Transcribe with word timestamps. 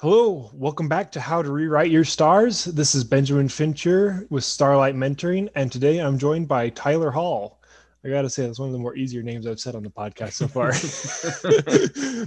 Hello, 0.00 0.50
welcome 0.52 0.90
back 0.90 1.10
to 1.12 1.22
How 1.22 1.40
to 1.40 1.50
Rewrite 1.50 1.90
Your 1.90 2.04
Stars. 2.04 2.66
This 2.66 2.94
is 2.94 3.02
Benjamin 3.02 3.48
Fincher 3.48 4.26
with 4.28 4.44
Starlight 4.44 4.94
Mentoring, 4.94 5.48
and 5.54 5.72
today 5.72 6.00
I'm 6.00 6.18
joined 6.18 6.48
by 6.48 6.68
Tyler 6.68 7.10
Hall. 7.10 7.62
I 8.04 8.10
gotta 8.10 8.28
say 8.28 8.44
that's 8.44 8.58
one 8.58 8.68
of 8.68 8.74
the 8.74 8.78
more 8.78 8.94
easier 8.94 9.22
names 9.22 9.46
I've 9.46 9.58
said 9.58 9.74
on 9.74 9.82
the 9.82 9.88
podcast 9.88 10.34
so 10.34 10.48
far. 10.48 10.72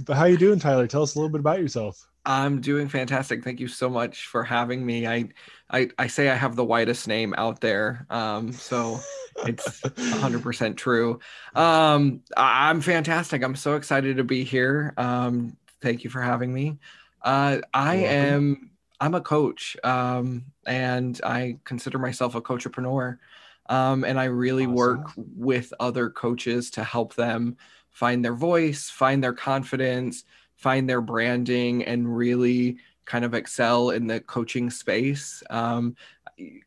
but 0.04 0.16
how 0.16 0.24
you 0.24 0.36
doing, 0.36 0.58
Tyler? 0.58 0.88
Tell 0.88 1.04
us 1.04 1.14
a 1.14 1.18
little 1.20 1.30
bit 1.30 1.38
about 1.38 1.60
yourself. 1.60 2.08
I'm 2.26 2.60
doing 2.60 2.88
fantastic. 2.88 3.44
Thank 3.44 3.60
you 3.60 3.68
so 3.68 3.88
much 3.88 4.26
for 4.26 4.42
having 4.42 4.84
me. 4.84 5.06
I 5.06 5.28
I, 5.70 5.90
I 5.96 6.08
say 6.08 6.28
I 6.28 6.34
have 6.34 6.56
the 6.56 6.64
whitest 6.64 7.06
name 7.06 7.36
out 7.38 7.60
there, 7.60 8.04
um, 8.10 8.50
so 8.50 8.98
it's 9.46 9.80
100% 9.82 10.76
true. 10.76 11.20
Um, 11.54 12.22
I'm 12.36 12.80
fantastic. 12.80 13.44
I'm 13.44 13.54
so 13.54 13.76
excited 13.76 14.16
to 14.16 14.24
be 14.24 14.42
here. 14.42 14.92
Um, 14.96 15.56
thank 15.80 16.02
you 16.02 16.10
for 16.10 16.20
having 16.20 16.52
me. 16.52 16.80
Uh, 17.22 17.58
I 17.72 17.96
am 17.96 18.70
I'm 19.00 19.14
a 19.14 19.20
coach, 19.20 19.76
um, 19.82 20.44
and 20.66 21.18
I 21.24 21.58
consider 21.64 21.98
myself 21.98 22.34
a 22.34 22.42
coachpreneur. 22.42 23.18
Um, 23.68 24.04
and 24.04 24.18
I 24.18 24.24
really 24.24 24.64
awesome. 24.64 24.74
work 24.74 25.10
with 25.16 25.72
other 25.78 26.10
coaches 26.10 26.70
to 26.72 26.82
help 26.82 27.14
them 27.14 27.56
find 27.90 28.24
their 28.24 28.34
voice, 28.34 28.90
find 28.90 29.22
their 29.22 29.32
confidence, 29.32 30.24
find 30.56 30.88
their 30.88 31.00
branding, 31.00 31.84
and 31.84 32.16
really 32.16 32.78
kind 33.04 33.24
of 33.24 33.34
excel 33.34 33.90
in 33.90 34.06
the 34.06 34.20
coaching 34.20 34.70
space. 34.70 35.42
Um, 35.50 35.96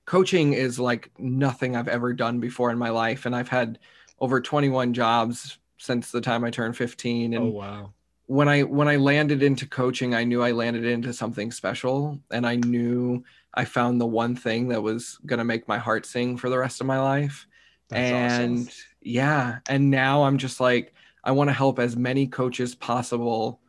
coaching 0.05 0.53
is 0.53 0.79
like 0.79 1.11
nothing 1.17 1.75
I've 1.75 1.87
ever 1.87 2.13
done 2.13 2.39
before 2.39 2.71
in 2.71 2.77
my 2.77 2.89
life, 2.89 3.25
and 3.25 3.35
I've 3.35 3.49
had 3.49 3.79
over 4.19 4.41
21 4.41 4.93
jobs 4.93 5.57
since 5.77 6.11
the 6.11 6.21
time 6.21 6.43
I 6.43 6.51
turned 6.51 6.77
15. 6.77 7.33
And 7.33 7.43
oh 7.43 7.49
wow! 7.49 7.93
When 8.27 8.47
I 8.47 8.63
when 8.63 8.87
I 8.87 8.95
landed 8.95 9.43
into 9.43 9.67
coaching, 9.67 10.15
I 10.15 10.23
knew 10.23 10.41
I 10.41 10.51
landed 10.51 10.85
into 10.85 11.13
something 11.13 11.51
special, 11.51 12.19
and 12.31 12.45
I 12.45 12.55
knew 12.55 13.23
I 13.53 13.65
found 13.65 13.99
the 13.99 14.05
one 14.05 14.35
thing 14.35 14.69
that 14.69 14.81
was 14.81 15.19
gonna 15.25 15.43
make 15.43 15.67
my 15.67 15.77
heart 15.77 16.05
sing 16.05 16.37
for 16.37 16.49
the 16.49 16.57
rest 16.57 16.81
of 16.81 16.87
my 16.87 16.99
life. 16.99 17.47
That's 17.89 18.11
and 18.11 18.59
awesome. 18.59 18.73
yeah, 19.01 19.59
and 19.67 19.91
now 19.91 20.23
I'm 20.23 20.37
just 20.37 20.59
like 20.59 20.93
I 21.23 21.31
want 21.31 21.49
to 21.49 21.53
help 21.53 21.79
as 21.79 21.95
many 21.95 22.27
coaches 22.27 22.75
possible 22.75 23.59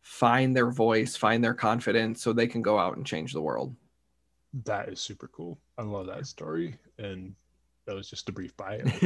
find 0.00 0.56
their 0.56 0.70
voice, 0.70 1.16
find 1.16 1.42
their 1.42 1.54
confidence, 1.54 2.22
so 2.22 2.32
they 2.32 2.46
can 2.46 2.62
go 2.62 2.78
out 2.78 2.96
and 2.96 3.06
change 3.06 3.32
the 3.32 3.42
world. 3.42 3.74
That 4.64 4.88
is 4.88 5.00
super 5.00 5.28
cool. 5.28 5.58
I 5.76 5.82
love 5.82 6.06
that 6.06 6.26
story, 6.26 6.76
and 6.98 7.34
that 7.88 7.94
was 7.94 8.08
just 8.08 8.28
a 8.28 8.32
brief 8.32 8.54
bio. 8.56 8.80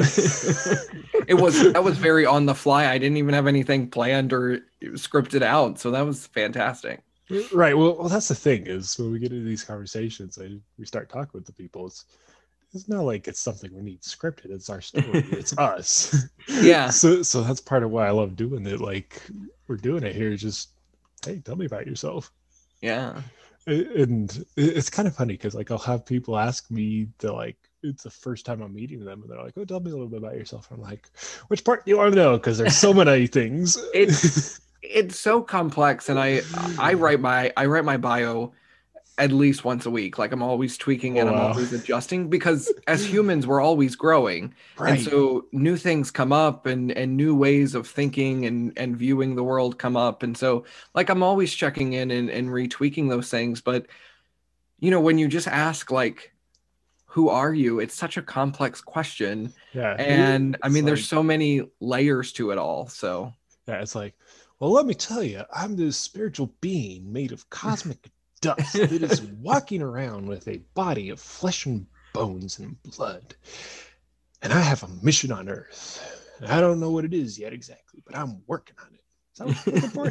it 1.29 1.41
was 1.41 1.73
that 1.73 1.85
was 1.85 1.97
very 1.97 2.27
on 2.27 2.47
the 2.47 2.55
fly. 2.55 2.89
I 2.89 2.99
didn't 2.99 3.17
even 3.17 3.33
have 3.33 3.47
anything 3.47 3.89
planned 3.89 4.33
or 4.33 4.59
scripted 4.83 5.43
out, 5.43 5.79
so 5.79 5.93
that 5.93 6.05
was 6.05 6.27
fantastic. 6.27 7.01
Right. 7.53 7.79
Well, 7.79 7.97
well, 7.97 8.09
that's 8.09 8.27
the 8.27 8.35
thing 8.35 8.67
is 8.67 8.99
when 8.99 9.13
we 9.13 9.21
get 9.21 9.33
into 9.33 9.45
these 9.45 9.63
conversations, 9.63 10.37
I, 10.37 10.57
we 10.79 10.85
start 10.85 11.09
talking 11.09 11.31
with 11.33 11.47
the 11.47 11.53
people. 11.53 11.87
It's 11.87 12.05
it's 12.75 12.89
not 12.89 13.03
like 13.03 13.29
it's 13.29 13.39
something 13.39 13.73
we 13.73 13.83
need 13.83 14.03
scripted. 14.03 14.51
It's 14.51 14.69
our 14.69 14.81
story. 14.81 15.07
it's 15.31 15.57
us. 15.59 16.27
Yeah. 16.49 16.91
So 16.91 17.23
so 17.23 17.43
that's 17.43 17.61
part 17.61 17.85
of 17.85 17.93
why 17.93 18.09
I 18.09 18.11
love 18.11 18.35
doing 18.35 18.67
it. 18.67 18.81
Like 18.81 19.23
we're 19.69 19.77
doing 19.77 20.03
it 20.03 20.17
here. 20.17 20.35
Just 20.37 20.71
hey, 21.25 21.39
tell 21.39 21.57
me 21.57 21.67
about 21.67 21.87
yourself. 21.87 22.33
Yeah. 22.81 23.23
And 23.67 24.45
it's 24.57 24.91
kind 24.91 25.07
of 25.07 25.15
funny 25.15 25.35
because 25.35 25.55
like 25.55 25.71
I'll 25.71 25.79
have 25.79 26.05
people 26.05 26.37
ask 26.39 26.71
me 26.71 27.09
to 27.19 27.33
like 27.33 27.57
it's 27.83 28.03
the 28.05 28.11
first 28.11 28.45
time 28.47 28.61
I'm 28.61 28.75
meeting 28.75 29.05
them, 29.05 29.23
and 29.23 29.31
they're 29.31 29.43
like, 29.43 29.55
"Oh, 29.57 29.65
tell 29.65 29.81
me 29.81 29.91
a 29.91 29.95
little 29.95 30.09
bit 30.09 30.19
about 30.19 30.35
yourself." 30.37 30.69
I'm 30.71 30.81
like, 30.81 31.09
"Which 31.49 31.65
part 31.65 31.85
do 31.85 31.91
you 31.91 31.99
want 31.99 32.13
to 32.13 32.17
know?" 32.17 32.37
Because 32.39 32.59
there's 32.59 32.77
so 32.77 32.93
many 32.95 33.27
things. 33.29 33.79
it's 33.93 34.61
it's 34.83 35.19
so 35.19 35.43
complex, 35.43 36.09
and 36.09 36.19
I 36.19 36.43
I 36.79 36.95
write 36.95 37.21
my 37.21 37.53
I 37.57 37.67
write 37.67 37.85
my 37.85 37.97
bio 37.97 38.53
at 39.19 39.31
least 39.31 39.65
once 39.65 39.87
a 39.87 39.91
week. 39.91 40.19
Like 40.19 40.33
I'm 40.33 40.43
always 40.43 40.79
tweaking 40.79 41.19
and 41.19 41.29
oh, 41.29 41.33
wow. 41.33 41.39
I'm 41.39 41.53
always 41.53 41.73
adjusting 41.73 42.29
because 42.29 42.73
as 42.87 43.05
humans 43.05 43.47
we're 43.47 43.61
always 43.61 43.95
growing, 43.95 44.55
right. 44.79 44.93
and 44.93 45.01
so 45.03 45.47
new 45.53 45.77
things 45.77 46.11
come 46.11 46.33
up 46.33 46.67
and 46.67 46.91
and 46.93 47.17
new 47.17 47.35
ways 47.35 47.75
of 47.75 47.87
thinking 47.87 48.47
and 48.47 48.73
and 48.77 48.97
viewing 48.97 49.35
the 49.35 49.45
world 49.45 49.79
come 49.79 49.97
up, 49.97 50.23
and 50.23 50.37
so 50.37 50.65
like 50.95 51.11
I'm 51.11 51.23
always 51.23 51.53
checking 51.55 51.93
in 51.93 52.11
and 52.11 52.31
and 52.31 52.49
retweaking 52.49 53.09
those 53.09 53.31
things, 53.31 53.61
but 53.61 53.87
you 54.81 54.91
know 54.91 55.01
when 55.01 55.19
you 55.19 55.29
just 55.29 55.49
ask 55.49 55.91
like 55.91 56.33
who 57.13 57.29
are 57.29 57.53
you? 57.53 57.79
It's 57.79 57.95
such 57.95 58.17
a 58.17 58.23
complex 58.23 58.81
question. 58.81 59.53
Yeah. 59.75 59.97
And 59.99 60.57
I 60.63 60.71
mean, 60.71 60.85
like, 60.85 60.87
there's 60.93 61.07
so 61.07 61.23
many 61.23 61.61
layers 61.79 62.33
to 62.33 62.53
it 62.53 62.59
all. 62.59 62.89
So, 62.89 63.35
yeah, 63.69 63.83
it's 63.83 63.95
like, 63.95 64.15
well, 64.59 64.71
let 64.71 64.87
me 64.87 64.95
tell 64.95 65.23
you, 65.23 65.43
I'm 65.55 65.77
this 65.77 65.99
spiritual 65.99 66.55
being 66.63 67.13
made 67.13 67.33
of 67.33 67.51
cosmic 67.51 68.11
dust 68.43 68.75
that 68.75 68.93
is 68.93 69.23
walking 69.41 69.81
around 69.81 70.27
with 70.27 70.47
a 70.49 70.59
body 70.75 71.09
of 71.09 71.19
flesh 71.19 71.65
and 71.65 71.87
bones 72.13 72.59
and 72.59 72.77
blood. 72.83 73.35
And 74.43 74.53
I 74.53 74.61
have 74.61 74.83
a 74.83 74.89
mission 75.03 75.33
on 75.33 75.49
Earth. 75.49 75.99
I 76.47 76.61
don't 76.61 76.79
know 76.81 76.91
what 76.91 77.07
it 77.07 77.15
is 77.15 77.39
yet 77.39 77.55
exactly, 77.55 78.03
but 78.05 78.15
I'm 78.17 78.43
working 78.47 78.77
on 78.81 78.89
it. 78.93 79.01
Is 79.33 79.39
that 79.39 79.47
what 79.47 79.67
you're 79.67 79.77
looking 79.77 79.91
for? 79.91 80.11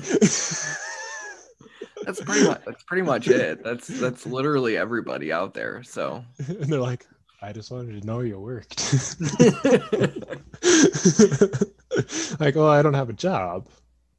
that's 2.05 2.21
pretty 2.21 2.47
much 2.47 2.61
that's 2.65 2.83
pretty 2.83 3.03
much 3.03 3.27
it. 3.27 3.63
That's 3.63 3.87
that's 3.87 4.25
literally 4.25 4.77
everybody 4.77 5.31
out 5.31 5.53
there. 5.53 5.83
So 5.83 6.25
and 6.47 6.63
they're 6.71 6.79
like, 6.79 7.05
I 7.41 7.51
just 7.51 7.69
wanted 7.69 7.99
to 7.99 8.07
know 8.07 8.21
you 8.21 8.39
worked. 8.39 8.79
like, 12.39 12.55
oh, 12.55 12.67
I 12.67 12.81
don't 12.81 12.93
have 12.93 13.09
a 13.09 13.13
job. 13.13 13.67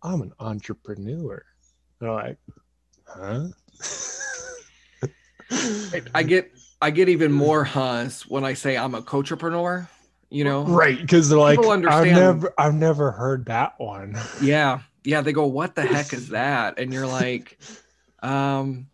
I'm 0.03 0.21
an 0.21 0.35
entrepreneur. 0.39 1.43
They're 1.99 2.13
like, 2.13 2.37
huh? 3.07 3.49
I 6.15 6.23
get 6.23 6.51
I 6.81 6.91
get 6.91 7.09
even 7.09 7.33
more 7.33 7.65
huhs 7.65 8.23
when 8.23 8.45
I 8.45 8.55
say 8.55 8.77
I'm 8.77 8.95
a 8.95 9.03
coachpreneur. 9.03 9.89
You 10.31 10.45
know, 10.45 10.65
right? 10.65 10.99
Because 10.99 11.29
they're 11.29 11.39
like, 11.39 11.59
I've 11.59 12.07
never 12.07 12.55
I've 12.57 12.75
never 12.75 13.11
heard 13.11 13.47
that 13.47 13.79
one. 13.79 14.17
Yeah, 14.41 14.81
yeah, 15.05 15.21
they 15.21 15.33
go, 15.33 15.45
"What 15.47 15.75
the 15.75 15.83
heck 15.83 16.15
is 16.15 16.29
that?" 16.31 16.79
And 16.79 16.91
you're 16.91 17.07
like, 17.07 17.59
um, 18.23 18.87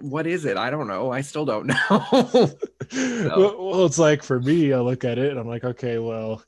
what 0.00 0.26
is 0.26 0.44
it? 0.44 0.56
I 0.56 0.70
don't 0.70 0.86
know. 0.86 1.10
I 1.10 1.22
still 1.22 1.44
don't 1.44 1.66
know. 1.90 2.06
so. 2.10 2.50
well, 3.36 3.70
well, 3.70 3.86
it's 3.86 3.98
like 3.98 4.22
for 4.22 4.40
me, 4.40 4.72
I 4.72 4.80
look 4.80 5.04
at 5.04 5.18
it 5.18 5.30
and 5.30 5.38
I'm 5.38 5.48
like, 5.48 5.64
okay, 5.64 5.98
well, 5.98 6.42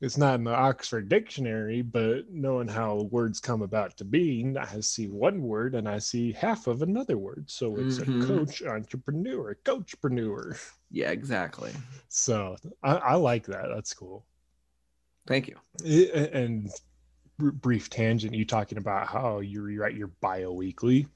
it's 0.00 0.16
not 0.16 0.36
in 0.36 0.44
the 0.44 0.54
Oxford 0.54 1.08
Dictionary, 1.08 1.82
but 1.82 2.30
knowing 2.30 2.68
how 2.68 3.08
words 3.10 3.40
come 3.40 3.62
about 3.62 3.96
to 3.98 4.04
being, 4.04 4.56
I 4.56 4.80
see 4.80 5.08
one 5.08 5.42
word 5.42 5.74
and 5.74 5.88
I 5.88 5.98
see 5.98 6.32
half 6.32 6.66
of 6.66 6.82
another 6.82 7.18
word. 7.18 7.44
So 7.48 7.76
it's 7.76 7.98
mm-hmm. 7.98 8.22
a 8.22 8.26
coach, 8.26 8.62
entrepreneur, 8.62 9.50
a 9.50 9.56
coachpreneur. 9.56 10.58
Yeah, 10.90 11.10
exactly. 11.10 11.72
So 12.08 12.56
I, 12.82 12.94
I 12.96 13.14
like 13.14 13.46
that. 13.46 13.66
That's 13.74 13.94
cool. 13.94 14.24
Thank 15.26 15.48
you. 15.48 15.56
It, 15.84 16.32
and 16.32 16.70
brief 17.38 17.90
tangent, 17.90 18.34
you 18.34 18.44
talking 18.44 18.78
about 18.78 19.08
how 19.08 19.40
you 19.40 19.62
rewrite 19.62 19.94
your 19.94 20.10
bio 20.20 20.52
weekly. 20.52 21.06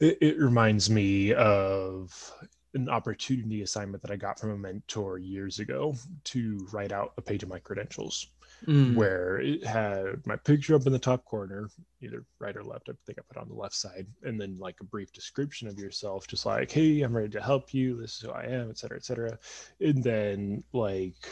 It, 0.00 0.18
it 0.20 0.38
reminds 0.38 0.88
me 0.88 1.34
of 1.34 2.32
an 2.74 2.88
opportunity 2.88 3.62
assignment 3.62 4.02
that 4.02 4.10
I 4.10 4.16
got 4.16 4.38
from 4.38 4.50
a 4.50 4.56
mentor 4.56 5.18
years 5.18 5.58
ago 5.58 5.94
to 6.24 6.66
write 6.72 6.92
out 6.92 7.12
a 7.16 7.22
page 7.22 7.42
of 7.42 7.48
my 7.48 7.58
credentials. 7.58 8.28
Mm. 8.66 8.96
Where 8.96 9.40
it 9.40 9.64
had 9.64 10.26
my 10.26 10.34
picture 10.34 10.74
up 10.74 10.86
in 10.86 10.92
the 10.92 10.98
top 10.98 11.24
corner, 11.24 11.70
either 12.00 12.24
right 12.40 12.56
or 12.56 12.64
left. 12.64 12.88
I 12.88 12.92
think 13.06 13.18
I 13.18 13.22
put 13.28 13.40
on 13.40 13.48
the 13.48 13.54
left 13.54 13.76
side, 13.76 14.06
and 14.24 14.40
then 14.40 14.56
like 14.58 14.76
a 14.80 14.84
brief 14.84 15.12
description 15.12 15.68
of 15.68 15.78
yourself, 15.78 16.26
just 16.26 16.44
like, 16.44 16.70
"Hey, 16.70 17.02
I'm 17.02 17.16
ready 17.16 17.28
to 17.28 17.40
help 17.40 17.72
you. 17.72 18.00
This 18.00 18.16
is 18.16 18.20
who 18.20 18.30
I 18.30 18.44
am, 18.46 18.70
etc., 18.70 18.96
etc." 18.96 19.38
And 19.80 20.02
then 20.02 20.64
like 20.72 21.28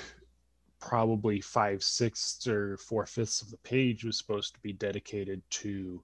probably 0.78 1.40
five 1.40 1.82
sixths 1.82 2.46
or 2.46 2.76
four 2.76 3.06
fifths 3.06 3.42
of 3.42 3.50
the 3.50 3.56
page 3.58 4.04
was 4.04 4.18
supposed 4.18 4.54
to 4.54 4.60
be 4.60 4.72
dedicated 4.72 5.42
to 5.50 6.02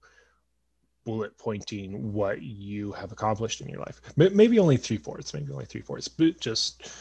bullet 1.05 1.37
pointing 1.39 2.13
what 2.13 2.43
you 2.43 2.93
have 2.93 3.13
accomplished 3.13 3.61
in 3.61 3.69
your 3.69 3.81
life. 3.81 4.01
Maybe 4.17 4.59
only 4.59 4.77
three 4.77 4.97
fourths, 4.97 5.35
maybe 5.35 5.53
only 5.53 5.65
three 5.65 5.81
fourths, 5.81 6.09
but 6.09 6.41
just 6.41 6.93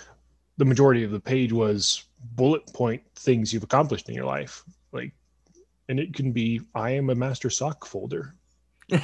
the 0.57 0.65
majority 0.65 1.03
of 1.03 1.11
the 1.11 1.19
page 1.19 1.51
was 1.53 2.05
bullet 2.35 2.65
point 2.73 3.01
things 3.15 3.53
you've 3.53 3.63
accomplished 3.63 4.09
in 4.09 4.15
your 4.15 4.25
life. 4.25 4.63
Like, 4.91 5.13
and 5.89 5.99
it 5.99 6.13
can 6.13 6.31
be 6.31 6.61
I 6.75 6.91
am 6.91 7.09
a 7.09 7.15
master 7.15 7.49
sock 7.49 7.85
folder 7.85 8.35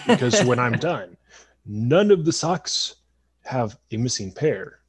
because 0.08 0.44
when 0.44 0.60
I'm 0.60 0.74
done, 0.80 1.18
none 1.66 2.12
of 2.12 2.26
the 2.26 2.34
socks 2.34 2.96
have 3.44 3.78
a 3.92 3.98
missing 3.98 4.32
pair 4.32 4.80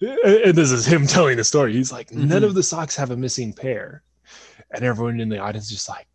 and 0.00 0.54
this 0.54 0.70
is 0.70 0.86
him 0.86 1.06
telling 1.06 1.36
the 1.36 1.44
story. 1.44 1.72
He's 1.72 1.92
like, 1.92 2.08
mm-hmm. 2.08 2.28
none 2.28 2.44
of 2.44 2.54
the 2.54 2.62
socks 2.62 2.96
have 2.96 3.10
a 3.10 3.16
missing 3.16 3.52
pair. 3.52 4.02
And 4.70 4.84
everyone 4.84 5.20
in 5.20 5.28
the 5.28 5.38
audience 5.38 5.66
is 5.66 5.72
just 5.72 5.88
like, 5.88 6.06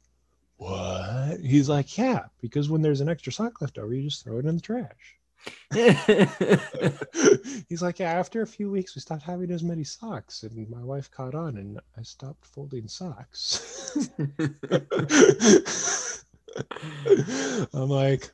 what? 0.59 1.39
He's 1.39 1.69
like, 1.69 1.97
yeah, 1.97 2.25
because 2.41 2.69
when 2.69 2.81
there's 2.81 3.01
an 3.01 3.09
extra 3.09 3.31
sock 3.31 3.61
left 3.61 3.77
over, 3.77 3.94
you 3.94 4.03
just 4.03 4.23
throw 4.23 4.39
it 4.39 4.45
in 4.45 4.56
the 4.56 4.61
trash. 4.61 5.15
He's 7.69 7.81
like, 7.81 8.00
yeah, 8.00 8.11
after 8.11 8.41
a 8.41 8.47
few 8.47 8.69
weeks, 8.69 8.94
we 8.94 9.01
stopped 9.01 9.23
having 9.23 9.51
as 9.51 9.63
many 9.63 9.85
socks, 9.85 10.44
and 10.44 10.69
my 10.69 10.83
wife 10.83 11.09
caught 11.09 11.33
on, 11.33 11.57
and 11.57 11.79
I 11.97 12.03
stopped 12.03 12.45
folding 12.45 12.89
socks. 12.89 13.97
I'm 17.73 17.89
like, 17.89 18.29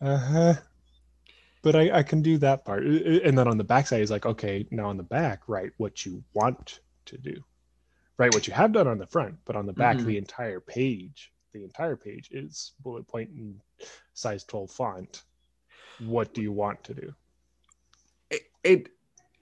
uh-huh 0.00 0.54
but 1.62 1.76
I, 1.76 1.98
I 1.98 2.02
can 2.02 2.22
do 2.22 2.38
that 2.38 2.64
part 2.64 2.84
and 2.84 3.38
then 3.38 3.48
on 3.48 3.56
the 3.56 3.64
back 3.64 3.86
side 3.86 4.02
is 4.02 4.10
like 4.10 4.26
okay 4.26 4.66
now 4.70 4.88
on 4.88 4.96
the 4.96 5.02
back 5.02 5.48
write 5.48 5.72
what 5.78 6.04
you 6.04 6.22
want 6.34 6.80
to 7.06 7.16
do 7.16 7.42
write 8.22 8.34
what 8.34 8.46
you 8.46 8.52
have 8.52 8.72
done 8.72 8.86
on 8.86 8.98
the 8.98 9.06
front 9.06 9.34
but 9.44 9.56
on 9.56 9.66
the 9.66 9.72
back 9.72 9.96
mm-hmm. 9.96 10.06
the 10.06 10.16
entire 10.16 10.60
page 10.60 11.32
the 11.52 11.64
entire 11.64 11.96
page 11.96 12.28
is 12.30 12.72
bullet 12.80 13.06
point 13.08 13.28
and 13.30 13.60
size 14.14 14.44
12 14.44 14.70
font 14.70 15.24
what 15.98 16.32
do 16.32 16.40
you 16.40 16.52
want 16.52 16.82
to 16.84 16.94
do 16.94 17.12
it, 18.30 18.42
it 18.62 18.88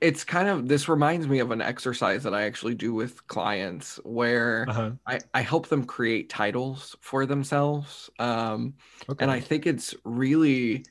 it's 0.00 0.24
kind 0.24 0.48
of 0.48 0.66
this 0.66 0.88
reminds 0.88 1.28
me 1.28 1.40
of 1.40 1.50
an 1.50 1.60
exercise 1.60 2.22
that 2.22 2.32
I 2.32 2.44
actually 2.44 2.74
do 2.74 2.94
with 2.94 3.26
clients 3.26 4.00
where 4.02 4.64
uh-huh. 4.66 4.92
I, 5.06 5.20
I 5.34 5.42
help 5.42 5.68
them 5.68 5.84
create 5.84 6.30
titles 6.30 6.96
for 7.02 7.26
themselves. 7.26 8.08
Um, 8.18 8.72
okay. 9.10 9.22
And 9.22 9.30
I 9.30 9.40
think 9.40 9.66
it's 9.66 9.94
really, 10.04 10.86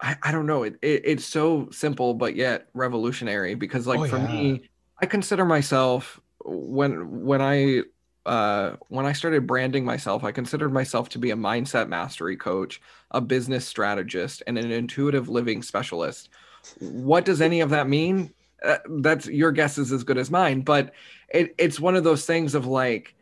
I, 0.00 0.14
I 0.22 0.30
don't 0.30 0.46
know, 0.46 0.62
it, 0.62 0.76
it, 0.82 1.02
it's 1.04 1.24
so 1.24 1.68
simple, 1.72 2.14
but 2.14 2.36
yet 2.36 2.68
revolutionary 2.74 3.56
because, 3.56 3.88
like, 3.88 3.98
oh, 3.98 4.06
for 4.06 4.18
yeah. 4.18 4.26
me, 4.28 4.70
I 5.02 5.06
consider 5.06 5.44
myself 5.44 6.20
when 6.44 7.24
when 7.24 7.40
I 7.40 7.82
uh, 8.26 8.76
when 8.88 9.04
I 9.04 9.12
started 9.12 9.46
branding 9.46 9.84
myself, 9.84 10.24
I 10.24 10.32
considered 10.32 10.72
myself 10.72 11.08
to 11.10 11.18
be 11.18 11.30
a 11.30 11.36
mindset 11.36 11.88
mastery 11.88 12.36
coach, 12.36 12.80
a 13.10 13.20
business 13.20 13.66
strategist, 13.66 14.42
and 14.46 14.56
an 14.56 14.70
intuitive 14.70 15.28
living 15.28 15.62
specialist. 15.62 16.30
What 16.78 17.26
does 17.26 17.42
any 17.42 17.60
of 17.60 17.70
that 17.70 17.88
mean? 17.88 18.32
Uh, 18.62 18.78
that's 18.88 19.26
your 19.26 19.52
guess 19.52 19.76
is 19.76 19.92
as 19.92 20.04
good 20.04 20.16
as 20.16 20.30
mine, 20.30 20.62
but 20.62 20.94
it, 21.28 21.54
it's 21.58 21.78
one 21.78 21.96
of 21.96 22.04
those 22.04 22.24
things 22.24 22.54
of 22.54 22.66
like, 22.66 23.14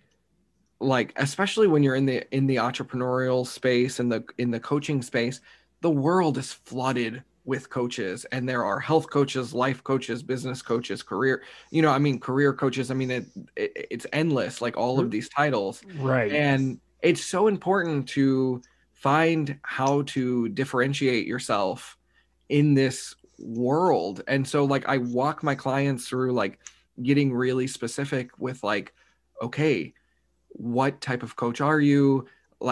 like 0.79 1.13
especially 1.17 1.67
when 1.67 1.83
you're 1.83 1.97
in 1.97 2.07
the 2.07 2.25
in 2.35 2.47
the 2.47 2.57
entrepreneurial 2.57 3.45
space 3.45 3.99
and 3.99 4.13
the 4.13 4.25
in 4.39 4.53
the 4.53 4.61
coaching 4.61 5.03
space, 5.03 5.41
the 5.81 5.91
world 5.91 6.39
is 6.39 6.53
flooded 6.53 7.25
with 7.45 7.69
coaches 7.71 8.25
and 8.31 8.49
there 8.49 8.65
are 8.65 8.79
health 8.79 9.11
coaches 9.11 9.53
life 9.53 9.83
coaches 9.83 10.23
business 10.23 10.63
coaches 10.63 11.03
career 11.03 11.43
you 11.73 11.83
know 11.83 11.91
i 11.91 11.99
mean 11.99 12.21
career 12.21 12.53
coaches 12.53 12.89
i 12.89 12.95
mean 12.95 13.11
it, 13.11 13.27
it 13.57 13.89
it's 13.91 14.07
endless 14.13 14.61
like 14.61 14.77
all 14.77 15.01
of 15.01 15.11
these 15.11 15.29
titles. 15.29 15.83
Right. 15.99 16.33
And 16.33 16.81
it's 17.03 17.25
so 17.25 17.49
important 17.49 18.09
to 18.11 18.63
find 18.93 19.59
how 19.63 20.03
to 20.03 20.49
differentiate 20.51 21.27
yourself 21.27 21.99
in 22.49 22.75
this 22.75 23.15
world. 23.39 24.23
And 24.29 24.47
so 24.47 24.65
like 24.65 24.89
i 24.89 24.99
walk 24.99 25.43
my 25.43 25.55
clients 25.55 26.09
through 26.09 26.33
like 26.33 26.59
getting 27.03 27.33
really 27.33 27.67
specific 27.67 28.31
with 28.39 28.63
like 28.63 28.95
okay 29.41 29.93
what 30.51 31.01
type 31.01 31.23
of 31.23 31.35
coach 31.35 31.61
are 31.61 31.81
you 31.81 32.27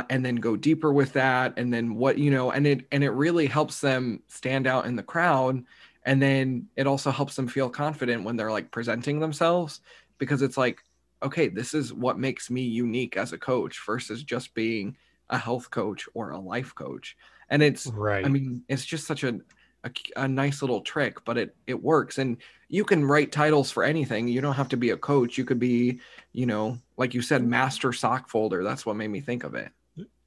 and 0.09 0.25
then 0.25 0.37
go 0.37 0.57
deeper 0.57 0.93
with 0.93 1.13
that 1.13 1.55
and 1.57 1.73
then 1.73 1.95
what 1.95 2.19
you 2.19 2.31
know 2.31 2.51
and 2.51 2.67
it 2.67 2.87
and 2.93 3.03
it 3.03 3.11
really 3.11 3.47
helps 3.47 3.81
them 3.81 4.23
stand 4.29 4.67
out 4.67 4.87
in 4.87 4.97
the 4.97 5.03
crowd 5.03 5.65
and 6.05 6.21
then 6.21 6.67
it 6.77 6.87
also 6.87 7.11
helps 7.11 7.37
them 7.37 7.49
feel 7.49 7.69
confident 7.69 8.25
when 8.25 8.37
they're 8.37 8.51
like 8.51 8.71
presenting 8.71 9.21
themselves 9.21 9.81
because 10.19 10.43
it's 10.43 10.57
like 10.57 10.83
okay 11.23 11.49
this 11.49 11.75
is 11.75 11.93
what 11.93 12.19
makes 12.19 12.51
me 12.51 12.63
unique 12.63 13.17
as 13.17 13.33
a 13.33 13.39
coach 13.39 13.81
versus 13.85 14.23
just 14.23 14.55
being 14.55 14.97
a 15.31 15.39
health 15.39 15.71
coach 15.71 16.09
or 16.15 16.31
a 16.31 16.39
life 16.39 16.75
coach. 16.75 17.17
And 17.49 17.63
it's 17.63 17.87
right. 17.87 18.25
i 18.25 18.29
mean 18.29 18.63
it's 18.69 18.85
just 18.85 19.07
such 19.07 19.25
a 19.25 19.41
a, 19.83 19.91
a 20.17 20.29
nice 20.29 20.61
little 20.61 20.83
trick 20.83 21.25
but 21.25 21.39
it 21.39 21.57
it 21.67 21.83
works. 21.83 22.19
And 22.19 22.37
you 22.69 22.85
can 22.85 23.05
write 23.05 23.33
titles 23.33 23.71
for 23.71 23.83
anything. 23.83 24.29
You 24.29 24.41
don't 24.41 24.55
have 24.55 24.69
to 24.69 24.77
be 24.77 24.91
a 24.91 24.97
coach. 24.97 25.39
You 25.39 25.45
could 25.45 25.59
be 25.59 26.01
you 26.33 26.47
know 26.47 26.79
like 26.97 27.15
you 27.15 27.23
said 27.23 27.45
master 27.45 27.93
sock 27.93 28.29
folder. 28.29 28.63
That's 28.63 28.85
what 28.85 28.97
made 28.97 29.09
me 29.09 29.21
think 29.21 29.45
of 29.45 29.55
it 29.55 29.73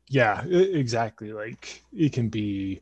yeah 0.09 0.43
exactly 0.45 1.31
like 1.31 1.83
it 1.93 2.11
can 2.11 2.29
be 2.29 2.81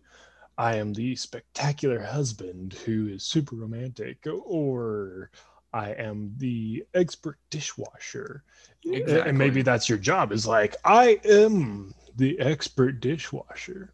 i 0.57 0.75
am 0.75 0.93
the 0.93 1.15
spectacular 1.15 1.99
husband 1.99 2.73
who 2.85 3.07
is 3.07 3.23
super 3.23 3.55
romantic 3.55 4.25
or 4.45 5.29
i 5.73 5.91
am 5.91 6.33
the 6.37 6.83
expert 6.93 7.37
dishwasher 7.49 8.43
exactly. 8.85 9.29
and 9.29 9.37
maybe 9.37 9.61
that's 9.61 9.87
your 9.87 9.97
job 9.97 10.31
is 10.31 10.47
like 10.47 10.75
i 10.83 11.19
am 11.25 11.93
the 12.17 12.39
expert 12.39 12.99
dishwasher 12.99 13.93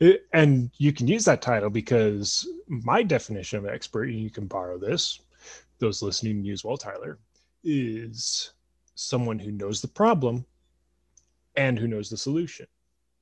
it, 0.00 0.26
and 0.32 0.70
you 0.78 0.92
can 0.92 1.08
use 1.08 1.24
that 1.24 1.42
title 1.42 1.70
because 1.70 2.46
my 2.68 3.02
definition 3.02 3.58
of 3.58 3.66
expert 3.66 4.08
and 4.08 4.18
you 4.18 4.30
can 4.30 4.46
borrow 4.46 4.78
this 4.78 5.20
those 5.78 6.02
listening 6.02 6.44
use 6.44 6.64
well 6.64 6.76
tyler 6.76 7.18
is 7.64 8.52
someone 8.94 9.38
who 9.38 9.50
knows 9.52 9.80
the 9.80 9.88
problem 9.88 10.44
and 11.56 11.78
who 11.78 11.86
knows 11.86 12.08
the 12.08 12.16
solution. 12.16 12.66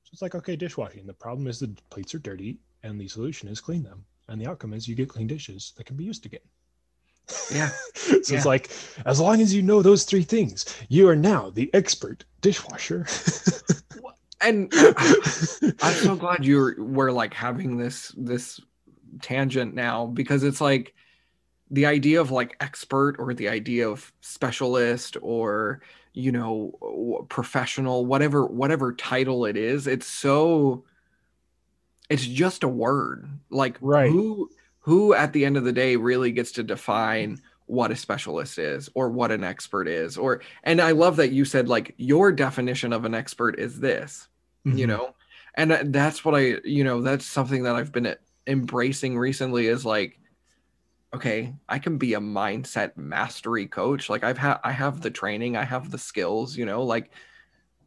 So 0.03 0.09
it's 0.13 0.21
like, 0.21 0.35
okay, 0.35 0.55
dishwashing. 0.55 1.05
The 1.05 1.13
problem 1.13 1.47
is 1.47 1.59
the 1.59 1.75
plates 1.89 2.15
are 2.15 2.19
dirty, 2.19 2.59
and 2.83 2.99
the 2.99 3.07
solution 3.07 3.47
is 3.47 3.61
clean 3.61 3.83
them. 3.83 4.05
And 4.27 4.39
the 4.39 4.47
outcome 4.47 4.73
is 4.73 4.87
you 4.87 4.95
get 4.95 5.09
clean 5.09 5.27
dishes 5.27 5.73
that 5.77 5.85
can 5.85 5.95
be 5.95 6.03
used 6.03 6.25
again. 6.25 6.41
Yeah. 7.51 7.69
so 7.95 8.15
yeah. 8.15 8.37
it's 8.37 8.45
like, 8.45 8.71
as 9.05 9.19
long 9.19 9.41
as 9.41 9.53
you 9.53 9.61
know 9.61 9.81
those 9.81 10.03
three 10.03 10.23
things, 10.23 10.65
you 10.89 11.07
are 11.07 11.15
now 11.15 11.49
the 11.49 11.69
expert 11.73 12.25
dishwasher. 12.41 13.05
and 14.41 14.71
I'm 15.81 15.93
so 15.93 16.15
glad 16.15 16.45
you 16.45 16.75
were 16.77 17.11
like 17.11 17.33
having 17.33 17.77
this 17.77 18.13
this 18.17 18.59
tangent 19.21 19.75
now 19.75 20.05
because 20.05 20.43
it's 20.43 20.61
like 20.61 20.93
the 21.69 21.85
idea 21.85 22.19
of 22.19 22.31
like 22.31 22.55
expert 22.59 23.15
or 23.19 23.33
the 23.33 23.49
idea 23.49 23.89
of 23.89 24.11
specialist 24.21 25.17
or 25.21 25.81
you 26.13 26.31
know 26.31 27.25
professional 27.29 28.05
whatever 28.05 28.45
whatever 28.45 28.93
title 28.93 29.45
it 29.45 29.55
is 29.55 29.87
it's 29.87 30.05
so 30.05 30.83
it's 32.11 32.25
just 32.25 32.63
a 32.63 32.67
word. 32.67 33.29
Like 33.49 33.77
right. 33.79 34.11
who 34.11 34.49
who 34.79 35.13
at 35.13 35.31
the 35.31 35.45
end 35.45 35.55
of 35.55 35.63
the 35.63 35.71
day 35.71 35.95
really 35.95 36.31
gets 36.31 36.51
to 36.53 36.63
define 36.63 37.39
what 37.67 37.89
a 37.89 37.95
specialist 37.95 38.59
is 38.59 38.89
or 38.95 39.09
what 39.09 39.31
an 39.31 39.45
expert 39.45 39.87
is 39.87 40.17
or 40.17 40.41
and 40.63 40.81
i 40.81 40.91
love 40.91 41.15
that 41.15 41.31
you 41.31 41.45
said 41.45 41.69
like 41.69 41.93
your 41.95 42.31
definition 42.31 42.91
of 42.91 43.05
an 43.05 43.13
expert 43.13 43.57
is 43.57 43.79
this 43.79 44.27
mm-hmm. 44.65 44.77
you 44.77 44.87
know? 44.87 45.15
And 45.55 45.93
that's 45.93 46.25
what 46.25 46.35
i 46.35 46.57
you 46.65 46.83
know 46.83 47.01
that's 47.01 47.25
something 47.25 47.63
that 47.63 47.75
i've 47.75 47.93
been 47.93 48.15
embracing 48.47 49.17
recently 49.17 49.67
is 49.67 49.85
like 49.85 50.19
okay, 51.13 51.53
I 51.67 51.79
can 51.79 51.97
be 51.97 52.13
a 52.13 52.19
mindset 52.19 52.95
mastery 52.95 53.67
coach. 53.67 54.09
Like 54.09 54.23
I've 54.23 54.37
had 54.37 54.59
I 54.63 54.71
have 54.71 55.01
the 55.01 55.11
training, 55.11 55.57
I 55.57 55.63
have 55.63 55.91
the 55.91 55.97
skills, 55.97 56.57
you 56.57 56.65
know, 56.65 56.83
like 56.83 57.11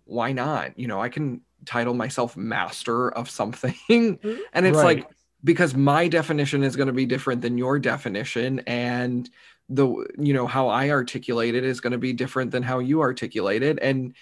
why 0.05 0.33
not? 0.33 0.79
You 0.79 0.89
know, 0.89 1.01
I 1.01 1.09
can 1.09 1.41
title 1.65 1.95
myself 1.95 2.37
master 2.37 3.11
of 3.11 3.31
something. 3.31 3.75
Mm-hmm. 3.91 4.41
and 4.53 4.67
it's 4.67 4.77
right. 4.77 4.99
like 4.99 5.09
because 5.43 5.75
my 5.75 6.09
definition 6.09 6.63
is 6.63 6.77
going 6.77 6.87
to 6.87 6.93
be 6.93 7.07
different 7.07 7.43
than 7.43 7.59
your 7.59 7.79
definition 7.79 8.61
and 8.67 9.29
the 9.69 9.87
you 10.19 10.35
know 10.35 10.47
how 10.47 10.69
I 10.69 10.91
articulate 10.91 11.55
it 11.55 11.65
is 11.65 11.81
going 11.81 11.93
to 11.93 11.99
be 11.99 12.13
different 12.13 12.51
than 12.51 12.63
how 12.63 12.79
you 12.81 13.01
articulate 13.01 13.63
it 13.63 13.79
and 13.81 14.15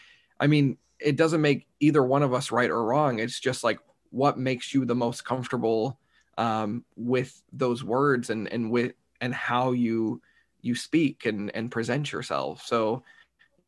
I 0.42 0.49
mean, 0.49 0.78
it 0.99 1.16
doesn't 1.16 1.40
make 1.40 1.68
either 1.78 2.02
one 2.02 2.25
of 2.25 2.35
us 2.35 2.50
right 2.50 2.68
or 2.68 2.85
wrong. 2.85 3.21
It's 3.21 3.38
just 3.38 3.62
like 3.62 3.78
what 4.11 4.38
makes 4.38 4.75
you 4.75 4.85
the 4.85 4.94
most 4.94 5.25
comfortable 5.25 6.00
um, 6.38 6.84
with 6.96 7.42
those 7.52 7.84
words 7.84 8.30
and 8.30 8.48
and 8.52 8.70
with 8.70 8.92
and 9.20 9.34
how 9.34 9.72
you 9.72 10.20
you 10.60 10.74
speak 10.74 11.26
and 11.26 11.54
and 11.54 11.70
present 11.70 12.12
yourself. 12.12 12.62
So, 12.64 13.02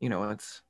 you 0.01 0.09
know, 0.09 0.31
it's 0.31 0.63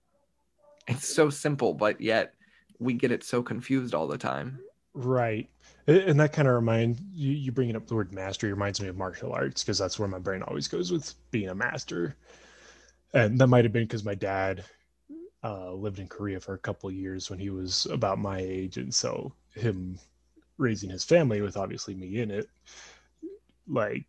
it's 0.88 1.08
so 1.08 1.30
simple, 1.30 1.74
but 1.74 2.00
yet 2.00 2.34
we 2.78 2.94
get 2.94 3.12
it 3.12 3.24
so 3.24 3.42
confused 3.42 3.94
all 3.94 4.06
the 4.06 4.18
time. 4.18 4.58
Right. 4.94 5.48
And 5.86 6.18
that 6.20 6.32
kind 6.32 6.48
of 6.48 6.54
reminds 6.54 7.00
you, 7.12 7.32
you 7.32 7.52
bringing 7.52 7.76
up 7.76 7.86
the 7.86 7.94
word 7.94 8.12
mastery 8.12 8.52
reminds 8.52 8.80
me 8.80 8.88
of 8.88 8.96
martial 8.96 9.32
arts 9.32 9.62
because 9.62 9.78
that's 9.78 9.98
where 9.98 10.08
my 10.08 10.18
brain 10.18 10.42
always 10.42 10.68
goes 10.68 10.90
with 10.90 11.14
being 11.30 11.48
a 11.48 11.54
master. 11.54 12.16
And 13.12 13.38
that 13.38 13.48
might 13.48 13.64
have 13.64 13.72
been 13.72 13.84
because 13.84 14.04
my 14.04 14.14
dad 14.14 14.64
uh, 15.42 15.72
lived 15.72 15.98
in 15.98 16.08
Korea 16.08 16.40
for 16.40 16.54
a 16.54 16.58
couple 16.58 16.90
years 16.90 17.28
when 17.28 17.38
he 17.38 17.50
was 17.50 17.86
about 17.86 18.18
my 18.18 18.38
age. 18.38 18.76
And 18.76 18.94
so 18.94 19.32
him 19.54 19.98
raising 20.58 20.90
his 20.90 21.04
family 21.04 21.40
with 21.40 21.56
obviously 21.56 21.94
me 21.94 22.20
in 22.20 22.30
it. 22.30 22.48
Like 23.66 24.04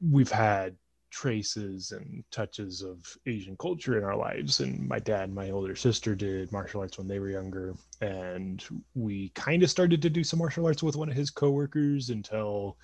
we've 0.00 0.30
had 0.30 0.76
traces 1.10 1.92
and 1.92 2.22
touches 2.30 2.82
of 2.82 3.16
asian 3.26 3.56
culture 3.56 3.98
in 3.98 4.04
our 4.04 4.16
lives 4.16 4.60
and 4.60 4.88
my 4.88 4.98
dad 4.98 5.24
and 5.24 5.34
my 5.34 5.50
older 5.50 5.74
sister 5.74 6.14
did 6.14 6.50
martial 6.52 6.80
arts 6.80 6.98
when 6.98 7.08
they 7.08 7.18
were 7.18 7.30
younger 7.30 7.74
and 8.00 8.64
we 8.94 9.28
kind 9.30 9.62
of 9.62 9.70
started 9.70 10.00
to 10.00 10.08
do 10.08 10.22
some 10.22 10.38
martial 10.38 10.66
arts 10.66 10.82
with 10.82 10.96
one 10.96 11.08
of 11.08 11.16
his 11.16 11.30
coworkers 11.30 12.10
until 12.10 12.76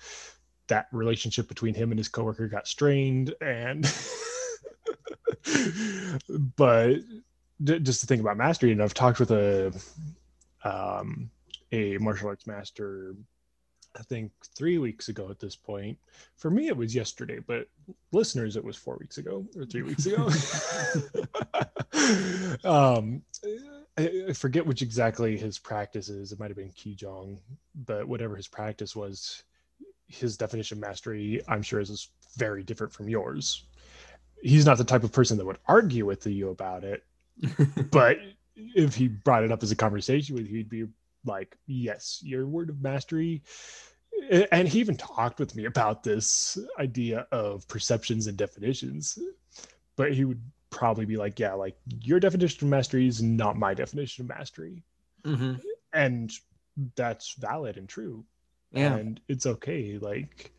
that 0.67 0.87
relationship 0.91 1.47
between 1.47 1.73
him 1.73 1.91
and 1.91 1.97
his 1.97 2.09
coworker 2.09 2.47
got 2.47 2.67
strained 2.67 3.33
and 3.39 3.85
but 6.57 6.97
just 7.63 8.01
to 8.01 8.07
think 8.07 8.19
about 8.19 8.35
mastery 8.35 8.73
and 8.73 8.83
i've 8.83 8.93
talked 8.93 9.19
with 9.19 9.31
a 9.31 9.73
um 10.65 11.29
a 11.71 11.97
martial 11.97 12.29
arts 12.29 12.47
master 12.47 13.15
I 13.97 14.03
think 14.03 14.31
three 14.55 14.77
weeks 14.77 15.09
ago 15.09 15.29
at 15.29 15.39
this 15.39 15.55
point. 15.55 15.97
For 16.35 16.51
me, 16.51 16.67
it 16.67 16.77
was 16.77 16.93
yesterday, 16.93 17.39
but 17.39 17.67
listeners, 18.11 18.55
it 18.55 18.63
was 18.63 18.75
four 18.75 18.97
weeks 18.99 19.17
ago 19.17 19.45
or 19.55 19.65
three 19.65 19.81
weeks 19.81 20.05
ago. 20.05 20.29
um, 22.63 23.21
I 23.97 24.33
forget 24.33 24.65
which 24.65 24.81
exactly 24.81 25.37
his 25.37 25.57
practice 25.57 26.09
is. 26.09 26.31
It 26.31 26.39
might 26.39 26.49
have 26.49 26.57
been 26.57 26.71
Qigong, 26.71 27.39
but 27.85 28.07
whatever 28.07 28.35
his 28.35 28.47
practice 28.47 28.95
was, 28.95 29.43
his 30.07 30.37
definition 30.37 30.77
of 30.77 30.81
mastery, 30.81 31.41
I'm 31.47 31.63
sure, 31.63 31.79
is 31.79 32.11
very 32.37 32.63
different 32.63 32.93
from 32.93 33.09
yours. 33.09 33.63
He's 34.43 34.65
not 34.65 34.77
the 34.77 34.83
type 34.83 35.03
of 35.03 35.11
person 35.11 35.37
that 35.37 35.45
would 35.45 35.57
argue 35.65 36.05
with 36.05 36.25
you 36.27 36.49
about 36.49 36.83
it, 36.83 37.03
but 37.91 38.17
if 38.55 38.95
he 38.95 39.07
brought 39.07 39.43
it 39.43 39.51
up 39.51 39.63
as 39.63 39.71
a 39.71 39.75
conversation 39.75 40.35
with 40.35 40.47
you, 40.47 40.57
he'd 40.57 40.69
be 40.69 40.85
like, 41.27 41.57
"Yes, 41.67 42.21
your 42.23 42.47
word 42.47 42.69
of 42.69 42.81
mastery." 42.81 43.43
And 44.51 44.67
he 44.67 44.79
even 44.79 44.97
talked 44.97 45.39
with 45.39 45.55
me 45.55 45.65
about 45.65 46.03
this 46.03 46.57
idea 46.79 47.27
of 47.31 47.67
perceptions 47.67 48.25
and 48.25 48.37
definitions, 48.37 49.19
but 49.95 50.13
he 50.13 50.25
would 50.25 50.41
probably 50.71 51.05
be 51.05 51.17
like, 51.17 51.39
"Yeah, 51.39 51.53
like 51.53 51.77
your 52.01 52.19
definition 52.19 52.65
of 52.65 52.71
mastery 52.71 53.07
is 53.07 53.21
not 53.21 53.57
my 53.57 53.73
definition 53.73 54.23
of 54.23 54.29
mastery," 54.29 54.83
mm-hmm. 55.23 55.55
and 55.93 56.31
that's 56.95 57.33
valid 57.33 57.77
and 57.77 57.89
true 57.89 58.23
yeah 58.71 58.95
and 58.95 59.19
it's 59.27 59.45
okay 59.45 59.97
like 59.99 60.51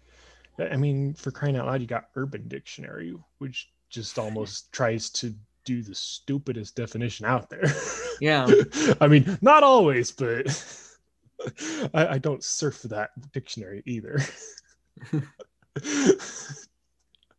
i 0.58 0.76
mean 0.76 1.14
for 1.14 1.30
crying 1.30 1.56
out 1.56 1.66
loud 1.66 1.80
you 1.80 1.86
got 1.86 2.08
urban 2.16 2.46
dictionary 2.48 3.14
which 3.38 3.70
just 3.90 4.18
almost 4.18 4.70
tries 4.72 5.10
to 5.10 5.34
do 5.68 5.82
the 5.82 5.94
stupidest 5.94 6.74
definition 6.74 7.26
out 7.26 7.50
there. 7.50 7.64
Yeah. 8.20 8.48
I 9.00 9.06
mean 9.06 9.38
not 9.42 9.62
always 9.62 10.10
but 10.10 10.48
I, 11.94 12.14
I 12.14 12.18
don't 12.18 12.42
surf 12.42 12.82
that 12.82 13.10
dictionary 13.32 13.84
either. 13.86 14.18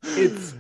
It's 0.03 0.55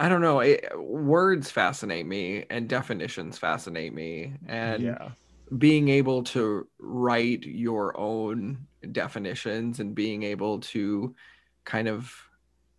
i 0.00 0.08
don't 0.08 0.20
know 0.20 0.40
it, 0.40 0.64
words 0.76 1.52
fascinate 1.52 2.06
me 2.06 2.44
and 2.50 2.68
definitions 2.68 3.38
fascinate 3.38 3.94
me 3.94 4.34
and 4.48 4.82
yeah. 4.82 5.10
being 5.56 5.88
able 5.88 6.24
to 6.24 6.66
write 6.80 7.44
your 7.44 7.96
own 7.96 8.66
definitions 8.90 9.78
and 9.78 9.94
being 9.94 10.24
able 10.24 10.58
to 10.58 11.14
kind 11.64 11.86
of 11.86 12.27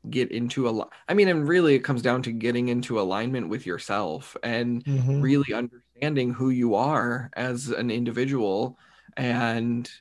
get 0.10 0.32
into 0.32 0.68
a 0.68 0.72
lot 0.72 0.94
i 1.10 1.13
mean 1.13 1.27
and 1.27 1.48
really 1.48 1.75
it 1.75 1.79
comes 1.84 2.01
down 2.01 2.22
to 2.22 2.32
getting 2.32 2.70
into 2.70 3.00
alignment 3.00 3.50
with 3.50 3.65
yourself 3.65 4.36
and 4.44 4.86
Mhm. 4.86 5.20
really 5.20 5.53
understanding 5.53 6.34
who 6.34 6.50
you 6.51 6.74
are 6.74 7.29
as 7.36 7.70
an 7.70 7.91
individual 7.91 8.77
and 9.18 9.91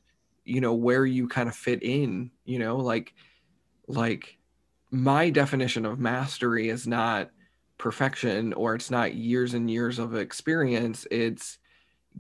you 0.45 0.61
know 0.61 0.73
where 0.75 1.05
you 1.05 1.27
kind 1.29 1.49
of 1.49 1.57
fit 1.57 1.83
in 1.83 2.31
you 2.45 2.59
know 2.61 2.77
like 2.77 3.13
like 3.89 4.39
my 4.91 5.31
definition 5.31 5.85
of 5.85 5.99
mastery 5.99 6.69
is 6.69 6.87
not 6.87 7.31
perfection 7.79 8.53
or 8.55 8.75
it's 8.75 8.91
not 8.91 9.15
years 9.15 9.55
and 9.55 9.71
years 9.71 9.99
of 9.99 10.15
experience 10.17 11.07
it's 11.11 11.59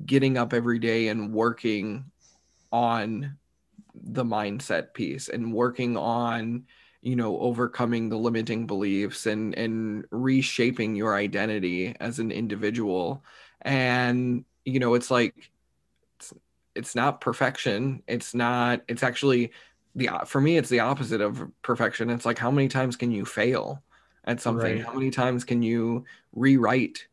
getting 0.06 0.38
up 0.38 0.52
every 0.52 0.78
day 0.78 1.08
and 1.08 1.34
working 1.34 2.10
on 2.72 3.38
the 3.94 4.24
mindset 4.24 4.94
piece 4.94 5.28
and 5.28 5.52
working 5.54 5.96
on 5.96 6.66
you 7.02 7.16
know 7.16 7.38
overcoming 7.38 8.08
the 8.08 8.16
limiting 8.16 8.66
beliefs 8.66 9.26
and 9.26 9.54
and 9.56 10.04
reshaping 10.10 10.96
your 10.96 11.14
identity 11.14 11.94
as 12.00 12.18
an 12.18 12.30
individual. 12.30 13.24
And 13.62 14.44
you 14.64 14.80
know 14.80 14.94
it's 14.94 15.10
like 15.10 15.50
it's, 16.16 16.32
it's 16.74 16.94
not 16.94 17.20
perfection. 17.20 18.02
It's 18.06 18.34
not 18.34 18.82
it's 18.88 19.02
actually 19.02 19.52
the 19.94 20.10
for 20.26 20.40
me 20.40 20.56
it's 20.56 20.68
the 20.68 20.80
opposite 20.80 21.20
of 21.20 21.46
perfection. 21.62 22.10
It's 22.10 22.26
like 22.26 22.38
how 22.38 22.50
many 22.50 22.68
times 22.68 22.96
can 22.96 23.10
you 23.10 23.24
fail 23.24 23.82
at 24.24 24.40
something? 24.40 24.76
Right. 24.76 24.84
how 24.84 24.92
many 24.92 25.10
times 25.10 25.44
can 25.44 25.62
you 25.62 26.04
rewrite 26.32 27.06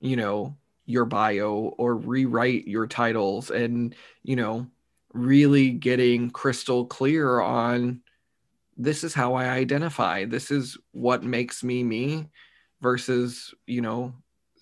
you 0.00 0.16
know 0.16 0.56
your 0.86 1.04
bio 1.04 1.74
or 1.76 1.96
rewrite 1.96 2.66
your 2.66 2.86
titles 2.86 3.50
and 3.50 3.94
you 4.22 4.36
know 4.36 4.66
really 5.12 5.70
getting 5.70 6.30
crystal 6.30 6.86
clear 6.86 7.40
on 7.40 8.00
this 8.78 9.02
is 9.02 9.12
how 9.12 9.34
i 9.34 9.48
identify. 9.48 10.24
This 10.24 10.50
is 10.50 10.78
what 10.92 11.24
makes 11.24 11.64
me 11.64 11.82
me 11.82 12.28
versus 12.80 13.52
you 13.66 13.82
know 13.82 14.14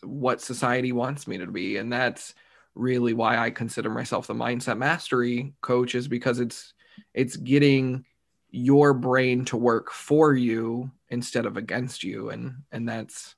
what 0.03 0.41
society 0.41 0.93
wants 0.93 1.29
me 1.29 1.39
to 1.39 1.47
be. 1.47 1.77
And 1.77 1.93
that's 1.93 2.35
really 2.75 3.15
why 3.15 3.39
i 3.39 3.51
consider 3.51 3.89
myself 3.89 4.27
the 4.27 4.35
mindset 4.35 4.77
mastery 4.77 5.55
coach 5.63 5.95
is 5.95 6.09
because 6.09 6.41
it's 6.41 6.75
it's 7.15 7.37
getting 7.37 8.05
your 8.51 8.93
brain 8.93 9.47
to 9.47 9.57
work 9.57 9.91
for 9.91 10.35
you 10.35 10.91
instead 11.11 11.47
of 11.47 11.57
against 11.57 12.03
you. 12.03 12.31
And 12.31 12.57
and 12.73 12.89
that's 12.89 13.37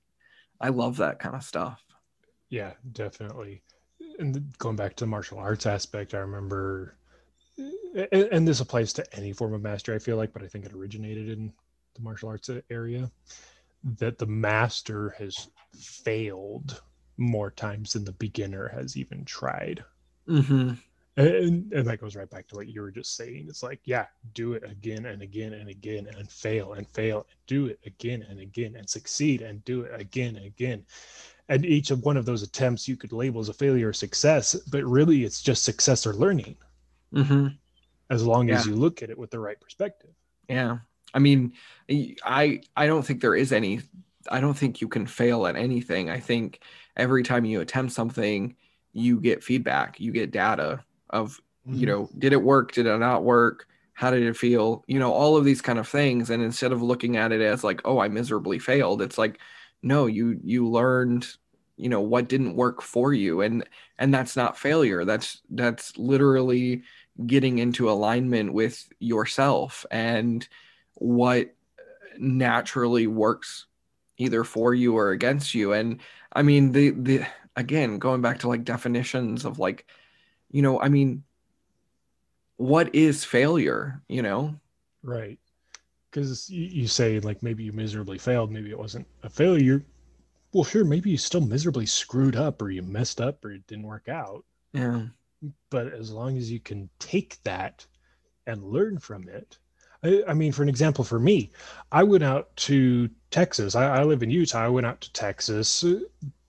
i 0.60 0.68
love 0.68 0.96
that 0.98 1.18
kind 1.18 1.34
of 1.34 1.42
stuff. 1.42 1.82
Yeah, 2.50 2.72
definitely. 2.92 3.62
And 4.18 4.56
going 4.58 4.76
back 4.76 4.96
to 4.96 5.04
the 5.04 5.08
martial 5.08 5.38
arts 5.38 5.66
aspect, 5.66 6.14
I 6.14 6.18
remember, 6.18 6.96
and, 7.58 8.28
and 8.32 8.48
this 8.48 8.60
applies 8.60 8.92
to 8.94 9.16
any 9.16 9.32
form 9.32 9.54
of 9.54 9.62
mastery, 9.62 9.96
I 9.96 9.98
feel 9.98 10.16
like, 10.16 10.32
but 10.32 10.42
I 10.42 10.46
think 10.46 10.64
it 10.64 10.72
originated 10.72 11.28
in 11.28 11.52
the 11.94 12.02
martial 12.02 12.28
arts 12.28 12.50
area, 12.70 13.10
that 13.98 14.18
the 14.18 14.26
master 14.26 15.14
has 15.18 15.48
failed 15.76 16.80
more 17.16 17.50
times 17.50 17.92
than 17.92 18.04
the 18.04 18.12
beginner 18.12 18.68
has 18.68 18.96
even 18.96 19.24
tried. 19.24 19.84
mm-hmm. 20.28 20.74
And, 21.16 21.72
and 21.72 21.84
that 21.88 22.00
goes 22.00 22.14
right 22.14 22.30
back 22.30 22.46
to 22.46 22.54
what 22.54 22.68
you 22.68 22.80
were 22.80 22.92
just 22.92 23.16
saying. 23.16 23.46
It's 23.48 23.64
like, 23.64 23.80
yeah, 23.82 24.06
do 24.34 24.52
it 24.52 24.62
again 24.62 25.06
and 25.06 25.20
again 25.20 25.54
and 25.54 25.68
again 25.68 26.06
and 26.16 26.30
fail 26.30 26.74
and 26.74 26.88
fail 26.90 27.26
and 27.28 27.36
do 27.48 27.66
it 27.66 27.80
again 27.84 28.24
and 28.30 28.38
again 28.38 28.76
and 28.76 28.88
succeed 28.88 29.42
and 29.42 29.64
do 29.64 29.80
it 29.82 30.00
again 30.00 30.36
and 30.36 30.46
again. 30.46 30.84
And 31.48 31.66
each 31.66 31.90
of 31.90 32.04
one 32.04 32.16
of 32.16 32.24
those 32.24 32.44
attempts 32.44 32.86
you 32.86 32.96
could 32.96 33.10
label 33.10 33.40
as 33.40 33.48
a 33.48 33.52
failure 33.52 33.88
or 33.88 33.92
success, 33.92 34.54
but 34.70 34.84
really 34.84 35.24
it's 35.24 35.42
just 35.42 35.64
success 35.64 36.06
or 36.06 36.14
learning 36.14 36.56
Mm-hmm. 37.14 37.48
as 38.10 38.22
long 38.22 38.50
as 38.50 38.66
you 38.66 38.74
look 38.74 39.02
at 39.02 39.10
it 39.10 39.18
with 39.18 39.30
the 39.30 39.38
right 39.40 39.58
perspective. 39.60 40.10
Yeah. 40.48 40.78
I 41.14 41.18
mean, 41.20 41.54
I 41.90 42.60
I 42.76 42.86
don't 42.86 43.02
think 43.02 43.20
there 43.20 43.34
is 43.34 43.52
any 43.52 43.80
I 44.30 44.40
don't 44.40 44.56
think 44.56 44.80
you 44.80 44.88
can 44.88 45.06
fail 45.06 45.46
at 45.46 45.56
anything. 45.56 46.10
I 46.10 46.20
think 46.20 46.60
every 46.96 47.22
time 47.22 47.44
you 47.44 47.60
attempt 47.60 47.92
something, 47.92 48.56
you 48.92 49.20
get 49.20 49.44
feedback, 49.44 50.00
you 50.00 50.12
get 50.12 50.30
data 50.32 50.84
of, 51.08 51.40
you 51.66 51.86
know, 51.86 52.10
did 52.18 52.32
it 52.32 52.42
work? 52.42 52.72
Did 52.72 52.86
it 52.86 52.98
not 52.98 53.24
work? 53.24 53.66
How 53.94 54.10
did 54.10 54.22
it 54.22 54.36
feel? 54.36 54.84
You 54.86 54.98
know, 54.98 55.12
all 55.12 55.36
of 55.36 55.44
these 55.44 55.62
kind 55.62 55.78
of 55.78 55.88
things. 55.88 56.30
And 56.30 56.42
instead 56.42 56.72
of 56.72 56.82
looking 56.82 57.16
at 57.16 57.32
it 57.32 57.40
as 57.40 57.64
like, 57.64 57.80
oh, 57.84 57.98
I 57.98 58.08
miserably 58.08 58.58
failed, 58.58 59.00
it's 59.00 59.18
like, 59.18 59.38
no, 59.82 60.06
you 60.06 60.38
you 60.44 60.68
learned, 60.68 61.26
you 61.78 61.88
know, 61.88 62.00
what 62.00 62.28
didn't 62.28 62.56
work 62.56 62.82
for 62.82 63.12
you. 63.12 63.40
And 63.40 63.64
and 63.98 64.12
that's 64.12 64.36
not 64.36 64.58
failure. 64.58 65.04
That's 65.04 65.40
that's 65.50 65.96
literally 65.96 66.82
getting 67.26 67.58
into 67.58 67.90
alignment 67.90 68.52
with 68.52 68.88
yourself 68.98 69.84
and 69.90 70.46
what 70.94 71.54
naturally 72.18 73.06
works 73.06 73.66
either 74.18 74.44
for 74.44 74.74
you 74.74 74.96
or 74.96 75.10
against 75.10 75.54
you 75.54 75.72
and 75.72 76.00
i 76.32 76.42
mean 76.42 76.72
the 76.72 76.90
the 76.90 77.24
again 77.54 77.98
going 77.98 78.20
back 78.20 78.40
to 78.40 78.48
like 78.48 78.64
definitions 78.64 79.44
of 79.44 79.60
like 79.60 79.86
you 80.50 80.62
know 80.62 80.80
i 80.80 80.88
mean 80.88 81.22
what 82.56 82.92
is 82.94 83.24
failure 83.24 84.00
you 84.08 84.22
know 84.22 84.58
Right. 85.02 85.38
Because 86.10 86.48
you, 86.50 86.86
say, 86.86 87.20
like, 87.20 87.42
maybe 87.42 87.64
you 87.64 87.72
miserably 87.72 88.18
failed, 88.18 88.50
maybe 88.50 88.70
it 88.70 88.78
wasn't 88.78 89.06
a 89.22 89.30
failure. 89.30 89.84
Well, 90.58 90.64
sure, 90.64 90.84
maybe 90.84 91.10
you 91.10 91.18
still 91.18 91.40
miserably 91.40 91.86
screwed 91.86 92.34
up 92.34 92.60
or 92.60 92.68
you 92.68 92.82
messed 92.82 93.20
up 93.20 93.44
or 93.44 93.52
it 93.52 93.64
didn't 93.68 93.86
work 93.86 94.08
out. 94.08 94.44
yeah. 94.72 95.02
But 95.70 95.92
as 95.92 96.10
long 96.10 96.36
as 96.36 96.50
you 96.50 96.58
can 96.58 96.90
take 96.98 97.40
that 97.44 97.86
and 98.44 98.64
learn 98.64 98.98
from 98.98 99.28
it. 99.28 99.56
I, 100.02 100.24
I 100.26 100.34
mean 100.34 100.50
for 100.50 100.64
an 100.64 100.68
example 100.68 101.04
for 101.04 101.20
me 101.20 101.52
i 101.92 102.02
went 102.02 102.24
out 102.24 102.56
to 102.56 103.08
texas. 103.30 103.76
I, 103.76 103.98
I 103.98 104.02
live 104.02 104.24
in 104.24 104.30
utah. 104.30 104.64
I 104.64 104.68
went 104.68 104.84
out 104.84 105.00
to 105.02 105.12
texas 105.12 105.84
uh, 105.84 106.00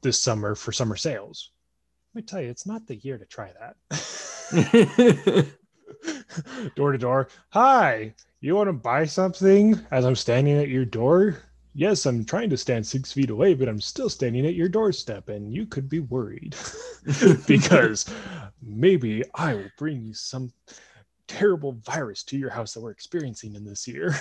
this 0.02 0.20
summer 0.20 0.56
for 0.56 0.72
summer 0.72 0.96
sales. 0.96 1.52
Let 2.16 2.24
me 2.24 2.26
tell 2.26 2.42
you 2.42 2.50
it's 2.50 2.66
not 2.66 2.88
the 2.88 2.96
year 2.96 3.20
to 3.20 3.26
try 3.26 3.52
that. 3.60 5.54
Door 6.76 6.94
to 6.94 6.98
door. 6.98 7.28
Hi 7.50 8.16
you 8.42 8.56
want 8.56 8.68
to 8.70 8.74
buy 8.74 9.06
something 9.06 9.80
as 9.92 10.06
i'm 10.06 10.16
standing 10.16 10.58
at 10.58 10.70
your 10.70 10.86
door 10.86 11.38
yes 11.80 12.06
i'm 12.06 12.24
trying 12.26 12.50
to 12.50 12.58
stand 12.58 12.86
six 12.86 13.12
feet 13.12 13.30
away 13.30 13.54
but 13.54 13.70
i'm 13.70 13.80
still 13.82 14.10
standing 14.10 14.46
at 14.46 14.56
your 14.56 14.70
doorstep 14.70 15.30
and 15.30 15.54
you 15.54 15.66
could 15.66 15.88
be 15.90 16.02
worried 16.02 16.56
because 17.48 18.06
maybe 18.62 19.24
I 19.36 19.56
will 19.56 19.72
bring 19.78 20.02
you 20.02 20.14
some 20.14 20.52
terrible 21.28 21.74
virus 21.86 22.24
to 22.24 22.38
your 22.38 22.50
house 22.50 22.74
that 22.74 22.82
we're 22.82 22.92
experiencing 22.92 23.56
in 23.56 23.64
this 23.64 23.88
year. 23.88 24.16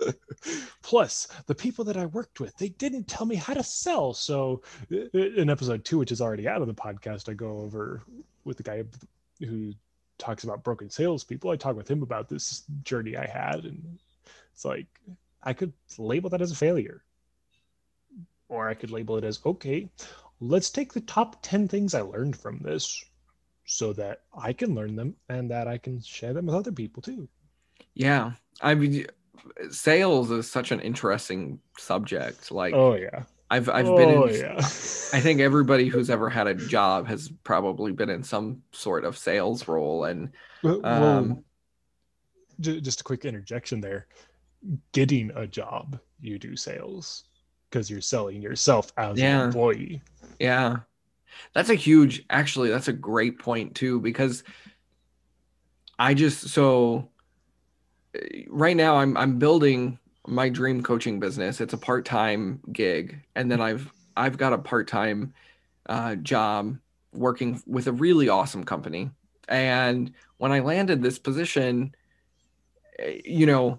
Plus, 0.82 1.28
the 1.46 1.54
people 1.54 1.84
that 1.84 1.96
I 1.96 2.06
worked 2.06 2.40
with, 2.40 2.56
they 2.56 2.70
didn't 2.70 3.08
tell 3.08 3.26
me 3.26 3.34
how 3.36 3.54
to 3.54 3.62
sell. 3.62 4.14
So, 4.14 4.62
i- 4.90 5.08
in 5.14 5.50
episode 5.50 5.84
two, 5.84 5.98
which 5.98 6.12
is 6.12 6.20
already 6.20 6.48
out 6.48 6.60
of 6.62 6.68
the 6.68 6.74
podcast, 6.74 7.28
I 7.28 7.34
go 7.34 7.58
over 7.58 8.02
with 8.44 8.56
the 8.56 8.62
guy 8.62 8.84
who 9.40 9.72
talks 10.18 10.44
about 10.44 10.64
broken 10.64 10.88
salespeople. 10.90 11.50
I 11.50 11.56
talk 11.56 11.76
with 11.76 11.90
him 11.90 12.02
about 12.02 12.28
this 12.28 12.64
journey 12.82 13.16
I 13.16 13.26
had, 13.26 13.64
and 13.64 13.98
it's 14.52 14.64
like 14.64 14.86
I 15.42 15.52
could 15.52 15.72
label 15.98 16.30
that 16.30 16.42
as 16.42 16.50
a 16.50 16.56
failure, 16.56 17.02
or 18.48 18.68
I 18.68 18.74
could 18.74 18.90
label 18.90 19.16
it 19.16 19.24
as 19.24 19.40
okay. 19.44 19.88
let's 20.40 20.70
take 20.70 20.92
the 20.92 21.00
top 21.00 21.36
10 21.42 21.68
things 21.68 21.94
I 21.94 22.00
learned 22.00 22.36
from 22.36 22.60
this 22.62 23.04
so 23.64 23.92
that 23.92 24.22
I 24.36 24.52
can 24.52 24.74
learn 24.74 24.96
them 24.96 25.14
and 25.28 25.50
that 25.50 25.68
I 25.68 25.78
can 25.78 26.00
share 26.00 26.32
them 26.32 26.46
with 26.46 26.54
other 26.54 26.72
people 26.72 27.02
too. 27.02 27.28
Yeah. 27.94 28.32
I 28.62 28.74
mean, 28.74 29.06
sales 29.70 30.30
is 30.30 30.50
such 30.50 30.72
an 30.72 30.80
interesting 30.80 31.60
subject. 31.76 32.50
Like, 32.50 32.74
oh, 32.74 32.94
yeah. 32.94 33.24
I've 33.50 33.68
I've 33.68 33.88
oh, 33.88 33.96
been 33.96 34.10
in 34.10 34.40
yeah. 34.40 34.56
I 34.58 35.20
think 35.20 35.40
everybody 35.40 35.88
who's 35.88 36.10
ever 36.10 36.28
had 36.28 36.46
a 36.46 36.54
job 36.54 37.08
has 37.08 37.30
probably 37.44 37.92
been 37.92 38.10
in 38.10 38.22
some 38.22 38.62
sort 38.72 39.04
of 39.04 39.16
sales 39.16 39.66
role 39.66 40.04
and 40.04 40.32
um, 40.84 41.44
ju- 42.60 42.80
just 42.80 43.00
a 43.00 43.04
quick 43.04 43.24
interjection 43.24 43.80
there. 43.80 44.06
Getting 44.92 45.30
a 45.34 45.46
job, 45.46 45.98
you 46.20 46.38
do 46.38 46.56
sales 46.56 47.24
because 47.70 47.88
you're 47.90 48.00
selling 48.00 48.42
yourself 48.42 48.92
as 48.96 49.18
Yeah. 49.18 49.40
an 49.40 49.46
employee. 49.46 50.02
yeah. 50.38 50.76
That's 51.52 51.70
a 51.70 51.74
huge 51.74 52.24
actually 52.30 52.70
that's 52.70 52.88
a 52.88 52.92
great 52.92 53.38
point 53.38 53.74
too 53.74 54.00
because 54.00 54.42
I 55.98 56.14
just 56.14 56.48
so 56.48 57.10
right 58.48 58.76
now 58.76 58.96
I'm 58.96 59.16
I'm 59.16 59.38
building 59.38 59.98
my 60.26 60.48
dream 60.48 60.82
coaching 60.82 61.20
business. 61.20 61.60
It's 61.60 61.74
a 61.74 61.78
part-time 61.78 62.60
gig 62.72 63.20
and 63.34 63.50
then 63.50 63.60
I've 63.60 63.92
I've 64.16 64.36
got 64.36 64.52
a 64.52 64.58
part-time 64.58 65.32
uh, 65.88 66.16
job 66.16 66.76
working 67.12 67.62
with 67.66 67.86
a 67.86 67.92
really 67.92 68.28
awesome 68.28 68.64
company. 68.64 69.10
And 69.48 70.12
when 70.38 70.52
I 70.52 70.58
landed 70.60 71.02
this 71.02 71.18
position, 71.18 71.94
eh, 72.98 73.20
you 73.24 73.46
know, 73.46 73.78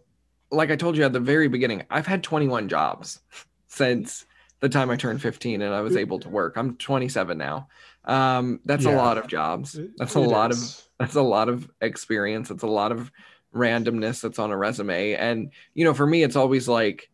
like 0.51 0.71
I 0.71 0.75
told 0.75 0.97
you 0.97 1.03
at 1.03 1.13
the 1.13 1.19
very 1.19 1.47
beginning, 1.47 1.83
I've 1.89 2.07
had 2.07 2.23
21 2.23 2.69
jobs 2.69 3.19
since 3.67 4.25
the 4.59 4.69
time 4.69 4.89
I 4.89 4.95
turned 4.95 5.21
15 5.21 5.61
and 5.61 5.73
I 5.73 5.81
was 5.81 5.95
able 5.95 6.19
to 6.19 6.29
work. 6.29 6.57
I'm 6.57 6.75
27 6.75 7.37
now. 7.37 7.67
Um, 8.05 8.59
that's 8.65 8.85
a 8.85 8.91
lot 8.91 9.17
of 9.17 9.27
jobs. 9.27 9.79
That's 9.97 10.15
a 10.15 10.19
lot 10.19 10.51
of 10.51 10.57
that's 10.99 11.15
a 11.15 11.21
lot 11.21 11.49
of 11.49 11.69
experience. 11.81 12.51
It's 12.51 12.63
a 12.63 12.67
lot 12.67 12.91
of 12.91 13.11
randomness 13.53 14.21
that's 14.21 14.39
on 14.39 14.51
a 14.51 14.57
resume. 14.57 15.13
And 15.13 15.51
you 15.73 15.85
know, 15.85 15.93
for 15.93 16.05
me, 16.05 16.23
it's 16.23 16.35
always 16.35 16.67
like, 16.67 17.09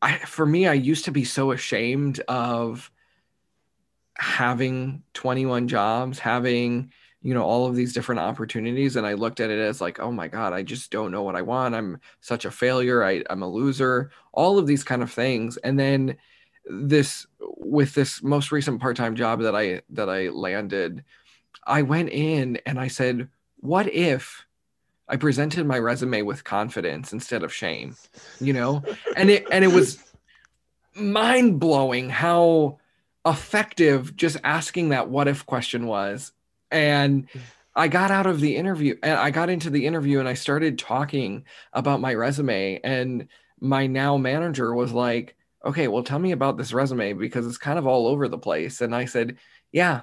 I 0.00 0.18
for 0.18 0.46
me, 0.46 0.66
I 0.66 0.74
used 0.74 1.06
to 1.06 1.12
be 1.12 1.24
so 1.24 1.50
ashamed 1.50 2.20
of 2.28 2.90
having 4.16 5.02
21 5.14 5.68
jobs, 5.68 6.18
having 6.18 6.92
you 7.22 7.34
know 7.34 7.42
all 7.42 7.66
of 7.66 7.74
these 7.76 7.92
different 7.92 8.20
opportunities, 8.20 8.96
and 8.96 9.06
I 9.06 9.14
looked 9.14 9.40
at 9.40 9.50
it 9.50 9.58
as 9.58 9.80
like, 9.80 10.00
oh 10.00 10.12
my 10.12 10.28
god, 10.28 10.52
I 10.52 10.62
just 10.62 10.90
don't 10.90 11.12
know 11.12 11.22
what 11.22 11.36
I 11.36 11.42
want. 11.42 11.74
I'm 11.74 12.00
such 12.20 12.44
a 12.44 12.50
failure. 12.50 13.04
I, 13.04 13.22
I'm 13.30 13.42
a 13.42 13.48
loser. 13.48 14.10
All 14.32 14.58
of 14.58 14.66
these 14.66 14.84
kind 14.84 15.02
of 15.02 15.10
things, 15.10 15.56
and 15.58 15.78
then 15.78 16.16
this 16.66 17.26
with 17.40 17.94
this 17.94 18.22
most 18.22 18.52
recent 18.52 18.80
part-time 18.80 19.16
job 19.16 19.40
that 19.40 19.54
I 19.54 19.82
that 19.90 20.08
I 20.08 20.28
landed 20.28 21.04
I 21.66 21.82
went 21.82 22.10
in 22.10 22.58
and 22.66 22.78
I 22.78 22.88
said, 22.88 23.28
what 23.58 23.92
if 23.92 24.46
I 25.08 25.16
presented 25.16 25.66
my 25.66 25.78
resume 25.78 26.22
with 26.22 26.44
confidence 26.44 27.12
instead 27.12 27.42
of 27.42 27.52
shame? 27.52 27.96
You 28.40 28.52
know? 28.52 28.82
And 29.16 29.30
it 29.30 29.46
and 29.50 29.64
it 29.64 29.72
was 29.72 30.02
mind 30.94 31.60
blowing 31.60 32.10
how 32.10 32.78
effective 33.24 34.16
just 34.16 34.38
asking 34.42 34.90
that 34.90 35.08
what 35.08 35.28
if 35.28 35.46
question 35.46 35.86
was. 35.86 36.32
And 36.72 37.28
mm. 37.34 37.40
I 37.74 37.88
got 37.88 38.10
out 38.10 38.26
of 38.26 38.40
the 38.40 38.56
interview 38.56 38.96
and 39.02 39.18
I 39.18 39.30
got 39.30 39.48
into 39.48 39.70
the 39.70 39.86
interview 39.86 40.18
and 40.18 40.28
I 40.28 40.34
started 40.34 40.78
talking 40.78 41.44
about 41.72 42.00
my 42.00 42.14
resume. 42.14 42.80
And 42.82 43.28
my 43.60 43.86
now 43.86 44.16
manager 44.16 44.74
was 44.74 44.92
like, 44.92 45.36
okay, 45.64 45.88
well, 45.88 46.02
tell 46.02 46.18
me 46.18 46.32
about 46.32 46.56
this 46.56 46.72
resume 46.72 47.12
because 47.12 47.46
it's 47.46 47.58
kind 47.58 47.78
of 47.78 47.86
all 47.86 48.08
over 48.08 48.28
the 48.28 48.38
place. 48.38 48.80
And 48.80 48.94
I 48.94 49.04
said, 49.04 49.38
yeah, 49.70 50.02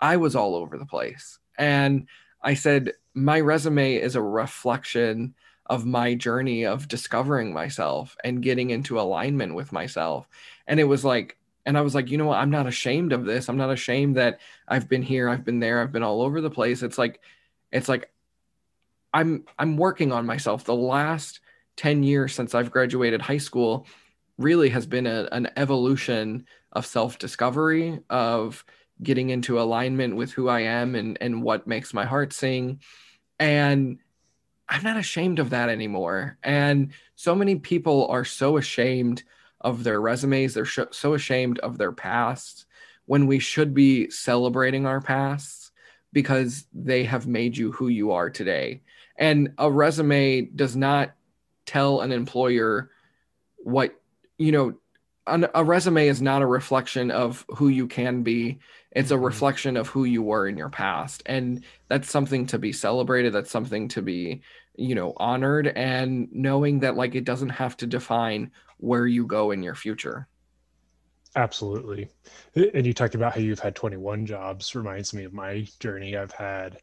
I 0.00 0.18
was 0.18 0.36
all 0.36 0.54
over 0.54 0.76
the 0.76 0.86
place. 0.86 1.38
And 1.56 2.06
I 2.42 2.54
said, 2.54 2.92
my 3.14 3.40
resume 3.40 3.94
is 3.94 4.14
a 4.14 4.22
reflection 4.22 5.34
of 5.66 5.84
my 5.86 6.14
journey 6.14 6.64
of 6.64 6.88
discovering 6.88 7.52
myself 7.52 8.16
and 8.22 8.42
getting 8.42 8.70
into 8.70 9.00
alignment 9.00 9.54
with 9.54 9.72
myself. 9.72 10.28
And 10.66 10.78
it 10.78 10.84
was 10.84 11.04
like, 11.04 11.37
and 11.68 11.76
I 11.76 11.82
was 11.82 11.94
like, 11.94 12.10
you 12.10 12.16
know 12.16 12.24
what? 12.24 12.38
I'm 12.38 12.48
not 12.48 12.66
ashamed 12.66 13.12
of 13.12 13.26
this. 13.26 13.50
I'm 13.50 13.58
not 13.58 13.70
ashamed 13.70 14.16
that 14.16 14.40
I've 14.66 14.88
been 14.88 15.02
here, 15.02 15.28
I've 15.28 15.44
been 15.44 15.60
there, 15.60 15.82
I've 15.82 15.92
been 15.92 16.02
all 16.02 16.22
over 16.22 16.40
the 16.40 16.48
place. 16.50 16.82
It's 16.82 16.96
like, 16.96 17.20
it's 17.70 17.90
like 17.90 18.10
I'm 19.12 19.44
I'm 19.58 19.76
working 19.76 20.10
on 20.10 20.24
myself. 20.24 20.64
The 20.64 20.74
last 20.74 21.40
10 21.76 22.04
years 22.04 22.34
since 22.34 22.54
I've 22.54 22.70
graduated 22.70 23.20
high 23.20 23.36
school 23.36 23.86
really 24.38 24.70
has 24.70 24.86
been 24.86 25.06
a, 25.06 25.28
an 25.30 25.50
evolution 25.56 26.46
of 26.72 26.86
self-discovery, 26.86 28.00
of 28.08 28.64
getting 29.02 29.28
into 29.28 29.60
alignment 29.60 30.16
with 30.16 30.32
who 30.32 30.48
I 30.48 30.60
am 30.60 30.94
and, 30.94 31.18
and 31.20 31.42
what 31.42 31.66
makes 31.66 31.92
my 31.92 32.06
heart 32.06 32.32
sing. 32.32 32.80
And 33.38 33.98
I'm 34.70 34.82
not 34.84 34.96
ashamed 34.96 35.38
of 35.38 35.50
that 35.50 35.68
anymore. 35.68 36.38
And 36.42 36.92
so 37.14 37.34
many 37.34 37.56
people 37.56 38.06
are 38.08 38.24
so 38.24 38.56
ashamed 38.56 39.22
of 39.60 39.84
their 39.84 40.00
resumes, 40.00 40.54
they're 40.54 40.64
sh- 40.64 40.80
so 40.90 41.14
ashamed 41.14 41.58
of 41.60 41.78
their 41.78 41.92
past 41.92 42.66
when 43.06 43.26
we 43.26 43.38
should 43.38 43.74
be 43.74 44.10
celebrating 44.10 44.86
our 44.86 45.00
pasts 45.00 45.72
because 46.12 46.66
they 46.72 47.04
have 47.04 47.26
made 47.26 47.56
you 47.56 47.72
who 47.72 47.88
you 47.88 48.12
are 48.12 48.30
today. 48.30 48.82
And 49.16 49.52
a 49.58 49.70
resume 49.70 50.42
does 50.42 50.76
not 50.76 51.12
tell 51.66 52.00
an 52.00 52.12
employer 52.12 52.90
what, 53.56 53.94
you 54.38 54.52
know, 54.52 54.74
an, 55.26 55.46
a 55.54 55.62
resume 55.62 56.08
is 56.08 56.22
not 56.22 56.42
a 56.42 56.46
reflection 56.46 57.10
of 57.10 57.44
who 57.48 57.68
you 57.68 57.86
can 57.86 58.22
be 58.22 58.58
it's 58.92 59.10
a 59.10 59.16
Mhm. 59.16 59.24
reflection 59.24 59.76
of 59.76 59.88
who 59.88 60.04
you 60.04 60.22
were 60.22 60.48
in 60.48 60.56
your 60.56 60.70
past 60.70 61.22
and 61.26 61.62
that's 61.88 62.10
something 62.10 62.46
to 62.46 62.58
be 62.58 62.72
celebrated 62.72 63.34
that's 63.34 63.50
something 63.50 63.88
to 63.88 64.00
be 64.00 64.40
you 64.78 64.94
know 64.94 65.12
honored 65.16 65.66
and 65.68 66.28
knowing 66.32 66.80
that 66.80 66.96
like 66.96 67.14
it 67.14 67.24
doesn't 67.24 67.48
have 67.48 67.76
to 67.76 67.86
define 67.86 68.50
where 68.78 69.06
you 69.06 69.26
go 69.26 69.50
in 69.50 69.62
your 69.62 69.74
future 69.74 70.28
Absolutely. 71.36 72.08
And 72.54 72.86
you 72.86 72.92
talked 72.92 73.14
about 73.14 73.34
how 73.34 73.40
you've 73.40 73.60
had 73.60 73.76
21 73.76 74.26
jobs. 74.26 74.74
Reminds 74.74 75.12
me 75.14 75.24
of 75.24 75.32
my 75.32 75.66
journey. 75.78 76.16
I've 76.16 76.32
had, 76.32 76.78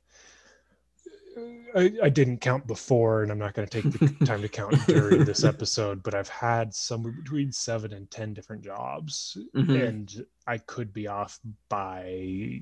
I, 1.76 1.92
I 2.04 2.10
didn't 2.10 2.42
count 2.42 2.68
before, 2.68 3.24
and 3.24 3.32
I'm 3.32 3.40
not 3.40 3.54
going 3.54 3.68
to 3.68 3.82
take 3.82 3.92
the 3.92 4.26
time 4.26 4.42
to 4.42 4.48
count 4.48 4.76
during 4.88 5.26
this 5.26 5.44
episode, 5.44 6.04
but 6.04 6.14
I've 6.14 6.30
had 6.30 6.74
somewhere 6.74 7.12
between 7.12 7.52
seven 7.52 7.92
and 7.92 8.10
10 8.10 8.34
different 8.34 8.64
jobs. 8.64 9.38
Mhm. 9.56 9.88
And 9.88 10.26
I 10.48 10.60
could 10.60 10.94
be 10.94 11.08
off 11.08 11.40
by, 11.68 12.62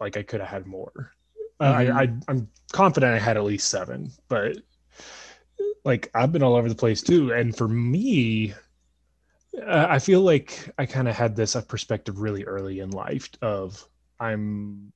like, 0.00 0.16
I 0.16 0.22
could 0.22 0.40
have 0.40 0.48
had 0.48 0.66
more. 0.66 1.12
Uh, 1.60 1.64
I, 1.64 2.02
I, 2.02 2.12
I'm 2.28 2.48
confident 2.72 3.12
I 3.14 3.18
had 3.18 3.36
at 3.36 3.44
least 3.44 3.68
seven, 3.68 4.10
but 4.28 4.56
like, 5.84 6.10
I've 6.14 6.32
been 6.32 6.42
all 6.42 6.56
over 6.56 6.68
the 6.68 6.74
place 6.74 7.02
too. 7.02 7.32
And 7.32 7.54
for 7.56 7.68
me, 7.68 8.54
uh, 9.58 9.86
I 9.88 9.98
feel 9.98 10.22
like 10.22 10.72
I 10.78 10.86
kind 10.86 11.08
of 11.08 11.14
had 11.16 11.36
this 11.36 11.56
uh, 11.56 11.62
perspective 11.62 12.20
really 12.20 12.44
early 12.44 12.80
in 12.80 12.90
life 12.90 13.28
of 13.42 13.86
I'm 14.18 14.92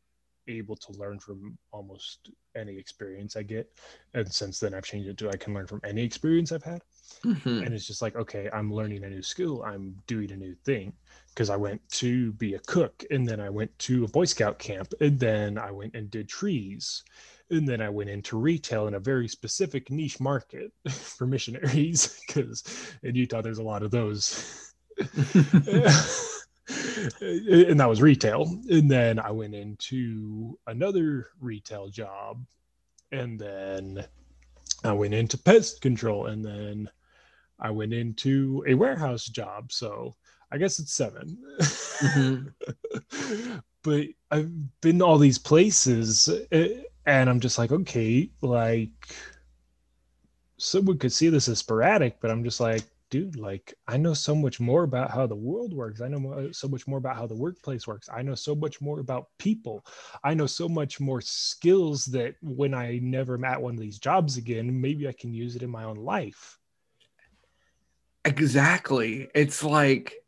able 0.47 0.77
to 0.77 0.93
learn 0.93 1.19
from 1.19 1.57
almost 1.73 2.31
any 2.55 2.77
experience 2.79 3.37
I 3.37 3.43
get. 3.43 3.71
And 4.13 4.31
since 4.33 4.61
then, 4.61 4.75
I've 4.75 4.85
changed 4.85 5.09
it 5.09 5.19
to 5.19 5.31
I 5.31 5.37
can 5.37 5.55
learn 5.55 5.67
from 5.67 5.81
any 5.85 6.03
experience 6.03 6.53
I've 6.53 6.63
had. 6.63 6.83
Mhm. 7.23 7.65
And 7.65 7.75
it's 7.75 7.87
just 7.87 8.03
like, 8.03 8.17
okay, 8.17 8.51
I'm 8.53 8.73
learning 8.73 9.05
a 9.05 9.11
new 9.11 9.23
skill, 9.23 9.63
I'm 9.63 9.97
doing 10.07 10.31
a 10.33 10.37
new 10.37 10.55
thing. 10.65 10.93
Because 11.35 11.51
I 11.51 11.57
went 11.57 11.87
to 11.95 12.33
be 12.35 12.55
a 12.55 12.61
cook, 12.61 13.05
and 13.11 13.29
then 13.29 13.41
I 13.41 13.51
went 13.51 13.77
to 13.81 14.05
a 14.05 14.09
Boy 14.09 14.25
Scout 14.25 14.59
camp, 14.59 14.95
and 15.01 15.19
then 15.19 15.59
I 15.59 15.73
went 15.73 15.97
and 15.97 16.11
did 16.11 16.29
trees. 16.29 17.03
And 17.51 17.69
then 17.69 17.81
I 17.81 17.91
went 17.91 18.09
into 18.09 18.39
retail 18.39 18.87
in 18.87 18.95
a 18.95 19.01
very 19.01 19.29
specific 19.29 19.91
niche 19.91 20.21
market 20.21 20.73
for 20.91 21.27
missionaries, 21.27 22.21
because 22.27 22.63
in 23.03 23.15
Utah, 23.17 23.43
there's 23.43 23.59
a 23.59 23.63
lot 23.65 23.83
of 23.83 23.91
those. 23.91 24.73
and 27.21 27.79
that 27.79 27.89
was 27.89 28.01
retail. 28.01 28.43
And 28.71 28.91
then 28.91 29.19
I 29.19 29.31
went 29.31 29.55
into 29.55 30.59
another 30.67 31.29
retail 31.41 31.89
job. 31.89 32.45
And 33.13 33.39
then 33.39 34.05
I 34.83 34.93
went 34.93 35.15
into 35.15 35.39
pest 35.39 35.81
control. 35.81 36.27
And 36.27 36.45
then 36.45 36.91
I 37.59 37.71
went 37.71 37.93
into 37.93 38.65
a 38.67 38.75
warehouse 38.75 39.27
job. 39.27 39.73
So 39.73 40.15
I 40.55 40.59
guess 40.59 40.79
it's 40.79 40.95
7 40.95 41.37
Mhm. 42.01 42.55
but 43.83 44.07
I've 44.31 44.81
been 44.81 45.01
to 45.01 45.05
all 45.05 45.19
these 45.19 45.39
places 45.39 46.29
eh, 46.53 46.83
and 47.07 47.29
I'm 47.29 47.41
just 47.41 47.59
like, 47.59 47.73
okay, 47.73 48.31
like 48.41 49.15
someone 50.59 50.99
could 50.99 51.13
see 51.13 51.29
this 51.29 51.49
as 51.49 51.59
sporadic, 51.59 52.21
but 52.21 52.31
I'm 52.31 52.45
just 52.45 52.61
like, 52.61 52.85
dude, 53.11 53.37
like 53.37 53.75
I 53.89 53.97
know 53.97 54.15
so 54.15 54.35
much 54.35 54.61
more 54.61 54.85
about 54.85 55.11
how 55.11 55.27
the 55.27 55.35
world 55.37 55.75
works. 55.75 56.01
I 56.01 56.09
know 56.09 56.51
so 56.53 56.69
much 56.69 56.87
more 56.87 56.99
about 56.99 57.17
how 57.17 57.27
the 57.27 57.35
workplace 57.37 57.87
works. 57.87 58.09
I 58.13 58.23
know 58.23 58.35
so 58.35 58.55
much 58.55 58.81
more 58.81 59.01
about 59.01 59.29
people. 59.39 59.85
I 60.23 60.35
know 60.35 60.47
so 60.47 60.69
much 60.69 61.01
more 61.01 61.21
skills 61.21 62.07
that 62.07 62.37
when 62.43 62.75
I 62.75 62.99
never 63.03 63.35
am 63.35 63.45
at 63.45 63.61
one 63.61 63.75
of 63.75 63.81
these 63.81 63.99
jobs 63.99 64.37
again, 64.37 64.81
maybe 64.81 65.09
I 65.09 65.13
can 65.13 65.35
use 65.35 65.57
it 65.57 65.63
in 65.63 65.71
my 65.71 65.85
own 65.85 65.97
life. 65.97 66.59
Exactly. 68.25 69.29
It's 69.35 69.63
like, 69.63 70.24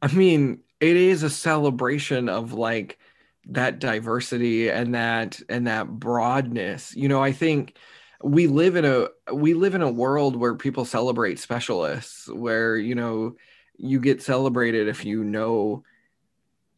I 0.00 0.12
mean, 0.12 0.60
it 0.80 0.96
is 0.96 1.22
a 1.22 1.30
celebration 1.30 2.28
of 2.28 2.52
like 2.52 2.98
that 3.46 3.78
diversity 3.78 4.70
and 4.70 4.94
that 4.94 5.40
and 5.48 5.66
that 5.66 5.88
broadness. 5.88 6.94
You 6.94 7.08
know 7.08 7.22
i 7.22 7.32
think 7.32 7.76
we 8.22 8.46
live 8.46 8.76
in 8.76 8.84
a 8.84 9.08
we 9.32 9.54
live 9.54 9.74
in 9.74 9.82
a 9.82 9.90
world 9.90 10.36
where 10.36 10.54
people 10.54 10.84
celebrate 10.84 11.38
specialists 11.38 12.28
where 12.28 12.76
you 12.76 12.94
know 12.94 13.36
you 13.76 14.00
get 14.00 14.22
celebrated 14.22 14.88
if 14.88 15.04
you 15.04 15.22
know 15.24 15.84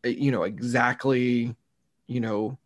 eh, 0.04 0.10
you 0.10 0.30
know 0.30 0.42
exactly 0.44 1.56
you 2.06 2.20
know 2.20 2.58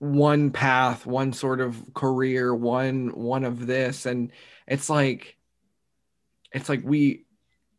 one 0.00 0.50
path 0.50 1.04
one 1.04 1.32
sort 1.32 1.60
of 1.60 1.92
career 1.94 2.54
one 2.54 3.08
one 3.08 3.44
of 3.44 3.66
this. 3.66 4.06
And 4.06 4.32
it's 4.66 4.90
like 4.90 5.36
it's 6.52 6.68
like 6.68 6.80
we 6.82 7.26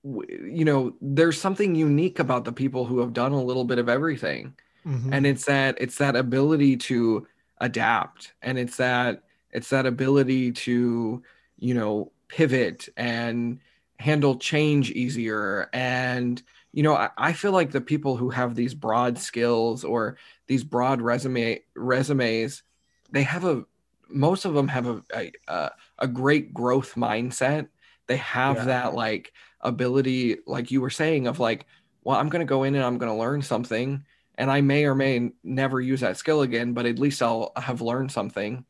you 0.03 0.65
know 0.65 0.93
there's 0.99 1.39
something 1.39 1.75
unique 1.75 2.19
about 2.19 2.45
the 2.45 2.51
people 2.51 2.85
who 2.85 2.99
have 2.99 3.13
done 3.13 3.31
a 3.31 3.43
little 3.43 3.65
bit 3.65 3.77
of 3.77 3.87
everything 3.87 4.53
mm-hmm. 4.85 5.13
and 5.13 5.27
it's 5.27 5.45
that 5.45 5.75
it's 5.79 5.97
that 5.97 6.15
ability 6.15 6.75
to 6.75 7.27
adapt 7.59 8.33
and 8.41 8.57
it's 8.57 8.77
that 8.77 9.23
it's 9.51 9.69
that 9.69 9.85
ability 9.85 10.51
to 10.51 11.21
you 11.59 11.73
know 11.73 12.11
pivot 12.27 12.89
and 12.97 13.59
handle 13.99 14.35
change 14.35 14.89
easier 14.91 15.69
and 15.71 16.41
you 16.71 16.81
know 16.81 16.95
I, 16.95 17.09
I, 17.17 17.33
feel 17.33 17.51
like 17.51 17.69
the 17.69 17.81
people 17.81 18.17
who 18.17 18.31
have 18.31 18.55
these 18.55 18.73
broad 18.73 19.19
skills 19.19 19.83
or 19.83 20.17
these 20.47 20.63
broad 20.63 21.01
resume 21.01 21.61
resumes 21.75 22.63
they 23.11 23.23
have 23.23 23.45
a 23.45 23.65
most 24.09 24.45
of 24.45 24.55
them 24.55 24.67
have 24.69 24.87
a 24.87 25.31
a, 25.47 25.71
a 25.99 26.07
great 26.07 26.51
growth 26.51 26.95
mindset 26.95 27.67
they 28.07 28.17
have 28.17 28.57
yeah. 28.57 28.65
that 28.65 28.93
like 28.95 29.33
ability 29.63 30.37
like 30.47 30.71
you 30.71 30.81
were 30.81 30.89
saying 30.89 31.27
of 31.27 31.39
like 31.39 31.65
well 32.03 32.17
i'm 32.17 32.29
going 32.29 32.45
to 32.45 32.49
go 32.49 32.63
in 32.63 32.75
and 32.75 32.83
i'm 32.83 32.97
going 32.97 33.11
to 33.11 33.17
learn 33.17 33.41
something 33.41 34.03
and 34.35 34.51
i 34.51 34.61
may 34.61 34.85
or 34.85 34.95
may 34.95 35.31
never 35.43 35.79
use 35.79 36.01
that 36.01 36.17
skill 36.17 36.41
again 36.41 36.73
but 36.73 36.85
at 36.85 36.99
least 36.99 37.21
i'll 37.21 37.51
have 37.55 37.81
learned 37.81 38.11
something. 38.11 38.65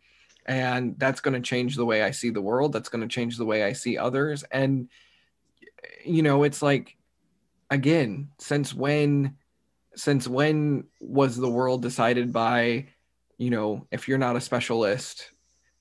And 0.47 0.97
that's 0.97 1.21
going 1.21 1.35
to 1.35 1.47
change 1.47 1.75
the 1.75 1.85
way 1.85 2.01
i 2.03 2.11
see 2.11 2.31
the 2.31 2.41
world 2.41 2.73
that's 2.73 2.89
going 2.89 3.07
to 3.07 3.13
change 3.13 3.37
the 3.37 3.45
way 3.45 3.63
i 3.63 3.73
see 3.73 3.97
others 3.97 4.43
and 4.51 4.89
you 6.03 6.23
know 6.23 6.43
it's 6.43 6.61
like 6.61 6.97
again 7.69 8.29
since 8.39 8.73
when 8.73 9.37
since 9.95 10.27
when 10.27 10.85
was 10.99 11.37
the 11.37 11.49
world 11.49 11.81
decided 11.81 12.33
by 12.33 12.87
you 13.37 13.49
know 13.49 13.85
if 13.91 14.07
you're 14.07 14.17
not 14.17 14.35
a 14.35 14.41
specialist 14.41 15.29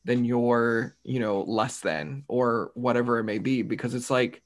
then 0.04 0.24
you're 0.24 0.96
you 1.04 1.20
know 1.20 1.42
less 1.42 1.80
than 1.80 2.24
or 2.28 2.70
whatever 2.74 3.18
it 3.18 3.24
may 3.24 3.38
be 3.38 3.62
because 3.62 3.94
it's 3.94 4.10
like 4.10 4.42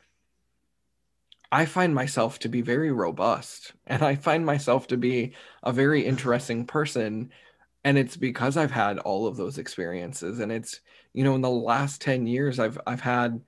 i 1.53 1.65
find 1.65 1.95
myself 1.95 2.39
to 2.39 2.49
be 2.49 2.61
very 2.61 2.93
robust 2.93 3.73
and 3.87 4.03
i 4.03 4.15
find 4.15 4.45
myself 4.45 4.87
to 4.87 4.97
be 4.97 5.33
a 5.63 5.73
very 5.73 6.05
interesting 6.05 6.67
person 6.67 7.31
and 7.85 7.99
it's 7.99 8.17
because 8.17 8.57
i've 8.57 8.71
had 8.71 8.99
all 8.99 9.27
of 9.27 9.37
those 9.37 9.59
experiences 9.59 10.41
and 10.41 10.51
it's 10.51 10.81
you 11.13 11.25
know 11.25 11.35
in 11.35 11.41
the 11.41 11.51
last 11.51 12.01
10 12.01 12.27
years 12.27 12.59
i've 12.59 12.79
i've 12.87 13.01
had 13.01 13.41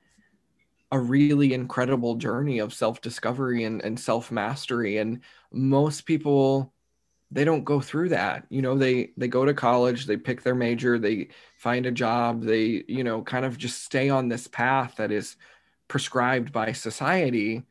a 0.92 0.98
really 0.98 1.52
incredible 1.52 2.14
journey 2.14 2.60
of 2.60 2.72
self-discovery 2.72 3.64
and, 3.64 3.82
and 3.82 3.98
self-mastery 3.98 4.98
and 4.98 5.20
most 5.52 6.02
people 6.06 6.72
they 7.32 7.44
don't 7.44 7.64
go 7.64 7.80
through 7.80 8.08
that 8.08 8.44
you 8.50 8.62
know 8.62 8.76
they 8.76 9.10
they 9.16 9.26
go 9.26 9.44
to 9.44 9.52
college 9.52 10.06
they 10.06 10.16
pick 10.16 10.42
their 10.42 10.54
major 10.54 10.98
they 10.98 11.28
find 11.56 11.86
a 11.86 11.90
job 11.90 12.42
they 12.42 12.84
you 12.86 13.02
know 13.02 13.22
kind 13.22 13.44
of 13.44 13.58
just 13.58 13.82
stay 13.82 14.08
on 14.08 14.28
this 14.28 14.46
path 14.46 14.94
that 14.96 15.10
is 15.10 15.36
prescribed 15.88 16.52
by 16.52 16.72
society 16.72 17.64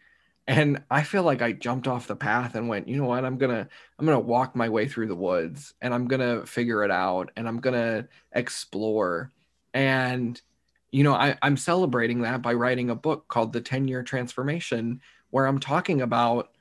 and 0.48 0.82
i 0.92 1.02
feel 1.02 1.24
like 1.24 1.42
i 1.42 1.52
jumped 1.52 1.88
off 1.88 2.08
the 2.08 2.16
path 2.16 2.56
and 2.56 2.68
went 2.68 2.88
you 2.88 2.98
know 2.98 3.06
what? 3.06 3.26
I'm 3.26 3.38
gonna 3.38 3.68
i'm 3.98 4.06
gonna 4.06 4.20
walk 4.20 4.56
my 4.56 4.70
way 4.70 4.88
through 4.88 5.08
the 5.08 5.16
woods 5.16 5.74
and 5.82 5.94
i'm 5.94 6.08
gonna 6.08 6.46
figure 6.46 6.84
it 6.84 6.92
out 6.92 7.32
and 7.36 7.48
i'm 7.48 7.60
gonna 7.60 8.08
explore. 8.32 9.32
And 9.74 10.40
you 10.92 11.04
know 11.04 11.14
I, 11.14 11.38
i'm 11.42 11.58
celebrating 11.58 12.22
that 12.22 12.42
by 12.42 12.54
writing 12.54 12.90
a 12.90 12.96
book 12.96 13.28
called 13.28 13.54
the 13.54 13.62
10 13.62 13.88
year 13.88 14.04
transformation 14.04 15.02
where 15.32 15.46
i'm 15.46 15.60
talking 15.60 16.02
about 16.02 16.52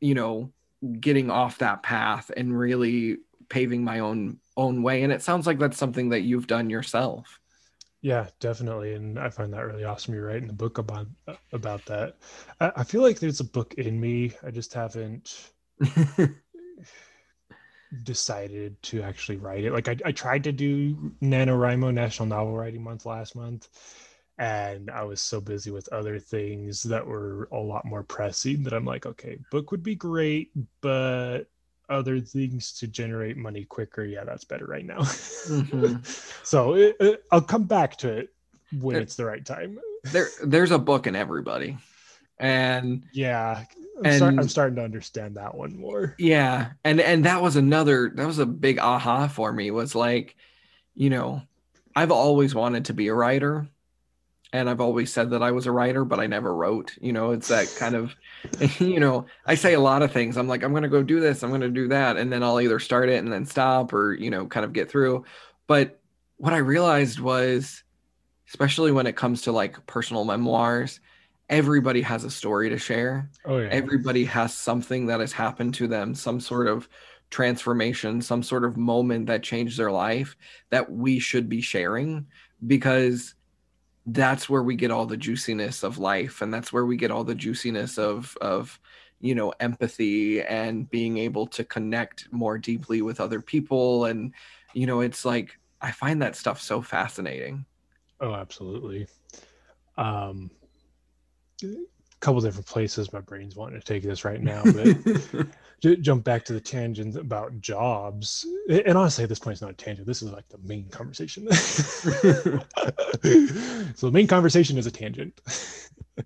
you 0.00 0.14
know 0.14 0.52
getting 1.00 1.30
off 1.30 1.58
that 1.58 1.82
path 1.82 2.30
and 2.36 2.58
really 2.58 3.18
paving 3.48 3.84
my 3.84 4.00
own 4.00 4.38
own 4.56 4.82
way. 4.82 5.02
And 5.02 5.12
it 5.12 5.22
sounds 5.22 5.46
like 5.46 5.58
that's 5.58 5.76
something 5.76 6.10
that 6.10 6.22
you've 6.22 6.46
done 6.46 6.70
yourself 6.70 7.40
yeah 8.06 8.28
definitely 8.38 8.94
and 8.94 9.18
i 9.18 9.28
find 9.28 9.52
that 9.52 9.66
really 9.66 9.82
awesome. 9.82 10.14
You're 10.14 10.26
writing 10.26 10.46
the 10.46 10.52
book 10.52 10.78
about 10.78 11.08
about 11.52 11.84
that. 11.86 12.14
I, 12.60 12.70
I 12.76 12.84
feel 12.84 13.02
like 13.02 13.18
there's 13.18 13.40
a 13.40 13.44
book 13.44 13.74
in 13.74 14.00
me 14.00 14.32
i 14.44 14.50
just 14.52 14.72
haven't 14.72 15.50
decided 18.04 18.80
to 18.82 19.02
actually 19.02 19.38
write 19.38 19.64
it. 19.64 19.72
Like 19.72 19.88
I, 19.88 19.96
I 20.04 20.12
tried 20.12 20.44
to 20.44 20.52
do 20.52 20.94
nanowrimo 21.20 21.92
national 21.92 22.28
novel 22.28 22.56
writing 22.56 22.82
month 22.82 23.06
last 23.06 23.34
month 23.34 23.68
and 24.38 24.88
I 24.88 25.02
was 25.02 25.20
so 25.20 25.40
busy 25.40 25.72
with 25.72 25.92
other 25.92 26.20
things 26.20 26.84
that 26.84 27.04
were 27.04 27.48
a 27.50 27.58
lot 27.58 27.86
more 27.86 28.04
pressing 28.04 28.62
that 28.64 28.72
I'm 28.72 28.84
like, 28.84 29.06
okay, 29.06 29.38
book 29.50 29.72
would 29.72 29.82
be 29.82 29.96
great, 29.96 30.52
but 30.80 31.44
other 31.88 32.20
things 32.20 32.72
to 32.72 32.86
generate 32.86 33.36
money 33.36 33.64
quicker, 33.64 34.04
yeah, 34.04 34.24
that's 34.24 34.44
better 34.44 34.66
right 34.66 34.84
now. 34.84 35.00
Mm-hmm. 35.00 35.96
so 36.42 36.74
it, 36.74 36.96
it, 37.00 37.24
I'll 37.30 37.40
come 37.40 37.64
back 37.64 37.96
to 37.98 38.12
it 38.12 38.30
when 38.80 38.94
there, 38.94 39.02
it's 39.02 39.16
the 39.16 39.24
right 39.24 39.44
time. 39.44 39.78
There, 40.04 40.28
there's 40.44 40.70
a 40.70 40.78
book 40.78 41.06
in 41.06 41.16
everybody, 41.16 41.78
and 42.38 43.04
yeah, 43.12 43.64
I'm, 43.98 44.06
and, 44.06 44.16
start, 44.16 44.38
I'm 44.38 44.48
starting 44.48 44.76
to 44.76 44.84
understand 44.84 45.36
that 45.36 45.54
one 45.54 45.76
more. 45.76 46.14
Yeah, 46.18 46.70
and 46.84 47.00
and 47.00 47.24
that 47.24 47.42
was 47.42 47.56
another 47.56 48.12
that 48.14 48.26
was 48.26 48.38
a 48.38 48.46
big 48.46 48.78
aha 48.78 49.28
for 49.28 49.52
me. 49.52 49.70
Was 49.70 49.94
like, 49.94 50.36
you 50.94 51.10
know, 51.10 51.42
I've 51.94 52.12
always 52.12 52.54
wanted 52.54 52.86
to 52.86 52.94
be 52.94 53.08
a 53.08 53.14
writer 53.14 53.68
and 54.56 54.70
I've 54.70 54.80
always 54.80 55.12
said 55.12 55.30
that 55.30 55.42
I 55.42 55.50
was 55.50 55.66
a 55.66 55.72
writer, 55.72 56.04
but 56.04 56.18
I 56.18 56.26
never 56.26 56.54
wrote. 56.54 56.96
You 57.00 57.12
know, 57.12 57.32
it's 57.32 57.48
that 57.48 57.72
kind 57.78 57.94
of, 57.94 58.14
you 58.80 58.98
know, 58.98 59.26
I 59.44 59.54
say 59.54 59.74
a 59.74 59.80
lot 59.80 60.02
of 60.02 60.12
things. 60.12 60.38
I'm 60.38 60.48
like, 60.48 60.62
I'm 60.62 60.72
going 60.72 60.82
to 60.82 60.88
go 60.88 61.02
do 61.02 61.20
this, 61.20 61.42
I'm 61.42 61.50
going 61.50 61.60
to 61.60 61.68
do 61.68 61.88
that. 61.88 62.16
And 62.16 62.32
then 62.32 62.42
I'll 62.42 62.60
either 62.60 62.78
start 62.78 63.10
it 63.10 63.22
and 63.22 63.30
then 63.30 63.44
stop 63.44 63.92
or, 63.92 64.14
you 64.14 64.30
know, 64.30 64.46
kind 64.46 64.64
of 64.64 64.72
get 64.72 64.90
through. 64.90 65.24
But 65.66 66.00
what 66.38 66.54
I 66.54 66.58
realized 66.58 67.20
was, 67.20 67.82
especially 68.48 68.92
when 68.92 69.06
it 69.06 69.16
comes 69.16 69.42
to 69.42 69.52
like 69.52 69.84
personal 69.86 70.24
memoirs, 70.24 71.00
everybody 71.50 72.00
has 72.00 72.24
a 72.24 72.30
story 72.30 72.70
to 72.70 72.78
share. 72.78 73.30
Oh, 73.44 73.58
yeah. 73.58 73.68
Everybody 73.70 74.24
has 74.24 74.54
something 74.54 75.06
that 75.06 75.20
has 75.20 75.32
happened 75.32 75.74
to 75.74 75.86
them, 75.86 76.14
some 76.14 76.40
sort 76.40 76.66
of 76.66 76.88
transformation, 77.28 78.22
some 78.22 78.42
sort 78.42 78.64
of 78.64 78.76
moment 78.76 79.26
that 79.26 79.42
changed 79.42 79.78
their 79.78 79.92
life 79.92 80.36
that 80.70 80.90
we 80.90 81.18
should 81.18 81.48
be 81.48 81.60
sharing 81.60 82.26
because 82.66 83.34
that's 84.06 84.48
where 84.48 84.62
we 84.62 84.76
get 84.76 84.90
all 84.90 85.06
the 85.06 85.16
juiciness 85.16 85.82
of 85.82 85.98
life 85.98 86.40
and 86.40 86.54
that's 86.54 86.72
where 86.72 86.86
we 86.86 86.96
get 86.96 87.10
all 87.10 87.24
the 87.24 87.34
juiciness 87.34 87.98
of 87.98 88.36
of 88.40 88.78
you 89.20 89.34
know 89.34 89.52
empathy 89.60 90.42
and 90.42 90.88
being 90.90 91.18
able 91.18 91.46
to 91.46 91.64
connect 91.64 92.28
more 92.30 92.56
deeply 92.56 93.02
with 93.02 93.20
other 93.20 93.40
people 93.40 94.04
and 94.04 94.32
you 94.74 94.86
know 94.86 95.00
it's 95.00 95.24
like 95.24 95.58
i 95.80 95.90
find 95.90 96.22
that 96.22 96.36
stuff 96.36 96.60
so 96.60 96.80
fascinating. 96.80 97.64
Oh 98.20 98.34
absolutely. 98.34 99.06
Um 99.98 100.50
couple 102.26 102.40
different 102.40 102.66
places 102.66 103.12
my 103.12 103.20
brain's 103.20 103.54
wanting 103.54 103.78
to 103.78 103.86
take 103.86 104.02
this 104.02 104.24
right 104.24 104.42
now 104.42 104.60
but 104.64 106.00
jump 106.00 106.24
back 106.24 106.44
to 106.44 106.52
the 106.52 106.60
tangent 106.60 107.14
about 107.16 107.60
jobs. 107.60 108.44
And 108.68 108.98
honestly 108.98 109.22
at 109.22 109.28
this 109.28 109.38
point 109.38 109.52
it's 109.52 109.62
not 109.62 109.70
a 109.70 109.74
tangent. 109.74 110.08
This 110.08 110.22
is 110.22 110.32
like 110.32 110.48
the 110.48 110.58
main 110.58 110.88
conversation. 110.88 111.46
So 113.94 114.06
the 114.08 114.12
main 114.12 114.26
conversation 114.26 114.76
is 114.76 114.86
a 114.86 114.90
tangent. 114.90 115.40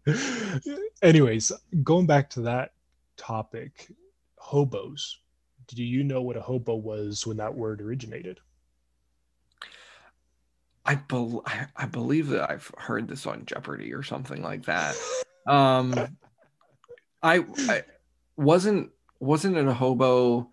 Anyways 1.03 1.53
going 1.83 2.07
back 2.07 2.31
to 2.31 2.41
that 2.43 2.73
topic 3.19 3.93
hobos. 4.39 5.19
Do 5.69 5.85
you 5.85 6.03
know 6.03 6.23
what 6.23 6.39
a 6.39 6.41
hobo 6.41 6.77
was 6.77 7.27
when 7.27 7.37
that 7.37 7.55
word 7.55 7.83
originated? 7.83 8.41
I, 10.87 10.95
be- 10.95 11.41
I 11.77 11.85
believe 11.85 12.29
that 12.29 12.51
I've 12.51 12.73
heard 12.79 13.07
this 13.07 13.27
on 13.27 13.45
Jeopardy 13.45 13.93
or 13.93 14.03
something 14.03 14.43
like 14.43 14.65
that. 14.65 14.97
Um, 15.46 15.94
I, 17.22 17.44
I 17.68 17.83
wasn't 18.37 18.90
wasn't 19.18 19.57
it 19.57 19.66
a 19.66 19.74
hobo 19.74 20.50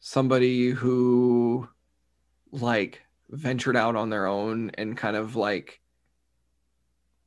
somebody 0.00 0.70
who 0.70 1.68
like 2.50 3.00
ventured 3.30 3.76
out 3.76 3.96
on 3.96 4.10
their 4.10 4.26
own 4.26 4.70
and 4.74 4.96
kind 4.96 5.16
of 5.16 5.36
like 5.36 5.80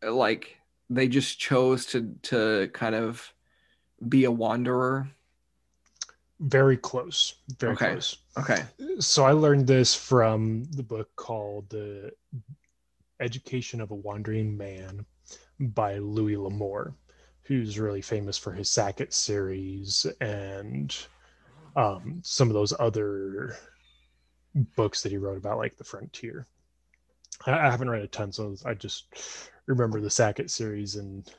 like 0.04 0.58
they 0.90 1.08
just 1.08 1.40
chose 1.40 1.86
to 1.88 2.16
to 2.24 2.70
kind 2.74 2.96
of 2.96 3.34
be 4.08 4.26
a 4.26 4.32
wanderer? 4.32 5.10
Very 6.40 6.78
close. 6.78 7.36
Very 7.60 7.74
okay. 7.74 7.92
close. 7.92 8.18
Okay. 8.38 8.64
So 9.00 9.24
i 9.24 9.32
learned 9.32 9.68
this 9.68 9.96
from 9.96 10.66
the 10.72 10.84
book 10.84 11.10
called 11.16 11.70
the 11.70 12.12
education 13.22 13.80
of 13.80 13.92
a 13.92 13.96
wandering 13.96 14.58
man 14.58 15.06
by 15.60 15.98
louis 15.98 16.38
l'amour 16.38 16.94
who's 17.46 17.80
really 17.80 18.02
famous 18.02 18.38
for 18.38 18.52
his 18.52 18.70
Sackett 18.70 19.14
series 19.14 20.06
and 20.20 20.96
um, 21.76 22.20
some 22.24 22.48
of 22.48 22.56
those 22.56 22.74
other 22.80 23.56
books 24.76 25.04
that 25.04 25.12
he 25.12 25.18
wrote 25.18 25.38
about, 25.38 25.58
like 25.58 25.78
the 25.78 25.84
Frontier. 25.84 26.48
I, 27.46 27.52
I 27.52 27.70
haven't 27.70 27.90
read 27.90 28.02
a 28.02 28.08
ton, 28.08 28.32
so 28.32 28.56
I 28.66 28.74
just 28.74 29.50
remember 29.68 30.02
the 30.02 30.10
Sackett 30.10 30.50
series, 30.50 30.96
and 30.96 31.30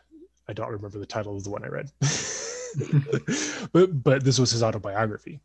I 0.48 0.52
don't 0.52 0.70
remember 0.70 0.98
the 0.98 1.06
title 1.06 1.36
of 1.36 1.44
the 1.44 1.50
one 1.50 1.64
I 1.64 1.68
read. 1.68 1.90
but 3.72 4.02
but 4.02 4.24
this 4.24 4.38
was 4.38 4.52
his 4.52 4.62
autobiography, 4.62 5.40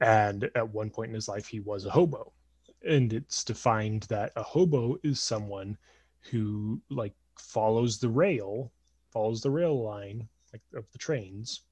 and 0.00 0.50
at 0.54 0.68
one 0.68 0.90
point 0.90 1.08
in 1.08 1.14
his 1.14 1.28
life, 1.28 1.46
he 1.46 1.60
was 1.60 1.86
a 1.86 1.90
hobo, 1.90 2.32
and 2.86 3.12
it's 3.12 3.44
defined 3.44 4.02
that 4.04 4.32
a 4.36 4.42
hobo 4.42 4.98
is 5.02 5.20
someone 5.20 5.78
who 6.30 6.80
like 6.90 7.14
follows 7.42 7.98
the 7.98 8.08
rail, 8.08 8.72
follows 9.10 9.40
the 9.40 9.50
rail 9.50 9.82
line 9.82 10.28
like 10.52 10.62
of 10.74 10.84
the 10.92 10.98
trains, 10.98 11.62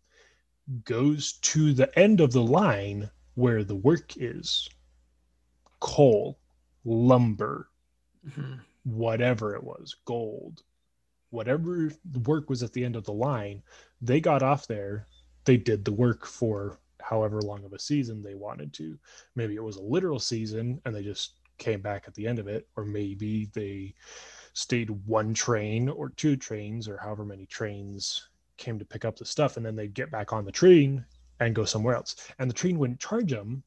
goes 0.85 1.35
to 1.35 1.73
the 1.73 1.99
end 1.99 2.21
of 2.21 2.33
the 2.33 2.43
line 2.43 3.11
where 3.35 3.65
the 3.65 3.75
work 3.75 4.13
is 4.17 4.69
coal, 5.81 6.39
lumber, 6.85 7.69
mm-hmm. 8.27 8.55
whatever 8.85 9.55
it 9.55 9.65
was, 9.65 9.97
gold, 10.05 10.63
whatever 11.31 11.91
the 12.13 12.19
work 12.21 12.51
was 12.51 12.63
at 12.63 12.73
the 12.73 12.85
end 12.85 12.97
of 12.97 13.05
the 13.05 13.13
line, 13.13 13.63
they 14.01 14.21
got 14.21 14.43
off 14.43 14.67
there. 14.67 15.07
They 15.45 15.57
did 15.57 15.85
the 15.85 15.93
work 15.93 16.27
for 16.27 16.79
however 17.01 17.41
long 17.41 17.65
of 17.65 17.73
a 17.73 17.79
season 17.79 18.23
they 18.23 18.35
wanted 18.35 18.73
to. 18.75 18.99
Maybe 19.35 19.57
it 19.57 19.65
was 19.65 19.77
a 19.77 19.83
literal 19.83 20.21
season 20.21 20.81
and 20.85 20.95
they 20.95 21.03
just 21.03 21.37
came 21.59 21.81
back 21.81 22.05
at 22.07 22.15
the 22.15 22.27
end 22.27 22.39
of 22.39 22.47
it, 22.47 22.69
or 22.77 22.85
maybe 22.85 23.51
they 23.55 23.95
stayed 24.53 24.91
one 25.07 25.35
train 25.35 25.89
or 25.89 26.11
two 26.11 26.37
trains 26.37 26.89
or 26.89 26.97
however 26.99 27.25
many 27.25 27.47
trains 27.47 28.29
came 28.57 28.79
to 28.79 28.85
pick 28.85 29.05
up 29.05 29.17
the 29.17 29.25
stuff 29.25 29.57
and 29.57 29.65
then 29.65 29.77
they'd 29.77 29.95
get 29.95 30.11
back 30.11 30.33
on 30.33 30.45
the 30.45 30.53
train 30.53 31.05
and 31.41 31.55
go 31.55 31.65
somewhere 31.65 31.95
else. 31.95 32.17
And 32.39 32.49
the 32.49 32.55
train 32.55 32.79
wouldn't 32.79 33.01
charge 33.01 33.31
them 33.31 33.63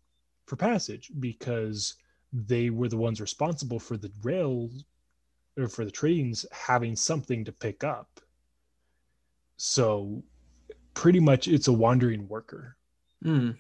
for 0.46 0.56
passage 0.56 1.12
because 1.20 1.96
they 2.32 2.70
were 2.70 2.90
the 2.90 2.98
ones 2.98 3.22
responsible 3.22 3.80
for 3.80 3.98
the 3.98 4.12
rails 4.22 4.86
or 5.58 5.68
for 5.68 5.86
the 5.86 5.92
trains 5.92 6.46
having 6.52 6.96
something 6.96 7.46
to 7.46 7.52
pick 7.52 7.84
up. 7.84 8.20
So 9.58 10.24
pretty 10.94 11.20
much 11.20 11.48
it's 11.48 11.68
a 11.68 11.74
wandering 11.74 12.28
worker. 12.28 12.76
Mm. 13.24 13.58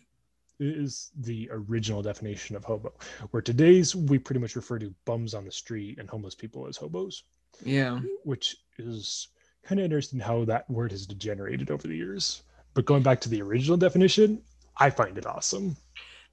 Is 0.60 1.12
the 1.20 1.50
original 1.52 2.02
definition 2.02 2.56
of 2.56 2.64
hobo 2.64 2.94
where 3.32 3.42
today's 3.42 3.96
we 3.96 4.18
pretty 4.20 4.40
much 4.40 4.56
refer 4.56 4.80
to 4.80 4.94
bums 5.06 5.34
on 5.34 5.46
the 5.46 5.52
street 5.52 6.00
and 6.00 6.10
homeless 6.10 6.36
people 6.36 6.68
as 6.68 6.78
hobos. 6.78 7.24
Yeah. 7.64 8.00
Which 8.24 8.56
is 8.78 9.30
kind 9.64 9.80
of 9.80 9.86
interesting 9.86 10.20
how 10.20 10.46
that 10.46 10.70
word 10.70 10.92
has 10.92 11.06
degenerated 11.06 11.72
over 11.72 11.88
the 11.88 11.96
years. 11.96 12.44
But 12.74 12.86
going 12.86 13.04
back 13.04 13.22
to 13.22 13.30
the 13.30 13.42
original 13.42 13.78
definition 13.78 14.42
i 14.78 14.90
find 14.90 15.18
it 15.18 15.26
awesome. 15.26 15.78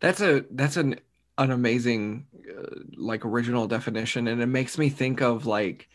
That's 0.00 0.20
a 0.20 0.44
that's 0.50 0.76
an 0.76 1.00
an 1.38 1.50
amazing 1.50 2.26
uh, 2.50 2.80
like 2.96 3.24
original 3.24 3.66
definition 3.66 4.28
and 4.28 4.42
it 4.42 4.46
makes 4.46 4.78
me 4.78 4.88
think 4.88 5.20
of 5.20 5.46
like 5.46 5.88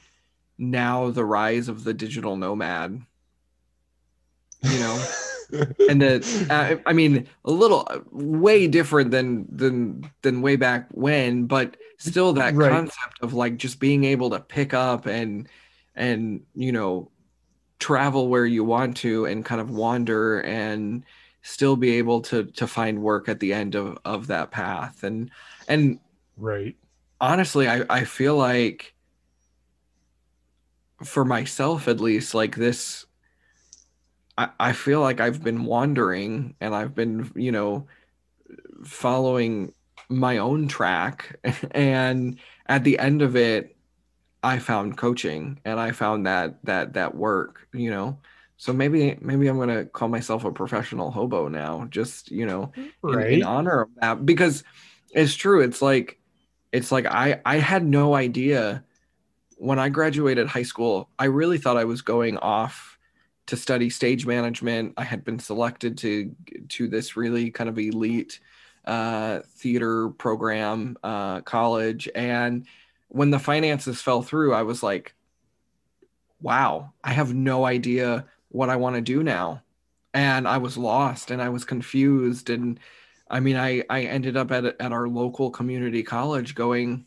now 0.57 1.09
the 1.11 1.25
rise 1.25 1.67
of 1.67 1.83
the 1.83 1.93
digital 1.93 2.35
nomad. 2.35 3.01
You 4.61 4.79
know 4.79 5.05
and 5.89 6.01
that 6.01 6.47
uh, 6.49 6.77
I 6.86 6.93
mean 6.93 7.27
a 7.45 7.51
little 7.51 7.88
way 8.12 8.67
different 8.67 9.12
than 9.12 9.45
than 9.55 10.10
than 10.21 10.41
way 10.41 10.55
back 10.55 10.88
when 10.91 11.45
but 11.45 11.77
still 11.97 12.34
that 12.34 12.55
right. 12.55 12.71
concept 12.71 13.19
of 13.21 13.34
like 13.34 13.58
just 13.58 13.79
being 13.79 14.03
able 14.03 14.29
to 14.31 14.39
pick 14.39 14.73
up 14.73 15.05
and 15.05 15.47
and 15.95 16.41
you 16.55 16.71
know 16.71 17.12
travel 17.79 18.27
where 18.27 18.45
you 18.45 18.63
want 18.63 18.97
to 18.97 19.25
and 19.25 19.45
kind 19.45 19.62
of 19.62 19.69
wander 19.69 20.39
and 20.41 21.03
still 21.41 21.75
be 21.75 21.97
able 21.97 22.21
to 22.21 22.45
to 22.45 22.67
find 22.67 23.01
work 23.01 23.29
at 23.29 23.39
the 23.39 23.53
end 23.53 23.75
of 23.75 23.97
of 24.05 24.27
that 24.27 24.51
path 24.51 25.03
and 25.03 25.29
and 25.67 25.99
right 26.38 26.75
honestly 27.21 27.67
i 27.67 27.84
i 27.89 28.03
feel 28.03 28.36
like 28.36 28.93
for 31.03 31.25
myself 31.25 31.88
at 31.88 31.99
least 31.99 32.34
like 32.34 32.55
this 32.55 33.05
I, 34.38 34.50
I 34.60 34.71
feel 34.74 35.02
like 35.02 35.19
I've 35.19 35.43
been 35.43 35.65
wandering 35.65 36.56
and 36.60 36.76
I've 36.76 36.93
been, 36.93 37.32
you 37.36 37.52
know, 37.52 37.88
following 38.84 39.74
my 40.10 40.38
own 40.38 40.67
track. 40.67 41.39
And 41.71 42.39
at 42.67 42.84
the 42.84 43.00
end 43.00 43.21
of 43.21 43.36
it, 43.36 43.76
I 44.43 44.60
found 44.60 44.98
coaching 44.98 45.60
and 45.65 45.80
I 45.80 45.91
found 45.91 46.28
that 46.28 46.63
that 46.65 46.93
that 46.93 47.15
work, 47.15 47.67
you 47.74 47.89
know. 47.89 48.19
So 48.58 48.71
maybe 48.71 49.17
maybe 49.19 49.48
I'm 49.48 49.58
gonna 49.58 49.86
call 49.86 50.08
myself 50.08 50.45
a 50.45 50.52
professional 50.52 51.12
hobo 51.12 51.48
now, 51.48 51.88
just 51.89 52.32
you 52.32 52.45
know, 52.45 52.71
right. 53.02 53.28
in, 53.28 53.39
in 53.39 53.43
honor 53.43 53.82
of 53.82 53.89
that. 54.02 54.26
Because 54.26 54.63
it's 55.12 55.34
true. 55.34 55.62
It's 55.62 55.82
like 55.82 56.19
it's 56.71 56.91
like 56.91 57.06
I 57.06 57.41
I 57.45 57.58
had 57.58 57.84
no 57.86 58.13
idea 58.13 58.84
when 59.58 59.80
I 59.80 59.89
graduated 59.89 60.48
high 60.48 60.63
school. 60.63 61.10
I 61.17 61.26
really 61.26 61.58
thought 61.58 61.78
I 61.78 61.86
was 61.86 62.02
going 62.02 62.38
off 62.38 62.94
to 63.47 63.58
study 63.58 63.89
stage 63.89 64.25
management. 64.25 64.93
I 64.97 65.03
had 65.03 65.23
been 65.23 65.39
selected 65.39 65.97
to 65.99 66.36
to 66.69 66.88
this 66.88 67.15
really 67.15 67.51
kind 67.51 67.69
of 67.69 67.77
elite 67.77 68.39
uh, 68.86 69.39
theater 69.58 70.10
program 70.10 70.97
uh, 71.03 71.41
college, 71.41 72.10
and 72.15 72.65
when 73.10 73.29
the 73.29 73.39
finances 73.39 74.01
fell 74.01 74.21
through, 74.21 74.53
I 74.53 74.63
was 74.63 74.81
like, 74.81 75.13
"Wow, 76.41 76.93
I 77.03 77.13
have 77.13 77.34
no 77.34 77.65
idea 77.65 78.25
what 78.49 78.69
I 78.69 78.75
want 78.77 78.95
to 78.95 79.01
do 79.01 79.23
now," 79.23 79.62
and 80.13 80.47
I 80.47 80.58
was 80.58 80.77
lost 80.77 81.31
and 81.31 81.41
I 81.41 81.49
was 81.49 81.65
confused. 81.65 82.49
And 82.49 82.79
I 83.29 83.39
mean, 83.39 83.58
I 83.58 83.84
I 83.89 84.03
ended 84.03 84.38
up 84.38 84.51
at 84.51 84.65
at 84.65 84.91
our 84.91 85.08
local 85.08 85.51
community 85.51 86.03
college, 86.03 86.55
going, 86.55 87.05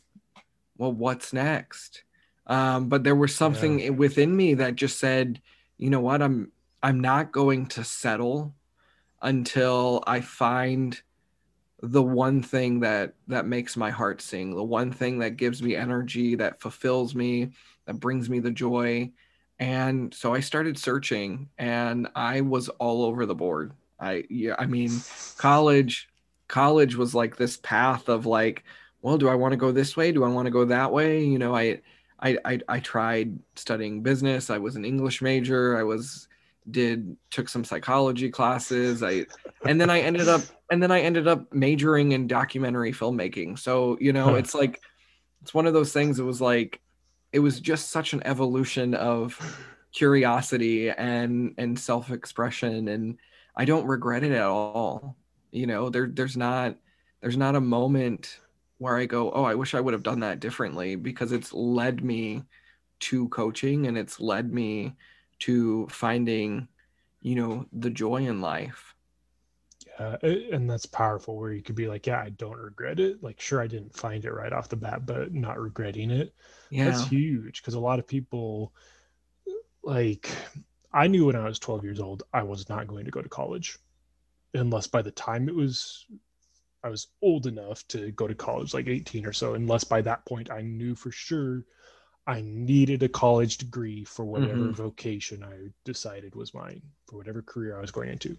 "Well, 0.76 0.92
what's 0.92 1.32
next?" 1.32 2.04
Um, 2.46 2.88
but 2.88 3.04
there 3.04 3.14
was 3.14 3.34
something 3.34 3.80
yeah. 3.80 3.90
within 3.90 4.34
me 4.34 4.54
that 4.54 4.74
just 4.74 4.98
said 4.98 5.42
you 5.78 5.90
know 5.90 6.00
what? 6.00 6.22
I'm 6.22 6.52
i'm 6.82 7.00
not 7.00 7.32
going 7.32 7.66
to 7.66 7.82
settle 7.82 8.54
until 9.20 10.02
i 10.06 10.20
find 10.20 11.00
the 11.82 12.02
one 12.02 12.42
thing 12.42 12.80
that 12.80 13.14
that 13.28 13.46
makes 13.46 13.76
my 13.76 13.90
heart 13.90 14.20
sing 14.20 14.54
the 14.54 14.62
one 14.62 14.92
thing 14.92 15.18
that 15.18 15.36
gives 15.36 15.62
me 15.62 15.74
energy 15.76 16.34
that 16.34 16.60
fulfills 16.60 17.14
me 17.14 17.50
that 17.86 17.94
brings 17.94 18.28
me 18.28 18.38
the 18.38 18.50
joy. 18.50 19.10
And 19.60 20.12
so 20.14 20.34
i 20.34 20.40
started 20.40 20.78
searching 20.78 21.48
and 21.58 22.08
i 22.14 22.40
was 22.40 22.68
all 22.68 23.04
over 23.04 23.26
the 23.26 23.34
board. 23.34 23.72
I 24.00 24.24
yeah 24.30 24.54
i 24.58 24.66
mean 24.66 24.90
college 25.36 26.08
college 26.48 26.96
was 26.96 27.14
like 27.14 27.36
this 27.36 27.56
path 27.56 28.08
of 28.08 28.26
like 28.26 28.64
well 29.02 29.18
do 29.18 29.28
i 29.28 29.34
want 29.34 29.52
to 29.52 29.56
go 29.56 29.72
this 29.72 29.96
way? 29.96 30.12
Do 30.12 30.24
i 30.24 30.28
want 30.28 30.46
to 30.46 30.52
go 30.52 30.64
that 30.66 30.92
way? 30.92 31.24
You 31.24 31.38
know 31.38 31.54
i 31.56 31.80
I, 32.20 32.38
I 32.44 32.60
I 32.68 32.80
tried 32.80 33.38
studying 33.56 34.02
business. 34.02 34.50
I 34.50 34.58
was 34.58 34.76
an 34.76 34.84
English 34.84 35.22
major. 35.22 35.76
I 35.78 35.82
was 35.84 36.28
did 36.70 37.16
took 37.30 37.48
some 37.48 37.64
psychology 37.64 38.30
classes. 38.30 39.02
I 39.02 39.26
and 39.64 39.80
then 39.80 39.90
I 39.90 40.00
ended 40.00 40.28
up 40.28 40.42
and 40.70 40.82
then 40.82 40.90
I 40.90 41.00
ended 41.00 41.26
up 41.26 41.52
majoring 41.52 42.12
in 42.12 42.26
documentary 42.26 42.92
filmmaking. 42.92 43.58
So, 43.58 43.96
you 44.00 44.12
know, 44.12 44.34
it's 44.34 44.54
like 44.54 44.80
it's 45.42 45.54
one 45.54 45.66
of 45.66 45.74
those 45.74 45.92
things 45.92 46.18
it 46.18 46.24
was 46.24 46.40
like 46.40 46.80
it 47.32 47.38
was 47.38 47.60
just 47.60 47.90
such 47.90 48.12
an 48.12 48.22
evolution 48.26 48.94
of 48.94 49.38
curiosity 49.92 50.90
and 50.90 51.54
and 51.58 51.78
self-expression 51.78 52.88
and 52.88 53.18
I 53.56 53.64
don't 53.64 53.86
regret 53.86 54.24
it 54.24 54.32
at 54.32 54.42
all. 54.42 55.16
You 55.50 55.66
know, 55.66 55.88
there 55.88 56.08
there's 56.12 56.36
not 56.36 56.76
there's 57.20 57.36
not 57.36 57.56
a 57.56 57.60
moment 57.60 58.38
where 58.78 58.96
I 58.96 59.06
go, 59.06 59.30
oh, 59.32 59.44
I 59.44 59.54
wish 59.54 59.74
I 59.74 59.80
would 59.80 59.94
have 59.94 60.02
done 60.02 60.20
that 60.20 60.40
differently 60.40 60.96
because 60.96 61.32
it's 61.32 61.52
led 61.52 62.02
me 62.02 62.44
to 63.00 63.28
coaching 63.28 63.86
and 63.86 63.98
it's 63.98 64.20
led 64.20 64.52
me 64.52 64.94
to 65.40 65.86
finding, 65.88 66.68
you 67.20 67.34
know, 67.34 67.66
the 67.72 67.90
joy 67.90 68.26
in 68.26 68.40
life. 68.40 68.94
Yeah, 69.86 70.16
and 70.22 70.70
that's 70.70 70.86
powerful 70.86 71.36
where 71.36 71.52
you 71.52 71.62
could 71.62 71.74
be 71.74 71.88
like, 71.88 72.06
yeah, 72.06 72.20
I 72.20 72.30
don't 72.30 72.56
regret 72.56 73.00
it. 73.00 73.22
Like, 73.22 73.40
sure, 73.40 73.60
I 73.60 73.66
didn't 73.66 73.96
find 73.96 74.24
it 74.24 74.32
right 74.32 74.52
off 74.52 74.68
the 74.68 74.76
bat, 74.76 75.06
but 75.06 75.34
not 75.34 75.60
regretting 75.60 76.10
it. 76.10 76.34
Yeah. 76.70 76.86
That's 76.86 77.08
huge 77.08 77.60
because 77.60 77.74
a 77.74 77.80
lot 77.80 77.98
of 77.98 78.06
people, 78.06 78.72
like, 79.82 80.30
I 80.92 81.08
knew 81.08 81.26
when 81.26 81.36
I 81.36 81.44
was 81.44 81.58
12 81.58 81.84
years 81.84 82.00
old, 82.00 82.22
I 82.32 82.44
was 82.44 82.68
not 82.68 82.86
going 82.86 83.04
to 83.04 83.10
go 83.10 83.22
to 83.22 83.28
college 83.28 83.78
unless 84.54 84.86
by 84.86 85.02
the 85.02 85.10
time 85.10 85.48
it 85.48 85.54
was 85.54 86.06
I 86.84 86.88
was 86.88 87.08
old 87.22 87.46
enough 87.46 87.86
to 87.88 88.12
go 88.12 88.28
to 88.28 88.34
college, 88.34 88.72
like 88.74 88.86
18 88.86 89.26
or 89.26 89.32
so, 89.32 89.54
unless 89.54 89.84
by 89.84 90.00
that 90.02 90.24
point 90.26 90.50
I 90.50 90.62
knew 90.62 90.94
for 90.94 91.10
sure 91.10 91.64
I 92.26 92.42
needed 92.42 93.02
a 93.02 93.08
college 93.08 93.58
degree 93.58 94.04
for 94.04 94.24
whatever 94.24 94.54
mm-hmm. 94.54 94.72
vocation 94.72 95.42
I 95.42 95.70
decided 95.84 96.34
was 96.34 96.54
mine, 96.54 96.82
for 97.06 97.16
whatever 97.16 97.42
career 97.42 97.78
I 97.78 97.80
was 97.80 97.90
going 97.90 98.10
into. 98.10 98.36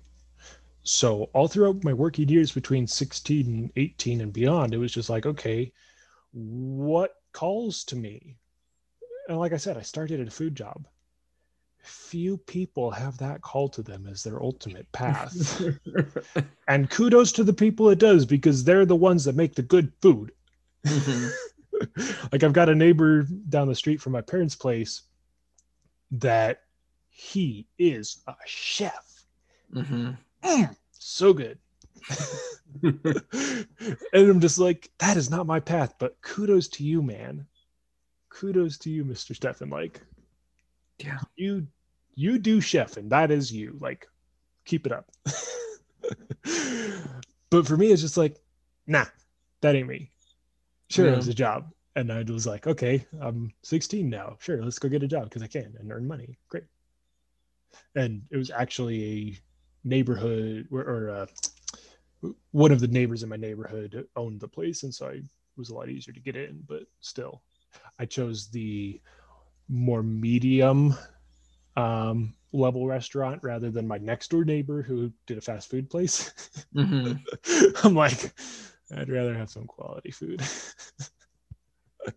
So, 0.84 1.24
all 1.34 1.48
throughout 1.48 1.84
my 1.84 1.94
working 1.94 2.30
years 2.30 2.52
between 2.52 2.88
16 2.88 3.46
and 3.48 3.72
18 3.76 4.22
and 4.22 4.32
beyond, 4.32 4.74
it 4.74 4.78
was 4.78 4.94
just 4.94 5.10
like, 5.10 5.26
okay, 5.26 5.74
what 6.32 7.16
calls 7.34 7.84
to 7.86 7.96
me? 7.96 8.38
And 9.28 9.38
like 9.38 9.54
I 9.54 9.58
said, 9.58 9.78
I 9.78 9.82
started 9.82 10.22
at 10.22 10.28
a 10.28 10.32
food 10.32 10.56
job. 10.56 10.88
Few 11.82 12.38
people 12.38 12.92
have 12.92 13.18
that 13.18 13.42
call 13.42 13.70
to 13.70 13.82
them 13.82 14.08
as 14.08 14.24
their 14.24 14.42
ultimate 14.42 14.92
path. 14.92 15.62
and 16.68 16.90
kudos 16.90 17.32
to 17.34 17.44
the 17.44 17.54
people 17.54 17.90
it 17.90 18.00
does 18.00 18.26
because 18.26 18.64
they're 18.64 18.86
the 18.86 18.96
ones 18.96 19.24
that 19.26 19.36
make 19.36 19.56
the 19.56 19.62
good 19.62 19.92
food. 20.02 20.32
Mm-hmm. 20.86 21.28
like 22.32 22.44
I've 22.44 22.54
got 22.54 22.70
a 22.70 22.76
neighbor 22.76 23.24
down 23.50 23.68
the 23.68 23.76
street 23.76 24.02
from 24.02 24.14
my 24.14 24.22
parents' 24.22 24.56
place 24.56 25.04
that 26.12 26.64
he 27.10 27.68
is 27.78 28.22
a 28.28 28.36
chef. 28.46 29.26
Mm-hmm. 29.74 30.12
Mm, 30.44 30.76
so 30.92 31.34
good. 31.34 31.58
and 32.84 33.66
I'm 34.14 34.40
just 34.40 34.58
like, 34.58 34.90
that 35.00 35.18
is 35.18 35.30
not 35.30 35.46
my 35.46 35.60
path, 35.60 35.96
but 36.00 36.22
kudos 36.22 36.68
to 36.70 36.84
you, 36.84 37.02
man. 37.02 37.46
Kudos 38.30 38.78
to 38.80 38.90
you, 38.90 39.04
Mr. 39.04 39.36
Stefan. 39.36 39.70
Like, 39.70 40.02
yeah, 41.00 41.20
you 41.36 41.68
you 42.16 42.38
do 42.38 42.60
chef, 42.62 42.98
and 42.98 43.10
that 43.12 43.32
is 43.32 43.52
you. 43.52 43.78
Like, 43.80 44.08
keep 44.66 44.86
it 44.86 44.92
up. 44.92 45.10
but 47.50 47.66
for 47.66 47.78
me, 47.78 47.88
it's 47.88 48.02
just 48.02 48.18
like, 48.18 48.38
nah, 48.88 49.06
that 49.62 49.76
ain't 49.76 49.88
me. 49.88 50.12
Sure, 50.90 51.06
yeah. 51.08 51.14
it 51.14 51.18
was 51.18 51.28
a 51.28 51.34
job. 51.34 51.72
And 51.96 52.12
I 52.12 52.24
was 52.24 52.46
like, 52.46 52.68
okay, 52.68 53.06
I'm 53.20 53.52
16 53.64 54.10
now. 54.10 54.38
Sure, 54.40 54.64
let's 54.64 54.80
go 54.80 54.90
get 54.90 55.04
a 55.04 55.08
job 55.08 55.26
because 55.26 55.44
I 55.44 55.48
can 55.48 55.74
and 55.80 55.92
earn 55.92 56.08
money. 56.08 56.38
Great. 56.50 56.66
And 57.96 58.22
it 58.32 58.38
was 58.38 58.52
actually 58.52 59.04
a 59.04 59.40
neighborhood 59.88 60.68
or, 60.72 60.82
or 60.82 61.10
uh, 61.10 61.26
one 62.52 62.72
of 62.72 62.80
the 62.80 62.88
neighbors 62.88 63.24
in 63.24 63.30
my 63.30 63.38
neighborhood 63.38 64.08
owned 64.16 64.40
the 64.40 64.48
place, 64.48 64.84
and 64.84 64.94
so 64.94 65.08
I, 65.08 65.12
it 65.12 65.24
was 65.58 65.70
a 65.70 65.76
lot 65.76 65.90
easier 65.90 66.14
to 66.14 66.20
get 66.20 66.36
in. 66.36 66.64
But 66.68 66.84
still, 67.00 67.42
I 67.98 68.06
chose 68.06 68.48
the 68.50 69.00
more 69.70 70.04
medium 70.04 70.96
um, 71.78 72.34
level 72.52 72.88
restaurant 72.88 73.40
rather 73.44 73.70
than 73.70 73.88
my 73.88 73.98
next 73.98 74.32
door 74.32 74.44
neighbor 74.44 74.82
who 74.82 75.12
did 75.28 75.38
a 75.38 75.42
fast 75.42 75.70
food 75.70 75.90
place. 75.90 76.34
Mm-hmm. 76.76 77.14
I'm 77.88 77.96
like, 77.96 78.34
I'd 78.96 79.10
rather 79.10 79.34
have 79.34 79.50
some 79.50 79.66
quality 79.66 80.12
food. 80.12 80.42
but 82.06 82.14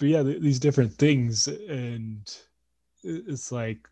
yeah, 0.00 0.22
th- 0.22 0.42
these 0.42 0.58
different 0.58 0.92
things, 0.92 1.46
and 1.46 2.36
it's 3.02 3.52
like 3.52 3.88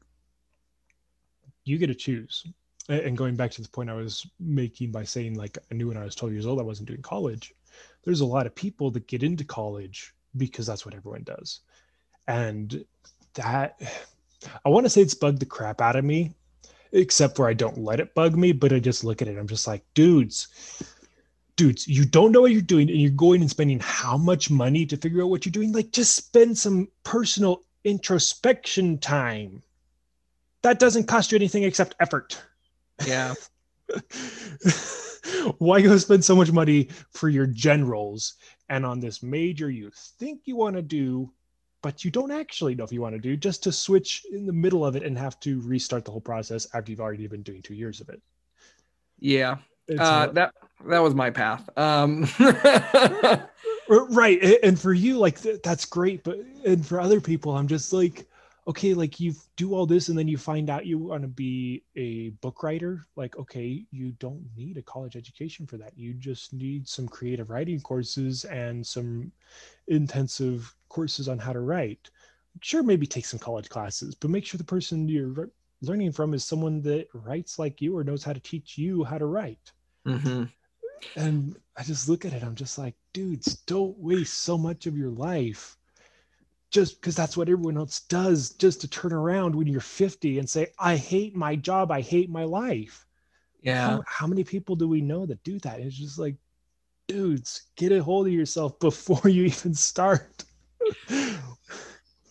you 1.64 1.79
get 1.79 1.87
to 1.87 1.94
choose 1.94 2.44
and 2.88 3.16
going 3.16 3.35
back 3.35 3.51
to 3.53 3.62
the 3.62 3.68
point 3.68 3.90
I 3.90 3.94
was 3.94 4.27
making 4.38 4.92
by 4.92 5.05
saying 5.05 5.35
like 5.35 5.57
I 5.70 5.75
knew 5.75 5.88
when 5.88 5.97
I 5.97 6.05
was 6.05 6.14
12 6.14 6.33
years 6.33 6.47
old 6.47 6.61
I 6.61 6.64
wasn't 6.64 6.88
doing 6.88 7.03
college. 7.03 7.55
There's 8.05 8.20
a 8.20 8.27
lot 8.27 8.47
of 8.47 8.55
people 8.55 8.90
that 8.92 9.07
get 9.07 9.23
into 9.23 9.44
college 9.44 10.14
because 10.37 10.66
that's 10.66 10.85
what 10.85 10.94
everyone 10.94 11.23
does. 11.23 11.61
And 12.26 12.84
that 13.34 13.80
I 14.64 14.68
want 14.68 14.87
to 14.87 14.90
say 14.90 15.02
it's 15.02 15.14
bugged 15.14 15.40
the 15.40 15.46
crap 15.46 15.80
out 15.80 15.96
of 15.96 16.04
me, 16.04 16.32
except 16.92 17.37
for 17.37 17.48
I 17.48 17.54
don't 17.54 17.78
let 17.78 18.00
it 18.00 18.14
bug 18.14 18.37
me, 18.37 18.52
but 18.52 18.72
I 18.72 18.78
just 18.78 19.04
look 19.04 19.22
at 19.22 19.28
it. 19.28 19.38
I'm 19.38 19.48
just 19.48 19.66
like, 19.66 19.84
dudes, 19.94 20.48
dudes, 21.56 21.87
you 21.87 22.04
don't 22.04 22.32
know 22.32 22.42
what 22.42 22.52
you're 22.52 22.62
doing, 22.62 22.88
and 22.88 23.00
you're 23.00 23.10
going 23.10 23.40
and 23.40 23.50
spending 23.50 23.80
how 23.80 24.16
much 24.16 24.50
money 24.50 24.87
to 24.87 24.96
figure 24.96 25.22
out 25.22 25.30
what 25.30 25.44
you're 25.44 25.52
doing. 25.52 25.72
Like, 25.72 25.92
just 25.92 26.14
spend 26.14 26.56
some 26.56 26.88
personal 27.02 27.62
introspection 27.84 28.98
time. 28.98 29.62
That 30.62 30.78
doesn't 30.78 31.08
cost 31.08 31.32
you 31.32 31.37
anything 31.37 31.64
except 31.64 31.94
effort. 32.00 32.40
Yeah. 33.06 33.34
Why 35.58 35.82
go 35.82 35.96
spend 35.98 36.24
so 36.24 36.34
much 36.34 36.50
money 36.52 36.88
for 37.12 37.28
your 37.28 37.46
generals 37.46 38.34
and 38.68 38.87
on 38.87 39.00
this 39.00 39.22
major 39.22 39.70
you 39.70 39.90
think 40.18 40.42
you 40.44 40.56
want 40.56 40.76
to 40.76 40.82
do, 40.82 41.30
but 41.85 42.03
you 42.03 42.11
don't 42.11 42.31
actually 42.31 42.75
know 42.75 42.83
if 42.83 42.90
you 42.90 43.03
want 43.03 43.14
to 43.14 43.20
do, 43.20 43.37
just 43.37 43.62
to 43.62 43.70
switch 43.70 44.25
in 44.33 44.47
the 44.47 44.53
middle 44.55 44.87
of 44.87 44.97
it 44.97 45.03
and 45.03 45.18
have 45.18 45.38
to 45.40 45.61
restart 45.61 46.03
the 46.07 46.11
whole 46.11 46.18
process 46.18 46.66
after 46.73 46.90
you've 46.90 47.01
already 47.01 47.27
been 47.27 47.42
doing 47.42 47.61
two 47.61 47.75
years 47.75 48.01
of 48.01 48.09
it? 48.09 48.23
Yeah. 49.18 49.59
Uh, 49.99 50.29
that 50.29 50.55
that 50.87 51.01
was 51.01 51.14
my 51.14 51.29
path. 51.29 51.68
Um. 51.77 52.27
right, 53.88 54.42
and 54.62 54.81
for 54.81 54.94
you, 54.94 55.18
like 55.18 55.38
that's 55.62 55.85
great, 55.85 56.25
but 56.25 56.38
and 56.64 56.87
for 56.87 57.03
other 57.03 57.20
people, 57.20 57.55
I'm 57.55 57.68
just 57.68 57.92
like, 57.92 58.27
okay 58.66 58.94
like 58.94 59.20
you 59.20 59.35
do 59.57 59.75
all 59.75 59.85
this 59.85 60.09
and 60.09 60.18
then 60.18 60.27
you 60.27 60.38
find 60.38 60.70
out 60.70 60.87
you 60.87 60.97
want 60.97 61.20
to 61.20 61.29
be 61.29 61.83
a 61.97 62.31
book 62.40 62.62
writer 62.62 63.05
like 63.14 63.37
okay 63.37 63.85
you 63.90 64.11
don't 64.12 64.42
need 64.57 64.79
a 64.79 64.83
college 64.83 65.16
education 65.16 65.66
for 65.66 65.77
that 65.77 65.92
you 65.97 66.14
just 66.14 66.55
need 66.55 66.88
some 66.88 67.07
creative 67.07 67.51
writing 67.51 67.79
courses 67.81 68.44
and 68.47 68.87
some 68.87 69.31
intensive 69.88 70.75
courses 70.88 71.29
on 71.29 71.38
how 71.38 71.53
to 71.53 71.61
write. 71.61 72.11
Sure 72.61 72.83
maybe 72.83 73.07
take 73.07 73.27
some 73.27 73.40
college 73.40 73.68
classes 73.68 74.14
but 74.14 74.31
make 74.31 74.47
sure 74.47 74.59
the 74.59 74.64
person 74.64 75.09
you're 75.09 75.51
learning 75.83 76.12
from 76.12 76.35
is 76.35 76.44
someone 76.44 76.81
that 76.83 77.09
writes 77.12 77.59
like 77.59 77.83
you 77.83 77.97
or 77.97 78.05
knows 78.05 78.23
how 78.23 78.33
to 78.33 78.40
teach 78.40 78.79
you 78.79 79.05
how 79.05 79.18
to 79.18 79.27
write. 79.27 79.73
Mm-hmm. 80.07 80.44
and 81.16 81.57
i 81.79 81.83
just 81.83 82.11
look 82.11 82.27
at 82.27 82.35
it 82.35 82.44
i'm 82.44 82.55
just 82.55 82.77
like 82.77 82.94
dudes 83.14 83.55
don't 83.66 83.99
waste 83.99 84.42
so 84.42 84.59
much 84.59 84.85
of 84.87 84.99
your 84.99 85.11
life 85.11 85.79
just 86.70 87.01
because 87.01 87.16
that's 87.16 87.38
what 87.38 87.49
everyone 87.49 87.79
else 87.79 88.01
does 88.01 88.51
just 88.51 88.83
to 88.83 88.88
turn 88.88 89.14
around 89.14 89.55
when 89.55 89.66
you're 89.66 89.81
50 89.81 90.38
and 90.38 90.49
say 90.49 90.66
i 90.79 90.94
hate 90.94 91.35
my 91.35 91.57
job 91.57 91.90
i 91.90 92.03
hate 92.03 92.29
my 92.29 92.44
life 92.44 93.07
yeah. 93.64 93.88
How, 93.88 94.03
how 94.07 94.27
many 94.27 94.44
people 94.44 94.77
do 94.77 94.87
we 94.87 95.01
know 95.01 95.25
that 95.25 95.42
do 95.42 95.59
that? 95.61 95.81
It's 95.81 95.97
just 95.97 96.18
like 96.18 96.37
dudes 97.07 97.62
get 97.77 97.93
a 97.93 98.03
hold 98.03 98.27
of 98.27 98.33
yourself 98.33 98.79
before 98.81 99.29
you 99.29 99.45
even 99.45 99.75
start. 99.75 100.45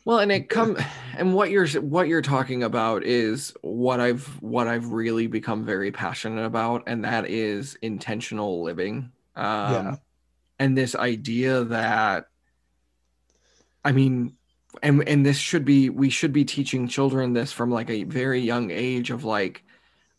Well 0.05 0.19
and 0.19 0.31
it 0.31 0.49
come 0.49 0.77
and 1.17 1.33
what 1.33 1.49
you're 1.49 1.67
what 1.81 2.07
you're 2.09 2.21
talking 2.21 2.63
about 2.63 3.05
is 3.05 3.53
what 3.61 4.01
i've 4.01 4.25
what 4.41 4.67
i've 4.67 4.87
really 4.87 5.27
become 5.27 5.63
very 5.63 5.93
passionate 5.93 6.43
about 6.43 6.83
and 6.87 7.05
that 7.05 7.29
is 7.29 7.77
intentional 7.81 8.63
living. 8.63 9.11
Um 9.35 9.73
yeah. 9.73 9.95
and 10.59 10.77
this 10.77 10.93
idea 10.95 11.63
that 11.63 12.27
I 13.85 13.91
mean, 13.91 14.35
and 14.81 15.07
and 15.07 15.25
this 15.25 15.37
should 15.37 15.65
be 15.65 15.89
we 15.89 16.09
should 16.09 16.33
be 16.33 16.45
teaching 16.45 16.87
children 16.87 17.33
this 17.33 17.51
from 17.51 17.69
like 17.71 17.89
a 17.89 18.03
very 18.03 18.41
young 18.41 18.71
age 18.71 19.11
of 19.11 19.23
like 19.23 19.63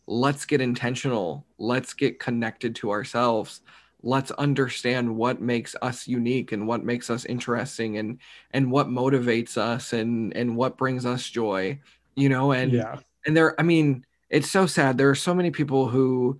let's 0.07 0.45
get 0.45 0.61
intentional. 0.61 1.45
Let's 1.57 1.93
get 1.93 2.19
connected 2.19 2.75
to 2.77 2.91
ourselves 2.91 3.61
let's 4.05 4.31
understand 4.31 5.13
what 5.13 5.41
makes 5.41 5.75
us 5.81 6.07
unique 6.07 6.53
and 6.53 6.67
what 6.67 6.85
makes 6.85 7.09
us 7.09 7.25
interesting 7.25 7.97
and 7.97 8.19
and 8.51 8.71
what 8.71 8.87
motivates 8.87 9.57
us 9.57 9.91
and 9.91 10.33
and 10.37 10.55
what 10.55 10.77
brings 10.77 11.05
us 11.05 11.29
joy 11.29 11.77
you 12.15 12.29
know 12.29 12.53
and 12.53 12.71
yeah. 12.71 12.97
and 13.25 13.35
there 13.35 13.59
i 13.59 13.63
mean 13.63 14.05
it's 14.29 14.49
so 14.49 14.65
sad. 14.65 14.97
There 14.97 15.09
are 15.09 15.15
so 15.15 15.33
many 15.33 15.51
people 15.51 15.87
who 15.87 16.39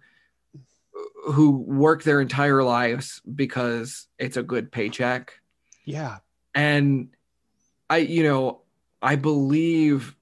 who 1.27 1.51
work 1.51 2.03
their 2.03 2.21
entire 2.21 2.63
lives 2.63 3.21
because 3.33 4.07
it's 4.19 4.37
a 4.37 4.43
good 4.43 4.71
paycheck. 4.71 5.39
Yeah. 5.85 6.17
And 6.53 7.09
I, 7.89 7.97
you 7.97 8.23
know, 8.23 8.61
I 9.01 9.15
believe 9.15 10.15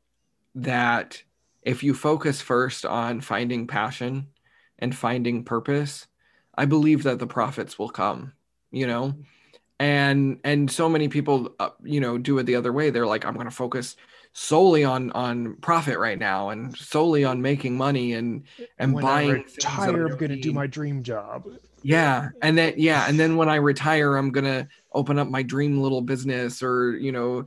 that 0.56 1.22
if 1.62 1.84
you 1.84 1.94
focus 1.94 2.42
first 2.42 2.86
on 2.86 3.20
finding 3.20 3.68
passion 3.68 4.28
and 4.80 4.96
finding 4.96 5.44
purpose, 5.44 6.08
I 6.56 6.66
believe 6.66 7.04
that 7.04 7.20
the 7.20 7.28
profits 7.28 7.78
will 7.80 7.90
come, 7.90 8.34
you 8.72 8.88
know? 8.88 9.16
And 9.80 10.40
and 10.44 10.70
so 10.70 10.88
many 10.88 11.08
people 11.08 11.54
uh, 11.60 11.72
you 11.84 12.00
know 12.00 12.18
do 12.18 12.38
it 12.38 12.44
the 12.44 12.56
other 12.56 12.72
way. 12.72 12.90
They're 12.90 13.08
like 13.08 13.26
I'm 13.26 13.34
going 13.34 13.46
to 13.48 13.52
focus 13.52 13.96
solely 14.32 14.84
on 14.84 15.12
on 15.12 15.56
profit 15.58 15.98
right 15.98 16.18
now 16.18 16.50
and 16.50 16.76
solely 16.78 17.24
on 17.26 17.42
making 17.42 17.76
money 17.76 18.14
and 18.14 18.44
and 18.80 18.94
when 18.94 19.04
buying 19.04 19.30
I 19.30 19.34
retire 19.34 20.08
I'm 20.08 20.18
going 20.18 20.32
to 20.32 20.40
do 20.40 20.54
my 20.54 20.68
dream 20.68 21.04
job. 21.04 21.46
Yeah, 21.82 22.30
and 22.42 22.58
then 22.58 22.76
yeah, 22.78 23.06
and 23.10 23.20
then 23.20 23.36
when 23.36 23.50
I 23.50 23.56
retire 23.56 24.16
I'm 24.16 24.32
going 24.32 24.46
to 24.46 24.68
open 24.94 25.20
up 25.20 25.28
my 25.28 25.44
dream 25.44 25.82
little 25.82 26.02
business 26.02 26.64
or 26.64 26.96
you 26.98 27.12
know 27.12 27.46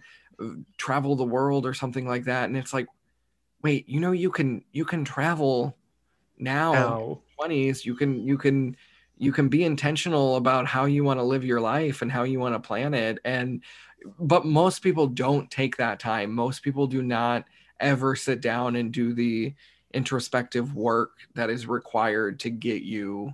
travel 0.77 1.16
the 1.16 1.25
world 1.25 1.64
or 1.64 1.75
something 1.75 2.07
like 2.07 2.25
that 2.25 2.45
and 2.45 2.57
it's 2.57 2.75
like 2.75 2.87
wait 3.62 3.88
you 3.88 4.01
know 4.01 4.12
you 4.12 4.31
can 4.31 4.62
you 4.73 4.85
can 4.85 5.05
travel 5.05 5.77
now 6.38 7.21
20s 7.40 7.85
you 7.85 7.94
can 7.94 8.27
you 8.27 8.37
can 8.37 8.77
you 9.19 9.33
can 9.33 9.48
be 9.48 9.64
intentional 9.64 10.37
about 10.37 10.67
how 10.67 10.85
you 10.85 11.02
want 11.02 11.19
to 11.19 11.25
live 11.25 11.44
your 11.44 11.60
life 11.60 12.02
and 12.02 12.12
how 12.12 12.23
you 12.23 12.38
want 12.38 12.54
to 12.54 12.67
plan 12.67 12.94
it 12.94 13.19
and 13.25 13.62
but 14.19 14.44
most 14.44 14.81
people 14.83 15.06
don't 15.06 15.50
take 15.50 15.77
that 15.77 16.00
time. 16.00 16.33
Most 16.33 16.62
people 16.62 16.87
do 16.87 17.02
not 17.02 17.44
ever 17.81 18.17
sit 18.17 18.40
down 18.40 18.77
and 18.77 18.92
do 18.92 19.12
the 19.12 19.54
introspective 19.92 20.75
work 20.75 21.12
that 21.35 21.50
is 21.50 21.67
required 21.67 22.40
to 22.40 22.50
get 22.50 22.83
you 22.83 23.33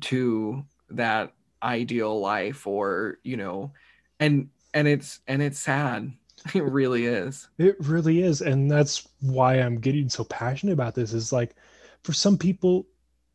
to 0.00 0.64
that 0.90 1.32
ideal 1.62 2.20
life 2.20 2.66
or 2.66 3.18
you 3.22 3.36
know 3.36 3.72
and 4.20 4.48
and 4.74 4.86
it's 4.86 5.20
and 5.26 5.42
it's 5.42 5.58
sad. 5.58 6.12
It 6.54 6.62
really 6.62 7.06
is. 7.06 7.48
It 7.58 7.76
really 7.80 8.22
is 8.22 8.40
and 8.40 8.70
that's 8.70 9.08
why 9.20 9.54
i'm 9.54 9.80
getting 9.80 10.08
so 10.08 10.22
passionate 10.24 10.74
about 10.74 10.94
this 10.94 11.12
is 11.12 11.32
like 11.32 11.56
for 12.04 12.12
some 12.12 12.38
people 12.38 12.86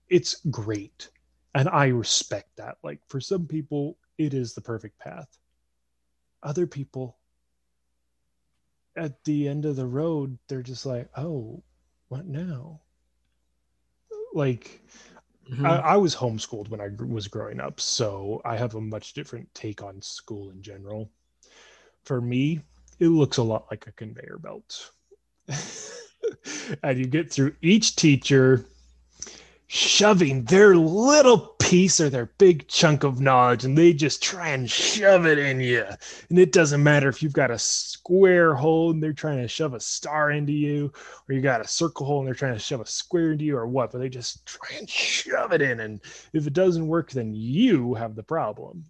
it's 0.08 0.36
great 0.52 1.10
and 1.56 1.70
i 1.70 1.88
respect 1.88 2.50
that 2.58 2.78
like 2.84 3.00
for 3.08 3.20
some 3.20 3.46
people 3.46 3.98
it 4.18 4.34
is 4.34 4.54
the 4.54 4.62
perfect 4.62 4.98
path 5.00 5.38
other 6.44 6.66
people 6.66 7.18
at 8.96 9.24
the 9.24 9.48
end 9.48 9.66
of 9.66 9.76
the 9.76 9.86
road, 9.86 10.38
they're 10.48 10.62
just 10.62 10.86
like, 10.86 11.10
oh, 11.18 11.64
what 12.10 12.26
now? 12.26 12.82
Like, 14.34 14.82
mm-hmm. 15.50 15.66
I, 15.66 15.80
I, 15.80 15.98
was 15.98 16.16
homeschooled 16.16 16.70
when 16.70 16.82
I 16.82 16.90
was 17.04 17.28
growing 17.28 17.60
up, 17.60 17.80
so 17.80 18.42
I 18.46 18.58
have 18.58 18.76
a 18.76 18.82
much 18.82 19.14
different 19.14 19.54
take 19.54 19.82
on 19.82 20.02
school 20.02 20.52
in 20.52 20.62
general. 20.62 21.10
For 22.04 22.22
me, 22.22 22.62
it 23.00 23.08
looks 23.08 23.38
a 23.38 23.44
lot 23.44 23.68
like 23.70 23.88
a 23.88 23.92
conveyor 23.94 24.40
belt. 24.40 24.92
and 26.84 26.98
you 26.98 27.06
get 27.06 27.32
through 27.32 27.56
each 27.62 27.96
teacher 27.96 28.66
shoving 29.74 30.44
their 30.44 30.76
little 30.76 31.56
piece 31.60 32.02
or 32.02 32.10
their 32.10 32.30
big 32.38 32.68
chunk 32.68 33.06
of 33.06 33.22
knowledge 33.22 33.64
and 33.64 33.78
they 33.78 33.94
just 33.94 34.22
try 34.22 34.50
and 34.50 34.70
shove 34.70 35.26
it 35.26 35.40
in 35.40 35.62
you. 35.62 35.86
And 36.30 36.38
it 36.38 36.52
doesn't 36.52 36.84
matter 36.84 37.08
if 37.08 37.24
you've 37.24 37.32
got 37.32 37.52
a 37.52 37.58
square 37.58 38.54
hole 38.54 38.92
and 38.92 39.02
they're 39.02 39.14
trying 39.14 39.42
to 39.42 39.48
shove 39.48 39.74
a 39.74 39.80
star 39.80 40.32
into 40.32 40.52
you, 40.52 40.92
or 41.30 41.34
you 41.34 41.40
got 41.40 41.62
a 41.62 41.68
circle 41.70 42.06
hole 42.06 42.20
and 42.20 42.28
they're 42.28 42.36
trying 42.36 42.52
to 42.52 42.60
shove 42.60 42.82
a 42.82 42.86
square 42.86 43.32
into 43.32 43.46
you, 43.46 43.56
or 43.56 43.66
what, 43.66 43.94
but 43.94 44.00
they 44.00 44.10
just 44.10 44.46
try 44.46 44.76
and 44.78 44.90
shove 44.90 45.54
it 45.54 45.62
in. 45.62 45.80
And 45.80 46.02
if 46.34 46.46
it 46.46 46.52
doesn't 46.52 46.86
work, 46.86 47.12
then 47.12 47.34
you 47.34 47.94
have 47.94 48.16
the 48.16 48.24
problem. 48.24 48.84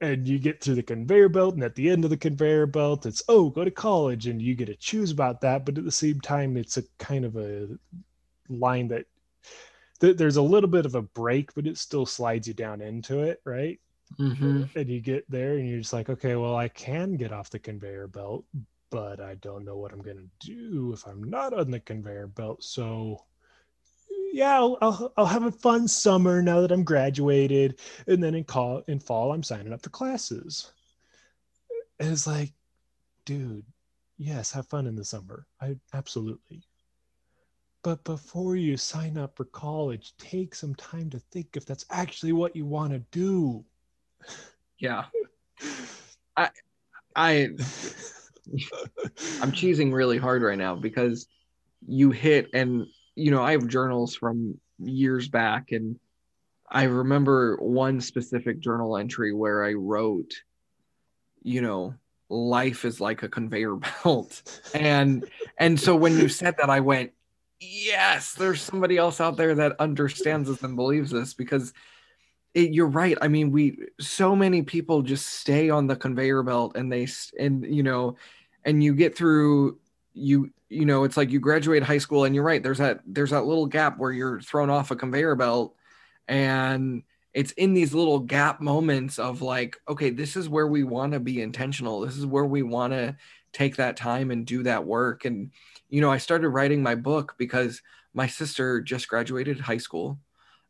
And 0.00 0.26
you 0.26 0.40
get 0.40 0.60
through 0.60 0.74
the 0.74 0.82
conveyor 0.82 1.28
belt, 1.28 1.54
and 1.54 1.62
at 1.62 1.76
the 1.76 1.88
end 1.88 2.02
of 2.02 2.10
the 2.10 2.16
conveyor 2.16 2.66
belt, 2.66 3.06
it's 3.06 3.22
oh, 3.28 3.50
go 3.50 3.64
to 3.64 3.70
college, 3.70 4.26
and 4.26 4.42
you 4.42 4.56
get 4.56 4.66
to 4.66 4.74
choose 4.74 5.12
about 5.12 5.40
that. 5.42 5.64
But 5.64 5.78
at 5.78 5.84
the 5.84 5.92
same 5.92 6.20
time, 6.20 6.56
it's 6.56 6.76
a 6.78 6.82
kind 6.98 7.24
of 7.24 7.36
a 7.36 7.68
line 8.48 8.88
that 8.88 9.06
th- 10.00 10.16
there's 10.16 10.36
a 10.36 10.42
little 10.42 10.70
bit 10.70 10.86
of 10.86 10.94
a 10.94 11.02
break, 11.02 11.54
but 11.54 11.66
it 11.66 11.78
still 11.78 12.06
slides 12.06 12.46
you 12.48 12.54
down 12.54 12.80
into 12.80 13.20
it, 13.20 13.40
right? 13.44 13.80
Mm-hmm. 14.18 14.64
And 14.78 14.88
you 14.88 15.00
get 15.00 15.28
there 15.30 15.56
and 15.56 15.68
you're 15.68 15.80
just 15.80 15.92
like, 15.92 16.08
okay, 16.08 16.36
well, 16.36 16.56
I 16.56 16.68
can 16.68 17.16
get 17.16 17.32
off 17.32 17.50
the 17.50 17.58
conveyor 17.58 18.08
belt, 18.08 18.44
but 18.90 19.20
I 19.20 19.34
don't 19.36 19.64
know 19.64 19.76
what 19.76 19.92
I'm 19.92 20.02
going 20.02 20.16
to 20.18 20.46
do 20.46 20.92
if 20.92 21.06
I'm 21.06 21.24
not 21.24 21.52
on 21.52 21.70
the 21.70 21.80
conveyor 21.80 22.28
belt. 22.28 22.62
So, 22.62 23.24
yeah, 24.32 24.54
I'll, 24.54 24.78
I'll, 24.80 25.12
I'll 25.16 25.26
have 25.26 25.44
a 25.44 25.52
fun 25.52 25.88
summer 25.88 26.40
now 26.40 26.60
that 26.60 26.72
I'm 26.72 26.84
graduated. 26.84 27.80
And 28.06 28.22
then 28.22 28.34
in, 28.34 28.44
call, 28.44 28.82
in 28.86 29.00
fall, 29.00 29.32
I'm 29.32 29.42
signing 29.42 29.72
up 29.72 29.82
for 29.82 29.90
classes. 29.90 30.70
And 31.98 32.10
it's 32.10 32.26
like, 32.26 32.52
dude, 33.24 33.64
yes, 34.18 34.52
have 34.52 34.68
fun 34.68 34.86
in 34.86 34.94
the 34.94 35.04
summer. 35.04 35.46
I 35.60 35.76
absolutely. 35.94 36.62
But 37.86 38.02
before 38.02 38.56
you 38.56 38.76
sign 38.76 39.16
up 39.16 39.36
for 39.36 39.44
college, 39.44 40.12
take 40.18 40.56
some 40.56 40.74
time 40.74 41.08
to 41.10 41.20
think 41.20 41.56
if 41.56 41.64
that's 41.64 41.84
actually 41.88 42.32
what 42.32 42.56
you 42.56 42.66
want 42.66 42.92
to 42.92 42.98
do. 43.12 43.64
Yeah. 44.80 45.04
I 46.36 46.50
I 47.14 47.50
I'm 49.40 49.52
cheesing 49.52 49.92
really 49.92 50.18
hard 50.18 50.42
right 50.42 50.58
now 50.58 50.74
because 50.74 51.28
you 51.86 52.10
hit 52.10 52.48
and 52.52 52.86
you 53.14 53.30
know, 53.30 53.44
I 53.44 53.52
have 53.52 53.68
journals 53.68 54.16
from 54.16 54.58
years 54.80 55.28
back 55.28 55.70
and 55.70 55.96
I 56.68 56.86
remember 56.86 57.56
one 57.58 58.00
specific 58.00 58.58
journal 58.58 58.96
entry 58.96 59.32
where 59.32 59.64
I 59.64 59.74
wrote, 59.74 60.32
you 61.40 61.62
know, 61.62 61.94
life 62.28 62.84
is 62.84 63.00
like 63.00 63.22
a 63.22 63.28
conveyor 63.28 63.76
belt. 63.76 64.42
And 64.74 65.30
and 65.56 65.78
so 65.78 65.94
when 65.94 66.18
you 66.18 66.28
said 66.28 66.56
that 66.58 66.68
I 66.68 66.80
went, 66.80 67.12
yes, 67.60 68.34
there's 68.34 68.60
somebody 68.60 68.96
else 68.96 69.20
out 69.20 69.36
there 69.36 69.54
that 69.56 69.80
understands 69.80 70.48
this 70.48 70.62
and 70.62 70.76
believes 70.76 71.10
this 71.10 71.34
because 71.34 71.72
it, 72.54 72.72
you're 72.72 72.86
right. 72.86 73.16
I 73.20 73.28
mean, 73.28 73.50
we 73.50 73.78
so 74.00 74.34
many 74.34 74.62
people 74.62 75.02
just 75.02 75.26
stay 75.26 75.70
on 75.70 75.86
the 75.86 75.96
conveyor 75.96 76.42
belt 76.42 76.76
and 76.76 76.92
they 76.92 77.06
and 77.38 77.64
you 77.64 77.82
know, 77.82 78.16
and 78.64 78.82
you 78.82 78.94
get 78.94 79.16
through 79.16 79.78
you 80.14 80.50
you 80.68 80.84
know 80.84 81.04
it's 81.04 81.16
like 81.16 81.30
you 81.30 81.38
graduate 81.38 81.82
high 81.82 81.98
school 81.98 82.24
and 82.24 82.34
you're 82.34 82.42
right 82.42 82.62
there's 82.62 82.78
that 82.78 83.00
there's 83.06 83.30
that 83.30 83.44
little 83.44 83.66
gap 83.66 83.98
where 83.98 84.10
you're 84.10 84.40
thrown 84.40 84.70
off 84.70 84.90
a 84.90 84.96
conveyor 84.96 85.36
belt 85.36 85.74
and 86.26 87.02
it's 87.34 87.52
in 87.52 87.74
these 87.74 87.94
little 87.94 88.18
gap 88.18 88.60
moments 88.60 89.18
of 89.18 89.42
like 89.42 89.76
okay 89.88 90.10
this 90.10 90.36
is 90.36 90.48
where 90.48 90.66
we 90.66 90.82
want 90.82 91.12
to 91.12 91.20
be 91.20 91.42
intentional 91.42 92.00
this 92.00 92.16
is 92.16 92.26
where 92.26 92.46
we 92.46 92.62
want 92.62 92.92
to 92.92 93.14
take 93.52 93.76
that 93.76 93.96
time 93.96 94.30
and 94.30 94.46
do 94.46 94.62
that 94.62 94.84
work 94.84 95.24
and 95.24 95.50
you 95.88 96.00
know, 96.00 96.10
I 96.10 96.18
started 96.18 96.48
writing 96.48 96.82
my 96.82 96.94
book 96.94 97.34
because 97.38 97.82
my 98.14 98.26
sister 98.26 98.80
just 98.80 99.08
graduated 99.08 99.60
high 99.60 99.78
school, 99.78 100.18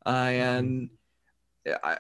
uh, 0.05 0.11
and 0.11 0.91
I, 1.83 1.99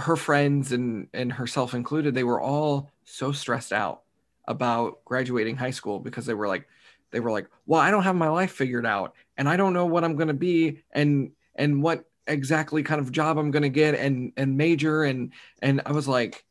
her 0.00 0.16
friends 0.16 0.72
and 0.72 1.08
and 1.12 1.32
herself 1.32 1.74
included, 1.74 2.14
they 2.14 2.24
were 2.24 2.40
all 2.40 2.90
so 3.04 3.32
stressed 3.32 3.72
out 3.72 4.02
about 4.46 5.04
graduating 5.04 5.56
high 5.56 5.70
school 5.70 6.00
because 6.00 6.26
they 6.26 6.34
were 6.34 6.48
like, 6.48 6.66
they 7.10 7.20
were 7.20 7.30
like, 7.30 7.48
well, 7.66 7.80
I 7.80 7.90
don't 7.90 8.02
have 8.02 8.16
my 8.16 8.28
life 8.28 8.52
figured 8.52 8.86
out, 8.86 9.14
and 9.36 9.48
I 9.48 9.56
don't 9.56 9.72
know 9.72 9.86
what 9.86 10.04
I'm 10.04 10.16
going 10.16 10.28
to 10.28 10.34
be, 10.34 10.82
and 10.92 11.32
and 11.54 11.82
what 11.82 12.04
exactly 12.26 12.82
kind 12.82 13.00
of 13.00 13.12
job 13.12 13.38
I'm 13.38 13.50
going 13.50 13.62
to 13.62 13.68
get, 13.68 13.94
and 13.94 14.32
and 14.36 14.56
major, 14.56 15.04
and 15.04 15.32
and 15.62 15.82
I 15.86 15.92
was 15.92 16.08
like, 16.08 16.44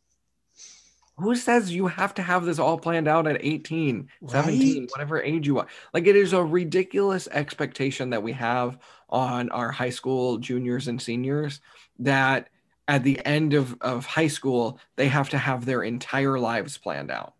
who 1.23 1.35
says 1.35 1.73
you 1.73 1.87
have 1.87 2.13
to 2.13 2.21
have 2.21 2.45
this 2.45 2.59
all 2.59 2.77
planned 2.77 3.07
out 3.07 3.27
at 3.27 3.43
18 3.43 4.09
right? 4.21 4.31
17 4.31 4.87
whatever 4.91 5.21
age 5.21 5.47
you 5.47 5.59
are 5.59 5.67
like 5.93 6.07
it 6.07 6.15
is 6.15 6.33
a 6.33 6.43
ridiculous 6.43 7.27
expectation 7.31 8.09
that 8.11 8.21
we 8.21 8.31
have 8.31 8.77
on 9.09 9.49
our 9.49 9.71
high 9.71 9.89
school 9.89 10.37
juniors 10.37 10.87
and 10.87 11.01
seniors 11.01 11.61
that 11.99 12.49
at 12.87 13.03
the 13.03 13.25
end 13.25 13.53
of, 13.53 13.75
of 13.81 14.05
high 14.05 14.27
school 14.27 14.79
they 14.95 15.07
have 15.07 15.29
to 15.29 15.37
have 15.37 15.65
their 15.65 15.83
entire 15.83 16.37
lives 16.37 16.77
planned 16.77 17.09
out 17.09 17.33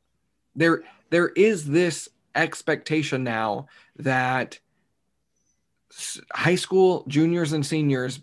there 0.55 0.83
there 1.09 1.29
is 1.29 1.65
this 1.65 2.09
expectation 2.35 3.23
now 3.23 3.67
that 3.97 4.59
high 6.31 6.55
school 6.55 7.05
juniors 7.07 7.53
and 7.53 7.65
seniors 7.65 8.19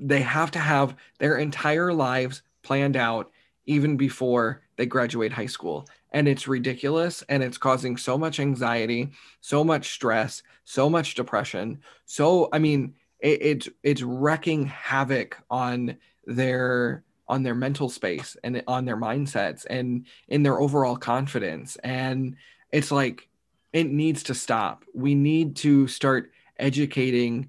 they 0.00 0.20
have 0.20 0.50
to 0.50 0.58
have 0.58 0.94
their 1.18 1.36
entire 1.36 1.92
lives 1.92 2.42
planned 2.62 2.96
out 2.96 3.30
even 3.66 3.96
before 3.96 4.63
they 4.76 4.86
graduate 4.86 5.32
high 5.32 5.46
school. 5.46 5.86
And 6.12 6.28
it's 6.28 6.46
ridiculous 6.48 7.22
and 7.28 7.42
it's 7.42 7.58
causing 7.58 7.96
so 7.96 8.16
much 8.16 8.38
anxiety, 8.40 9.10
so 9.40 9.64
much 9.64 9.90
stress, 9.90 10.42
so 10.64 10.88
much 10.88 11.14
depression. 11.14 11.80
So, 12.06 12.48
I 12.52 12.58
mean, 12.58 12.94
it, 13.20 13.42
it's 13.42 13.68
it's 13.82 14.02
wrecking 14.02 14.66
havoc 14.66 15.38
on 15.50 15.96
their 16.26 17.04
on 17.26 17.42
their 17.42 17.54
mental 17.54 17.88
space 17.88 18.36
and 18.44 18.62
on 18.66 18.84
their 18.84 18.96
mindsets 18.96 19.64
and 19.68 20.06
in 20.28 20.42
their 20.42 20.60
overall 20.60 20.96
confidence. 20.96 21.76
And 21.82 22.36
it's 22.70 22.90
like 22.90 23.28
it 23.72 23.90
needs 23.90 24.24
to 24.24 24.34
stop. 24.34 24.84
We 24.94 25.14
need 25.14 25.56
to 25.56 25.88
start 25.88 26.30
educating 26.58 27.48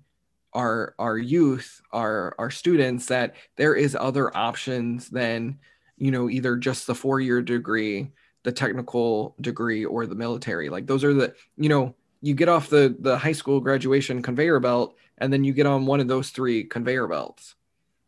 our 0.53 0.95
our 0.97 1.17
youth, 1.17 1.81
our 1.91 2.33
our 2.39 2.49
students 2.49 3.07
that 3.07 3.35
there 3.57 3.75
is 3.75 3.95
other 3.99 4.35
options 4.35 5.09
than 5.09 5.59
you 5.97 6.11
know 6.11 6.29
either 6.29 6.55
just 6.55 6.87
the 6.87 6.95
four 6.95 7.19
year 7.19 7.41
degree 7.41 8.11
the 8.43 8.51
technical 8.51 9.35
degree 9.41 9.83
or 9.83 10.05
the 10.05 10.15
military. 10.15 10.69
Like 10.69 10.85
those 10.85 11.03
are 11.03 11.13
the 11.13 11.33
you 11.57 11.67
know 11.67 11.95
you 12.21 12.33
get 12.35 12.49
off 12.49 12.69
the 12.69 12.95
the 12.99 13.17
high 13.17 13.31
school 13.31 13.59
graduation 13.59 14.21
conveyor 14.21 14.59
belt 14.59 14.95
and 15.17 15.33
then 15.33 15.43
you 15.43 15.51
get 15.51 15.65
on 15.65 15.85
one 15.85 15.99
of 15.99 16.07
those 16.07 16.29
three 16.29 16.63
conveyor 16.63 17.07
belts. 17.07 17.55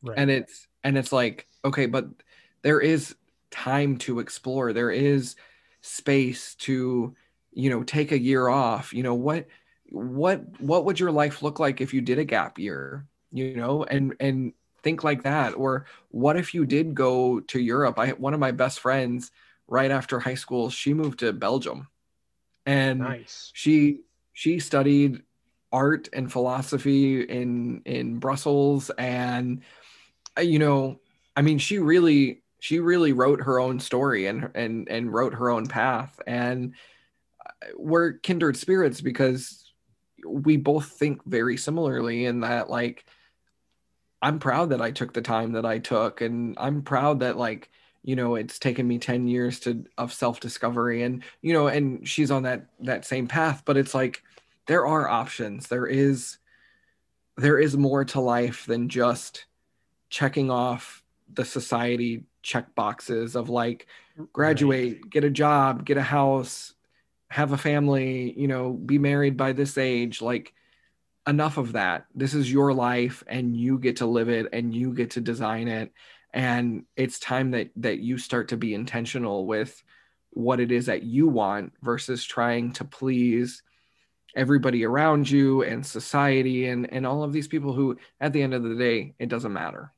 Right. 0.03 0.17
and 0.17 0.29
it's 0.29 0.67
and 0.83 0.95
it's 0.95 1.11
like 1.11 1.47
okay 1.65 1.87
but 1.87 2.05
there 2.61 2.79
is 2.79 3.15
time 3.49 3.97
to 3.97 4.19
explore. 4.19 4.73
There 4.73 4.91
is 4.91 5.35
space 5.81 6.55
to 6.55 7.15
you 7.51 7.69
know 7.69 7.83
take 7.83 8.11
a 8.11 8.19
year 8.19 8.47
off. 8.47 8.93
You 8.93 9.03
know 9.03 9.15
what 9.15 9.47
what 9.89 10.61
what 10.61 10.85
would 10.85 10.99
your 10.99 11.11
life 11.11 11.41
look 11.41 11.59
like 11.59 11.81
if 11.81 11.93
you 11.93 12.01
did 12.01 12.19
a 12.19 12.25
gap 12.25 12.59
year 12.59 13.07
you 13.31 13.55
know? 13.55 13.83
And 13.83 14.15
and 14.19 14.53
think 14.83 15.03
like 15.03 15.23
that. 15.23 15.53
Or 15.55 15.85
what 16.09 16.37
if 16.37 16.53
you 16.53 16.65
did 16.65 16.95
go 16.95 17.39
to 17.41 17.59
europe? 17.59 17.99
I 17.99 18.09
one 18.11 18.33
of 18.33 18.39
my 18.39 18.51
best 18.51 18.79
friends 18.79 19.31
right 19.67 19.91
after 19.91 20.19
high 20.19 20.35
school 20.35 20.69
she 20.69 20.93
moved 20.93 21.19
to 21.19 21.33
belgium. 21.33 21.87
And 22.65 22.99
nice. 22.99 23.51
she 23.53 24.01
she 24.33 24.59
studied 24.59 25.23
art 25.71 26.09
and 26.13 26.31
philosophy 26.31 27.21
in 27.21 27.81
in 27.85 28.19
brussels. 28.19 28.89
And 28.97 29.61
uh, 30.37 30.41
you 30.41 30.59
know 30.59 30.99
i 31.35 31.41
mean 31.41 31.57
she 31.57 31.79
really 31.79 32.43
she 32.59 32.79
really 32.79 33.13
wrote 33.13 33.41
her 33.41 33.59
own 33.59 33.79
story 33.79 34.25
and 34.27 34.49
and 34.55 34.89
and 34.89 35.13
wrote 35.13 35.33
her 35.33 35.49
own 35.49 35.67
path. 35.67 36.19
And 36.25 36.73
uh, 37.45 37.67
we're 37.75 38.13
kindred 38.13 38.57
spirits 38.57 39.01
because 39.01 39.71
we 40.25 40.57
both 40.57 40.89
think 40.89 41.23
very 41.25 41.57
similarly 41.57 42.25
in 42.25 42.41
that 42.41 42.69
like 42.69 43.05
I'm 44.21 44.39
proud 44.39 44.69
that 44.71 44.81
I 44.81 44.91
took 44.91 45.13
the 45.13 45.21
time 45.21 45.53
that 45.53 45.65
I 45.65 45.79
took 45.79 46.21
and 46.21 46.55
I'm 46.57 46.81
proud 46.81 47.19
that 47.19 47.37
like 47.37 47.69
you 48.03 48.15
know 48.15 48.35
it's 48.35 48.59
taken 48.59 48.87
me 48.87 48.97
10 48.97 49.27
years 49.27 49.59
to 49.61 49.85
of 49.97 50.13
self-discovery 50.13 51.03
and 51.03 51.23
you 51.41 51.53
know 51.53 51.67
and 51.67 52.07
she's 52.07 52.31
on 52.31 52.43
that 52.43 52.67
that 52.79 53.05
same 53.05 53.27
path 53.27 53.63
but 53.65 53.77
it's 53.77 53.93
like 53.93 54.23
there 54.65 54.87
are 54.87 55.07
options 55.07 55.67
there 55.67 55.85
is 55.85 56.37
there 57.35 57.59
is 57.59 57.77
more 57.77 58.05
to 58.05 58.19
life 58.19 58.65
than 58.65 58.89
just 58.89 59.45
checking 60.09 60.49
off 60.49 61.03
the 61.33 61.45
society 61.45 62.23
check 62.41 62.73
boxes 62.75 63.35
of 63.35 63.49
like 63.49 63.87
graduate 64.31 64.93
right. 64.93 65.09
get 65.09 65.23
a 65.23 65.29
job 65.29 65.85
get 65.85 65.97
a 65.97 66.03
house 66.03 66.73
have 67.29 67.51
a 67.51 67.57
family, 67.57 68.33
you 68.37 68.47
know, 68.47 68.73
be 68.73 68.97
married 68.97 69.37
by 69.37 69.53
this 69.53 69.77
age, 69.77 70.21
like 70.21 70.53
enough 71.27 71.57
of 71.57 71.73
that. 71.73 72.05
This 72.15 72.33
is 72.33 72.51
your 72.51 72.73
life 72.73 73.23
and 73.27 73.55
you 73.55 73.77
get 73.77 73.97
to 73.97 74.05
live 74.05 74.29
it 74.29 74.47
and 74.53 74.73
you 74.73 74.93
get 74.93 75.11
to 75.11 75.21
design 75.21 75.67
it. 75.67 75.91
And 76.33 76.85
it's 76.95 77.19
time 77.19 77.51
that 77.51 77.69
that 77.77 77.99
you 77.99 78.17
start 78.17 78.49
to 78.49 78.57
be 78.57 78.73
intentional 78.73 79.45
with 79.45 79.83
what 80.31 80.59
it 80.59 80.71
is 80.71 80.85
that 80.85 81.03
you 81.03 81.27
want 81.27 81.73
versus 81.81 82.23
trying 82.23 82.71
to 82.73 82.85
please 82.85 83.63
everybody 84.35 84.85
around 84.85 85.29
you 85.29 85.63
and 85.63 85.85
society 85.85 86.67
and 86.67 86.91
and 86.93 87.07
all 87.07 87.23
of 87.23 87.33
these 87.33 87.47
people 87.47 87.73
who 87.73 87.97
at 88.21 88.33
the 88.33 88.41
end 88.41 88.53
of 88.53 88.63
the 88.63 88.75
day 88.75 89.13
it 89.19 89.29
doesn't 89.29 89.53
matter. 89.53 89.91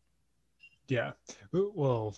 Yeah. 0.88 1.12
Well 1.52 2.16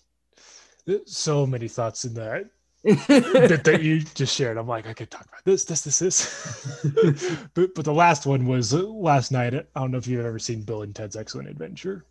so 1.05 1.45
many 1.45 1.67
thoughts 1.67 2.05
in 2.05 2.13
that 2.15 2.45
that, 2.83 3.61
that 3.63 3.83
you 3.83 4.01
just 4.01 4.35
shared. 4.35 4.57
I'm 4.57 4.67
like, 4.67 4.87
I 4.87 4.93
could 4.93 5.11
talk 5.11 5.25
about 5.25 5.43
this, 5.43 5.65
this, 5.65 5.81
this, 5.81 5.99
this. 5.99 7.37
but 7.53 7.75
but 7.75 7.85
the 7.85 7.93
last 7.93 8.25
one 8.25 8.45
was 8.45 8.73
last 8.73 9.31
night. 9.31 9.53
I 9.53 9.79
don't 9.79 9.91
know 9.91 9.97
if 9.97 10.07
you've 10.07 10.25
ever 10.25 10.39
seen 10.39 10.63
Bill 10.63 10.81
and 10.81 10.95
Ted's 10.95 11.15
Excellent 11.15 11.49
Adventure. 11.49 12.05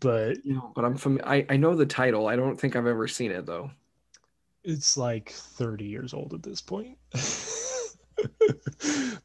But 0.00 0.44
you 0.44 0.54
know, 0.54 0.72
but 0.74 0.84
I'm 0.84 0.96
from 0.96 1.20
I, 1.24 1.46
I 1.48 1.56
know 1.56 1.74
the 1.74 1.86
title. 1.86 2.26
I 2.26 2.36
don't 2.36 2.58
think 2.58 2.76
I've 2.76 2.86
ever 2.86 3.08
seen 3.08 3.30
it 3.30 3.46
though. 3.46 3.70
It's 4.64 4.96
like 4.96 5.30
30 5.30 5.84
years 5.84 6.12
old 6.12 6.34
at 6.34 6.42
this 6.42 6.60
point. 6.60 6.98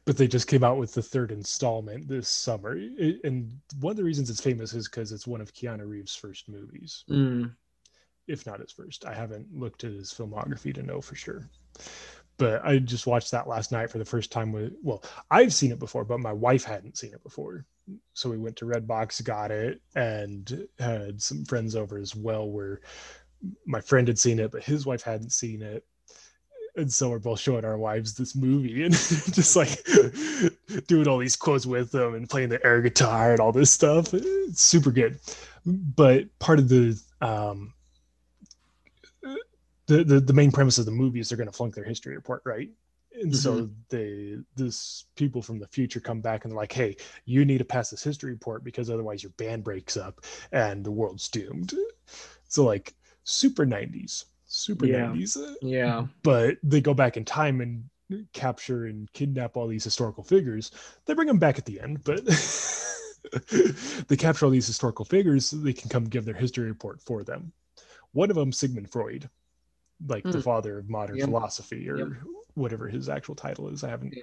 but 0.04 0.16
they 0.16 0.26
just 0.26 0.48
came 0.48 0.64
out 0.64 0.78
with 0.78 0.94
the 0.94 1.02
third 1.02 1.32
installment 1.32 2.08
this 2.08 2.28
summer. 2.28 2.76
It, 2.78 3.20
and 3.24 3.52
one 3.80 3.90
of 3.90 3.96
the 3.98 4.04
reasons 4.04 4.30
it's 4.30 4.40
famous 4.40 4.72
is 4.72 4.88
because 4.88 5.12
it's 5.12 5.26
one 5.26 5.42
of 5.42 5.52
Keanu 5.52 5.86
Reeves' 5.86 6.14
first 6.14 6.48
movies. 6.48 7.04
Mm 7.10 7.50
if 8.26 8.46
not 8.46 8.60
his 8.60 8.72
first. 8.72 9.04
I 9.04 9.14
haven't 9.14 9.46
looked 9.52 9.84
at 9.84 9.92
his 9.92 10.12
filmography 10.12 10.74
to 10.74 10.82
know 10.82 11.00
for 11.00 11.14
sure. 11.14 11.48
But 12.36 12.64
I 12.64 12.78
just 12.78 13.06
watched 13.06 13.30
that 13.30 13.48
last 13.48 13.70
night 13.70 13.90
for 13.90 13.98
the 13.98 14.04
first 14.04 14.32
time 14.32 14.50
with 14.52 14.72
well, 14.82 15.04
I've 15.30 15.54
seen 15.54 15.70
it 15.70 15.78
before, 15.78 16.04
but 16.04 16.20
my 16.20 16.32
wife 16.32 16.64
hadn't 16.64 16.96
seen 16.96 17.12
it 17.14 17.22
before. 17.22 17.64
So 18.14 18.30
we 18.30 18.38
went 18.38 18.56
to 18.56 18.64
Redbox, 18.64 19.22
got 19.24 19.50
it, 19.50 19.80
and 19.94 20.66
had 20.78 21.20
some 21.20 21.44
friends 21.44 21.76
over 21.76 21.98
as 21.98 22.16
well 22.16 22.48
where 22.48 22.80
my 23.66 23.80
friend 23.80 24.08
had 24.08 24.18
seen 24.18 24.38
it, 24.38 24.50
but 24.50 24.64
his 24.64 24.86
wife 24.86 25.02
hadn't 25.02 25.32
seen 25.32 25.62
it. 25.62 25.84
And 26.76 26.92
so 26.92 27.10
we're 27.10 27.20
both 27.20 27.38
showing 27.38 27.64
our 27.64 27.78
wives 27.78 28.14
this 28.14 28.34
movie 28.34 28.82
and 28.84 28.94
just 28.94 29.54
like 29.54 29.84
doing 30.88 31.06
all 31.06 31.18
these 31.18 31.36
quotes 31.36 31.66
with 31.66 31.92
them 31.92 32.14
and 32.14 32.28
playing 32.28 32.48
the 32.48 32.64
air 32.66 32.82
guitar 32.82 33.30
and 33.30 33.40
all 33.40 33.52
this 33.52 33.70
stuff. 33.70 34.12
It's 34.12 34.62
super 34.62 34.90
good. 34.90 35.20
But 35.64 36.36
part 36.40 36.58
of 36.58 36.68
the 36.68 37.00
um, 37.20 37.74
the, 39.86 40.04
the, 40.04 40.20
the 40.20 40.32
main 40.32 40.50
premise 40.50 40.78
of 40.78 40.86
the 40.86 40.90
movie 40.90 41.20
is 41.20 41.28
they're 41.28 41.38
going 41.38 41.48
to 41.48 41.56
flunk 41.56 41.74
their 41.74 41.84
history 41.84 42.14
report, 42.14 42.42
right? 42.44 42.70
And 43.14 43.32
mm-hmm. 43.32 43.34
so 43.34 43.70
they 43.90 44.38
this 44.56 45.04
people 45.14 45.40
from 45.40 45.60
the 45.60 45.68
future 45.68 46.00
come 46.00 46.20
back 46.20 46.44
and 46.44 46.50
they're 46.50 46.58
like, 46.58 46.72
"Hey, 46.72 46.96
you 47.26 47.44
need 47.44 47.58
to 47.58 47.64
pass 47.64 47.90
this 47.90 48.02
history 48.02 48.32
report 48.32 48.64
because 48.64 48.90
otherwise 48.90 49.22
your 49.22 49.30
band 49.36 49.62
breaks 49.62 49.96
up 49.96 50.20
and 50.50 50.84
the 50.84 50.90
world's 50.90 51.28
doomed." 51.28 51.74
So 52.48 52.64
like 52.64 52.94
super 53.22 53.64
90s, 53.64 54.24
super 54.46 54.86
yeah. 54.86 55.06
90s. 55.06 55.54
Yeah. 55.62 56.06
But 56.22 56.56
they 56.62 56.80
go 56.80 56.92
back 56.92 57.16
in 57.16 57.24
time 57.24 57.60
and 57.60 57.84
capture 58.32 58.86
and 58.86 59.12
kidnap 59.12 59.56
all 59.56 59.66
these 59.66 59.84
historical 59.84 60.24
figures. 60.24 60.70
They 61.06 61.14
bring 61.14 61.28
them 61.28 61.38
back 61.38 61.58
at 61.58 61.64
the 61.64 61.80
end, 61.80 62.02
but 62.04 62.24
they 64.08 64.16
capture 64.16 64.44
all 64.44 64.50
these 64.50 64.66
historical 64.66 65.04
figures 65.04 65.46
so 65.46 65.56
they 65.56 65.72
can 65.72 65.88
come 65.88 66.04
give 66.04 66.24
their 66.24 66.34
history 66.34 66.66
report 66.66 67.00
for 67.00 67.22
them. 67.22 67.52
One 68.12 68.30
of 68.30 68.36
them, 68.36 68.52
Sigmund 68.52 68.90
Freud, 68.90 69.28
like 70.06 70.24
mm. 70.24 70.32
the 70.32 70.42
father 70.42 70.78
of 70.78 70.88
modern 70.88 71.16
yep. 71.16 71.26
philosophy 71.26 71.88
or 71.88 71.98
yep. 71.98 72.08
whatever 72.54 72.88
his 72.88 73.08
actual 73.08 73.34
title 73.34 73.68
is. 73.68 73.84
I 73.84 73.90
haven't 73.90 74.14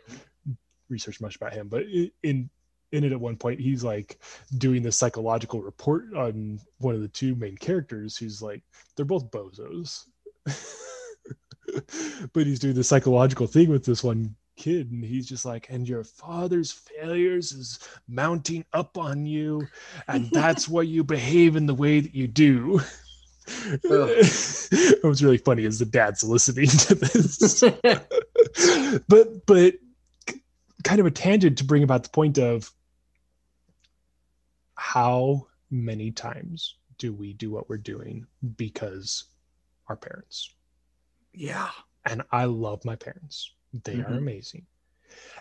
researched 0.90 1.22
much 1.22 1.36
about 1.36 1.54
him, 1.54 1.68
but 1.68 1.84
in 2.24 2.50
in 2.92 3.04
it 3.04 3.12
at 3.12 3.20
one 3.20 3.38
point 3.38 3.60
he's 3.60 3.84
like 3.84 4.20
doing 4.58 4.82
the 4.82 4.92
psychological 4.92 5.62
report 5.62 6.14
on 6.16 6.60
one 6.80 6.96
of 6.96 7.02
the 7.02 7.08
two 7.08 7.36
main 7.36 7.58
characters 7.58 8.18
who's 8.18 8.42
like 8.42 8.62
they're 8.96 9.06
both 9.06 9.32
bozos 9.32 10.04
but 12.34 12.46
he's 12.46 12.60
doing 12.60 12.76
the 12.76 12.84
psychological 12.84 13.48
thing 13.48 13.70
with 13.70 13.86
this 13.86 14.04
one 14.04 14.36
kid 14.58 14.92
and 14.92 15.04
he's 15.04 15.28
just 15.28 15.46
like 15.46 15.70
and 15.70 15.88
your 15.88 16.04
father's 16.04 16.72
failures 16.72 17.52
is 17.52 17.80
mounting 18.08 18.66
up 18.74 18.98
on 18.98 19.26
you 19.26 19.66
and 20.08 20.30
that's 20.32 20.68
why 20.70 20.82
you 20.82 21.04
behave 21.04 21.56
in 21.56 21.66
the 21.66 21.74
way 21.74 22.00
that 22.00 22.14
you 22.14 22.28
do 22.28 22.80
it 23.48 25.04
was 25.04 25.24
really 25.24 25.38
funny 25.38 25.66
is 25.66 25.80
the 25.80 25.86
dad's 25.86 26.24
listening 26.24 26.68
to 26.68 26.96
this. 26.96 27.62
but 29.08 29.46
but 29.46 29.76
kind 30.84 31.00
of 31.00 31.06
a 31.06 31.12
tangent 31.12 31.58
to 31.60 31.64
bring 31.64 31.84
about 31.84 32.04
the 32.04 32.10
point 32.10 32.38
of 32.38 32.72
how 34.76 35.48
many 35.70 36.12
times 36.12 36.76
do 36.98 37.14
we 37.14 37.34
do 37.34 37.52
what 37.52 37.70
we're 37.70 37.78
doing 37.78 38.26
because 38.58 39.26
our 39.88 39.96
parents? 39.96 40.54
Yeah. 41.34 41.70
And 42.06 42.24
I 42.32 42.46
love 42.46 42.84
my 42.86 42.96
parents. 42.96 43.54
They 43.84 43.96
mm-hmm. 43.96 44.14
are 44.14 44.18
amazing. 44.18 44.66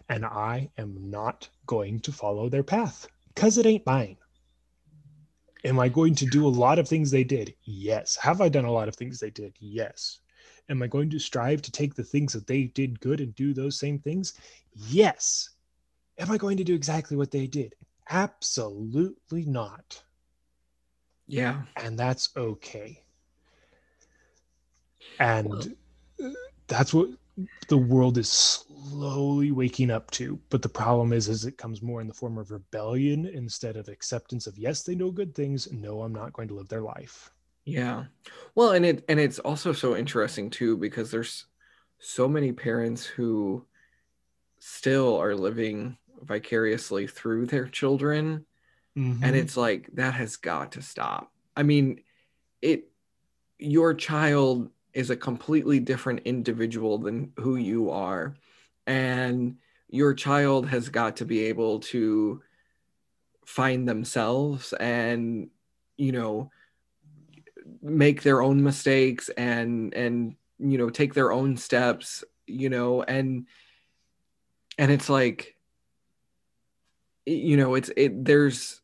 And 0.09 0.25
I 0.25 0.71
am 0.79 1.11
not 1.11 1.49
going 1.67 2.01
to 2.01 2.13
follow 2.13 2.49
their 2.49 2.63
path 2.63 3.09
because 3.35 3.59
it 3.59 3.67
ain't 3.67 3.87
mine. 3.87 4.17
Am 5.65 5.79
I 5.79 5.89
going 5.89 6.15
to 6.17 6.27
do 6.27 6.47
a 6.47 6.49
lot 6.49 6.79
of 6.79 6.89
things 6.89 7.11
they 7.11 7.25
did? 7.25 7.55
Yes. 7.65 8.17
Have 8.17 8.41
I 8.41 8.49
done 8.49 8.65
a 8.65 8.73
lot 8.73 8.89
of 8.89 8.97
things 8.97 9.21
they 9.21 9.31
did? 9.31 9.55
Yes. 9.59 10.21
Am 10.69 10.83
I 10.83 10.87
going 10.87 11.11
to 11.11 11.19
strive 11.19 11.61
to 11.63 11.73
take 11.73 11.95
the 11.95 12.05
things 12.05 12.33
that 12.33 12.47
they 12.47 12.65
did 12.65 13.01
good 13.01 13.21
and 13.21 13.35
do 13.35 13.53
those 13.53 13.79
same 13.79 13.99
things? 13.99 14.35
Yes. 14.89 15.51
Am 16.19 16.31
I 16.31 16.39
going 16.39 16.57
to 16.57 16.65
do 16.65 16.75
exactly 16.75 17.17
what 17.17 17.31
they 17.31 17.47
did? 17.47 17.75
Absolutely 18.09 19.45
not. 19.45 20.03
Yeah. 21.27 21.63
And 21.77 21.99
that's 21.99 22.31
okay. 22.37 23.03
And 25.19 25.77
that's 26.67 26.95
what 26.95 27.11
the 27.68 27.76
world 27.76 28.18
is 28.18 28.30
slowly 28.30 29.51
waking 29.51 29.91
up 29.91 30.11
to 30.11 30.38
but 30.49 30.62
the 30.62 30.68
problem 30.68 31.12
is 31.12 31.28
is 31.28 31.45
it 31.45 31.59
comes 31.59 31.82
more 31.82 32.01
in 32.01 32.07
the 32.07 32.14
form 32.14 32.38
of 32.38 32.51
rebellion 32.51 33.26
instead 33.26 33.76
of 33.76 33.88
acceptance 33.88 34.47
of 34.47 34.57
yes 34.59 34.82
they 34.82 34.95
know 34.95 35.11
good 35.11 35.34
things. 35.34 35.70
No 35.72 36.03
i'm 36.03 36.12
not 36.12 36.32
going 36.32 36.49
to 36.49 36.55
live 36.55 36.68
their 36.68 36.82
life. 36.82 37.30
Yeah. 37.64 38.05
Well 38.55 38.72
and 38.72 38.84
it 38.84 39.05
and 39.09 39.20
it's 39.20 39.38
also 39.38 39.72
so 39.72 39.97
interesting 39.97 40.51
too 40.51 40.76
because 40.76 41.11
there's 41.11 41.47
so 41.99 42.26
many 42.26 42.53
parents 42.53 43.05
who 43.05 43.64
still 44.59 45.16
are 45.16 45.34
living 45.34 45.97
vicariously 46.22 47.07
through 47.07 47.47
their 47.47 47.68
children. 47.68 48.47
Mm-hmm. 48.99 49.22
and 49.22 49.36
it's 49.36 49.57
like 49.57 49.88
that 49.95 50.14
has 50.14 50.36
got 50.36 50.72
to 50.72 50.82
stop. 50.82 51.30
I 51.57 51.62
mean 51.62 52.03
it 52.61 52.91
your 53.59 53.95
child 53.95 54.70
is 54.95 55.11
a 55.11 55.16
completely 55.16 55.80
different 55.80 56.20
individual 56.24 56.99
than 56.99 57.32
who 57.36 57.57
you 57.57 57.91
are. 57.91 58.34
And 58.86 59.57
your 59.88 60.14
child 60.14 60.68
has 60.68 60.88
got 60.88 61.16
to 61.16 61.24
be 61.24 61.47
able 61.47 61.80
to 61.80 62.43
find 63.45 63.88
themselves 63.88 64.72
and 64.74 65.51
you 65.97 66.12
know 66.12 66.51
make 67.82 68.22
their 68.22 68.43
own 68.43 68.62
mistakes 68.62 69.28
and 69.30 69.93
and 69.95 70.36
you 70.61 70.78
know 70.78 70.88
take 70.88 71.14
their 71.14 71.32
own 71.32 71.57
steps 71.57 72.22
you 72.47 72.68
know 72.68 73.03
and 73.03 73.47
and 74.78 74.93
it's 74.93 75.09
like 75.09 75.57
you 77.26 77.57
know 77.57 77.74
it's 77.74 77.91
it 77.97 78.24
there's 78.24 78.80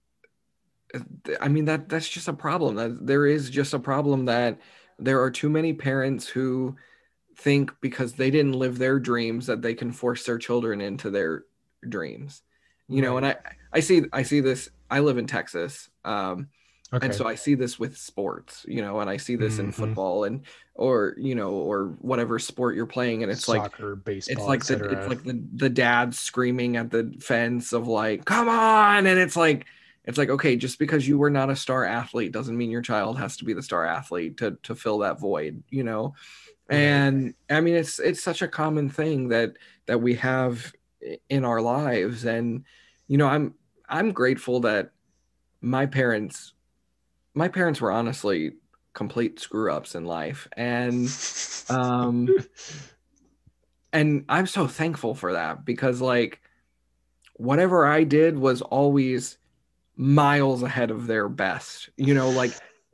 i 1.41 1.49
mean 1.49 1.65
that 1.67 1.89
that's 1.89 2.09
just 2.09 2.29
a 2.29 2.33
problem. 2.33 2.77
That 2.77 3.07
there 3.07 3.27
is 3.27 3.51
just 3.51 3.75
a 3.75 3.79
problem 3.79 4.27
that 4.27 4.59
there 4.99 5.23
are 5.23 5.31
too 5.31 5.49
many 5.49 5.73
parents 5.73 6.27
who 6.27 6.77
think 7.37 7.73
because 7.81 8.15
they 8.15 8.31
didn't 8.31 8.55
live 8.55 8.79
their 8.79 8.99
dreams 8.99 9.47
that 9.47 9.63
they 9.63 9.75
can 9.75 9.93
force 9.93 10.25
their 10.25 10.39
children 10.39 10.81
into 10.81 11.11
their 11.11 11.45
dreams 11.89 12.43
you 12.89 13.03
know 13.03 13.17
and 13.17 13.27
i 13.27 13.37
i 13.73 13.81
see 13.81 14.03
i 14.13 14.23
see 14.23 14.41
this 14.41 14.71
i 14.91 15.01
live 15.01 15.19
in 15.19 15.27
texas 15.27 15.91
um 16.05 16.49
okay. 16.93 17.05
and 17.05 17.15
so 17.15 17.27
i 17.27 17.35
see 17.35 17.55
this 17.55 17.79
with 17.79 17.97
sports 17.99 18.65
you 18.67 18.81
know 18.81 19.01
and 19.01 19.11
i 19.11 19.17
see 19.17 19.37
this 19.37 19.55
mm-hmm. 19.55 19.67
in 19.67 19.73
football 19.73 20.25
and 20.25 20.43
or 20.75 21.15
you 21.19 21.35
know 21.35 21.51
or 21.51 21.97
whatever 22.01 22.39
sport 22.39 22.75
you're 22.75 22.87
playing 22.87 23.23
and 23.23 23.31
it's 23.31 23.45
Soccer, 23.45 23.97
like 23.97 24.05
baseball 24.05 24.51
it's 24.51 24.71
like 24.71 24.79
the 24.79 24.89
it's 24.91 25.09
like 25.09 25.23
the, 25.25 25.43
the 25.55 25.69
dad 25.69 26.15
screaming 26.15 26.77
at 26.77 26.91
the 26.91 27.15
fence 27.21 27.73
of 27.73 27.87
like 27.87 28.25
come 28.25 28.49
on 28.49 29.07
and 29.07 29.19
it's 29.19 29.37
like 29.37 29.67
it's 30.07 30.19
like 30.19 30.31
okay 30.31 30.57
just 30.57 30.79
because 30.79 31.07
you 31.07 31.19
were 31.19 31.31
not 31.31 31.51
a 31.51 31.57
star 31.57 31.85
athlete 31.85 32.33
doesn't 32.33 32.57
mean 32.57 32.71
your 32.71 32.83
child 32.83 33.19
has 33.19 33.37
to 33.37 33.45
be 33.45 33.53
the 33.53 33.63
star 33.63 33.85
athlete 33.85 34.37
to 34.37 34.57
to 34.63 34.75
fill 34.75 34.99
that 34.99 35.21
void 35.21 35.63
you 35.71 35.85
know? 35.85 36.15
And 36.69 37.35
i 37.51 37.61
mean 37.61 37.75
it's 37.77 37.99
it's 37.99 38.23
such 38.23 38.43
a 38.43 38.49
common 38.49 38.91
thing 38.91 39.29
that 39.29 39.55
that 39.87 40.01
we 40.01 40.15
have 40.15 40.73
in 41.29 41.45
our 41.45 41.61
lives. 41.61 42.25
And 42.25 42.65
you 43.07 43.19
know 43.19 43.29
i'm 43.29 43.55
i'm 43.89 44.13
grateful 44.13 44.61
that 44.61 44.91
my 45.61 45.87
parents 45.87 46.55
my 47.35 47.49
parents 47.49 47.81
were 47.81 47.93
honestly 47.93 48.53
complete 48.97 49.39
screw 49.39 49.71
ups 49.71 49.95
in 49.95 50.07
life. 50.07 50.49
And 50.57 51.09
um 51.69 52.29
and 53.93 54.25
I'm 54.29 54.47
so 54.47 54.67
thankful 54.67 55.15
for 55.15 55.35
that 55.35 55.65
because 55.65 56.01
like 56.01 56.41
whatever 57.35 57.87
I 57.87 58.05
did 58.05 58.39
was 58.39 58.63
always 58.63 59.37
miles 59.97 60.63
ahead 60.63 60.91
of 60.91 61.07
their 61.07 61.29
best. 61.29 61.89
You 61.97 62.15
know, 62.15 62.31
like 62.31 62.53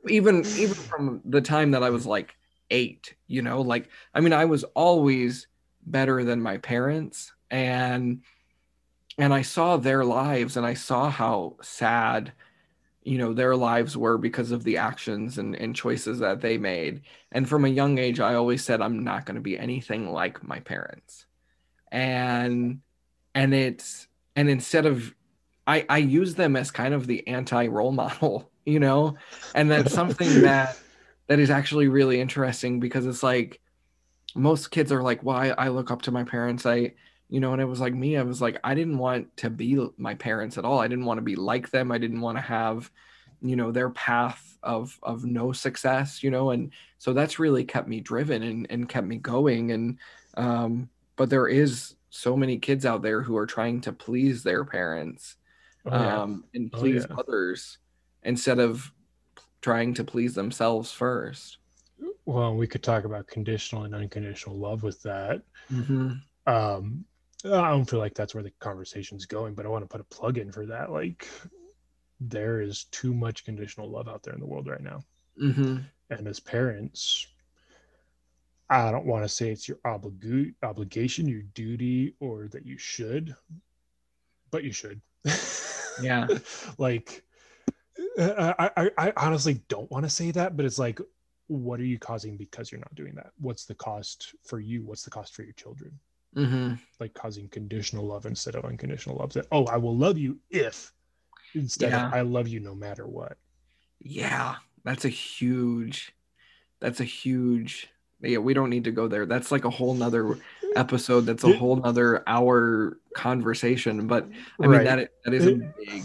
even 0.09 0.45
even 0.57 0.73
from 0.75 1.21
the 1.25 1.41
time 1.41 1.71
that 1.71 1.83
I 1.83 1.89
was 1.89 2.05
like 2.05 2.35
8, 2.69 3.15
you 3.27 3.41
know, 3.41 3.61
like 3.61 3.89
I 4.13 4.21
mean 4.21 4.33
I 4.33 4.45
was 4.45 4.63
always 4.75 5.47
better 5.85 6.23
than 6.23 6.41
my 6.41 6.57
parents 6.57 7.33
and 7.51 8.21
and 9.17 9.33
I 9.33 9.41
saw 9.43 9.77
their 9.77 10.03
lives 10.03 10.57
and 10.57 10.65
I 10.65 10.73
saw 10.73 11.09
how 11.09 11.57
sad 11.61 12.33
you 13.03 13.17
know 13.17 13.33
their 13.33 13.55
lives 13.55 13.97
were 13.97 14.17
because 14.17 14.51
of 14.51 14.63
the 14.63 14.77
actions 14.77 15.37
and, 15.37 15.55
and 15.55 15.75
choices 15.75 16.19
that 16.19 16.41
they 16.41 16.57
made 16.57 17.01
and 17.31 17.47
from 17.47 17.65
a 17.65 17.69
young 17.69 17.97
age 17.97 18.19
i 18.19 18.33
always 18.33 18.63
said 18.63 18.81
i'm 18.81 19.03
not 19.03 19.25
going 19.25 19.35
to 19.35 19.41
be 19.41 19.59
anything 19.59 20.11
like 20.11 20.41
my 20.43 20.59
parents 20.61 21.25
and 21.91 22.79
and 23.35 23.53
it's 23.53 24.07
and 24.35 24.49
instead 24.49 24.85
of 24.85 25.13
i 25.67 25.85
i 25.89 25.97
use 25.97 26.35
them 26.35 26.55
as 26.55 26.71
kind 26.71 26.93
of 26.93 27.07
the 27.07 27.27
anti 27.27 27.67
role 27.67 27.91
model 27.91 28.49
you 28.65 28.79
know? 28.79 29.17
And 29.55 29.69
that's 29.69 29.93
something 29.93 30.41
that 30.41 30.77
that 31.27 31.39
is 31.39 31.49
actually 31.49 31.87
really 31.87 32.19
interesting 32.19 32.79
because 32.79 33.05
it's 33.05 33.23
like 33.23 33.59
most 34.35 34.71
kids 34.71 34.91
are 34.91 35.01
like 35.01 35.23
well 35.23 35.37
I, 35.37 35.49
I 35.49 35.67
look 35.69 35.91
up 35.91 36.01
to 36.03 36.11
my 36.11 36.23
parents 36.23 36.65
i 36.65 36.93
you 37.29 37.39
know 37.39 37.53
and 37.53 37.61
it 37.61 37.65
was 37.65 37.79
like 37.79 37.93
me 37.93 38.17
i 38.17 38.23
was 38.23 38.41
like 38.41 38.59
i 38.63 38.73
didn't 38.73 38.97
want 38.97 39.35
to 39.37 39.49
be 39.49 39.87
my 39.97 40.15
parents 40.15 40.57
at 40.57 40.65
all. 40.65 40.79
I 40.79 40.87
didn't 40.87 41.05
want 41.05 41.19
to 41.19 41.23
be 41.23 41.35
like 41.35 41.69
them. 41.71 41.91
I 41.91 41.97
didn't 41.97 42.21
want 42.21 42.37
to 42.37 42.41
have 42.41 42.91
you 43.41 43.55
know 43.55 43.71
their 43.71 43.89
path 43.89 44.57
of 44.63 44.97
of 45.03 45.25
no 45.25 45.51
success 45.51 46.23
you 46.23 46.31
know? 46.31 46.51
And 46.51 46.71
so 46.97 47.13
that's 47.13 47.39
really 47.39 47.65
kept 47.65 47.87
me 47.87 47.99
driven 47.99 48.43
and, 48.43 48.67
and 48.69 48.89
kept 48.89 49.07
me 49.07 49.17
going. 49.17 49.71
And 49.71 49.97
um 50.35 50.89
but 51.15 51.29
there 51.29 51.47
is 51.47 51.95
so 52.09 52.35
many 52.35 52.57
kids 52.57 52.85
out 52.85 53.01
there 53.01 53.21
who 53.21 53.37
are 53.37 53.45
trying 53.45 53.81
to 53.81 53.91
please 53.91 54.43
their 54.43 54.63
parents 54.65 55.35
oh, 55.85 55.91
yeah. 55.91 56.21
um 56.21 56.43
and 56.53 56.71
please 56.71 57.05
oh, 57.05 57.07
yeah. 57.09 57.15
others 57.19 57.77
instead 58.23 58.59
of 58.59 58.91
trying 59.61 59.93
to 59.93 60.03
please 60.03 60.33
themselves 60.33 60.91
first 60.91 61.57
well 62.25 62.55
we 62.55 62.67
could 62.67 62.83
talk 62.83 63.05
about 63.05 63.27
conditional 63.27 63.83
and 63.83 63.95
unconditional 63.95 64.57
love 64.57 64.83
with 64.83 65.01
that 65.03 65.41
mm-hmm. 65.71 66.13
um 66.47 67.05
I 67.45 67.71
don't 67.71 67.89
feel 67.89 67.99
like 67.99 68.13
that's 68.13 68.33
where 68.33 68.43
the 68.43 68.53
conversation's 68.59 69.25
going, 69.25 69.53
but 69.53 69.65
I 69.65 69.69
want 69.69 69.83
to 69.83 69.87
put 69.87 69.99
a 69.99 70.05
plug 70.05 70.37
in 70.37 70.51
for 70.51 70.65
that. 70.65 70.91
Like, 70.91 71.27
there 72.21 72.61
is 72.61 72.85
too 72.85 73.13
much 73.13 73.43
conditional 73.43 73.89
love 73.89 74.07
out 74.07 74.23
there 74.23 74.33
in 74.33 74.39
the 74.39 74.45
world 74.45 74.67
right 74.67 74.81
now. 74.81 75.03
Mm-hmm. 75.41 75.77
And 76.09 76.27
as 76.27 76.39
parents, 76.39 77.27
I 78.69 78.91
don't 78.91 79.05
want 79.05 79.23
to 79.25 79.29
say 79.29 79.51
it's 79.51 79.67
your 79.67 79.79
oblig- 79.85 80.53
obligation, 80.63 81.27
your 81.27 81.41
duty, 81.53 82.15
or 82.19 82.47
that 82.49 82.65
you 82.65 82.77
should, 82.77 83.35
but 84.49 84.63
you 84.63 84.71
should. 84.71 85.01
Yeah. 86.01 86.27
like, 86.77 87.23
I, 88.19 88.69
I, 88.77 88.91
I 88.97 89.13
honestly 89.17 89.61
don't 89.67 89.89
want 89.91 90.03
to 90.05 90.09
say 90.09 90.31
that, 90.31 90.55
but 90.55 90.65
it's 90.65 90.79
like, 90.79 90.99
what 91.47 91.79
are 91.79 91.85
you 91.85 91.99
causing 91.99 92.37
because 92.37 92.71
you're 92.71 92.79
not 92.79 92.95
doing 92.95 93.15
that? 93.15 93.31
What's 93.39 93.65
the 93.65 93.75
cost 93.75 94.35
for 94.43 94.59
you? 94.59 94.83
What's 94.85 95.03
the 95.03 95.11
cost 95.11 95.35
for 95.35 95.43
your 95.43 95.53
children? 95.53 95.99
mm-hmm. 96.35 96.73
like 96.99 97.13
causing 97.13 97.47
conditional 97.49 98.05
love 98.05 98.25
instead 98.25 98.55
of 98.55 98.65
unconditional 98.65 99.17
love. 99.17 99.33
That 99.33 99.47
oh, 99.51 99.65
I 99.65 99.77
will 99.77 99.95
love 99.95 100.17
you 100.17 100.39
if 100.49 100.91
instead 101.55 101.91
yeah. 101.91 102.07
of 102.07 102.13
I 102.13 102.21
love 102.21 102.47
you 102.47 102.59
no 102.59 102.75
matter 102.75 103.07
what. 103.07 103.37
Yeah, 103.99 104.55
that's 104.83 105.05
a 105.05 105.09
huge. 105.09 106.13
That's 106.79 106.99
a 106.99 107.05
huge. 107.05 107.89
Yeah, 108.21 108.37
we 108.37 108.53
don't 108.53 108.69
need 108.69 108.85
to 108.85 108.91
go 108.91 109.07
there. 109.07 109.25
That's 109.25 109.51
like 109.51 109.65
a 109.65 109.69
whole 109.69 109.93
nother 109.93 110.37
episode. 110.75 111.21
That's 111.21 111.43
a 111.43 111.57
whole 111.57 111.75
nother 111.75 112.23
hour 112.27 112.97
conversation. 113.13 114.07
But 114.07 114.29
I 114.61 114.67
mean 114.67 114.83
that 114.83 115.09
that 115.25 115.33
is 115.33 115.47
a 115.47 115.55
big 115.55 116.03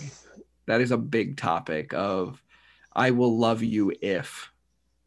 that 0.66 0.80
is 0.80 0.90
a 0.90 0.98
big 0.98 1.36
topic 1.36 1.92
of 1.94 2.42
I 2.94 3.10
will 3.10 3.38
love 3.38 3.62
you 3.62 3.92
if 4.00 4.50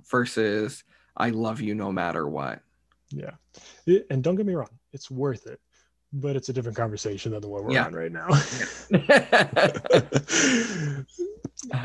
versus 0.10 0.84
I 1.16 1.30
love 1.30 1.62
you 1.62 1.76
no 1.76 1.92
matter 1.92 2.28
what. 2.28 2.62
Yeah. 3.10 3.32
And 4.10 4.24
don't 4.24 4.36
get 4.36 4.46
me 4.46 4.54
wrong, 4.54 4.80
it's 4.94 5.12
worth 5.12 5.48
it 5.48 5.60
but 6.14 6.36
it's 6.36 6.50
a 6.50 6.54
different 6.54 6.78
conversation 6.78 7.32
than 7.32 7.42
the 7.42 7.48
one 7.48 7.64
we're 7.64 7.74
yeah. 7.74 7.86
on 7.86 7.94
right 7.94 8.12
now 8.12 8.28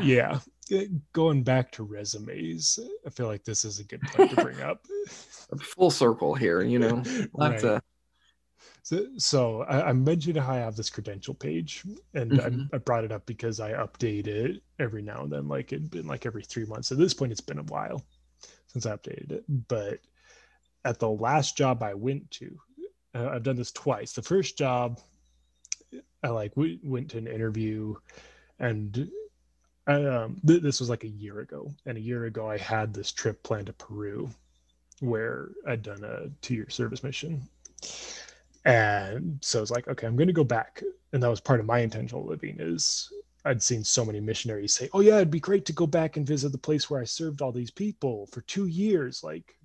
yeah 0.01 0.39
going 1.13 1.43
back 1.43 1.71
to 1.71 1.83
resumes 1.83 2.79
i 3.05 3.09
feel 3.09 3.27
like 3.27 3.43
this 3.43 3.63
is 3.63 3.79
a 3.79 3.83
good 3.83 4.01
point 4.01 4.29
to 4.29 4.43
bring 4.43 4.61
up 4.61 4.85
full 5.59 5.91
circle 5.91 6.35
here 6.35 6.61
you 6.61 6.79
know 6.79 7.01
right. 7.33 7.63
A... 7.63 7.81
so, 8.87 9.05
so 9.17 9.61
I, 9.63 9.89
I, 9.89 9.93
mentioned 9.93 10.37
how 10.37 10.53
i 10.53 10.57
have 10.57 10.75
this 10.75 10.89
credential 10.89 11.33
page 11.33 11.83
and 12.13 12.31
mm-hmm. 12.31 12.61
I, 12.73 12.75
I, 12.75 12.79
brought 12.79 13.03
it 13.03 13.11
up 13.11 13.25
because 13.25 13.59
i 13.59 13.71
update 13.73 14.27
it 14.27 14.61
every 14.79 15.01
now 15.01 15.23
and 15.23 15.31
then 15.31 15.47
like 15.47 15.73
it'd 15.73 15.91
been 15.91 16.07
like 16.07 16.25
every 16.25 16.43
three 16.43 16.65
months 16.65 16.91
at 16.91 16.97
this 16.97 17.13
point 17.13 17.31
it's 17.31 17.41
been 17.41 17.59
a 17.59 17.63
while 17.63 18.03
since 18.67 18.85
i 18.85 18.95
updated 18.95 19.31
it 19.31 19.43
but 19.67 19.99
at 20.85 20.99
the 20.99 21.09
last 21.09 21.57
job 21.57 21.83
i 21.83 21.93
went 21.93 22.29
to 22.31 22.57
uh, 23.17 23.29
I've 23.33 23.43
done 23.43 23.55
this 23.55 23.71
twice. 23.71 24.13
The 24.13 24.21
first 24.21 24.57
job, 24.57 24.99
I 26.23 26.29
like 26.29 26.55
we 26.55 26.79
went 26.83 27.11
to 27.11 27.17
an 27.17 27.27
interview, 27.27 27.95
and 28.59 29.09
I, 29.87 30.03
um, 30.03 30.41
th- 30.45 30.61
this 30.61 30.79
was 30.79 30.89
like 30.89 31.03
a 31.03 31.09
year 31.09 31.39
ago. 31.39 31.71
And 31.85 31.97
a 31.97 32.01
year 32.01 32.25
ago, 32.25 32.49
I 32.49 32.57
had 32.57 32.93
this 32.93 33.11
trip 33.11 33.41
planned 33.43 33.67
to 33.67 33.73
Peru, 33.73 34.29
where 34.99 35.49
I'd 35.67 35.83
done 35.83 36.03
a 36.03 36.29
two-year 36.41 36.69
service 36.69 37.03
mission, 37.03 37.41
and 38.67 39.39
so 39.41 39.59
I 39.59 39.61
was 39.61 39.71
like, 39.71 39.87
okay, 39.87 40.05
I'm 40.05 40.15
going 40.15 40.27
to 40.27 40.33
go 40.33 40.43
back, 40.43 40.83
and 41.13 41.23
that 41.23 41.29
was 41.29 41.39
part 41.39 41.59
of 41.59 41.65
my 41.65 41.79
intentional 41.79 42.25
living 42.25 42.57
is 42.59 43.11
I'd 43.45 43.63
seen 43.63 43.83
so 43.83 44.03
many 44.03 44.19
missionaries 44.19 44.75
say, 44.75 44.89
"Oh 44.93 44.99
yeah, 44.99 45.15
it'd 45.15 45.31
be 45.31 45.39
great 45.39 45.65
to 45.65 45.73
go 45.73 45.87
back 45.87 46.17
and 46.17 46.27
visit 46.27 46.51
the 46.51 46.57
place 46.57 46.89
where 46.89 47.01
I 47.01 47.05
served 47.05 47.41
all 47.41 47.51
these 47.51 47.71
people 47.71 48.27
for 48.27 48.41
two 48.41 48.67
years." 48.67 49.23
Like 49.23 49.57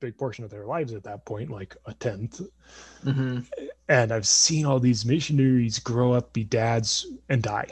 big 0.00 0.18
portion 0.18 0.44
of 0.44 0.50
their 0.50 0.66
lives 0.66 0.92
at 0.92 1.02
that 1.04 1.24
point, 1.24 1.50
like 1.50 1.74
a 1.86 1.94
10th 1.94 2.46
mm-hmm. 3.04 3.38
And 3.88 4.12
I've 4.12 4.26
seen 4.26 4.66
all 4.66 4.78
these 4.78 5.06
missionaries 5.06 5.78
grow 5.78 6.12
up, 6.12 6.32
be 6.34 6.44
dads, 6.44 7.06
and 7.30 7.42
die 7.42 7.70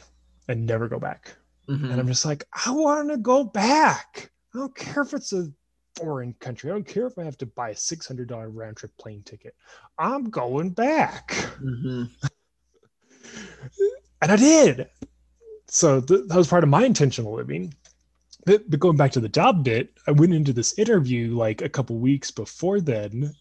and 0.48 0.64
never 0.66 0.88
go 0.88 0.98
back. 0.98 1.34
Mm-hmm. 1.68 1.90
And 1.90 2.00
I'm 2.00 2.06
just 2.06 2.24
like, 2.24 2.44
I 2.66 2.70
want 2.70 3.10
to 3.10 3.18
go 3.18 3.44
back. 3.44 4.30
I 4.54 4.58
don't 4.58 4.74
care 4.74 5.02
if 5.02 5.12
it's 5.12 5.34
a 5.34 5.50
foreign 5.96 6.34
country. 6.40 6.70
I 6.70 6.74
don't 6.74 6.86
care 6.86 7.06
if 7.06 7.18
I 7.18 7.24
have 7.24 7.38
to 7.38 7.46
buy 7.46 7.70
a 7.70 7.74
$600 7.74 8.50
round 8.54 8.76
trip 8.76 8.92
plane 8.98 9.22
ticket. 9.22 9.54
I'm 9.98 10.30
going 10.30 10.70
back. 10.70 11.32
Mm-hmm. 11.62 12.04
and 14.22 14.32
I 14.32 14.36
did. 14.36 14.88
So 15.68 16.00
th- 16.00 16.28
that 16.28 16.36
was 16.36 16.48
part 16.48 16.64
of 16.64 16.70
my 16.70 16.84
intentional 16.84 17.34
living 17.34 17.74
but, 18.44 18.68
but 18.68 18.80
going 18.80 18.96
back 18.96 19.12
to 19.12 19.20
the 19.20 19.28
job 19.28 19.64
bit, 19.64 19.90
I 20.06 20.10
went 20.10 20.34
into 20.34 20.52
this 20.52 20.78
interview 20.78 21.34
like 21.36 21.62
a 21.62 21.68
couple 21.68 21.98
weeks 21.98 22.30
before 22.30 22.80
then. 22.80 23.32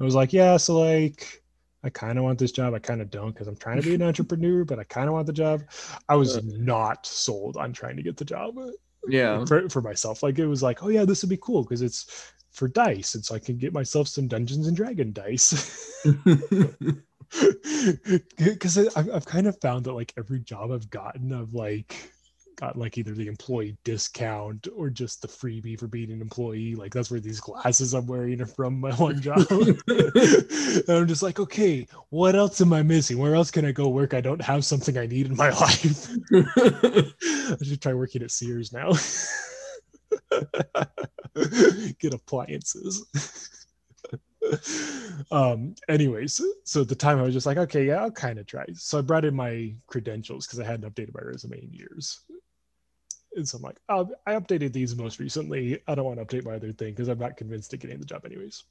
I 0.00 0.02
was 0.02 0.14
like, 0.14 0.32
yeah, 0.32 0.56
so 0.56 0.78
like 0.78 1.42
I 1.84 1.90
kind 1.90 2.18
of 2.18 2.24
want 2.24 2.38
this 2.38 2.52
job. 2.52 2.74
I 2.74 2.78
kind 2.78 3.00
of 3.00 3.10
don't 3.10 3.32
because 3.32 3.46
I'm 3.46 3.56
trying 3.56 3.80
to 3.80 3.86
be 3.86 3.94
an 3.94 4.02
entrepreneur, 4.08 4.64
but 4.64 4.78
I 4.78 4.84
kind 4.84 5.08
of 5.08 5.14
want 5.14 5.26
the 5.26 5.32
job. 5.32 5.62
I 6.08 6.16
was 6.16 6.42
not 6.44 7.06
sold 7.06 7.56
on 7.56 7.72
trying 7.72 7.96
to 7.96 8.02
get 8.02 8.16
the 8.16 8.24
job. 8.24 8.54
Yeah. 9.08 9.44
For, 9.44 9.68
for 9.68 9.82
myself. 9.82 10.22
Like 10.22 10.38
it 10.38 10.46
was 10.46 10.62
like, 10.62 10.82
oh 10.82 10.88
yeah, 10.88 11.04
this 11.04 11.22
would 11.22 11.30
be 11.30 11.38
cool 11.40 11.62
because 11.62 11.82
it's 11.82 12.32
for 12.52 12.68
dice. 12.68 13.14
And 13.14 13.24
so 13.24 13.34
I 13.34 13.38
can 13.38 13.56
get 13.58 13.72
myself 13.72 14.08
some 14.08 14.28
Dungeons 14.28 14.66
and 14.66 14.76
Dragon 14.76 15.12
dice. 15.12 16.04
Because 18.38 18.78
I've, 18.96 19.10
I've 19.10 19.26
kind 19.26 19.46
of 19.46 19.60
found 19.60 19.84
that 19.84 19.92
like 19.92 20.14
every 20.16 20.40
job 20.40 20.72
I've 20.72 20.88
gotten, 20.88 21.32
I've 21.32 21.52
like 21.52 21.94
got 22.58 22.76
like 22.76 22.98
either 22.98 23.12
the 23.12 23.28
employee 23.28 23.76
discount 23.84 24.66
or 24.74 24.90
just 24.90 25.22
the 25.22 25.28
freebie 25.28 25.78
for 25.78 25.86
being 25.86 26.10
an 26.10 26.20
employee. 26.20 26.74
Like 26.74 26.92
that's 26.92 27.10
where 27.10 27.20
these 27.20 27.40
glasses 27.40 27.94
I'm 27.94 28.06
wearing 28.06 28.40
are 28.40 28.46
from 28.46 28.80
my 28.80 28.92
one 28.94 29.20
job. 29.20 29.46
and 29.50 30.88
I'm 30.88 31.06
just 31.06 31.22
like, 31.22 31.38
okay, 31.38 31.86
what 32.10 32.34
else 32.34 32.60
am 32.60 32.72
I 32.72 32.82
missing? 32.82 33.18
Where 33.18 33.34
else 33.36 33.50
can 33.50 33.64
I 33.64 33.72
go 33.72 33.88
work? 33.88 34.12
I 34.12 34.20
don't 34.20 34.42
have 34.42 34.64
something 34.64 34.98
I 34.98 35.06
need 35.06 35.26
in 35.26 35.36
my 35.36 35.50
life. 35.60 36.08
I 36.32 37.64
should 37.64 37.80
try 37.80 37.94
working 37.94 38.22
at 38.22 38.32
Sears 38.32 38.72
now. 38.72 38.90
Get 42.00 42.14
appliances. 42.14 43.54
um 45.32 45.74
anyways 45.88 46.40
so 46.64 46.80
at 46.80 46.88
the 46.88 46.94
time 46.94 47.18
i 47.18 47.22
was 47.22 47.34
just 47.34 47.44
like 47.44 47.58
okay 47.58 47.84
yeah 47.84 47.96
i'll 47.96 48.10
kind 48.10 48.38
of 48.38 48.46
try 48.46 48.64
so 48.72 48.96
i 48.98 49.02
brought 49.02 49.24
in 49.24 49.34
my 49.34 49.74
credentials 49.88 50.46
because 50.46 50.60
i 50.60 50.64
hadn't 50.64 50.88
updated 50.88 51.12
my 51.12 51.20
resume 51.20 51.60
in 51.60 51.72
years 51.72 52.20
and 53.34 53.48
so 53.48 53.56
I'm 53.56 53.62
like, 53.62 53.78
oh, 53.88 54.10
I 54.26 54.34
updated 54.34 54.72
these 54.72 54.96
most 54.96 55.18
recently. 55.18 55.80
I 55.86 55.94
don't 55.94 56.04
want 56.04 56.18
to 56.18 56.24
update 56.24 56.44
my 56.44 56.54
other 56.54 56.72
thing 56.72 56.92
because 56.92 57.08
I'm 57.08 57.18
not 57.18 57.36
convinced 57.36 57.72
of 57.74 57.80
getting 57.80 57.98
the 57.98 58.04
job 58.04 58.24
anyways. 58.24 58.64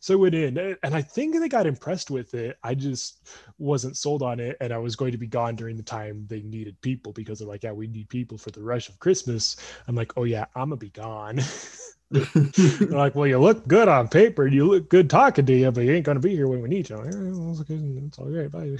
So 0.00 0.14
I 0.14 0.16
went 0.16 0.34
in 0.34 0.58
and 0.82 0.94
I 0.94 1.02
think 1.02 1.38
they 1.38 1.48
got 1.48 1.66
impressed 1.66 2.10
with 2.10 2.34
it. 2.34 2.58
I 2.62 2.74
just 2.74 3.28
wasn't 3.58 3.96
sold 3.96 4.22
on 4.22 4.40
it. 4.40 4.56
And 4.60 4.72
I 4.72 4.78
was 4.78 4.96
going 4.96 5.12
to 5.12 5.18
be 5.18 5.26
gone 5.26 5.56
during 5.56 5.76
the 5.76 5.82
time 5.82 6.26
they 6.28 6.42
needed 6.42 6.80
people 6.80 7.12
because 7.12 7.38
they're 7.38 7.48
like, 7.48 7.62
yeah, 7.62 7.72
we 7.72 7.86
need 7.86 8.08
people 8.08 8.38
for 8.38 8.50
the 8.50 8.62
rush 8.62 8.88
of 8.88 8.98
Christmas. 8.98 9.56
I'm 9.86 9.94
like, 9.94 10.12
oh 10.16 10.24
yeah, 10.24 10.46
I'm 10.54 10.70
gonna 10.70 10.76
be 10.76 10.90
gone. 10.90 11.40
They're 12.12 12.88
like, 12.88 13.14
well, 13.14 13.26
you 13.26 13.38
look 13.38 13.66
good 13.66 13.88
on 13.88 14.08
paper, 14.08 14.46
you 14.46 14.66
look 14.66 14.88
good 14.88 15.08
talking 15.08 15.46
to 15.46 15.52
you, 15.52 15.70
but 15.70 15.84
you 15.84 15.92
ain't 15.92 16.04
gonna 16.04 16.20
be 16.20 16.34
here 16.34 16.48
when 16.48 16.60
we 16.60 16.68
need 16.68 16.90
you. 16.90 16.96
Like, 16.96 17.06
yeah, 17.68 18.06
it's 18.06 18.18
all 18.18 18.26
right, 18.26 18.50
bye. 18.50 18.76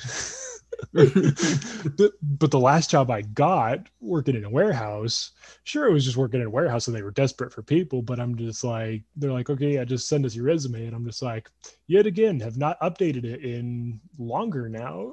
but, 0.93 2.12
but 2.39 2.51
the 2.51 2.59
last 2.59 2.91
job 2.91 3.11
I 3.11 3.22
got 3.22 3.89
working 4.01 4.37
in 4.37 4.45
a 4.45 4.51
warehouse, 4.51 5.33
sure, 5.64 5.87
it 5.87 5.93
was 5.93 6.05
just 6.05 6.16
working 6.16 6.41
in 6.41 6.47
a 6.47 6.51
warehouse 6.51 6.87
and 6.87 6.97
they 6.97 7.03
were 7.03 7.11
desperate 7.11 7.53
for 7.53 7.62
people. 7.62 8.03
But 8.03 8.20
I'm 8.20 8.37
just 8.37 8.64
like, 8.64 9.03
they're 9.16 9.33
like, 9.33 9.51
okay, 9.51 9.78
I 9.78 9.85
just 9.85 10.09
send 10.09 10.26
us 10.26 10.35
your 10.35 10.45
resume. 10.45 10.87
And 10.87 10.95
I'm 10.95 11.07
just 11.07 11.22
like, 11.22 11.51
yet 11.87 12.07
again, 12.07 12.41
have 12.41 12.57
not 12.57 12.80
updated 12.80 13.24
it 13.24 13.45
in 13.45 14.01
longer 14.18 14.68
now. 14.68 15.12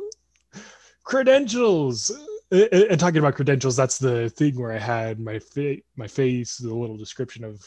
Credentials. 1.04 2.12
And 2.52 3.00
talking 3.00 3.20
about 3.20 3.36
credentials, 3.36 3.76
that's 3.76 4.00
the 4.00 4.30
thing 4.30 4.60
where 4.60 4.72
I 4.72 4.80
had 4.80 5.20
my 5.20 5.38
fa- 5.38 5.78
my 5.96 6.08
face, 6.08 6.58
the 6.58 6.74
little 6.74 6.98
description 6.98 7.44
of 7.44 7.64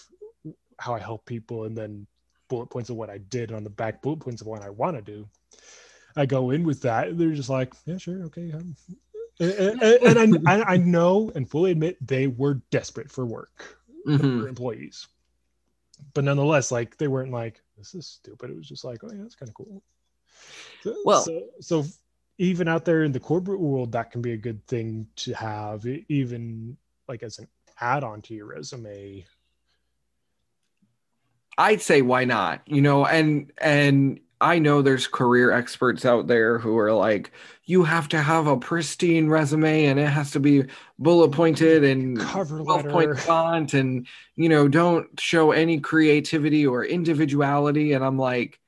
how 0.82 0.94
I 0.94 0.98
help 0.98 1.24
people, 1.24 1.64
and 1.64 1.76
then 1.76 2.06
bullet 2.48 2.66
points 2.66 2.90
of 2.90 2.96
what 2.96 3.08
I 3.08 3.18
did 3.18 3.52
on 3.52 3.64
the 3.64 3.70
back, 3.70 4.02
bullet 4.02 4.20
points 4.20 4.40
of 4.40 4.48
what 4.48 4.62
I 4.62 4.70
want 4.70 4.96
to 4.96 5.02
do. 5.02 5.28
I 6.16 6.26
go 6.26 6.50
in 6.50 6.64
with 6.64 6.82
that. 6.82 7.16
They're 7.16 7.30
just 7.30 7.48
like, 7.48 7.72
yeah, 7.86 7.98
sure, 7.98 8.24
okay. 8.24 8.52
Um, 8.52 8.76
and, 9.40 9.82
and 9.82 10.48
I, 10.48 10.62
I 10.74 10.76
know 10.76 11.32
and 11.34 11.48
fully 11.48 11.70
admit 11.70 11.96
they 12.06 12.26
were 12.26 12.60
desperate 12.70 13.10
for 13.10 13.24
work 13.24 13.78
mm-hmm. 14.06 14.40
for 14.40 14.48
employees, 14.48 15.06
but 16.14 16.24
nonetheless, 16.24 16.70
like 16.70 16.98
they 16.98 17.08
weren't 17.08 17.32
like, 17.32 17.62
this 17.78 17.94
is 17.94 18.06
stupid. 18.06 18.50
It 18.50 18.56
was 18.56 18.68
just 18.68 18.84
like, 18.84 19.02
oh 19.02 19.10
yeah, 19.10 19.22
that's 19.22 19.34
kind 19.34 19.48
of 19.48 19.54
cool. 19.54 19.82
So, 20.82 20.96
well, 21.04 21.22
so, 21.22 21.42
so 21.60 21.84
even 22.38 22.68
out 22.68 22.84
there 22.84 23.04
in 23.04 23.12
the 23.12 23.20
corporate 23.20 23.60
world, 23.60 23.92
that 23.92 24.10
can 24.10 24.20
be 24.20 24.32
a 24.32 24.36
good 24.36 24.66
thing 24.66 25.06
to 25.16 25.32
have, 25.32 25.86
even 26.08 26.76
like 27.08 27.22
as 27.22 27.38
an 27.38 27.48
add-on 27.80 28.20
to 28.22 28.34
your 28.34 28.46
resume. 28.46 29.24
I'd 31.58 31.82
say 31.82 32.02
why 32.02 32.24
not? 32.24 32.62
You 32.66 32.80
know, 32.82 33.06
and 33.06 33.52
and 33.58 34.20
I 34.40 34.58
know 34.58 34.82
there's 34.82 35.06
career 35.06 35.52
experts 35.52 36.04
out 36.04 36.26
there 36.26 36.58
who 36.58 36.76
are 36.78 36.92
like, 36.92 37.30
you 37.64 37.84
have 37.84 38.08
to 38.08 38.20
have 38.20 38.48
a 38.48 38.56
pristine 38.56 39.28
resume 39.28 39.84
and 39.84 40.00
it 40.00 40.08
has 40.08 40.32
to 40.32 40.40
be 40.40 40.64
bullet 40.98 41.30
pointed 41.30 41.84
and 41.84 42.18
cover 42.18 42.60
letter. 42.60 42.90
point 42.90 43.18
font 43.18 43.72
and 43.74 44.08
you 44.34 44.48
know 44.48 44.66
don't 44.66 45.20
show 45.20 45.52
any 45.52 45.78
creativity 45.78 46.66
or 46.66 46.84
individuality. 46.84 47.92
And 47.92 48.04
I'm 48.04 48.18
like, 48.18 48.58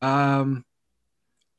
um, 0.00 0.64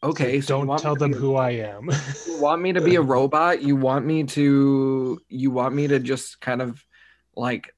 okay, 0.02 0.42
so, 0.42 0.62
so 0.62 0.66
don't 0.66 0.80
tell 0.80 0.96
them 0.96 1.14
who 1.14 1.36
I 1.36 1.52
am. 1.52 1.90
you 2.26 2.42
want 2.42 2.64
me 2.64 2.74
to 2.74 2.82
be 2.82 2.96
a 2.96 3.02
robot? 3.02 3.62
You 3.62 3.76
want 3.76 4.06
me 4.06 4.24
to? 4.24 5.22
You 5.30 5.52
want 5.52 5.76
me 5.76 5.88
to 5.88 6.00
just 6.00 6.42
kind 6.42 6.64
of 6.64 6.84
like 7.36 7.75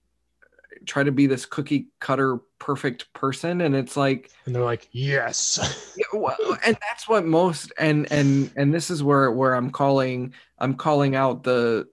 try 0.87 1.03
to 1.03 1.11
be 1.11 1.27
this 1.27 1.45
cookie 1.45 1.87
cutter 1.99 2.39
perfect 2.59 3.11
person 3.13 3.61
and 3.61 3.75
it's 3.75 3.95
like 3.95 4.31
and 4.45 4.55
they're 4.55 4.63
like 4.63 4.87
yes. 4.91 5.59
Yeah, 5.97 6.05
well, 6.13 6.57
and 6.65 6.77
that's 6.89 7.07
what 7.07 7.25
most 7.25 7.71
and 7.77 8.11
and 8.11 8.51
and 8.55 8.73
this 8.73 8.89
is 8.89 9.03
where 9.03 9.31
where 9.31 9.53
i'm 9.53 9.69
calling 9.69 10.33
i'm 10.59 10.75
calling 10.75 11.15
out 11.15 11.43
the 11.43 11.87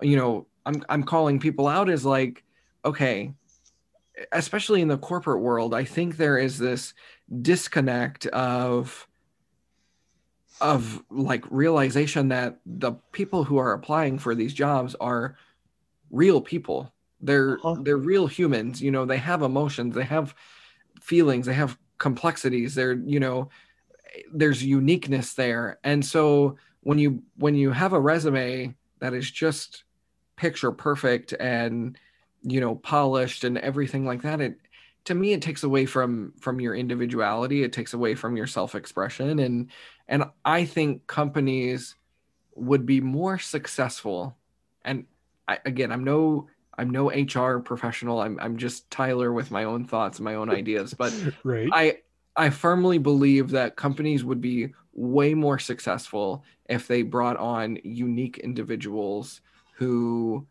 you 0.00 0.16
know 0.16 0.46
i'm 0.66 0.84
i'm 0.88 1.02
calling 1.04 1.38
people 1.38 1.68
out 1.68 1.88
is 1.88 2.04
like 2.04 2.42
okay 2.84 3.32
especially 4.32 4.80
in 4.80 4.88
the 4.88 4.98
corporate 4.98 5.40
world 5.40 5.74
i 5.74 5.84
think 5.84 6.16
there 6.16 6.38
is 6.38 6.58
this 6.58 6.94
disconnect 7.42 8.26
of 8.26 9.06
of 10.60 11.02
like 11.10 11.44
realization 11.50 12.28
that 12.28 12.58
the 12.66 12.92
people 13.12 13.44
who 13.44 13.58
are 13.58 13.72
applying 13.72 14.18
for 14.18 14.34
these 14.34 14.52
jobs 14.52 14.96
are 15.00 15.36
real 16.10 16.40
people 16.40 16.92
they're 17.20 17.58
uh-huh. 17.64 17.80
they're 17.82 17.96
real 17.96 18.26
humans. 18.26 18.80
You 18.80 18.90
know, 18.90 19.04
they 19.04 19.18
have 19.18 19.42
emotions, 19.42 19.94
they 19.94 20.04
have 20.04 20.34
feelings, 21.00 21.46
they 21.46 21.54
have 21.54 21.78
complexities. 21.98 22.74
They're 22.74 22.94
you 22.94 23.20
know, 23.20 23.50
there's 24.32 24.62
uniqueness 24.62 25.34
there. 25.34 25.78
And 25.84 26.04
so 26.04 26.56
when 26.82 26.98
you 26.98 27.22
when 27.36 27.54
you 27.54 27.70
have 27.70 27.92
a 27.92 28.00
resume 28.00 28.74
that 29.00 29.14
is 29.14 29.30
just 29.30 29.84
picture 30.36 30.72
perfect 30.72 31.32
and 31.32 31.98
you 32.42 32.60
know 32.60 32.76
polished 32.76 33.44
and 33.44 33.58
everything 33.58 34.04
like 34.04 34.22
that, 34.22 34.40
it 34.40 34.56
to 35.04 35.14
me 35.14 35.32
it 35.32 35.42
takes 35.42 35.62
away 35.64 35.86
from 35.86 36.32
from 36.40 36.60
your 36.60 36.74
individuality. 36.74 37.62
It 37.62 37.72
takes 37.72 37.94
away 37.94 38.14
from 38.14 38.36
your 38.36 38.46
self 38.46 38.74
expression 38.74 39.38
and 39.38 39.70
and 40.06 40.24
I 40.44 40.64
think 40.64 41.06
companies 41.06 41.96
would 42.58 42.86
be 42.86 43.00
more 43.00 43.38
successful 43.38 44.36
and 44.84 45.06
I, 45.46 45.58
again 45.64 45.92
i'm 45.92 46.04
no 46.04 46.48
I'm 46.78 46.90
no 46.90 47.10
HR 47.10 47.58
professional. 47.58 48.20
I'm 48.20 48.38
I'm 48.40 48.56
just 48.56 48.90
Tyler 48.90 49.32
with 49.32 49.50
my 49.50 49.64
own 49.64 49.84
thoughts 49.84 50.18
and 50.18 50.24
my 50.24 50.36
own 50.36 50.48
ideas. 50.48 50.94
But 50.94 51.12
right. 51.44 51.68
I 51.72 51.98
I 52.36 52.50
firmly 52.50 52.98
believe 52.98 53.50
that 53.50 53.76
companies 53.76 54.24
would 54.24 54.40
be 54.40 54.72
way 54.94 55.34
more 55.34 55.58
successful 55.58 56.44
if 56.68 56.86
they 56.86 57.02
brought 57.02 57.36
on 57.36 57.78
unique 57.82 58.38
individuals 58.38 59.40
who 59.74 60.46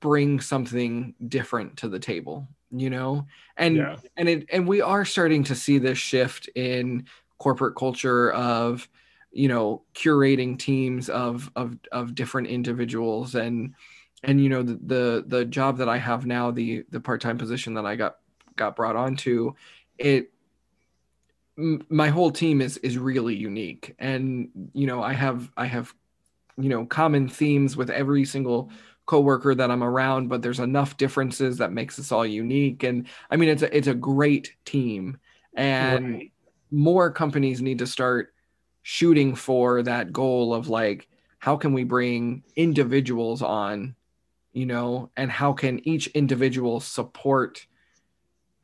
bring 0.00 0.40
something 0.40 1.14
different 1.28 1.76
to 1.78 1.88
the 1.88 1.98
table, 1.98 2.48
you 2.70 2.88
know? 2.88 3.26
And 3.56 3.76
yeah. 3.76 3.96
and 4.16 4.28
it 4.28 4.46
and 4.52 4.68
we 4.68 4.80
are 4.80 5.04
starting 5.04 5.42
to 5.44 5.54
see 5.54 5.78
this 5.78 5.98
shift 5.98 6.48
in 6.54 7.06
corporate 7.38 7.76
culture 7.76 8.32
of 8.32 8.88
you 9.32 9.48
know 9.48 9.82
curating 9.94 10.58
teams 10.58 11.08
of 11.08 11.50
of 11.56 11.76
of 11.92 12.14
different 12.14 12.48
individuals 12.48 13.34
and 13.34 13.74
and 14.22 14.42
you 14.42 14.48
know 14.48 14.62
the, 14.62 14.78
the 14.82 15.24
the 15.26 15.44
job 15.44 15.78
that 15.78 15.88
I 15.88 15.98
have 15.98 16.26
now, 16.26 16.50
the 16.50 16.84
the 16.90 17.00
part 17.00 17.20
time 17.20 17.38
position 17.38 17.74
that 17.74 17.86
I 17.86 17.96
got 17.96 18.16
got 18.56 18.76
brought 18.76 18.96
onto, 18.96 19.54
it 19.98 20.32
my 21.56 22.08
whole 22.08 22.30
team 22.30 22.60
is 22.60 22.76
is 22.78 22.98
really 22.98 23.34
unique, 23.34 23.94
and 23.98 24.50
you 24.72 24.86
know 24.86 25.02
I 25.02 25.12
have 25.12 25.50
I 25.56 25.66
have 25.66 25.94
you 26.58 26.68
know 26.68 26.86
common 26.86 27.28
themes 27.28 27.76
with 27.76 27.90
every 27.90 28.24
single 28.24 28.70
coworker 29.06 29.54
that 29.54 29.70
I'm 29.70 29.84
around, 29.84 30.28
but 30.28 30.42
there's 30.42 30.60
enough 30.60 30.96
differences 30.96 31.58
that 31.58 31.72
makes 31.72 31.98
us 31.98 32.10
all 32.10 32.26
unique. 32.26 32.82
And 32.82 33.06
I 33.30 33.36
mean, 33.36 33.48
it's 33.48 33.62
a 33.62 33.74
it's 33.76 33.86
a 33.86 33.94
great 33.94 34.54
team, 34.64 35.18
and 35.54 36.14
right. 36.14 36.32
more 36.70 37.10
companies 37.10 37.62
need 37.62 37.78
to 37.78 37.86
start 37.86 38.34
shooting 38.82 39.34
for 39.34 39.82
that 39.82 40.12
goal 40.12 40.54
of 40.54 40.68
like, 40.68 41.08
how 41.38 41.56
can 41.56 41.72
we 41.72 41.84
bring 41.84 42.42
individuals 42.54 43.42
on 43.42 43.94
you 44.56 44.64
know, 44.64 45.10
and 45.18 45.30
how 45.30 45.52
can 45.52 45.86
each 45.86 46.06
individual 46.08 46.80
support 46.80 47.66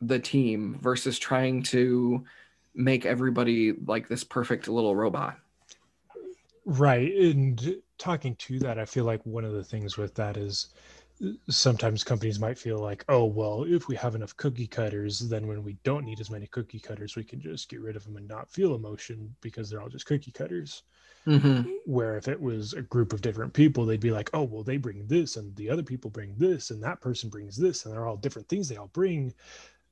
the 0.01 0.19
team 0.19 0.79
versus 0.81 1.19
trying 1.19 1.63
to 1.63 2.25
make 2.75 3.05
everybody 3.05 3.73
like 3.73 4.09
this 4.09 4.25
perfect 4.25 4.69
little 4.69 4.97
robot. 4.97 5.39
Right. 6.65 7.13
And 7.13 7.77
talking 7.99 8.37
to 8.37 8.59
that, 8.61 8.79
I 8.79 8.87
feel 8.87 9.05
like 9.05 9.21
one 9.27 9.45
of 9.45 9.53
the 9.53 9.63
things 9.63 9.99
with 9.99 10.15
that 10.15 10.39
is 10.39 10.69
sometimes 11.51 12.03
companies 12.03 12.41
might 12.41 12.59
feel 12.59 12.79
like, 12.79 13.05
oh, 13.11 13.27
well, 13.27 13.65
if 13.69 13.87
we 13.87 13.95
have 13.97 14.15
enough 14.15 14.35
cookie 14.39 14.67
cutters, 14.67 15.19
then 15.19 15.47
when 15.47 15.63
we 15.63 15.77
don't 15.85 16.07
need 16.07 16.21
as 16.21 16.31
many 16.31 16.47
cookie 16.47 16.81
cutters, 16.81 17.17
we 17.17 17.25
can 17.25 17.39
just 17.39 17.69
get 17.69 17.83
rid 17.83 17.97
of 17.97 18.05
them 18.05 18.17
and 18.17 18.27
not 18.27 18.51
feel 18.51 18.75
emotion 18.75 19.37
because 19.43 19.69
they're 19.69 19.83
all 19.83 19.91
just 19.91 20.07
cookie 20.07 20.33
cutters. 20.33 20.85
Mm-hmm. 21.27 21.71
Where 21.87 22.17
if 22.17 22.29
it 22.29 22.41
was 22.41 22.73
a 22.73 22.83
group 22.83 23.13
of 23.13 23.21
different 23.21 23.53
people, 23.53 23.87
they'd 23.87 24.01
be 24.01 24.11
like, 24.11 24.31
oh, 24.35 24.43
well, 24.43 24.63
they 24.63 24.77
bring 24.77 25.07
this, 25.07 25.37
and 25.37 25.55
the 25.57 25.71
other 25.71 25.83
people 25.83 26.11
bring 26.11 26.35
this, 26.37 26.71
and 26.71 26.83
that 26.83 27.01
person 27.01 27.31
brings 27.31 27.57
this, 27.57 27.85
and 27.85 27.95
they're 27.95 28.07
all 28.07 28.17
different 28.17 28.49
things 28.49 28.69
they 28.69 28.77
all 28.77 28.91
bring. 28.93 29.33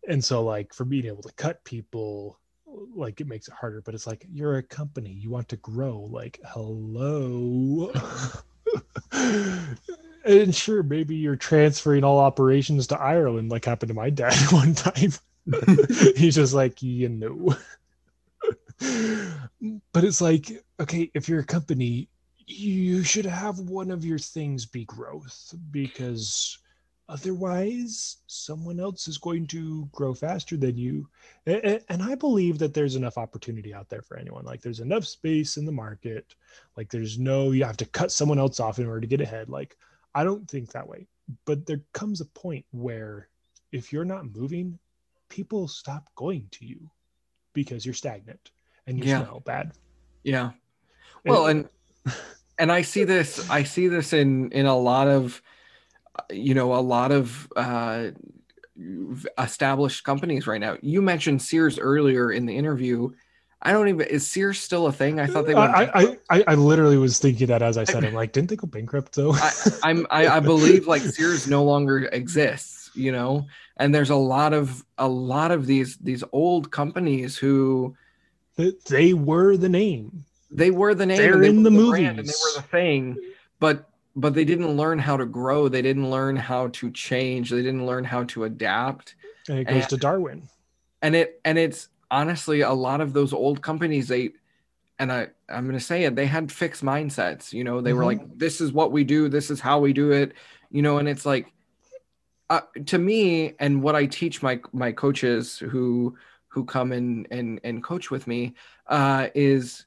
And 0.09 0.24
so, 0.24 0.43
like, 0.43 0.74
for 0.74 0.85
being 0.85 1.07
able 1.07 1.22
to 1.22 1.33
cut 1.35 1.62
people, 1.64 2.39
like, 2.95 3.20
it 3.20 3.26
makes 3.26 3.49
it 3.49 3.55
harder. 3.55 3.81
But 3.81 3.95
it's 3.95 4.07
like, 4.07 4.26
you're 4.33 4.57
a 4.57 4.62
company, 4.62 5.11
you 5.11 5.31
want 5.31 5.49
to 5.51 5.57
grow. 5.57 6.09
Like, 6.11 6.41
hello. 6.45 7.93
and 10.24 10.55
sure, 10.55 10.83
maybe 10.83 11.16
you're 11.16 11.37
transferring 11.37 12.03
all 12.03 12.18
operations 12.18 12.89
to 12.89 13.01
Ireland, 13.01 13.51
like 13.51 13.64
happened 13.64 13.89
to 13.89 13.95
my 13.95 14.11
dad 14.11 14.35
one 14.53 14.74
time. 14.74 15.12
He's 16.16 16.35
just 16.35 16.55
like, 16.55 16.83
you 16.83 17.09
know 17.09 17.57
but 19.93 20.05
it's 20.05 20.20
like 20.20 20.64
okay 20.81 21.11
if 21.14 21.28
you're 21.28 21.41
a 21.41 21.45
company 21.45 22.09
you 22.47 23.05
should 23.05 23.26
have 23.26 23.59
one 23.61 23.91
of 23.91 24.05
your 24.05 24.18
things 24.18 24.66
be 24.66 24.85
growth 24.85 25.55
because 25.70 26.59
otherwise 27.09 28.18
someone 28.26 28.81
else 28.81 29.09
is 29.09 29.18
going 29.18 29.47
to 29.47 29.89
grow 29.93 30.14
faster 30.14 30.57
than 30.57 30.76
you 30.76 31.09
and 31.47 32.03
i 32.03 32.14
believe 32.14 32.59
that 32.59 32.72
there's 32.72 32.97
enough 32.97 33.18
opportunity 33.18 33.74
out 33.74 33.89
there 33.89 34.03
for 34.03 34.16
anyone 34.16 34.45
like 34.45 34.62
there's 34.62 34.81
enough 34.81 35.05
space 35.05 35.57
in 35.57 35.64
the 35.64 35.72
market 35.72 36.35
like 36.76 36.91
there's 36.91 37.18
no 37.18 37.51
you 37.51 37.64
have 37.64 37.76
to 37.76 37.87
cut 37.87 38.12
someone 38.12 38.39
else 38.39 38.61
off 38.61 38.78
in 38.78 38.87
order 38.87 39.01
to 39.01 39.07
get 39.07 39.20
ahead 39.20 39.49
like 39.49 39.76
i 40.14 40.24
don't 40.24 40.49
think 40.49 40.70
that 40.70 40.89
way 40.89 41.07
but 41.45 41.66
there 41.66 41.83
comes 41.93 42.20
a 42.20 42.26
point 42.26 42.64
where 42.70 43.28
if 43.72 43.93
you're 43.93 44.05
not 44.05 44.35
moving 44.35 44.78
people 45.28 45.66
stop 45.66 46.09
going 46.16 46.47
to 46.51 46.66
you 46.66 46.91
because 47.55 47.87
you're 47.87 47.95
stagnant 47.95 48.51
and 48.87 48.99
you 48.99 49.05
yeah. 49.05 49.24
smell 49.24 49.41
bad. 49.41 49.72
Yeah. 50.22 50.51
Well, 51.25 51.47
and 51.47 51.68
and 52.59 52.71
I 52.71 52.83
see 52.83 53.05
this 53.05 53.49
I 53.51 53.64
see 53.64 53.89
this 53.89 54.12
in 54.12 54.53
in 54.53 54.66
a 54.66 54.77
lot 54.77 55.09
of 55.09 55.43
you 56.31 56.55
know 56.55 56.75
a 56.75 56.81
lot 56.81 57.12
of 57.12 57.51
uh 57.57 58.11
established 59.39 60.05
companies 60.05 60.47
right 60.47 60.61
now. 60.61 60.77
You 60.83 61.03
mentioned 61.03 61.43
Sears 61.43 61.79
earlier 61.79 62.33
in 62.33 62.47
the 62.47 62.57
interview. 62.57 63.11
I 63.62 63.73
don't 63.73 63.89
even 63.89 64.07
is 64.07 64.27
Sears 64.27 64.59
still 64.59 64.87
a 64.87 64.93
thing? 64.93 65.21
I 65.21 65.27
thought 65.27 65.47
they. 65.47 65.55
Went 65.55 65.75
I, 65.75 66.16
I, 66.31 66.45
I 66.49 66.55
literally 66.55 66.97
was 66.97 67.18
thinking 67.18 67.49
that 67.49 67.61
as 67.61 67.77
I 67.77 67.85
said, 67.85 68.05
I'm 68.05 68.14
like, 68.14 68.33
didn't 68.33 68.49
they 68.49 68.57
go 68.57 68.66
bankrupt 68.66 69.14
though? 69.14 69.35
I, 69.35 69.53
I'm 69.83 70.07
I, 70.11 70.29
I 70.29 70.41
believe 70.41 70.87
like 70.87 71.03
Sears 71.03 71.47
no 71.47 71.62
longer 71.62 72.07
exists, 72.07 72.91
you 72.95 73.12
know, 73.12 73.47
and 73.77 73.95
there's 73.95 74.11
a 74.11 74.16
lot 74.16 74.55
of 74.55 74.83
a 74.97 75.09
lot 75.09 75.51
of 75.51 75.66
these 75.66 75.99
these 75.99 76.25
old 76.33 76.71
companies 76.71 77.37
who 77.37 77.95
they 78.89 79.12
were 79.12 79.59
the 79.59 79.68
name. 79.68 80.25
They 80.51 80.70
were 80.70 80.94
the 80.94 81.07
name. 81.07 81.18
They're 81.18 81.42
in 81.42 81.62
the, 81.62 81.70
the 81.70 81.70
movies. 81.70 82.09
and 82.09 82.18
they 82.18 82.22
were 82.22 82.57
the 82.57 82.62
thing, 82.62 83.18
but 83.59 83.88
but 84.16 84.34
they 84.34 84.44
didn't 84.44 84.76
learn 84.76 84.98
how 84.98 85.16
to 85.16 85.26
grow. 85.26 85.68
They 85.68 85.82
didn't 85.82 86.11
learn 86.11 86.36
how 86.36 86.68
to 86.68 86.90
change. 86.90 87.51
They 87.51 87.62
didn't 87.62 87.86
learn 87.86 88.05
how 88.05 88.24
to 88.24 88.44
adapt. 88.44 89.14
And 89.48 89.61
it 89.61 89.64
goes 89.64 89.82
and, 89.82 89.88
to 89.90 89.96
Darwin. 89.96 90.48
And 91.03 91.14
it 91.14 91.40
and 91.44 91.59
it's 91.59 91.88
honestly 92.11 92.62
a 92.62 92.72
lot 92.72 93.01
of 93.01 93.12
those 93.12 93.32
old 93.32 93.62
companies 93.62 94.09
they 94.09 94.30
and 94.98 95.12
I 95.12 95.28
I'm 95.48 95.64
going 95.64 95.78
to 95.78 95.84
say 95.84 96.05
it 96.05 96.16
they 96.16 96.26
had 96.26 96.51
fixed 96.51 96.84
mindsets. 96.84 97.53
You 97.53 97.64
know, 97.64 97.80
they 97.80 97.90
mm-hmm. 97.90 97.98
were 97.98 98.05
like 98.05 98.38
this 98.38 98.61
is 98.61 98.72
what 98.72 98.92
we 98.92 99.05
do, 99.05 99.28
this 99.28 99.51
is 99.51 99.61
how 99.61 99.78
we 99.78 99.92
do 99.92 100.12
it, 100.12 100.32
you 100.70 100.82
know, 100.82 100.98
and 100.98 101.09
it's 101.09 101.24
like 101.24 101.53
uh, 102.51 102.62
to 102.86 102.98
me 102.98 103.55
and 103.61 103.82
what 103.82 103.94
I 103.94 104.07
teach 104.07 104.42
my 104.42 104.61
my 104.72 104.90
coaches 104.92 105.59
who 105.59 106.16
who 106.48 106.64
come 106.64 106.92
in 106.92 107.26
and 107.30 107.61
and 107.62 107.82
coach 107.82 108.11
with 108.11 108.26
me 108.26 108.55
uh, 108.88 109.28
is 109.34 109.86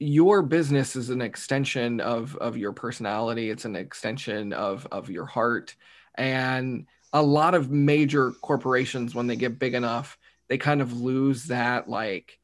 your 0.00 0.42
business 0.42 0.96
is 0.96 1.10
an 1.10 1.20
extension 1.20 2.00
of 2.00 2.34
of 2.36 2.56
your 2.56 2.72
personality. 2.72 3.50
It's 3.50 3.66
an 3.66 3.76
extension 3.76 4.52
of 4.52 4.88
of 4.90 5.10
your 5.10 5.26
heart. 5.26 5.76
And 6.16 6.86
a 7.12 7.22
lot 7.22 7.54
of 7.54 7.70
major 7.70 8.30
corporations 8.30 9.14
when 9.14 9.26
they 9.26 9.36
get 9.36 9.58
big 9.58 9.74
enough 9.74 10.18
they 10.48 10.58
kind 10.58 10.80
of 10.82 11.00
lose 11.00 11.44
that 11.44 11.88
like 11.88 12.38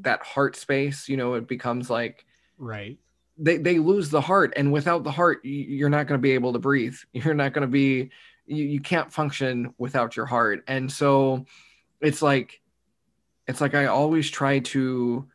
that 0.00 0.22
heart 0.22 0.54
space. 0.54 1.08
You 1.08 1.16
know 1.16 1.34
it 1.34 1.48
becomes 1.48 1.90
like 1.90 2.24
right. 2.58 2.98
they 3.38 3.56
they 3.56 3.78
lose 3.78 4.10
the 4.10 4.20
heart. 4.20 4.52
And 4.56 4.70
without 4.70 5.02
the 5.02 5.10
heart 5.10 5.44
you're 5.44 5.90
not 5.90 6.06
going 6.06 6.18
to 6.18 6.22
be 6.22 6.32
able 6.32 6.52
to 6.52 6.58
breathe. 6.58 6.96
You're 7.12 7.34
not 7.34 7.52
going 7.52 7.66
to 7.66 7.72
be 7.72 8.10
you, 8.46 8.64
you 8.64 8.80
can't 8.80 9.12
function 9.12 9.74
without 9.78 10.14
your 10.16 10.26
heart. 10.26 10.62
And 10.68 10.90
so 10.92 11.46
it's 12.00 12.20
like 12.22 12.60
it's 13.48 13.60
like 13.60 13.74
i 13.74 13.86
always 13.86 14.30
try 14.30 14.60
to 14.60 15.26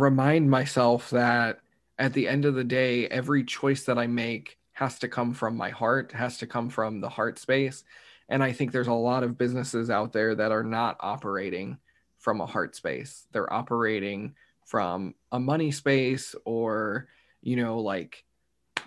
remind 0.00 0.50
myself 0.50 1.10
that 1.10 1.60
at 1.98 2.12
the 2.12 2.26
end 2.26 2.44
of 2.44 2.54
the 2.54 2.64
day, 2.64 3.06
every 3.08 3.44
choice 3.44 3.84
that 3.84 3.98
I 3.98 4.06
make 4.06 4.58
has 4.72 4.98
to 5.00 5.08
come 5.08 5.34
from 5.34 5.56
my 5.56 5.70
heart, 5.70 6.12
has 6.12 6.38
to 6.38 6.46
come 6.46 6.70
from 6.70 7.00
the 7.00 7.08
heart 7.08 7.38
space. 7.38 7.84
And 8.28 8.42
I 8.42 8.52
think 8.52 8.72
there's 8.72 8.86
a 8.86 8.92
lot 8.92 9.22
of 9.22 9.36
businesses 9.36 9.90
out 9.90 10.12
there 10.12 10.34
that 10.34 10.52
are 10.52 10.64
not 10.64 10.96
operating 11.00 11.78
from 12.18 12.40
a 12.40 12.46
heart 12.46 12.74
space. 12.74 13.26
They're 13.32 13.52
operating 13.52 14.34
from 14.64 15.14
a 15.32 15.40
money 15.40 15.72
space 15.72 16.34
or, 16.44 17.08
you 17.42 17.56
know, 17.56 17.80
like 17.80 18.24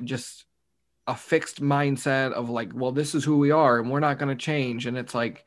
just 0.04 0.46
a 1.08 1.16
fixed 1.16 1.62
mindset 1.62 2.32
of 2.32 2.50
like, 2.50 2.72
well, 2.74 2.92
this 2.92 3.14
is 3.14 3.24
who 3.24 3.38
we 3.38 3.52
are 3.52 3.80
and 3.80 3.92
we're 3.92 4.00
not 4.00 4.18
going 4.18 4.36
to 4.36 4.42
change. 4.42 4.86
And 4.86 4.98
it's 4.98 5.14
like, 5.14 5.46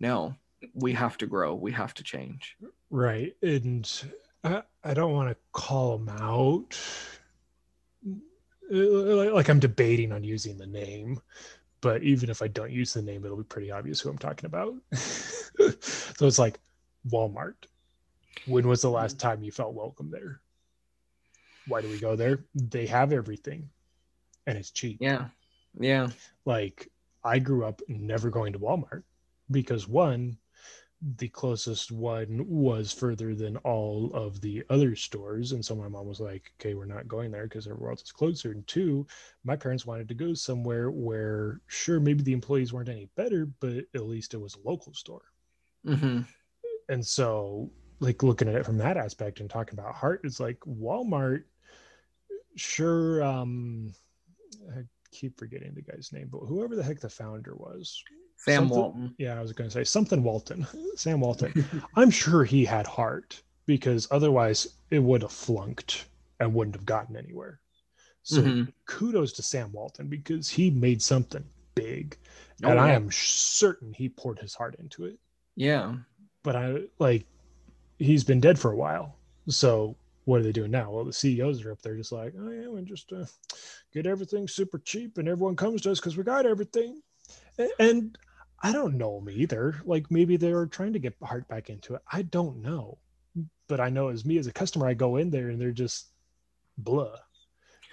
no, 0.00 0.34
we 0.74 0.94
have 0.94 1.18
to 1.18 1.26
grow. 1.26 1.54
We 1.54 1.72
have 1.72 1.94
to 1.94 2.02
change. 2.02 2.56
Right. 2.90 3.36
And 3.42 3.88
I, 4.46 4.62
I 4.84 4.94
don't 4.94 5.12
want 5.12 5.30
to 5.30 5.36
call 5.52 5.98
them 5.98 6.08
out 6.08 6.78
uh, 8.72 9.32
like 9.32 9.48
I'm 9.48 9.60
debating 9.60 10.12
on 10.12 10.24
using 10.24 10.58
the 10.58 10.66
name, 10.66 11.20
but 11.80 12.02
even 12.02 12.30
if 12.30 12.42
I 12.42 12.48
don't 12.48 12.72
use 12.72 12.94
the 12.94 13.02
name, 13.02 13.24
it'll 13.24 13.36
be 13.36 13.44
pretty 13.44 13.70
obvious 13.70 14.00
who 14.00 14.10
I'm 14.10 14.18
talking 14.18 14.46
about. 14.46 14.74
so 14.94 16.26
it's 16.26 16.38
like 16.38 16.58
Walmart. 17.08 17.54
When 18.46 18.68
was 18.68 18.82
the 18.82 18.90
last 18.90 19.18
time 19.18 19.42
you 19.42 19.52
felt 19.52 19.74
welcome 19.74 20.10
there? 20.10 20.40
Why 21.66 21.80
do 21.80 21.88
we 21.88 21.98
go 21.98 22.16
there? 22.16 22.44
They 22.54 22.86
have 22.86 23.12
everything 23.12 23.68
and 24.46 24.56
it's 24.56 24.70
cheap. 24.70 24.98
Yeah. 25.00 25.28
Yeah. 25.78 26.08
Like 26.44 26.90
I 27.24 27.38
grew 27.38 27.64
up 27.64 27.82
never 27.88 28.30
going 28.30 28.52
to 28.52 28.58
Walmart 28.58 29.02
because 29.50 29.88
one, 29.88 30.38
the 31.18 31.28
closest 31.28 31.92
one 31.92 32.44
was 32.48 32.90
further 32.92 33.34
than 33.34 33.58
all 33.58 34.10
of 34.14 34.40
the 34.40 34.64
other 34.70 34.96
stores. 34.96 35.52
And 35.52 35.64
so 35.64 35.74
my 35.74 35.88
mom 35.88 36.06
was 36.06 36.20
like, 36.20 36.52
okay, 36.58 36.74
we're 36.74 36.86
not 36.86 37.06
going 37.06 37.30
there 37.30 37.44
because 37.44 37.66
everywhere 37.66 37.90
else 37.90 38.02
is 38.02 38.12
closer. 38.12 38.52
And 38.52 38.66
two, 38.66 39.06
my 39.44 39.56
parents 39.56 39.84
wanted 39.84 40.08
to 40.08 40.14
go 40.14 40.32
somewhere 40.32 40.90
where, 40.90 41.60
sure, 41.66 42.00
maybe 42.00 42.22
the 42.22 42.32
employees 42.32 42.72
weren't 42.72 42.88
any 42.88 43.10
better, 43.14 43.46
but 43.60 43.84
at 43.94 44.06
least 44.06 44.32
it 44.32 44.40
was 44.40 44.56
a 44.56 44.68
local 44.68 44.94
store. 44.94 45.26
Mm-hmm. 45.86 46.22
And 46.88 47.06
so, 47.06 47.70
like, 48.00 48.22
looking 48.22 48.48
at 48.48 48.54
it 48.54 48.64
from 48.64 48.78
that 48.78 48.96
aspect 48.96 49.40
and 49.40 49.50
talking 49.50 49.78
about 49.78 49.94
heart, 49.94 50.22
it's 50.24 50.40
like 50.40 50.58
Walmart, 50.60 51.44
sure. 52.56 53.22
Um, 53.22 53.92
I 54.74 54.80
keep 55.12 55.38
forgetting 55.38 55.74
the 55.74 55.82
guy's 55.82 56.10
name, 56.12 56.28
but 56.30 56.46
whoever 56.46 56.74
the 56.74 56.82
heck 56.82 57.00
the 57.00 57.08
founder 57.08 57.54
was, 57.54 58.02
Sam 58.36 58.68
something, 58.68 58.78
Walton. 58.78 59.14
Yeah, 59.18 59.38
I 59.38 59.42
was 59.42 59.52
going 59.52 59.68
to 59.68 59.74
say 59.74 59.84
something 59.84 60.22
Walton. 60.22 60.66
Sam 60.96 61.20
Walton. 61.20 61.64
I'm 61.96 62.10
sure 62.10 62.44
he 62.44 62.64
had 62.64 62.86
heart 62.86 63.42
because 63.66 64.06
otherwise 64.10 64.68
it 64.90 65.00
would 65.00 65.22
have 65.22 65.32
flunked 65.32 66.06
and 66.40 66.54
wouldn't 66.54 66.76
have 66.76 66.86
gotten 66.86 67.16
anywhere. 67.16 67.60
So 68.22 68.42
mm-hmm. 68.42 68.70
kudos 68.86 69.32
to 69.34 69.42
Sam 69.42 69.72
Walton 69.72 70.08
because 70.08 70.48
he 70.48 70.70
made 70.70 71.00
something 71.00 71.44
big. 71.74 72.16
Oh, 72.64 72.70
and 72.70 72.76
yeah. 72.76 72.84
I 72.84 72.90
am 72.90 73.10
certain 73.12 73.92
he 73.92 74.08
poured 74.08 74.38
his 74.38 74.54
heart 74.54 74.76
into 74.78 75.04
it. 75.04 75.18
Yeah. 75.54 75.94
But 76.42 76.56
I 76.56 76.82
like 76.98 77.26
he's 77.98 78.24
been 78.24 78.40
dead 78.40 78.58
for 78.58 78.72
a 78.72 78.76
while. 78.76 79.16
So 79.48 79.96
what 80.24 80.40
are 80.40 80.42
they 80.42 80.52
doing 80.52 80.72
now? 80.72 80.90
Well, 80.90 81.04
the 81.04 81.12
CEOs 81.12 81.64
are 81.64 81.72
up 81.72 81.82
there 81.82 81.96
just 81.96 82.12
like, 82.12 82.34
oh 82.38 82.50
yeah, 82.50 82.68
we 82.68 82.82
just 82.82 83.12
uh, 83.12 83.26
get 83.94 84.06
everything 84.06 84.48
super 84.48 84.78
cheap 84.78 85.18
and 85.18 85.28
everyone 85.28 85.54
comes 85.54 85.82
to 85.82 85.92
us 85.92 86.00
because 86.00 86.16
we 86.16 86.24
got 86.24 86.46
everything. 86.46 87.00
And 87.78 88.18
I 88.62 88.72
don't 88.72 88.96
know 88.96 89.20
them 89.20 89.30
either. 89.30 89.80
Like 89.84 90.10
maybe 90.10 90.36
they 90.36 90.52
were 90.52 90.66
trying 90.66 90.92
to 90.94 90.98
get 90.98 91.14
heart 91.22 91.46
back 91.48 91.70
into 91.70 91.94
it. 91.94 92.02
I 92.10 92.22
don't 92.22 92.62
know. 92.62 92.98
But 93.68 93.80
I 93.80 93.90
know 93.90 94.08
as 94.08 94.24
me 94.24 94.38
as 94.38 94.46
a 94.46 94.52
customer, 94.52 94.86
I 94.86 94.94
go 94.94 95.16
in 95.16 95.30
there 95.30 95.50
and 95.50 95.60
they're 95.60 95.72
just 95.72 96.06
blah. 96.78 97.16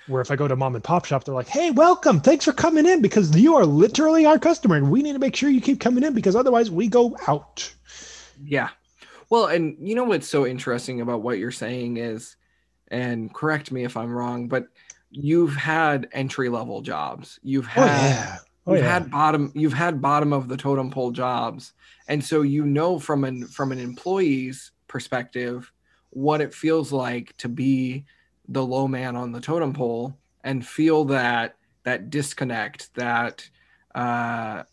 Where 0.08 0.22
if 0.22 0.32
I 0.32 0.36
go 0.36 0.48
to 0.48 0.56
mom 0.56 0.76
and 0.76 0.84
pop 0.84 1.06
shop, 1.06 1.24
they're 1.24 1.34
like, 1.34 1.48
hey, 1.48 1.72
welcome. 1.72 2.20
Thanks 2.20 2.46
for 2.46 2.54
coming 2.54 2.86
in 2.86 3.02
because 3.02 3.36
you 3.36 3.56
are 3.56 3.66
literally 3.66 4.26
our 4.26 4.38
customer 4.38 4.76
and 4.76 4.92
we 4.92 5.02
need 5.02 5.14
to 5.14 5.20
make 5.20 5.36
sure 5.36 5.50
you 5.50 5.62
keep 5.62 5.80
coming 5.80 6.04
in 6.04 6.14
because 6.14 6.36
otherwise 6.36 6.70
we 6.70 6.88
go 6.88 7.18
out. 7.28 7.74
Yeah. 8.44 8.70
Well, 9.30 9.48
and 9.48 9.78
you 9.80 9.96
know 9.96 10.04
what's 10.04 10.28
so 10.28 10.46
interesting 10.46 11.02
about 11.02 11.22
what 11.22 11.40
you're 11.40 11.52
saying 11.52 11.98
is, 11.98 12.36
and 12.90 13.34
correct 13.34 13.72
me 13.72 13.86
if 13.86 13.98
I'm 13.98 14.14
wrong, 14.14 14.48
but 14.48 14.68
you've 15.10 15.56
had 15.56 16.10
entry 16.12 16.50
level 16.50 16.82
jobs. 16.82 17.40
You've 17.42 17.66
oh, 17.66 17.82
had 17.82 17.84
oh, 17.84 17.88
yeah 17.88 18.38
oh, 18.68 18.74
you've 18.74 18.84
yeah. 18.84 18.94
had 18.94 19.12
bottom 19.12 19.52
you've 19.56 19.74
had 19.74 20.02
bottom 20.02 20.34
of 20.34 20.48
the 20.48 20.58
totem 20.58 20.90
pole 20.90 21.12
jobs 21.12 21.74
and 22.08 22.24
so 22.24 22.42
you 22.42 22.66
know 22.66 23.00
from 23.00 23.24
an 23.24 23.48
from 23.48 23.72
an 23.72 23.80
employee's 23.80 24.72
perspective 24.88 25.72
what 26.12 26.42
it 26.42 26.54
feels 26.54 26.92
like 26.92 27.36
to 27.38 27.50
be 27.50 28.06
the 28.50 28.64
low 28.64 28.88
man 28.88 29.16
on 29.16 29.32
the 29.32 29.42
totem 29.42 29.74
pole 29.74 30.16
and 30.44 30.66
feel 30.66 31.06
that 31.06 31.56
that 31.84 32.10
disconnect 32.10 32.94
that 32.96 33.50
uh 33.96 34.64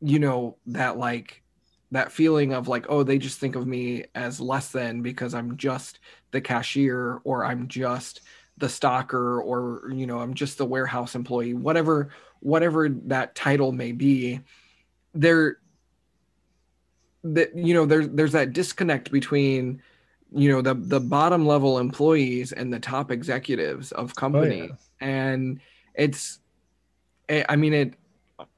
you 0.00 0.18
know 0.18 0.56
that 0.66 0.98
like 0.98 1.42
that 1.90 2.12
feeling 2.12 2.52
of 2.52 2.66
like 2.68 2.86
oh 2.88 3.02
they 3.02 3.18
just 3.18 3.38
think 3.38 3.54
of 3.56 3.66
me 3.66 4.04
as 4.14 4.40
less 4.40 4.68
than 4.68 5.00
because 5.00 5.32
i'm 5.32 5.56
just 5.56 6.00
the 6.32 6.40
cashier 6.40 7.20
or 7.24 7.44
i'm 7.44 7.68
just 7.68 8.22
the 8.58 8.66
stocker 8.66 9.42
or 9.42 9.90
you 9.92 10.06
know 10.06 10.18
i'm 10.18 10.34
just 10.34 10.58
the 10.58 10.64
warehouse 10.64 11.14
employee 11.14 11.54
whatever 11.54 12.10
whatever 12.44 12.90
that 12.90 13.34
title 13.34 13.72
may 13.72 13.90
be 13.90 14.38
there 15.14 15.56
that 17.22 17.56
you 17.56 17.72
know 17.72 17.86
there's 17.86 18.06
there's 18.10 18.32
that 18.32 18.52
disconnect 18.52 19.10
between 19.10 19.80
you 20.30 20.50
know 20.50 20.60
the 20.60 20.74
the 20.74 21.00
bottom 21.00 21.46
level 21.46 21.78
employees 21.78 22.52
and 22.52 22.70
the 22.70 22.78
top 22.78 23.10
executives 23.10 23.92
of 23.92 24.14
company 24.14 24.68
oh, 24.70 24.76
yeah. 25.00 25.08
and 25.08 25.58
it's 25.94 26.38
eh, 27.30 27.44
i 27.48 27.56
mean 27.56 27.72
it 27.72 27.94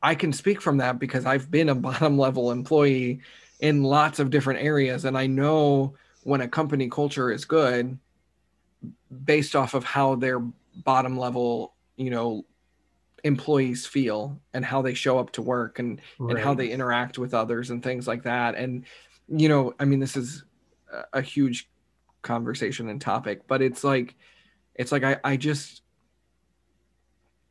i 0.02 0.16
can 0.16 0.32
speak 0.32 0.60
from 0.60 0.78
that 0.78 0.98
because 0.98 1.24
i've 1.24 1.48
been 1.48 1.68
a 1.68 1.74
bottom 1.88 2.18
level 2.18 2.50
employee 2.50 3.20
in 3.60 3.84
lots 3.84 4.18
of 4.18 4.30
different 4.30 4.60
areas 4.60 5.04
and 5.04 5.16
i 5.16 5.28
know 5.28 5.94
when 6.24 6.40
a 6.40 6.48
company 6.48 6.88
culture 6.90 7.30
is 7.30 7.44
good 7.44 7.96
based 9.24 9.54
off 9.54 9.74
of 9.74 9.84
how 9.84 10.16
their 10.16 10.40
bottom 10.84 11.16
level 11.16 11.72
you 11.96 12.10
know 12.10 12.44
employees 13.26 13.84
feel 13.84 14.40
and 14.54 14.64
how 14.64 14.80
they 14.80 14.94
show 14.94 15.18
up 15.18 15.32
to 15.32 15.42
work 15.42 15.78
and 15.78 16.00
right. 16.18 16.30
and 16.30 16.38
how 16.38 16.54
they 16.54 16.68
interact 16.68 17.18
with 17.18 17.34
others 17.34 17.70
and 17.70 17.82
things 17.82 18.06
like 18.06 18.22
that 18.22 18.54
and 18.54 18.84
you 19.28 19.48
know 19.48 19.74
i 19.80 19.84
mean 19.84 19.98
this 19.98 20.16
is 20.16 20.44
a 21.12 21.20
huge 21.20 21.68
conversation 22.22 22.88
and 22.88 23.00
topic 23.00 23.46
but 23.48 23.60
it's 23.60 23.82
like 23.82 24.14
it's 24.76 24.92
like 24.92 25.02
i 25.02 25.16
i 25.24 25.36
just 25.36 25.82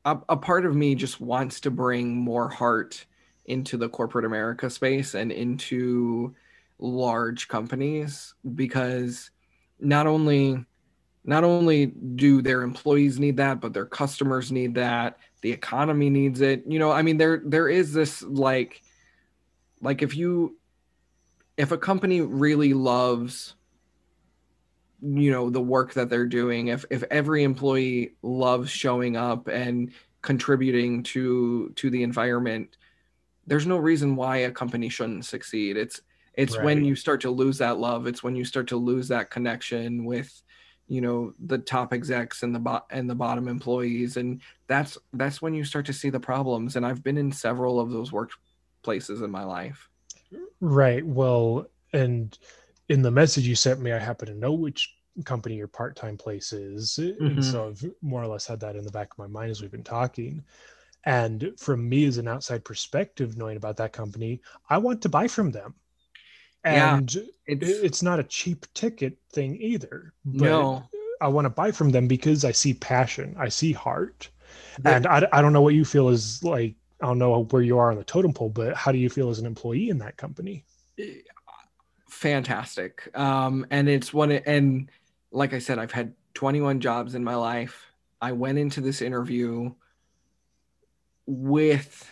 a, 0.06 0.18
a 0.30 0.38
part 0.38 0.66
of 0.66 0.76
me 0.76 0.96
just 0.96 1.20
wants 1.20 1.60
to 1.60 1.72
bring 1.72 2.16
more 2.16 2.48
heart 2.48 3.06
into 3.46 3.78
the 3.78 3.90
corporate 3.90 4.26
America 4.26 4.70
space 4.70 5.14
and 5.14 5.32
into 5.32 6.34
large 6.80 7.48
companies 7.48 8.34
because 8.56 9.32
not 9.80 10.08
only 10.08 10.64
not 11.24 11.44
only 11.44 11.88
do 11.88 12.42
their 12.42 12.62
employees 12.62 13.20
need 13.20 13.38
that 13.38 13.60
but 13.60 13.74
their 13.74 13.86
customers 13.86 14.52
need 14.52 14.76
that 14.76 15.18
the 15.46 15.52
economy 15.52 16.10
needs 16.10 16.42
it. 16.42 16.64
You 16.68 16.80
know 16.80 16.92
i 16.92 17.04
mean 17.04 17.18
there 17.18 17.42
there 17.46 17.70
is 17.70 17.94
this 17.94 18.24
like 18.24 18.82
like 19.80 20.02
if 20.02 20.18
you 20.18 20.58
if 21.56 21.72
a 21.72 21.78
company 21.78 22.22
really 22.22 22.74
loves 22.74 23.54
you 25.02 25.30
know 25.30 25.52
the 25.52 25.62
work 25.62 25.94
that 25.94 26.10
they're 26.10 26.26
doing 26.26 26.70
if 26.70 26.84
if 26.90 27.04
every 27.12 27.44
employee 27.44 28.16
loves 28.24 28.72
showing 28.72 29.16
up 29.18 29.48
and 29.48 29.92
contributing 30.24 31.04
to 31.04 31.72
to 31.76 31.92
the 31.92 32.02
environment 32.02 32.78
there's 33.48 33.68
no 33.68 33.78
reason 33.78 34.16
why 34.16 34.38
a 34.38 34.52
company 34.52 34.90
shouldn't 34.90 35.26
succeed. 35.26 35.78
It's 35.78 36.02
it's 36.34 36.58
right. 36.58 36.66
when 36.66 36.84
you 36.84 36.96
start 36.96 37.22
to 37.22 37.30
lose 37.30 37.58
that 37.60 37.78
love. 37.78 38.08
It's 38.08 38.24
when 38.24 38.36
you 38.36 38.44
start 38.44 38.68
to 38.70 38.78
lose 38.78 39.08
that 39.10 39.30
connection 39.30 40.04
with 40.06 40.42
you 40.88 41.02
know 41.02 41.34
the 41.46 41.58
top 41.58 41.94
execs 41.94 42.44
and 42.44 42.54
the 42.54 42.60
bo- 42.60 42.86
and 42.92 43.10
the 43.10 43.16
bottom 43.16 43.48
employees 43.48 44.18
and 44.18 44.42
that's 44.68 44.98
that's 45.14 45.42
when 45.42 45.54
you 45.54 45.64
start 45.64 45.86
to 45.86 45.94
see 45.94 46.10
the 46.10 46.20
problems 46.20 46.76
and 46.76 46.86
i've 46.86 47.04
been 47.04 47.18
in 47.18 47.32
several 47.32 47.80
of 47.80 47.92
those 47.92 48.12
workplaces 48.12 49.24
in 49.24 49.32
my 49.32 49.44
life. 49.44 49.90
Right 50.62 51.06
well 51.06 51.66
and 51.94 52.38
in 52.90 53.02
the 53.02 53.12
message 53.12 53.48
you 53.48 53.56
sent 53.56 53.80
me 53.80 53.92
i 53.92 54.00
happen 54.00 54.28
to 54.28 54.36
know 54.36 54.54
which 54.54 54.96
company 55.24 55.56
your 55.56 55.68
part-time 55.68 56.18
place 56.18 56.52
is 56.52 57.00
mm-hmm. 57.02 57.26
and 57.26 57.46
so 57.46 57.70
i've 57.70 57.86
more 58.02 58.22
or 58.22 58.28
less 58.28 58.46
had 58.46 58.60
that 58.60 58.76
in 58.76 58.84
the 58.84 58.92
back 58.92 59.12
of 59.12 59.18
my 59.18 59.28
mind 59.28 59.52
as 59.52 59.62
we've 59.62 59.72
been 59.72 59.84
talking. 59.84 60.44
And 61.08 61.54
from 61.60 61.88
me 61.88 62.06
as 62.06 62.18
an 62.18 62.28
outside 62.28 62.66
perspective 62.66 63.38
knowing 63.38 63.58
about 63.58 63.78
that 63.78 63.94
company 63.94 64.42
i 64.70 64.78
want 64.78 65.02
to 65.04 65.10
buy 65.10 65.28
from 65.28 65.52
them 65.52 65.76
and 66.66 67.14
yeah, 67.14 67.22
it's, 67.46 67.70
it's 67.70 68.04
not 68.04 68.20
a 68.20 68.24
cheap 68.24 68.66
ticket 68.74 69.18
thing 69.32 69.56
either 69.62 70.14
no. 70.26 70.84
I 71.22 71.30
want 71.30 71.46
to 71.46 71.50
buy 71.50 71.72
from 71.72 71.92
them 71.92 72.08
because 72.08 72.44
i 72.44 72.52
see 72.52 72.74
passion 72.74 73.36
i 73.40 73.48
see 73.48 73.72
heart. 73.72 74.30
Yeah. 74.84 74.98
and 74.98 75.08
I, 75.08 75.28
I 75.32 75.42
don't 75.42 75.54
know 75.54 75.62
what 75.62 75.76
you 75.76 75.86
feel 75.86 76.10
is 76.10 76.44
like 76.44 76.76
i 77.02 77.06
don't 77.06 77.20
know 77.20 77.44
where 77.44 77.62
you 77.62 77.78
are 77.78 77.92
on 77.92 77.98
the 77.98 78.04
totem 78.04 78.34
pole 78.34 78.50
but 78.50 78.76
how 78.76 78.92
do 78.92 78.98
you 78.98 79.10
feel 79.10 79.30
as 79.30 79.40
an 79.40 79.46
employee 79.46 79.90
in 79.90 80.00
that 80.00 80.18
company? 80.18 80.66
Fantastic. 82.10 83.10
Um 83.18 83.66
and 83.70 83.88
it's 83.88 84.14
one 84.14 84.32
and 84.32 84.90
like 85.32 85.54
i 85.54 85.60
said 85.60 85.78
i've 85.80 85.92
had 85.92 86.14
21 86.34 86.80
jobs 86.82 87.16
in 87.16 87.24
my 87.24 87.36
life. 87.36 87.86
I 88.22 88.32
went 88.32 88.58
into 88.58 88.82
this 88.82 89.02
interview 89.02 89.74
with 91.26 92.10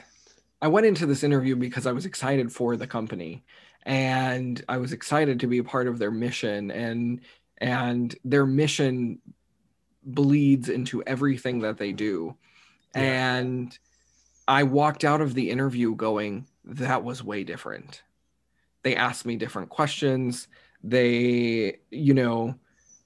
i 0.62 0.68
went 0.68 0.86
into 0.86 1.06
this 1.06 1.24
interview 1.24 1.56
because 1.56 1.86
i 1.86 1.92
was 1.92 2.06
excited 2.06 2.52
for 2.52 2.76
the 2.76 2.88
company 2.88 3.44
and 3.84 4.64
I 4.68 4.78
was 4.78 4.94
excited 4.94 5.40
to 5.42 5.48
be 5.48 5.60
a 5.60 5.64
part 5.64 5.88
of 5.88 6.00
their 6.00 6.12
mission 6.12 6.72
and 6.72 7.22
and 7.60 8.16
their 8.26 8.46
mission 8.46 9.20
bleeds 10.04 10.70
into 10.70 11.04
everything 11.04 11.60
that 11.60 11.78
they 11.78 11.92
do. 11.92 12.36
Yeah. 12.96 13.02
And 13.02 13.78
I 14.48 14.64
walked 14.64 15.04
out 15.04 15.22
of 15.22 15.34
the 15.34 15.50
interview 15.50 15.96
going, 15.96 16.48
that 16.66 17.04
was 17.04 17.24
way 17.24 17.44
different. 17.44 18.02
They 18.84 18.96
asked 18.96 19.26
me 19.26 19.38
different 19.38 19.70
questions. 19.70 20.48
They, 20.84 21.80
you 21.90 22.14
know, 22.14 22.56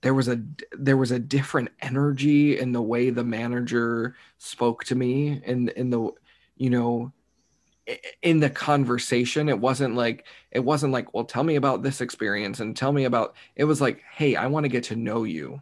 there 0.02 0.14
was 0.14 0.28
a 0.28 0.42
there 0.72 0.98
was 0.98 1.12
a 1.12 1.20
different 1.20 1.70
energy 1.82 2.58
in 2.60 2.72
the 2.72 2.82
way 2.82 3.10
the 3.10 3.24
manager 3.24 4.16
spoke 4.38 4.84
to 4.86 4.96
me 4.96 5.42
and 5.46 5.70
in, 5.70 5.78
in 5.78 5.90
the 5.90 6.12
you 6.56 6.70
know 6.70 7.12
in 8.22 8.40
the 8.40 8.50
conversation 8.50 9.48
it 9.48 9.60
wasn't 9.60 9.96
like 9.96 10.26
it 10.52 10.60
wasn't 10.60 10.92
like 10.92 11.14
well 11.14 11.24
tell 11.24 11.44
me 11.44 11.56
about 11.56 11.84
this 11.84 12.02
experience 12.02 12.60
and 12.60 12.76
tell 12.76 12.92
me 12.92 13.06
about 13.06 13.36
it 13.56 13.64
was 13.64 13.80
like 13.80 14.04
hey 14.12 14.36
i 14.36 14.46
want 14.46 14.64
to 14.64 14.70
get 14.70 14.84
to 14.84 14.96
know 14.96 15.24
you. 15.24 15.62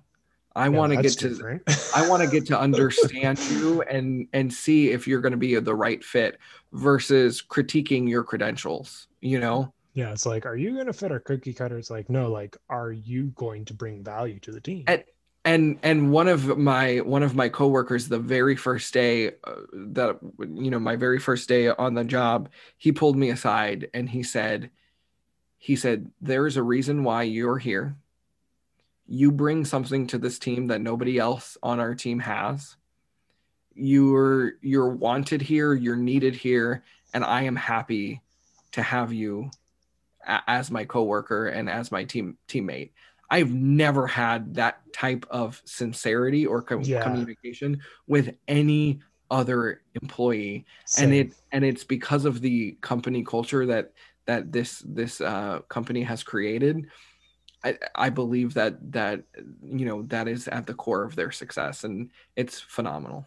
I 0.58 0.70
yeah, 0.70 0.70
want 0.70 0.94
to 0.94 1.02
get 1.02 1.20
to 1.20 1.60
i 1.94 2.08
want 2.08 2.24
to 2.24 2.30
get 2.30 2.48
to 2.48 2.60
understand 2.68 3.40
you 3.52 3.82
and 3.84 4.28
and 4.34 4.52
see 4.52 4.92
if 4.92 5.08
you're 5.08 5.22
going 5.22 5.34
to 5.34 5.38
be 5.38 5.56
the 5.56 5.76
right 5.76 6.04
fit 6.04 6.40
versus 6.74 7.44
critiquing 7.48 8.10
your 8.10 8.24
credentials 8.24 9.08
you 9.22 9.40
know? 9.40 9.74
Yeah 9.94 10.12
it's 10.12 10.26
like 10.26 10.46
are 10.46 10.56
you 10.56 10.74
going 10.74 10.88
to 10.88 10.94
fit 10.94 11.12
our 11.12 11.20
cookie 11.20 11.54
cutter 11.54 11.78
it's 11.78 11.90
like 11.90 12.10
no 12.10 12.32
like 12.32 12.58
are 12.70 12.92
you 12.92 13.26
going 13.36 13.66
to 13.66 13.74
bring 13.74 14.04
value 14.04 14.40
to 14.40 14.52
the 14.52 14.62
team? 14.62 14.84
And 14.88 15.04
and 15.46 15.78
and 15.84 16.12
one 16.12 16.28
of 16.28 16.58
my 16.58 16.98
one 16.98 17.24
of 17.24 17.36
my 17.36 17.48
coworkers 17.48 18.10
the 18.10 18.20
very 18.20 18.56
first 18.56 18.94
day 18.94 19.28
uh, 19.44 19.62
that 19.72 20.18
you 20.40 20.72
know 20.72 20.80
my 20.80 20.96
very 20.96 21.20
first 21.20 21.48
day 21.48 21.70
on 21.70 21.94
the 21.94 22.04
job 22.04 22.50
he 22.78 22.92
pulled 22.92 23.16
me 23.16 23.30
aside 23.30 23.88
and 23.94 24.10
he 24.10 24.24
said 24.24 24.72
he 25.58 25.76
said 25.76 26.12
there's 26.22 26.58
a 26.58 26.64
reason 26.64 27.04
why 27.04 27.24
you're 27.24 27.58
here. 27.58 27.96
You 29.08 29.32
bring 29.32 29.66
something 29.66 30.08
to 30.08 30.18
this 30.18 30.38
team 30.38 30.68
that 30.68 30.82
nobody 30.82 31.18
else 31.18 31.58
on 31.64 31.80
our 31.80 31.96
team 31.96 32.20
has. 32.20 32.76
You're 33.74 34.54
you're 34.62 34.90
wanted 34.90 35.42
here 35.42 35.74
you're 35.74 35.98
needed 35.98 36.34
here 36.34 36.84
and 37.14 37.26
i 37.26 37.42
am 37.42 37.58
happy 37.58 38.22
to 38.72 38.82
have 38.82 39.12
you 39.12 39.52
as 40.26 40.72
my 40.72 40.86
coworker 40.86 41.48
and 41.48 41.70
as 41.70 41.92
my 41.92 42.06
team 42.06 42.38
teammate 42.48 42.92
I've 43.36 43.54
never 43.54 44.08
had 44.08 44.56
that 44.56 44.80
type 44.94 45.26
of 45.30 45.62
sincerity 45.66 46.46
or 46.46 46.62
com- 46.62 46.84
yeah. 46.84 47.04
communication 47.04 47.82
with 48.08 48.34
any 48.48 49.02
other 49.30 49.82
employee. 50.02 50.66
Same. 50.86 51.04
and 51.04 51.14
it 51.14 51.34
and 51.52 51.66
it's 51.66 51.84
because 51.84 52.24
of 52.24 52.40
the 52.40 52.78
company 52.80 53.26
culture 53.26 53.66
that 53.66 53.92
that 54.26 54.54
this 54.54 54.82
this 54.88 55.20
uh, 55.20 55.60
company 55.68 56.02
has 56.04 56.24
created. 56.24 56.88
I, 57.62 57.78
I 57.94 58.10
believe 58.10 58.54
that 58.54 58.74
that 58.94 59.24
you 59.62 59.86
know 59.86 60.04
that 60.04 60.30
is 60.30 60.48
at 60.48 60.66
the 60.66 60.74
core 60.74 61.04
of 61.04 61.18
their 61.18 61.34
success 61.34 61.84
and 61.84 62.12
it's 62.38 62.62
phenomenal. 62.62 63.26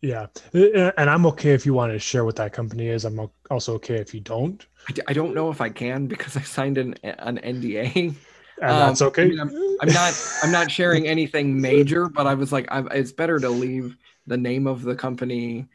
Yeah. 0.00 0.26
And 0.52 1.08
i'm 1.08 1.24
okay 1.26 1.52
if 1.52 1.64
you 1.64 1.72
want 1.72 1.92
to 1.92 1.98
share 1.98 2.24
what 2.24 2.36
that 2.36 2.52
company 2.52 2.88
is. 2.88 3.04
I'm 3.04 3.30
also 3.50 3.74
okay 3.74 3.94
if 3.94 4.12
you 4.12 4.20
don't. 4.20 4.66
I, 4.88 4.92
I 5.08 5.12
don't 5.14 5.34
know 5.34 5.48
if 5.50 5.60
i 5.62 5.70
can 5.70 6.06
because 6.06 6.36
i 6.36 6.42
signed 6.42 6.76
an, 6.76 6.94
an 7.04 7.38
nda 7.38 8.14
and 8.60 8.70
um, 8.70 8.78
that's 8.78 9.02
okay. 9.02 9.22
I 9.22 9.28
mean, 9.28 9.40
I'm, 9.40 9.50
I'm, 9.80 9.92
not 9.92 10.38
I'm 10.42 10.52
not 10.52 10.70
sharing 10.70 11.06
anything 11.06 11.60
major, 11.60 12.08
but 12.08 12.26
I 12.26 12.34
was 12.34 12.52
like, 12.52 12.66
i 12.70 12.80
it's 12.92 13.12
better 13.12 13.38
to 13.38 13.48
leave 13.48 13.96
the 14.26 14.36
name 14.36 14.66
of 14.66 14.82
the 14.82 14.94
company 14.94 15.68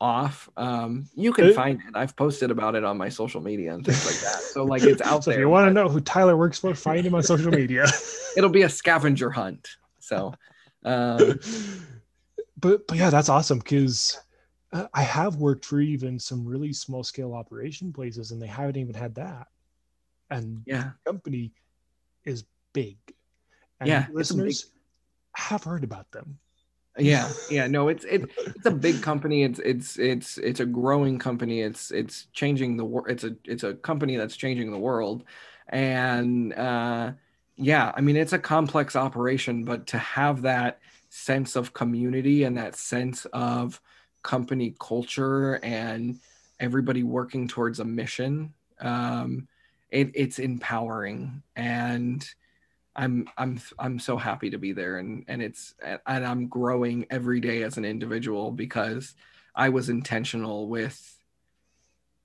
off. 0.00 0.48
Um, 0.56 1.08
you 1.14 1.32
can 1.32 1.52
find 1.54 1.80
it. 1.80 1.96
I've 1.96 2.14
posted 2.16 2.50
about 2.50 2.74
it 2.74 2.84
on 2.84 2.96
my 2.96 3.08
social 3.08 3.40
media 3.40 3.74
and 3.74 3.84
things 3.84 4.06
like 4.06 4.20
that. 4.20 4.42
So 4.42 4.64
like 4.64 4.82
it's 4.82 5.02
out 5.04 5.24
so 5.24 5.30
there. 5.30 5.40
If 5.40 5.42
you 5.42 5.48
want 5.48 5.68
to 5.68 5.72
know 5.72 5.88
who 5.88 6.00
Tyler 6.00 6.36
works 6.36 6.58
for, 6.58 6.74
find 6.74 7.06
him 7.06 7.14
on 7.14 7.22
social 7.22 7.50
media. 7.50 7.86
it'll 8.36 8.50
be 8.50 8.62
a 8.62 8.68
scavenger 8.68 9.30
hunt. 9.30 9.68
So, 9.98 10.34
um, 10.84 11.40
but 12.58 12.86
but 12.86 12.96
yeah, 12.96 13.10
that's 13.10 13.28
awesome 13.28 13.58
because. 13.58 14.18
Uh, 14.70 14.86
I 14.92 15.00
have 15.00 15.36
worked 15.36 15.64
for 15.64 15.80
even 15.80 16.18
some 16.18 16.44
really 16.44 16.74
small 16.74 17.02
scale 17.02 17.32
operation 17.32 17.90
places, 17.90 18.32
and 18.32 18.42
they 18.42 18.46
haven't 18.46 18.76
even 18.76 18.94
had 18.94 19.14
that. 19.14 19.46
And 20.28 20.62
yeah, 20.66 20.90
company 21.06 21.52
is 22.28 22.44
big. 22.72 22.96
And 23.80 23.88
yeah, 23.88 24.06
listeners 24.12 24.64
big... 24.64 24.72
have 25.34 25.64
heard 25.64 25.84
about 25.84 26.10
them. 26.12 26.38
Yeah, 26.98 27.30
yeah, 27.50 27.66
no, 27.66 27.88
it's 27.88 28.04
it, 28.04 28.28
it's 28.38 28.66
a 28.66 28.70
big 28.70 29.02
company. 29.02 29.44
It's 29.44 29.58
it's 29.60 29.98
it's 29.98 30.38
it's 30.38 30.60
a 30.60 30.66
growing 30.66 31.18
company. 31.18 31.62
It's 31.62 31.90
it's 31.90 32.26
changing 32.32 32.76
the 32.76 32.84
world. 32.84 33.06
It's 33.08 33.24
a 33.24 33.36
it's 33.44 33.62
a 33.62 33.74
company 33.74 34.16
that's 34.16 34.36
changing 34.36 34.70
the 34.70 34.78
world, 34.78 35.24
and 35.68 36.52
uh, 36.54 37.12
yeah, 37.56 37.92
I 37.94 38.00
mean 38.00 38.16
it's 38.16 38.32
a 38.32 38.38
complex 38.38 38.96
operation, 38.96 39.64
but 39.64 39.86
to 39.88 39.98
have 39.98 40.42
that 40.42 40.80
sense 41.10 41.56
of 41.56 41.72
community 41.72 42.44
and 42.44 42.58
that 42.58 42.76
sense 42.76 43.24
of 43.32 43.80
company 44.22 44.74
culture 44.78 45.54
and 45.62 46.18
everybody 46.60 47.02
working 47.02 47.48
towards 47.48 47.80
a 47.80 47.84
mission 47.84 48.52
um, 48.80 49.48
it, 49.90 50.10
it's 50.14 50.38
empowering. 50.38 51.42
And 51.56 52.28
I'm 52.96 53.28
I'm 53.38 53.60
I'm 53.78 53.98
so 53.98 54.16
happy 54.16 54.50
to 54.50 54.58
be 54.58 54.72
there. 54.72 54.98
And 54.98 55.24
and 55.28 55.40
it's 55.40 55.74
and 55.82 56.26
I'm 56.26 56.48
growing 56.48 57.06
every 57.10 57.40
day 57.40 57.62
as 57.62 57.76
an 57.76 57.84
individual 57.84 58.50
because 58.50 59.14
I 59.54 59.68
was 59.68 59.88
intentional 59.88 60.68
with 60.68 61.16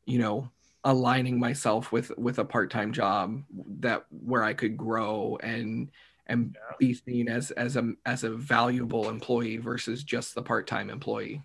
you 0.05 0.20
know 0.20 0.49
aligning 0.84 1.39
myself 1.39 1.91
with 1.91 2.11
with 2.18 2.39
a 2.39 2.45
part-time 2.45 2.91
job 2.91 3.43
that 3.80 4.05
where 4.09 4.43
I 4.43 4.53
could 4.53 4.76
grow 4.76 5.38
and 5.41 5.89
and 6.28 6.57
be 6.80 6.93
seen 6.93 7.30
as 7.30 7.51
as 7.51 7.78
a 7.78 7.93
as 8.05 8.24
a 8.24 8.32
valuable 8.32 9.09
employee 9.09 9.57
versus 9.57 10.03
just 10.03 10.36
the 10.36 10.41
part-time 10.41 10.89
employee. 10.89 11.41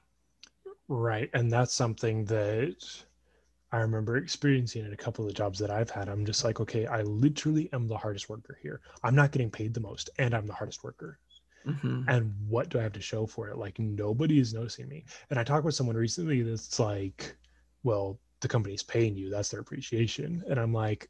Right, 0.88 1.28
and 1.34 1.50
that's 1.52 1.74
something 1.74 2.24
that 2.26 2.76
I 3.70 3.78
remember 3.78 4.16
experiencing 4.16 4.84
it 4.84 4.92
a 4.92 4.96
couple 4.96 5.24
of 5.24 5.28
the 5.28 5.34
jobs 5.34 5.58
that 5.58 5.70
I've 5.70 5.90
had. 5.90 6.08
I'm 6.08 6.24
just 6.24 6.44
like, 6.44 6.60
okay, 6.60 6.86
I 6.86 7.02
literally 7.02 7.68
am 7.72 7.86
the 7.86 7.98
hardest 7.98 8.28
worker 8.28 8.58
here. 8.62 8.80
I'm 9.02 9.14
not 9.14 9.32
getting 9.32 9.50
paid 9.50 9.74
the 9.74 9.80
most, 9.80 10.10
and 10.18 10.34
I'm 10.34 10.46
the 10.46 10.54
hardest 10.54 10.82
worker. 10.82 11.18
Mm-hmm. 11.66 12.08
And 12.08 12.34
what 12.48 12.70
do 12.70 12.78
I 12.78 12.82
have 12.82 12.92
to 12.94 13.00
show 13.00 13.26
for 13.26 13.48
it? 13.48 13.58
Like 13.58 13.78
nobody 13.78 14.38
is 14.38 14.54
noticing 14.54 14.88
me. 14.88 15.04
And 15.28 15.38
I 15.38 15.44
talked 15.44 15.64
with 15.64 15.74
someone 15.74 15.96
recently 15.96 16.42
that's 16.42 16.78
like, 16.78 17.36
well, 17.82 18.18
the 18.40 18.48
company's 18.48 18.82
paying 18.82 19.16
you 19.16 19.30
that's 19.30 19.48
their 19.48 19.60
appreciation 19.60 20.42
and 20.48 20.58
i'm 20.58 20.72
like 20.72 21.08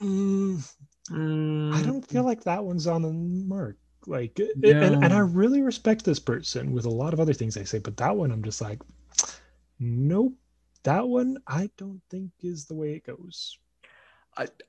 mm, 0.00 0.62
i 1.10 1.82
don't 1.82 2.06
feel 2.06 2.22
like 2.22 2.42
that 2.44 2.64
one's 2.64 2.86
on 2.86 3.02
the 3.02 3.12
mark 3.12 3.76
like 4.06 4.38
yeah. 4.38 4.82
and, 4.82 5.04
and 5.04 5.12
i 5.12 5.18
really 5.18 5.62
respect 5.62 6.04
this 6.04 6.18
person 6.18 6.72
with 6.72 6.84
a 6.84 6.90
lot 6.90 7.12
of 7.12 7.20
other 7.20 7.32
things 7.32 7.54
they 7.54 7.64
say 7.64 7.78
but 7.78 7.96
that 7.96 8.16
one 8.16 8.30
i'm 8.30 8.42
just 8.42 8.60
like 8.60 8.80
nope 9.78 10.34
that 10.86 11.06
one 11.06 11.38
i 11.46 11.68
don't 11.76 12.00
think 12.10 12.30
is 12.42 12.64
the 12.64 12.74
way 12.74 12.94
it 12.94 13.04
goes. 13.04 13.58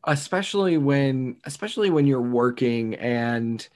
Especially 0.06 0.78
when 0.78 1.38
especially 1.44 1.90
when 1.90 2.08
you're 2.08 2.22
working 2.22 2.96
and 2.96 3.68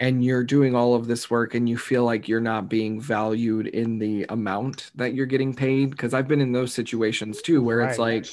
and 0.00 0.24
you're 0.24 0.42
doing 0.42 0.74
all 0.74 0.94
of 0.94 1.06
this 1.06 1.30
work 1.30 1.54
and 1.54 1.68
you 1.68 1.78
feel 1.78 2.04
like 2.04 2.26
you're 2.26 2.40
not 2.40 2.68
being 2.68 3.00
valued 3.00 3.68
in 3.68 3.98
the 3.98 4.26
amount 4.30 4.90
that 4.96 5.14
you're 5.14 5.26
getting 5.26 5.54
paid 5.54 5.90
because 5.90 6.12
i've 6.12 6.26
been 6.26 6.40
in 6.40 6.50
those 6.50 6.74
situations 6.74 7.40
too 7.40 7.62
where 7.62 7.78
right. 7.78 7.90
it's 7.90 7.98
like 7.98 8.26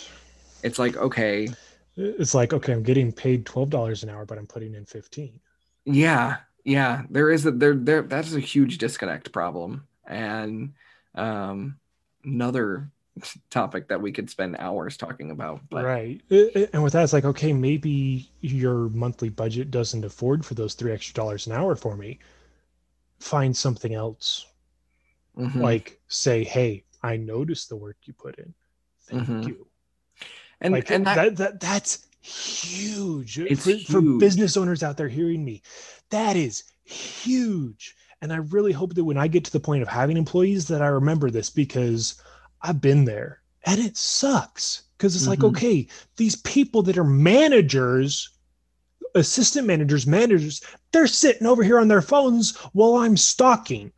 it's 0.63 0.79
like 0.79 0.97
okay. 0.97 1.47
It's 1.95 2.33
like 2.33 2.53
okay 2.53 2.73
i'm 2.73 2.81
getting 2.81 3.11
paid 3.11 3.45
$12 3.45 4.03
an 4.03 4.09
hour 4.09 4.25
but 4.25 4.39
i'm 4.39 4.47
putting 4.47 4.73
in 4.73 4.85
15 4.85 5.39
yeah 5.85 6.37
yeah. 6.63 7.03
There 7.09 7.31
is 7.31 7.45
a 7.45 7.51
there 7.51 7.75
there 7.75 8.01
that's 8.03 8.33
a 8.33 8.39
huge 8.39 8.77
disconnect 8.77 9.31
problem. 9.31 9.87
And 10.05 10.73
um 11.15 11.79
another 12.23 12.91
topic 13.49 13.87
that 13.87 14.01
we 14.01 14.11
could 14.11 14.29
spend 14.29 14.55
hours 14.59 14.97
talking 14.97 15.31
about. 15.31 15.61
But. 15.69 15.85
Right. 15.85 16.21
And 16.73 16.83
with 16.83 16.93
that, 16.93 17.03
it's 17.03 17.13
like, 17.13 17.25
okay, 17.25 17.53
maybe 17.53 18.29
your 18.41 18.89
monthly 18.89 19.29
budget 19.29 19.71
doesn't 19.71 20.05
afford 20.05 20.45
for 20.45 20.53
those 20.53 20.73
three 20.73 20.91
extra 20.91 21.13
dollars 21.13 21.47
an 21.47 21.53
hour 21.53 21.75
for 21.75 21.95
me. 21.95 22.19
Find 23.19 23.55
something 23.55 23.93
else. 23.93 24.45
Mm-hmm. 25.37 25.61
Like 25.61 25.99
say, 26.07 26.43
hey, 26.43 26.83
I 27.03 27.17
noticed 27.17 27.69
the 27.69 27.75
work 27.75 27.97
you 28.03 28.13
put 28.13 28.37
in. 28.37 28.53
Thank 29.03 29.23
mm-hmm. 29.23 29.47
you. 29.47 29.67
And, 30.61 30.73
like, 30.73 30.91
and 30.91 31.05
that, 31.05 31.15
that, 31.15 31.37
that 31.37 31.59
that's 31.59 32.05
huge. 32.21 33.39
It's 33.39 33.63
for, 33.63 33.69
huge. 33.71 33.87
for 33.87 34.01
business 34.01 34.57
owners 34.57 34.83
out 34.83 34.97
there 34.97 35.07
hearing 35.07 35.43
me. 35.45 35.61
That 36.09 36.35
is 36.35 36.63
huge. 36.83 37.95
And 38.21 38.33
I 38.33 38.37
really 38.37 38.73
hope 38.73 38.95
that 38.95 39.03
when 39.03 39.17
I 39.17 39.27
get 39.27 39.45
to 39.45 39.51
the 39.51 39.59
point 39.59 39.81
of 39.81 39.87
having 39.87 40.17
employees 40.17 40.67
that 40.67 40.81
I 40.81 40.87
remember 40.87 41.29
this 41.31 41.49
because 41.49 42.21
I've 42.61 42.81
been 42.81 43.05
there 43.05 43.41
and 43.65 43.79
it 43.79 43.97
sucks 43.97 44.83
because 44.97 45.15
it's 45.15 45.23
mm-hmm. 45.23 45.41
like, 45.41 45.43
okay, 45.43 45.87
these 46.17 46.35
people 46.37 46.81
that 46.83 46.97
are 46.97 47.03
managers, 47.03 48.29
assistant 49.15 49.67
managers, 49.67 50.07
managers, 50.07 50.61
they're 50.91 51.07
sitting 51.07 51.47
over 51.47 51.63
here 51.63 51.79
on 51.79 51.87
their 51.87 52.01
phones 52.01 52.55
while 52.73 52.95
I'm 52.95 53.17
stocking. 53.17 53.91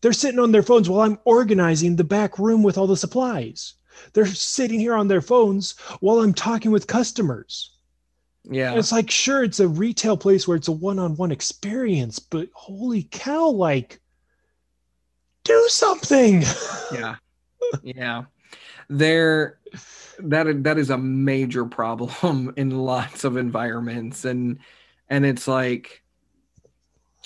They're 0.00 0.12
sitting 0.12 0.38
on 0.38 0.52
their 0.52 0.62
phones 0.62 0.88
while 0.88 1.00
I'm 1.00 1.18
organizing 1.24 1.96
the 1.96 2.04
back 2.04 2.38
room 2.38 2.62
with 2.62 2.76
all 2.76 2.86
the 2.86 2.96
supplies. 2.96 3.74
They're 4.12 4.26
sitting 4.26 4.80
here 4.80 4.94
on 4.94 5.08
their 5.08 5.22
phones 5.22 5.72
while 6.00 6.20
I'm 6.20 6.34
talking 6.34 6.70
with 6.70 6.86
customers. 6.86 7.70
Yeah. 8.44 8.70
And 8.70 8.78
it's 8.78 8.92
like, 8.92 9.10
sure, 9.10 9.42
it's 9.42 9.60
a 9.60 9.68
retail 9.68 10.16
place 10.16 10.46
where 10.46 10.56
it's 10.56 10.68
a 10.68 10.72
one 10.72 10.98
on 10.98 11.16
one 11.16 11.32
experience, 11.32 12.18
but 12.18 12.48
holy 12.52 13.08
cow, 13.10 13.48
like, 13.48 14.00
do 15.44 15.66
something. 15.68 16.44
Yeah 16.92 17.16
yeah. 17.82 18.24
There 18.88 19.58
that 20.18 20.62
that 20.64 20.78
is 20.78 20.90
a 20.90 20.98
major 20.98 21.64
problem 21.64 22.52
in 22.56 22.70
lots 22.70 23.24
of 23.24 23.36
environments 23.36 24.24
and 24.24 24.58
and 25.08 25.26
it's 25.26 25.48
like 25.48 26.02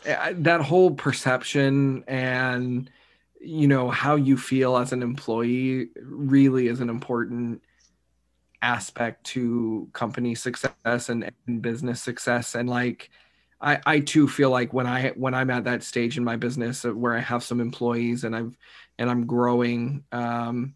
eh, 0.05 0.33
that 0.37 0.61
whole 0.61 0.93
perception 0.93 2.05
and 2.09 2.91
you 3.41 3.69
know 3.69 3.91
how 3.91 4.17
you 4.17 4.37
feel 4.37 4.77
as 4.77 4.93
an 4.93 5.03
employee 5.03 5.89
really 6.03 6.69
is 6.69 6.81
an 6.81 6.89
important 6.89 7.63
aspect 8.63 9.23
to 9.25 9.89
company 9.93 10.35
success 10.35 11.09
and, 11.09 11.31
and 11.47 11.63
business 11.63 12.03
success 12.03 12.55
and 12.55 12.69
like 12.69 13.11
I, 13.61 13.81
I 13.85 14.01
too 14.01 14.29
feel 14.29 14.51
like 14.51 14.73
when 14.73 14.87
I 14.87 15.11
when 15.11 15.35
I'm 15.35 15.51
at 15.51 15.65
that 15.65 15.83
stage 15.83 16.17
in 16.17 16.25
my 16.25 16.37
business 16.37 16.85
where 16.85 17.15
I 17.15 17.21
have 17.21 17.43
some 17.43 17.61
employees 17.61 18.25
and 18.25 18.35
I've 18.35 18.57
and 18.99 19.11
I'm 19.11 19.27
growing, 19.27 20.05
um, 20.13 20.75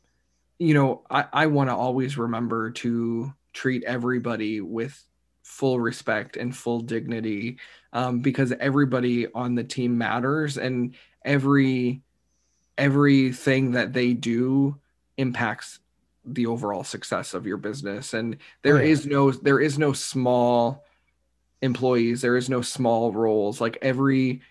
you 0.59 0.75
know, 0.75 1.03
I, 1.11 1.27
I 1.33 1.47
want 1.47 1.71
to 1.71 1.77
always 1.77 2.19
remember 2.19 2.71
to 2.71 3.33
treat 3.53 3.85
everybody 3.85 4.61
with 4.61 5.01
full 5.43 5.79
respect 5.79 6.37
and 6.37 6.57
full 6.57 6.81
dignity 6.81 7.59
um, 7.93 8.21
because 8.21 8.53
everybody 8.59 9.31
on 9.33 9.55
the 9.55 9.65
team 9.65 9.99
matters 9.99 10.57
and 10.57 10.95
every 11.25 12.03
everything 12.79 13.73
that 13.73 13.93
they 13.93 14.15
do 14.15 14.77
impacts 15.19 15.79
the 16.25 16.47
overall 16.47 16.85
success 16.85 17.35
of 17.35 17.47
your 17.47 17.59
business 17.59 18.15
and 18.15 18.39
there 18.63 18.79
oh, 18.79 18.81
yeah. 18.81 18.89
is 18.89 19.07
no 19.07 19.31
there 19.31 19.61
is 19.61 19.79
no 19.79 19.93
small 19.93 20.85
employees 21.63 22.21
there 22.21 22.37
is 22.37 22.51
no 22.51 22.61
small 22.61 23.13
roles 23.13 23.61
like 23.61 23.79
every 23.83 24.43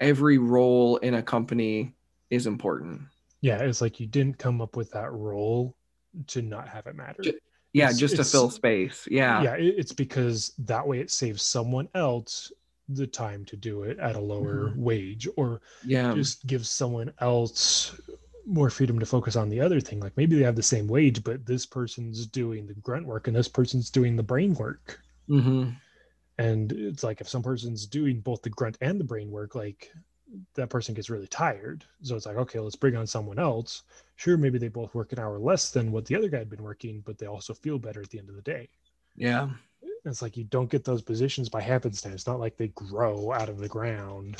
every 0.00 0.38
role 0.38 0.96
in 0.98 1.14
a 1.14 1.22
company 1.22 1.94
is 2.30 2.46
important 2.46 3.00
yeah, 3.40 3.58
it's 3.58 3.80
like 3.80 4.00
you 4.00 4.06
didn't 4.06 4.38
come 4.38 4.60
up 4.60 4.76
with 4.76 4.90
that 4.92 5.12
role 5.12 5.76
to 6.28 6.42
not 6.42 6.68
have 6.68 6.86
it 6.86 6.96
matter. 6.96 7.22
yeah, 7.72 7.90
it's, 7.90 7.98
just 7.98 8.16
to 8.16 8.24
fill 8.24 8.50
space. 8.50 9.06
Yeah. 9.10 9.42
Yeah, 9.42 9.56
it's 9.58 9.92
because 9.92 10.52
that 10.58 10.86
way 10.86 11.00
it 11.00 11.10
saves 11.10 11.42
someone 11.42 11.88
else 11.94 12.52
the 12.90 13.06
time 13.06 13.44
to 13.44 13.56
do 13.56 13.82
it 13.82 13.98
at 13.98 14.16
a 14.16 14.20
lower 14.20 14.70
mm-hmm. 14.70 14.82
wage 14.82 15.28
or 15.36 15.60
yeah 15.84 16.14
just 16.14 16.46
gives 16.46 16.70
someone 16.70 17.12
else 17.20 18.00
more 18.46 18.70
freedom 18.70 18.98
to 18.98 19.04
focus 19.04 19.36
on 19.36 19.50
the 19.50 19.60
other 19.60 19.78
thing 19.78 20.00
like 20.00 20.16
maybe 20.16 20.38
they 20.38 20.42
have 20.42 20.56
the 20.56 20.62
same 20.62 20.88
wage 20.88 21.22
but 21.22 21.44
this 21.44 21.66
person's 21.66 22.26
doing 22.26 22.66
the 22.66 22.72
grunt 22.76 23.04
work 23.04 23.28
and 23.28 23.36
this 23.36 23.46
person's 23.46 23.90
doing 23.90 24.16
the 24.16 24.22
brain 24.22 24.54
work 24.54 24.98
mm-hmm. 25.28 25.68
And 26.38 26.72
it's 26.72 27.02
like 27.02 27.20
if 27.20 27.28
some 27.28 27.42
person's 27.42 27.86
doing 27.86 28.20
both 28.20 28.42
the 28.42 28.50
grunt 28.50 28.78
and 28.80 28.98
the 28.98 29.04
brain 29.04 29.30
work 29.30 29.54
like 29.54 29.92
that 30.54 30.70
person 30.70 30.94
gets 30.94 31.10
really 31.10 31.26
tired. 31.26 31.84
So 32.02 32.14
it's 32.14 32.26
like, 32.26 32.36
okay, 32.36 32.60
let's 32.60 32.76
bring 32.76 32.96
on 32.96 33.06
someone 33.06 33.38
else. 33.38 33.82
Sure, 34.16 34.36
maybe 34.36 34.58
they 34.58 34.68
both 34.68 34.94
work 34.94 35.12
an 35.12 35.18
hour 35.18 35.38
less 35.38 35.70
than 35.70 35.90
what 35.90 36.04
the 36.04 36.16
other 36.16 36.28
guy 36.28 36.38
had 36.38 36.50
been 36.50 36.62
working, 36.62 37.02
but 37.04 37.18
they 37.18 37.26
also 37.26 37.54
feel 37.54 37.78
better 37.78 38.02
at 38.02 38.10
the 38.10 38.18
end 38.18 38.28
of 38.28 38.36
the 38.36 38.42
day. 38.42 38.68
Yeah. 39.16 39.48
It's 40.04 40.22
like 40.22 40.36
you 40.36 40.44
don't 40.44 40.70
get 40.70 40.84
those 40.84 41.02
positions 41.02 41.48
by 41.48 41.60
happenstance. 41.60 42.14
It's 42.14 42.26
not 42.26 42.40
like 42.40 42.56
they 42.56 42.68
grow 42.68 43.32
out 43.32 43.48
of 43.48 43.58
the 43.58 43.68
ground 43.68 44.36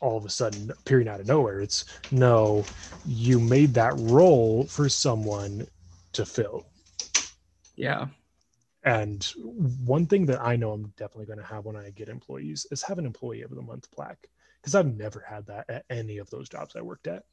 all 0.00 0.16
of 0.16 0.24
a 0.24 0.30
sudden 0.30 0.70
appearing 0.70 1.08
out 1.08 1.20
of 1.20 1.26
nowhere. 1.26 1.60
It's 1.60 1.84
no, 2.10 2.64
you 3.06 3.38
made 3.38 3.74
that 3.74 3.94
role 3.96 4.64
for 4.64 4.88
someone 4.88 5.66
to 6.12 6.26
fill. 6.26 6.66
Yeah. 7.76 8.06
And 8.84 9.24
one 9.84 10.06
thing 10.06 10.26
that 10.26 10.42
I 10.42 10.56
know 10.56 10.72
I'm 10.72 10.92
definitely 10.96 11.26
going 11.26 11.38
to 11.38 11.44
have 11.44 11.64
when 11.64 11.76
I 11.76 11.90
get 11.90 12.08
employees 12.08 12.66
is 12.70 12.82
have 12.82 12.98
an 12.98 13.06
employee 13.06 13.42
of 13.42 13.54
the 13.54 13.62
month 13.62 13.90
plaque 13.90 14.28
because 14.60 14.74
I've 14.74 14.94
never 14.94 15.24
had 15.26 15.46
that 15.46 15.64
at 15.70 15.84
any 15.88 16.18
of 16.18 16.28
those 16.30 16.48
jobs 16.48 16.76
I 16.76 16.82
worked 16.82 17.06
at. 17.06 17.24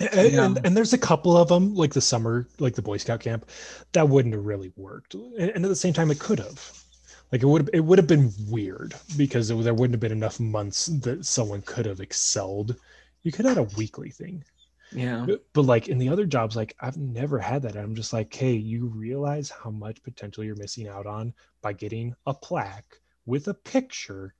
And, 0.00 0.32
yeah. 0.32 0.44
and, 0.46 0.60
and, 0.64 0.76
there's 0.76 0.94
a 0.94 0.98
couple 0.98 1.36
of 1.36 1.48
them, 1.48 1.74
like 1.74 1.92
the 1.92 2.00
summer, 2.00 2.48
like 2.58 2.74
the 2.74 2.80
Boy 2.80 2.96
Scout 2.96 3.20
camp, 3.20 3.50
that 3.92 4.08
wouldn't 4.08 4.34
have 4.34 4.46
really 4.46 4.72
worked. 4.76 5.12
And, 5.12 5.50
and 5.50 5.64
at 5.64 5.68
the 5.68 5.76
same 5.76 5.92
time, 5.92 6.10
it 6.10 6.18
could 6.18 6.38
have. 6.38 6.82
Like 7.32 7.42
it 7.42 7.46
would 7.46 7.70
it 7.72 7.80
would 7.80 7.98
have 7.98 8.06
been 8.06 8.32
weird 8.48 8.94
because 9.16 9.50
it, 9.50 9.62
there 9.64 9.74
wouldn't 9.74 9.94
have 9.94 10.00
been 10.00 10.12
enough 10.12 10.38
months 10.38 10.86
that 10.86 11.26
someone 11.26 11.60
could 11.62 11.84
have 11.84 12.00
excelled. 12.00 12.76
You 13.22 13.32
could 13.32 13.44
have 13.44 13.56
had 13.56 13.66
a 13.66 13.76
weekly 13.76 14.10
thing. 14.10 14.44
Yeah. 14.92 15.24
But, 15.26 15.44
but 15.52 15.62
like 15.62 15.88
in 15.88 15.98
the 15.98 16.08
other 16.08 16.26
jobs, 16.26 16.56
like 16.56 16.74
I've 16.80 16.96
never 16.96 17.38
had 17.38 17.62
that. 17.62 17.76
I'm 17.76 17.94
just 17.94 18.12
like, 18.12 18.32
hey, 18.34 18.52
you 18.52 18.86
realize 18.86 19.50
how 19.50 19.70
much 19.70 20.02
potential 20.02 20.44
you're 20.44 20.56
missing 20.56 20.88
out 20.88 21.06
on 21.06 21.34
by 21.62 21.72
getting 21.72 22.14
a 22.26 22.34
plaque 22.34 23.00
with 23.26 23.48
a 23.48 23.54
picture 23.54 24.34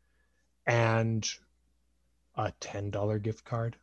and 0.66 1.28
a 2.36 2.52
$10 2.60 3.23
gift 3.23 3.44
card, 3.44 3.77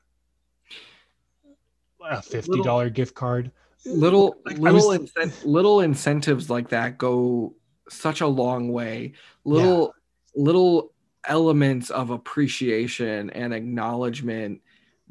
a 2.01 2.17
$50 2.17 2.47
little, 2.47 2.89
gift 2.89 3.15
card. 3.15 3.51
Little 3.85 4.37
like 4.45 4.57
little 4.57 4.89
was, 4.89 5.11
incent- 5.11 5.45
little 5.45 5.81
incentives 5.81 6.49
like 6.49 6.69
that 6.69 6.97
go 6.97 7.55
such 7.89 8.21
a 8.21 8.27
long 8.27 8.71
way. 8.71 9.13
Little 9.43 9.93
yeah. 10.35 10.43
little 10.43 10.93
elements 11.25 11.89
of 11.89 12.09
appreciation 12.09 13.29
and 13.31 13.53
acknowledgement 13.53 14.61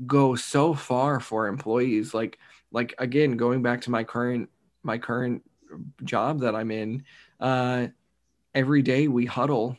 go 0.07 0.35
so 0.35 0.75
far 0.75 1.21
for 1.21 1.47
employees 1.47 2.15
like 2.15 2.39
like 2.71 2.95
again 2.99 3.37
going 3.37 3.63
back 3.63 3.81
to 3.81 3.91
my 3.91 4.05
current 4.05 4.49
my 4.83 4.99
current 4.99 5.43
job 6.05 6.41
that 6.41 6.55
I'm 6.55 6.71
in 6.71 7.05
uh 7.41 7.89
every 8.55 8.83
day 8.83 9.09
we 9.09 9.27
huddle 9.27 9.77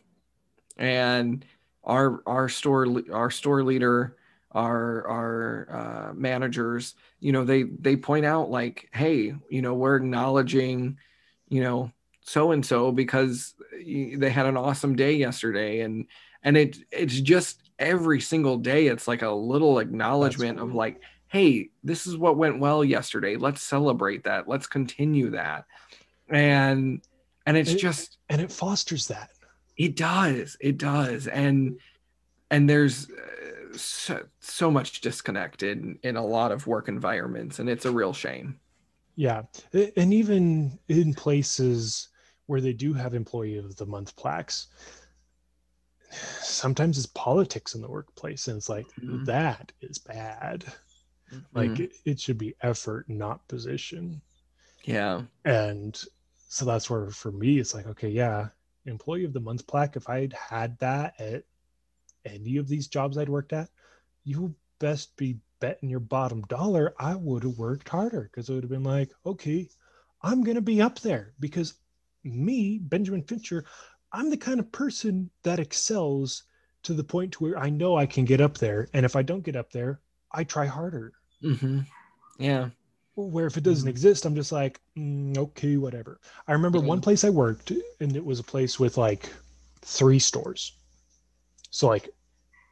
and 0.78 1.46
our 1.84 2.22
our 2.26 2.50
store 2.50 2.88
our 3.12 3.30
store 3.30 3.64
leader 3.64 4.18
our 4.52 5.08
our 5.08 5.68
uh, 5.72 6.14
managers 6.14 6.96
you 7.20 7.32
know 7.32 7.44
they 7.44 7.64
they 7.64 7.96
point 7.96 8.26
out 8.26 8.50
like 8.50 8.90
hey 8.94 9.34
you 9.50 9.62
know 9.62 9.74
we're 9.74 9.96
acknowledging 9.96 10.98
you 11.50 11.62
know 11.62 11.92
so 12.24 12.52
and 12.52 12.66
so 12.66 12.92
because 12.92 13.54
they 13.86 14.30
had 14.30 14.46
an 14.46 14.58
awesome 14.58 14.96
day 14.96 15.14
yesterday. 15.14 15.82
And 15.82 16.08
and 16.44 16.58
it 16.58 16.78
it's 16.92 17.20
just 17.20 17.63
every 17.80 18.22
single 18.22 18.58
day 18.58 18.88
it's 18.88 19.08
like 19.08 19.22
a 19.22 19.30
little 19.30 19.80
acknowledgement 19.80 20.60
cool. 20.60 20.68
of 20.68 20.76
like 20.76 21.02
hey, 21.34 21.72
this 21.84 22.06
is 22.06 22.16
what 22.16 22.38
went 22.38 22.60
well 22.60 22.86
yesterday. 22.86 23.36
Let's 23.36 23.64
celebrate 23.64 24.24
that. 24.26 24.48
Let's 24.48 24.68
continue 24.68 25.32
that. 25.32 25.66
And 26.30 27.02
and 27.46 27.58
it's 27.58 27.72
it, 27.72 27.80
just 27.80 28.20
and 28.30 28.40
it 28.40 28.52
fosters 28.52 29.08
that. 29.08 29.32
It 29.76 29.98
does. 29.98 30.56
It 30.62 30.78
does. 30.78 31.28
And 31.28 31.80
and 32.52 32.70
there's 32.70 33.10
uh, 33.10 33.76
so, 33.76 34.24
so 34.40 34.70
much 34.70 35.02
disconnected 35.02 35.80
in, 35.80 36.00
in 36.04 36.16
a 36.18 36.26
lot 36.26 36.52
of 36.52 36.68
work 36.68 36.88
environments 36.88 37.58
and 37.58 37.68
it's 37.68 37.86
a 37.86 37.92
real 37.92 38.14
shame. 38.14 38.60
Yeah. 39.16 39.42
And 39.74 40.14
even 40.14 40.78
in 40.88 41.16
places 41.16 42.10
where 42.46 42.62
they 42.62 42.74
do 42.74 42.94
have 42.94 43.16
employee 43.16 43.58
of 43.58 43.76
the 43.76 43.86
month 43.88 44.16
plaques, 44.16 44.68
sometimes 46.42 46.98
it's 46.98 47.08
politics 47.08 47.76
in 47.76 47.82
the 47.82 47.90
workplace 47.90 48.48
and 48.48 48.58
it's 48.58 48.70
like 48.70 48.86
mm-hmm. 49.02 49.24
that 49.26 49.72
is 49.82 49.98
bad 49.98 50.64
mm-hmm. 51.32 51.40
like 51.54 51.80
it, 51.80 51.94
it, 52.06 52.20
should 52.20 52.38
be 52.38 52.56
effort 52.62 53.10
not 53.10 53.48
position 53.48 54.22
yeah 54.84 55.22
and 55.46 56.04
so 56.50 56.66
that's 56.66 56.90
where 56.90 57.10
for 57.10 57.32
me 57.32 57.60
it's 57.60 57.74
like 57.74 57.88
okay 57.88 58.10
yeah 58.10 58.48
employee 58.86 59.24
of 59.24 59.34
the 59.34 59.40
month 59.40 59.66
plaque 59.68 59.96
if 59.96 60.10
i'd 60.10 60.34
had 60.34 60.78
that 60.80 61.14
at 61.20 61.44
any 62.26 62.58
of 62.58 62.68
these 62.68 62.88
jobs 62.88 63.18
i'd 63.18 63.30
worked 63.30 63.54
at 63.54 63.70
you 64.24 64.54
best 64.80 65.16
be 65.18 65.38
betting 65.60 65.90
your 65.90 66.00
bottom 66.00 66.42
dollar 66.44 66.94
i 67.00 67.16
would 67.16 67.44
have 67.44 67.58
worked 67.58 67.88
harder 67.88 68.30
because 68.32 68.50
it 68.50 68.54
would 68.54 68.64
have 68.64 68.72
been 68.72 68.84
like 68.84 69.12
okay 69.26 69.68
i'm 70.22 70.44
going 70.44 70.56
to 70.56 70.62
be 70.62 70.82
up 70.82 71.00
there 71.00 71.34
because 71.40 71.76
me 72.24 72.78
benjamin 72.78 73.24
fincher 73.24 73.66
I'm 74.14 74.30
the 74.30 74.38
kind 74.38 74.60
of 74.60 74.72
person 74.72 75.30
that 75.44 75.60
excels 75.60 76.44
to 76.84 76.94
the 76.94 77.04
point 77.04 77.34
to 77.34 77.44
where 77.44 77.58
I 77.58 77.70
know 77.70 77.98
I 77.98 78.06
can 78.06 78.26
get 78.26 78.42
up 78.42 78.58
there, 78.58 78.88
and 78.94 79.06
if 79.06 79.16
I 79.16 79.24
don't 79.24 79.44
get 79.44 79.56
up 79.56 79.72
there, 79.72 80.00
I 80.32 80.44
try 80.44 80.66
harder. 80.66 81.14
Mm-hmm. 81.44 81.80
Yeah. 82.38 82.70
Where 83.16 83.48
if 83.48 83.58
it 83.58 83.64
doesn't 83.64 83.84
mm-hmm. 83.84 83.90
exist, 83.90 84.26
I'm 84.26 84.36
just 84.36 84.52
like, 84.52 84.80
mm, 84.98 85.38
okay, 85.38 85.78
whatever. 85.78 86.20
I 86.48 86.54
remember 86.54 86.80
mm-hmm. 86.80 86.88
one 86.88 87.02
place 87.02 87.24
I 87.24 87.30
worked, 87.30 87.72
and 88.00 88.16
it 88.16 88.24
was 88.24 88.40
a 88.40 88.44
place 88.44 88.80
with 88.80 88.98
like 88.98 89.32
three 89.82 90.20
stores. 90.20 90.74
So 91.70 91.88
like 91.88 92.10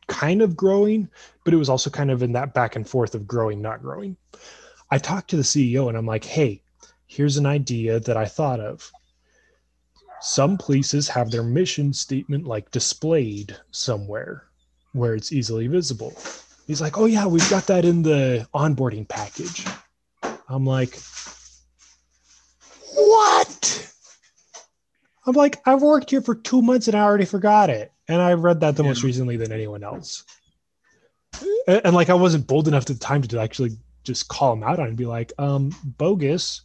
kind 0.08 0.42
of 0.42 0.56
growing, 0.56 1.10
but 1.44 1.54
it 1.54 1.58
was 1.58 1.70
also 1.70 1.90
kind 1.90 2.12
of 2.12 2.22
in 2.22 2.34
that 2.34 2.54
back 2.54 2.76
and 2.76 2.88
forth 2.88 3.16
of 3.16 3.28
growing, 3.28 3.62
not 3.62 3.82
growing. 3.82 4.18
I 4.92 4.98
talked 4.98 5.30
to 5.30 5.38
the 5.38 5.42
CEO 5.42 5.88
and 5.88 5.98
I'm 5.98 6.06
like, 6.06 6.26
hey, 6.26 6.62
here's 7.08 7.38
an 7.38 7.46
idea 7.46 8.00
that 8.02 8.18
I 8.18 8.26
thought 8.26 8.60
of 8.60 8.92
some 10.22 10.58
places 10.58 11.08
have 11.10 11.32
their 11.32 11.44
mission 11.44 11.92
statement 11.94 12.46
like 12.46 12.70
displayed 12.72 13.58
somewhere 13.72 14.44
where 14.94 15.16
it's 15.16 15.32
easily 15.32 15.68
visible. 15.68 16.14
He's 16.68 16.80
like, 16.80 16.98
"Oh 16.98 17.06
yeah, 17.06 17.26
we've 17.26 17.50
got 17.50 17.68
that 17.68 17.86
in 17.86 18.04
the 18.04 18.48
onboarding 18.54 19.08
package." 19.08 19.66
I'm 20.48 20.66
like, 20.66 20.98
"What?" 22.94 23.94
I'm 25.26 25.34
like, 25.34 25.62
"I've 25.66 25.82
worked 25.82 26.12
here 26.12 26.22
for 26.22 26.36
2 26.36 26.62
months 26.62 26.88
and 26.88 26.96
I 26.96 27.02
already 27.02 27.26
forgot 27.26 27.70
it." 27.70 27.92
And 28.08 28.22
I 28.22 28.34
read 28.34 28.60
that 28.60 28.76
the 28.76 28.84
yeah. 28.84 28.90
most 28.90 29.04
recently 29.04 29.38
than 29.38 29.52
anyone 29.52 29.84
else. 29.84 30.24
And, 31.68 31.82
and, 31.86 31.96
like 31.96 32.10
I 32.10 32.14
wasn't 32.14 32.48
bold 32.48 32.68
enough 32.68 32.84
at 32.84 32.88
the 32.88 32.96
time 32.96 33.22
to 33.22 33.40
actually 33.40 33.72
just 34.04 34.28
call 34.28 34.54
him 34.54 34.64
out 34.64 34.80
on 34.80 34.88
and 34.88 34.98
be 34.98 35.06
like, 35.06 35.32
um, 35.38 35.72
bogus 35.84 36.62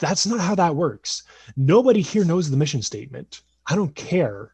that's 0.00 0.26
not 0.26 0.40
how 0.40 0.54
that 0.54 0.76
works. 0.76 1.22
Nobody 1.56 2.00
here 2.00 2.24
knows 2.24 2.50
the 2.50 2.56
mission 2.56 2.82
statement. 2.82 3.42
I 3.66 3.74
don't 3.74 3.94
care 3.94 4.52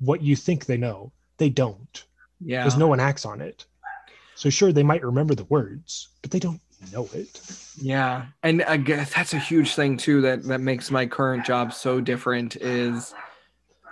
what 0.00 0.22
you 0.22 0.36
think 0.36 0.66
they 0.66 0.76
know. 0.76 1.12
They 1.38 1.48
don't. 1.48 2.04
Yeah. 2.40 2.64
Because 2.64 2.78
no 2.78 2.88
one 2.88 3.00
acts 3.00 3.24
on 3.24 3.40
it. 3.40 3.64
So 4.34 4.50
sure, 4.50 4.72
they 4.72 4.82
might 4.82 5.04
remember 5.04 5.34
the 5.34 5.44
words, 5.44 6.08
but 6.20 6.30
they 6.30 6.38
don't 6.38 6.60
know 6.92 7.08
it. 7.12 7.40
Yeah. 7.80 8.26
And 8.42 8.62
I 8.64 8.76
guess 8.76 9.14
that's 9.14 9.34
a 9.34 9.38
huge 9.38 9.74
thing 9.74 9.96
too 9.96 10.20
that 10.22 10.42
that 10.44 10.60
makes 10.60 10.90
my 10.90 11.06
current 11.06 11.44
job 11.44 11.72
so 11.72 12.00
different 12.00 12.56
is 12.56 13.14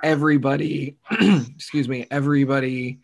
everybody 0.03 0.97
excuse 1.11 1.89
me, 1.89 2.07
everybody 2.11 3.01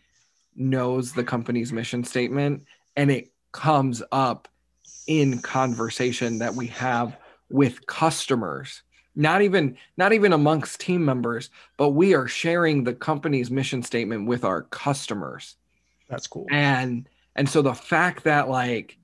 knows 0.55 1.13
the 1.13 1.23
company's 1.23 1.71
mission 1.71 2.03
statement 2.03 2.63
and 2.95 3.11
it 3.11 3.31
comes 3.51 4.03
up 4.11 4.47
in 5.07 5.39
conversation 5.39 6.39
that 6.39 6.53
we 6.53 6.67
have 6.67 7.17
with 7.49 7.85
customers 7.87 8.83
not 9.17 9.41
even 9.41 9.75
not 9.97 10.13
even 10.13 10.31
amongst 10.31 10.79
team 10.79 11.03
members 11.03 11.49
but 11.75 11.89
we 11.89 12.13
are 12.13 12.27
sharing 12.27 12.83
the 12.83 12.93
company's 12.93 13.51
mission 13.51 13.81
statement 13.83 14.27
with 14.27 14.45
our 14.45 14.61
customers. 14.63 15.55
That's 16.07 16.27
cool. 16.27 16.45
And 16.51 17.09
and 17.35 17.49
so 17.49 17.61
the 17.61 17.73
fact 17.73 18.23
that 18.23 18.47
like 18.47 18.97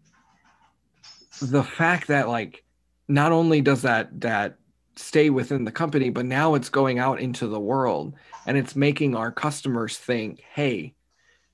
the 1.42 1.64
fact 1.64 2.08
that 2.08 2.30
like 2.30 2.64
not 3.08 3.32
only 3.32 3.60
does 3.60 3.82
that 3.82 4.22
that 4.22 4.58
stay 4.96 5.32
within 5.32 5.66
the 5.66 5.72
company 5.72 6.12
but 6.12 6.26
now 6.26 6.54
it's 6.54 6.70
going 6.70 7.00
out 7.00 7.20
into 7.20 7.48
the 7.48 7.60
world 7.60 8.14
and 8.46 8.56
it's 8.56 8.76
making 8.76 9.16
our 9.16 9.32
customers 9.32 9.98
think 9.98 10.44
hey 10.54 10.94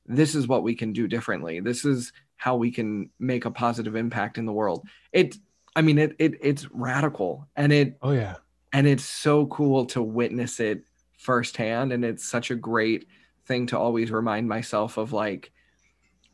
this 0.06 0.36
is 0.36 0.48
what 0.48 0.64
we 0.64 0.76
can 0.76 0.92
do 0.92 1.08
differently. 1.08 1.60
This 1.60 1.86
is 1.86 2.12
how 2.36 2.56
we 2.56 2.72
can 2.72 3.12
make 3.20 3.46
a 3.46 3.52
positive 3.52 3.96
impact 3.96 4.38
in 4.38 4.46
the 4.46 4.52
world. 4.52 4.86
It 5.14 5.38
I 5.76 5.82
mean, 5.82 5.98
it, 5.98 6.16
it 6.20 6.34
it's 6.42 6.70
radical 6.72 7.48
and 7.56 7.72
it 7.72 7.98
oh 8.02 8.12
yeah, 8.12 8.36
and 8.74 8.88
it's 8.88 9.04
so 9.06 9.46
cool 9.48 9.86
to 9.88 10.02
witness 10.02 10.60
it 10.60 10.84
firsthand, 11.18 11.92
and 11.92 12.04
it's 12.04 12.26
such 12.26 12.52
a 12.52 12.56
great 12.56 13.08
thing 13.46 13.68
to 13.68 13.78
always 13.78 14.12
remind 14.12 14.48
myself 14.48 14.98
of 14.98 15.12
like 15.12 15.52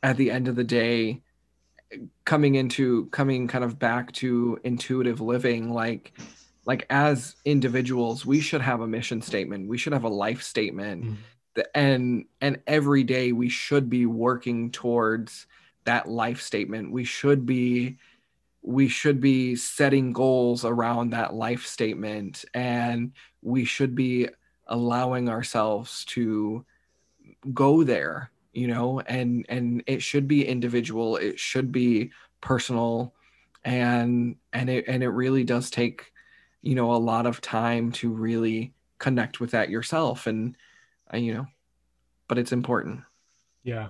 at 0.04 0.18
the 0.18 0.30
end 0.30 0.48
of 0.48 0.56
the 0.56 0.64
day 0.64 1.22
coming 2.26 2.56
into 2.56 3.08
coming 3.08 3.48
kind 3.48 3.64
of 3.64 3.80
back 3.80 4.12
to 4.12 4.60
intuitive 4.64 5.22
living 5.22 5.74
like 5.74 6.14
like 6.66 6.86
as 6.90 7.36
individuals 7.46 8.26
we 8.26 8.40
should 8.40 8.62
have 8.62 8.82
a 8.82 8.88
mission 8.88 9.22
statement 9.22 9.68
we 9.68 9.78
should 9.78 9.94
have 9.94 10.04
a 10.04 10.10
life 10.10 10.44
statement 10.44 11.06
mm. 11.06 11.64
and 11.74 12.26
and 12.42 12.60
every 12.68 13.04
day 13.04 13.32
we 13.32 13.50
should 13.50 13.90
be 13.90 14.06
working 14.06 14.72
towards 14.72 15.48
that 15.86 16.10
life 16.10 16.42
statement 16.42 16.92
we 16.92 17.04
should 17.04 17.46
be 17.46 17.98
we 18.66 18.88
should 18.88 19.22
be 19.22 19.56
setting 19.56 20.12
goals 20.12 20.66
around 20.66 21.12
that 21.12 21.34
life 21.34 21.66
statement 21.66 22.46
and 22.54 23.12
we 23.42 23.64
should 23.64 23.96
be 23.96 24.28
allowing 24.68 25.30
ourselves 25.30 26.04
to 26.06 26.66
go 27.54 27.84
there 27.84 28.32
you 28.54 28.68
know 28.68 29.00
and 29.02 29.46
and 29.50 29.84
it 29.86 30.02
should 30.02 30.28
be 30.28 30.48
individual 30.48 31.18
it 31.18 31.40
should 31.40 31.72
be 31.72 32.10
personal 32.42 33.14
and 33.64 34.36
and 34.54 34.70
it 34.70 34.86
and 34.88 35.04
it 35.04 35.10
really 35.10 35.44
does 35.44 35.70
take 35.70 36.12
you 36.64 36.74
know 36.74 36.94
a 36.94 36.98
lot 36.98 37.28
of 37.28 37.42
time 37.42 37.92
to 37.92 38.12
really 38.12 38.74
connect 38.98 39.40
with 39.40 39.52
that 39.52 39.70
yourself 39.70 40.26
and 40.26 40.58
uh, 41.14 41.18
you 41.18 41.34
know 41.34 41.46
but 42.28 42.38
it's 42.38 42.52
important. 42.52 43.02
Yeah 43.64 43.90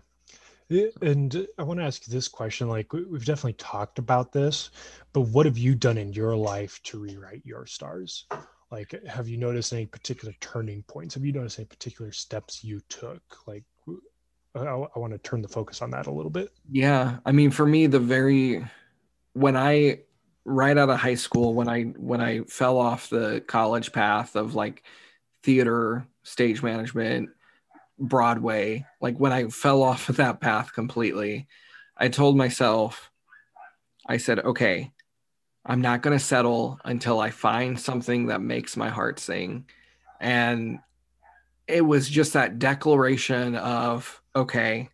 and 0.69 1.47
I 1.57 1.63
want 1.63 1.79
to 1.79 1.85
ask 1.85 2.05
this 2.05 2.27
question 2.27 2.67
like, 2.67 2.91
we've 2.93 3.25
definitely 3.25 3.53
talked 3.53 3.99
about 3.99 4.31
this, 4.31 4.71
but 5.13 5.21
what 5.21 5.45
have 5.45 5.57
you 5.57 5.75
done 5.75 5.97
in 5.97 6.13
your 6.13 6.35
life 6.35 6.81
to 6.83 6.99
rewrite 6.99 7.45
your 7.45 7.65
stars? 7.65 8.25
Like, 8.71 8.99
have 9.05 9.27
you 9.27 9.37
noticed 9.37 9.73
any 9.73 9.85
particular 9.85 10.33
turning 10.39 10.83
points? 10.83 11.13
Have 11.15 11.23
you 11.23 11.31
noticed 11.31 11.59
any 11.59 11.67
particular 11.67 12.11
steps 12.11 12.63
you 12.63 12.81
took? 12.89 13.21
Like, 13.45 13.63
I, 14.55 14.61
I 14.63 14.99
want 14.99 15.13
to 15.13 15.19
turn 15.19 15.41
the 15.41 15.47
focus 15.47 15.81
on 15.81 15.91
that 15.91 16.07
a 16.07 16.11
little 16.11 16.31
bit. 16.31 16.49
Yeah. 16.71 17.17
I 17.25 17.31
mean, 17.31 17.51
for 17.51 17.65
me, 17.65 17.87
the 17.87 17.99
very, 17.99 18.65
when 19.33 19.55
I, 19.55 19.99
right 20.45 20.77
out 20.77 20.89
of 20.89 20.99
high 20.99 21.15
school, 21.15 21.53
when 21.53 21.69
I, 21.69 21.83
when 21.83 22.21
I 22.21 22.41
fell 22.41 22.77
off 22.77 23.09
the 23.09 23.43
college 23.47 23.91
path 23.91 24.35
of 24.35 24.55
like 24.55 24.83
theater, 25.43 26.07
stage 26.23 26.63
management, 26.63 27.29
Broadway, 27.97 28.85
like 29.01 29.17
when 29.17 29.31
I 29.31 29.47
fell 29.47 29.83
off 29.83 30.09
of 30.09 30.17
that 30.17 30.39
path 30.41 30.73
completely, 30.73 31.47
I 31.97 32.09
told 32.09 32.35
myself, 32.35 33.11
I 34.05 34.17
said, 34.17 34.39
okay, 34.39 34.91
I'm 35.65 35.81
not 35.81 36.01
going 36.01 36.17
to 36.17 36.23
settle 36.23 36.79
until 36.85 37.19
I 37.19 37.31
find 37.31 37.79
something 37.79 38.27
that 38.27 38.41
makes 38.41 38.77
my 38.77 38.89
heart 38.89 39.19
sing. 39.19 39.65
And 40.19 40.79
it 41.67 41.81
was 41.81 42.07
just 42.07 42.33
that 42.33 42.59
declaration 42.59 43.55
of, 43.55 44.21
okay, 44.35 44.89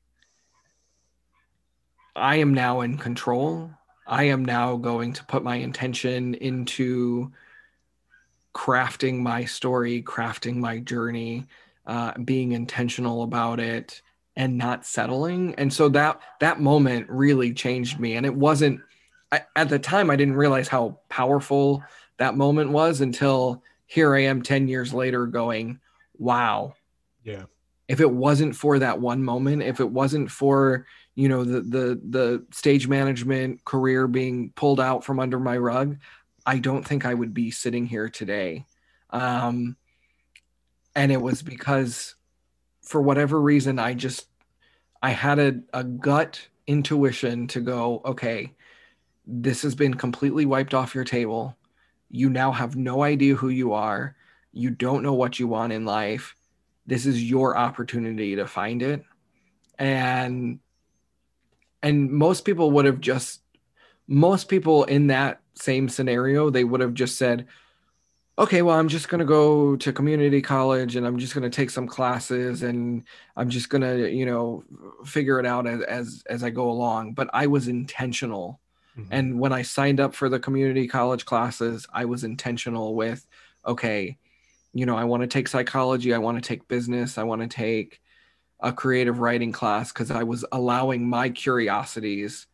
I 2.15 2.37
am 2.37 2.53
now 2.53 2.81
in 2.81 2.97
control. 2.97 3.71
I 4.07 4.25
am 4.25 4.45
now 4.45 4.77
going 4.77 5.13
to 5.13 5.25
put 5.25 5.43
my 5.43 5.55
intention 5.55 6.35
into 6.35 7.31
crafting 8.53 9.19
my 9.19 9.45
story, 9.45 10.03
crafting 10.03 10.57
my 10.57 10.79
journey, 10.79 11.47
uh, 11.85 12.17
being 12.17 12.51
intentional 12.51 13.23
about 13.23 13.59
it 13.59 14.01
and 14.35 14.57
not 14.57 14.85
settling. 14.85 15.55
And 15.55 15.73
so 15.73 15.89
that 15.89 16.21
that 16.39 16.59
moment 16.59 17.07
really 17.09 17.53
changed 17.53 17.99
me. 17.99 18.15
And 18.15 18.25
it 18.25 18.33
wasn't 18.35 18.81
I, 19.31 19.43
at 19.55 19.69
the 19.69 19.79
time 19.79 20.09
i 20.09 20.17
didn't 20.17 20.35
realize 20.35 20.67
how 20.67 20.99
powerful 21.07 21.83
that 22.17 22.35
moment 22.35 22.71
was 22.71 22.99
until 22.99 23.63
here 23.85 24.13
i 24.13 24.23
am 24.23 24.41
10 24.41 24.67
years 24.67 24.93
later 24.93 25.25
going 25.25 25.79
wow. 26.21 26.75
Yeah. 27.23 27.45
If 27.87 27.99
it 27.99 28.09
wasn't 28.09 28.55
for 28.55 28.79
that 28.79 29.01
one 29.01 29.23
moment, 29.23 29.63
if 29.63 29.81
it 29.81 29.89
wasn't 29.89 30.31
for 30.31 30.85
you 31.15 31.27
know 31.27 31.43
the 31.43 31.59
the 31.61 32.01
the 32.09 32.45
stage 32.51 32.87
management 32.87 33.65
career 33.65 34.07
being 34.07 34.53
pulled 34.55 34.79
out 34.79 35.03
from 35.03 35.19
under 35.19 35.39
my 35.39 35.57
rug, 35.57 35.97
I 36.45 36.59
don't 36.59 36.87
think 36.87 37.05
I 37.05 37.13
would 37.13 37.33
be 37.33 37.51
sitting 37.51 37.85
here 37.85 38.07
today. 38.07 38.65
Um, 39.09 39.75
and 40.95 41.11
it 41.11 41.21
was 41.21 41.41
because 41.41 42.15
for 42.81 43.01
whatever 43.01 43.39
reason 43.39 43.79
I 43.79 43.93
just 43.93 44.27
I 45.01 45.11
had 45.11 45.39
a, 45.39 45.59
a 45.73 45.83
gut 45.83 46.47
intuition 46.67 47.47
to 47.47 47.61
go, 47.61 48.01
okay, 48.05 48.53
this 49.25 49.61
has 49.63 49.75
been 49.75 49.93
completely 49.93 50.45
wiped 50.45 50.73
off 50.73 50.93
your 50.93 51.03
table. 51.03 51.57
You 52.09 52.29
now 52.29 52.51
have 52.51 52.75
no 52.75 53.03
idea 53.03 53.35
who 53.35 53.49
you 53.49 53.73
are. 53.73 54.15
You 54.51 54.69
don't 54.69 55.03
know 55.03 55.13
what 55.13 55.39
you 55.39 55.47
want 55.47 55.73
in 55.73 55.85
life. 55.85 56.35
This 56.85 57.05
is 57.05 57.23
your 57.23 57.57
opportunity 57.57 58.35
to 58.35 58.45
find 58.45 58.81
it. 58.81 59.03
And 59.79 60.59
and 61.83 62.11
most 62.11 62.45
people 62.45 62.71
would 62.71 62.85
have 62.85 62.99
just 62.99 63.41
most 64.07 64.49
people 64.49 64.83
in 64.83 65.07
that 65.07 65.41
same 65.55 65.89
scenario, 65.89 66.49
they 66.49 66.63
would 66.63 66.81
have 66.81 66.93
just 66.93 67.17
said, 67.17 67.47
okay, 68.37 68.61
well, 68.61 68.77
I'm 68.77 68.87
just 68.87 69.09
going 69.09 69.19
to 69.19 69.25
go 69.25 69.75
to 69.75 69.93
community 69.93 70.41
college 70.41 70.95
and 70.95 71.05
I'm 71.05 71.17
just 71.17 71.33
going 71.33 71.43
to 71.43 71.55
take 71.55 71.69
some 71.69 71.87
classes 71.87 72.63
and 72.63 73.03
I'm 73.35 73.49
just 73.49 73.69
going 73.69 73.81
to, 73.81 74.09
you 74.09 74.25
know, 74.25 74.63
figure 75.05 75.39
it 75.39 75.45
out 75.45 75.67
as, 75.67 75.81
as, 75.81 76.23
as 76.27 76.43
I 76.43 76.49
go 76.49 76.69
along. 76.69 77.13
But 77.13 77.29
I 77.33 77.47
was 77.47 77.67
intentional. 77.67 78.59
Mm-hmm. 78.97 79.13
And 79.13 79.39
when 79.39 79.53
I 79.53 79.61
signed 79.61 79.99
up 79.99 80.15
for 80.15 80.29
the 80.29 80.39
community 80.39 80.87
college 80.87 81.25
classes, 81.25 81.85
I 81.93 82.05
was 82.05 82.23
intentional 82.23 82.95
with, 82.95 83.25
okay, 83.65 84.17
you 84.73 84.85
know, 84.85 84.95
I 84.95 85.03
want 85.03 85.21
to 85.21 85.27
take 85.27 85.47
psychology, 85.47 86.13
I 86.13 86.17
want 86.17 86.41
to 86.41 86.47
take 86.47 86.67
business, 86.67 87.17
I 87.17 87.23
want 87.23 87.41
to 87.41 87.47
take 87.47 88.01
a 88.61 88.71
creative 88.71 89.19
writing 89.19 89.51
class 89.51 89.91
because 89.91 90.11
I 90.11 90.23
was 90.23 90.45
allowing 90.51 91.07
my 91.07 91.29
curiosities 91.29 92.47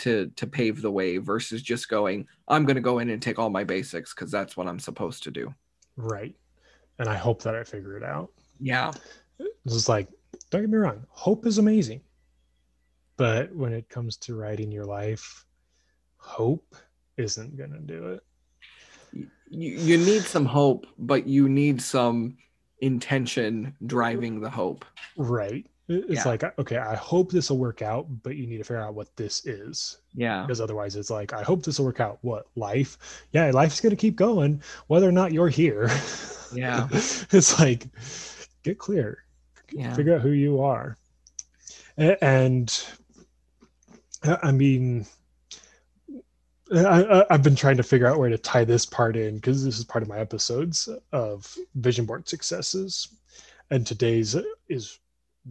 to 0.00 0.30
to 0.36 0.46
pave 0.46 0.82
the 0.82 0.90
way 0.90 1.18
versus 1.18 1.62
just 1.62 1.88
going 1.88 2.26
i'm 2.48 2.64
going 2.64 2.76
to 2.76 2.82
go 2.82 2.98
in 2.98 3.10
and 3.10 3.22
take 3.22 3.38
all 3.38 3.50
my 3.50 3.64
basics 3.64 4.12
because 4.14 4.30
that's 4.30 4.56
what 4.56 4.66
i'm 4.66 4.78
supposed 4.78 5.22
to 5.22 5.30
do. 5.30 5.54
Right. 5.96 6.34
And 6.98 7.08
i 7.08 7.16
hope 7.16 7.42
that 7.42 7.54
i 7.54 7.62
figure 7.64 7.96
it 7.96 8.02
out. 8.02 8.30
Yeah. 8.58 8.92
This 9.38 9.74
is 9.74 9.88
like 9.88 10.08
don't 10.50 10.62
get 10.62 10.70
me 10.70 10.78
wrong 10.78 11.04
hope 11.08 11.46
is 11.46 11.58
amazing. 11.58 12.00
But 13.16 13.54
when 13.54 13.74
it 13.74 13.88
comes 13.88 14.16
to 14.18 14.34
writing 14.34 14.72
your 14.72 14.86
life 14.86 15.44
hope 16.16 16.74
isn't 17.16 17.56
going 17.56 17.72
to 17.72 17.78
do 17.78 18.08
it. 18.12 18.22
You, 19.50 19.70
you 19.76 19.98
need 19.98 20.22
some 20.22 20.46
hope 20.46 20.86
but 20.98 21.26
you 21.26 21.48
need 21.48 21.80
some 21.80 22.36
intention 22.80 23.74
driving 23.86 24.40
the 24.40 24.50
hope. 24.50 24.84
Right 25.16 25.66
it's 25.92 26.24
yeah. 26.24 26.28
like, 26.28 26.58
okay, 26.58 26.76
I 26.76 26.94
hope 26.94 27.32
this 27.32 27.50
will 27.50 27.58
work 27.58 27.82
out, 27.82 28.06
but 28.22 28.36
you 28.36 28.46
need 28.46 28.58
to 28.58 28.64
figure 28.64 28.80
out 28.80 28.94
what 28.94 29.14
this 29.16 29.44
is. 29.44 29.98
Yeah. 30.14 30.42
Because 30.42 30.60
otherwise, 30.60 30.94
it's 30.94 31.10
like, 31.10 31.32
I 31.32 31.42
hope 31.42 31.64
this 31.64 31.80
will 31.80 31.86
work 31.86 31.98
out. 31.98 32.18
What 32.22 32.46
life? 32.54 33.26
Yeah, 33.32 33.50
life's 33.50 33.80
going 33.80 33.90
to 33.90 33.96
keep 33.96 34.14
going, 34.14 34.62
whether 34.86 35.08
or 35.08 35.12
not 35.12 35.32
you're 35.32 35.48
here. 35.48 35.90
Yeah. 36.52 36.86
it's 36.92 37.58
like, 37.58 37.86
get 38.62 38.78
clear, 38.78 39.24
yeah. 39.72 39.92
figure 39.94 40.14
out 40.14 40.20
who 40.20 40.30
you 40.30 40.60
are. 40.62 40.96
And 41.96 42.84
I 44.24 44.52
mean, 44.52 45.06
I, 46.72 47.24
have 47.30 47.42
been 47.42 47.56
trying 47.56 47.78
to 47.78 47.82
figure 47.82 48.06
out 48.06 48.18
where 48.18 48.30
to 48.30 48.38
tie 48.38 48.64
this 48.64 48.86
part 48.86 49.16
in 49.16 49.36
because 49.36 49.64
this 49.64 49.78
is 49.78 49.84
part 49.84 50.02
of 50.02 50.08
my 50.08 50.18
episodes 50.18 50.88
of 51.12 51.56
vision 51.74 52.04
board 52.06 52.28
successes. 52.28 53.08
And 53.70 53.86
today's 53.86 54.36
is 54.68 54.98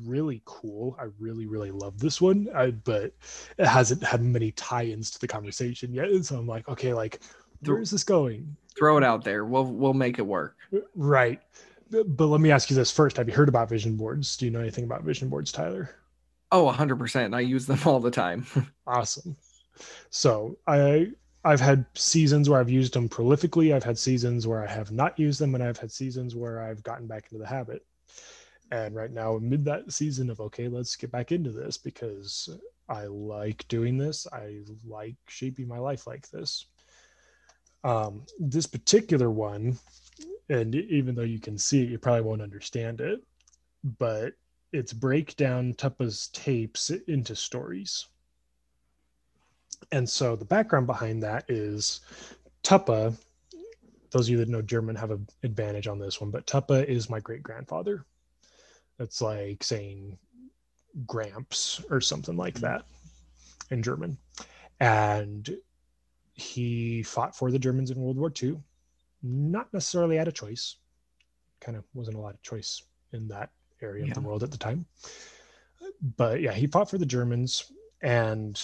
really 0.04 0.42
cool. 0.46 0.96
I 1.00 1.08
really, 1.20 1.46
really 1.46 1.72
love 1.72 2.00
this 2.00 2.22
one, 2.22 2.48
I, 2.56 2.72
but 2.72 3.14
it 3.58 3.66
hasn't 3.66 4.04
had 4.04 4.22
many 4.22 4.52
tie-ins 4.52 5.12
to 5.12 5.20
the 5.20 5.28
conversation 5.28 5.94
yet. 5.94 6.26
So 6.26 6.38
I'm 6.38 6.48
like, 6.48 6.68
okay, 6.70 6.94
like 6.94 7.20
where 7.66 7.82
is 7.82 7.92
this 7.92 8.04
going? 8.04 8.56
Throw 8.78 8.98
it 8.98 9.04
out 9.04 9.24
there. 9.24 9.46
We'll 9.46 9.66
we'll 9.66 9.94
make 9.94 10.20
it 10.20 10.26
work. 10.26 10.56
Uh, 10.74 10.80
right. 10.96 11.42
But 11.92 12.28
let 12.28 12.40
me 12.40 12.52
ask 12.52 12.70
you 12.70 12.76
this 12.76 12.92
first. 12.92 13.18
Have 13.18 13.28
you 13.28 13.34
heard 13.34 13.50
about 13.50 13.70
vision 13.70 13.96
boards? 13.96 14.38
Do 14.38 14.46
you 14.46 14.52
know 14.52 14.60
anything 14.60 14.84
about 14.84 15.04
vision 15.04 15.28
boards, 15.28 15.52
Tyler? 15.52 15.90
Oh, 16.52 16.72
100%. 16.72 17.36
I 17.36 17.40
use 17.40 17.66
them 17.66 17.80
all 17.86 18.00
the 18.00 18.12
time. 18.12 18.46
awesome. 18.88 19.36
So, 20.10 20.58
I 20.68 21.08
I've 21.44 21.62
had 21.62 21.86
seasons 21.96 22.50
where 22.50 22.60
I've 22.60 22.70
used 22.70 22.94
them 22.94 23.10
prolifically. 23.10 23.74
I've 23.74 23.84
had 23.84 23.98
seasons 23.98 24.46
where 24.46 24.64
I 24.64 24.70
have 24.70 24.92
not 24.92 25.18
used 25.18 25.40
them 25.40 25.56
and 25.56 25.64
I've 25.64 25.78
had 25.78 25.92
seasons 25.92 26.36
where 26.36 26.62
I've 26.62 26.84
gotten 26.84 27.08
back 27.08 27.26
into 27.32 27.38
the 27.38 27.48
habit 27.48 27.86
and 28.72 28.96
right 28.96 29.12
now 29.12 29.40
mid 29.42 29.66
that 29.66 29.92
season 29.92 30.30
of 30.30 30.40
okay 30.40 30.68
let's 30.68 30.96
get 30.96 31.12
back 31.12 31.32
into 31.32 31.52
this 31.52 31.78
because 31.78 32.50
i 32.88 33.06
like 33.06 33.68
doing 33.68 33.98
this. 33.98 34.28
I 34.32 34.62
like 34.86 35.16
shaping 35.28 35.68
my 35.68 35.80
life 35.80 36.08
like 36.08 36.30
this. 36.30 36.66
Um, 37.84 38.24
this 38.40 38.66
particular 38.66 39.30
one 39.32 39.78
and 40.50 40.76
even 40.76 41.16
though 41.16 41.22
you 41.22 41.40
can 41.40 41.58
see 41.58 41.84
it 41.84 41.90
you 41.90 41.98
probably 41.98 42.22
won't 42.22 42.42
understand 42.42 43.00
it 43.00 43.22
but 43.98 44.34
it's 44.74 44.92
break 44.92 45.36
down 45.38 45.74
tuppa's 45.76 46.28
tapes 46.28 46.90
into 46.90 47.36
stories. 47.36 48.06
And 49.92 50.08
so 50.08 50.36
the 50.36 50.46
background 50.46 50.88
behind 50.88 51.24
that 51.24 51.46
is 51.48 52.02
tuppa 52.64 53.16
those 54.12 54.28
of 54.28 54.32
you 54.32 54.38
that 54.38 54.50
know 54.50 54.62
german 54.62 54.96
have 54.96 55.12
an 55.12 55.26
advantage 55.44 55.88
on 55.88 56.00
this 56.00 56.20
one 56.20 56.32
but 56.32 56.46
tuppa 56.46 56.84
is 56.86 57.10
my 57.10 57.20
great 57.20 57.42
grandfather 57.42 58.06
it's 59.00 59.22
like 59.22 59.64
saying 59.64 60.18
Gramps 61.06 61.82
or 61.90 62.02
something 62.02 62.36
like 62.36 62.56
mm-hmm. 62.56 62.66
that 62.66 62.86
in 63.72 63.82
German. 63.82 64.18
And 64.80 65.58
he 66.34 67.04
fought 67.04 67.36
for 67.36 67.52
the 67.52 67.60
Germans 67.60 67.92
in 67.92 68.00
World 68.00 68.18
War 68.18 68.32
II, 68.42 68.58
not 69.24 69.72
necessarily 69.74 70.18
at 70.18 70.28
a 70.28 70.32
choice. 70.32 70.78
Kind 71.60 71.78
of 71.78 71.84
wasn't 71.94 72.18
a 72.18 72.20
lot 72.20 72.34
of 72.34 72.42
choice 72.42 72.84
in 73.12 73.28
that 73.30 73.50
area 73.82 74.06
yeah. 74.06 74.12
of 74.12 74.16
the 74.16 74.22
world 74.22 74.44
at 74.44 74.52
the 74.52 74.58
time. 74.58 74.86
But 76.18 76.42
yeah, 76.42 76.54
he 76.54 76.68
fought 76.68 76.90
for 76.90 76.98
the 76.98 77.06
Germans. 77.06 77.72
And 78.02 78.62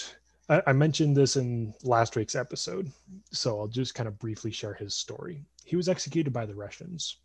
I, 0.48 0.62
I 0.68 0.72
mentioned 0.72 1.16
this 1.16 1.36
in 1.36 1.74
last 1.82 2.16
week's 2.16 2.34
episode. 2.34 2.90
So 3.30 3.58
I'll 3.58 3.68
just 3.68 3.94
kind 3.94 4.08
of 4.08 4.18
briefly 4.18 4.50
share 4.50 4.74
his 4.74 4.94
story. 4.94 5.44
He 5.64 5.76
was 5.76 5.88
executed 5.88 6.32
by 6.32 6.46
the 6.46 6.54
Russians 6.54 7.18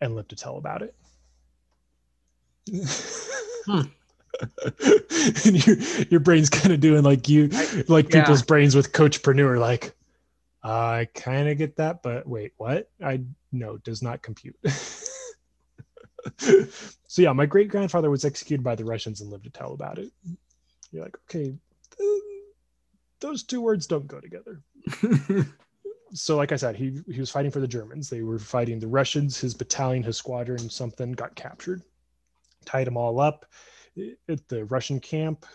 and 0.00 0.16
lived 0.16 0.30
to 0.30 0.36
tell 0.36 0.56
about 0.56 0.82
it 0.82 0.94
hmm. 2.68 3.80
and 5.44 5.66
your 5.66 5.76
your 6.10 6.20
brain's 6.20 6.50
kind 6.50 6.72
of 6.72 6.80
doing 6.80 7.02
like 7.02 7.28
you 7.28 7.48
like 7.88 8.12
yeah. 8.12 8.20
people's 8.20 8.42
brains 8.42 8.74
with 8.74 8.92
coachpreneur 8.92 9.58
like 9.58 9.94
i 10.62 11.06
kind 11.14 11.48
of 11.48 11.58
get 11.58 11.76
that 11.76 12.02
but 12.02 12.26
wait 12.26 12.52
what? 12.56 12.90
I 13.02 13.20
no 13.52 13.78
does 13.78 14.02
not 14.02 14.22
compute. 14.22 14.56
So 17.06 17.20
yeah 17.20 17.32
my 17.32 17.44
great 17.46 17.68
grandfather 17.68 18.10
was 18.10 18.24
executed 18.24 18.64
by 18.64 18.74
the 18.74 18.84
russians 18.84 19.20
and 19.20 19.30
lived 19.30 19.44
to 19.44 19.50
tell 19.50 19.74
about 19.74 19.98
it. 19.98 20.10
You're 20.90 21.04
like 21.04 21.16
okay 21.24 21.54
those 23.20 23.44
two 23.44 23.60
words 23.60 23.86
don't 23.86 24.06
go 24.06 24.20
together. 24.20 24.62
So 26.12 26.36
like 26.36 26.52
i 26.52 26.56
said 26.56 26.76
he 26.76 27.00
he 27.10 27.18
was 27.18 27.30
fighting 27.30 27.50
for 27.50 27.60
the 27.60 27.68
germans. 27.68 28.08
They 28.08 28.22
were 28.22 28.38
fighting 28.38 28.78
the 28.78 28.88
russians 28.88 29.38
his 29.38 29.52
battalion 29.52 30.02
his 30.02 30.16
squadron 30.16 30.70
something 30.70 31.12
got 31.12 31.34
captured 31.34 31.82
tied 32.64 32.86
them 32.86 32.96
all 32.96 33.20
up 33.20 33.46
at 34.28 34.48
the 34.48 34.64
Russian 34.66 35.00
camp, 35.00 35.46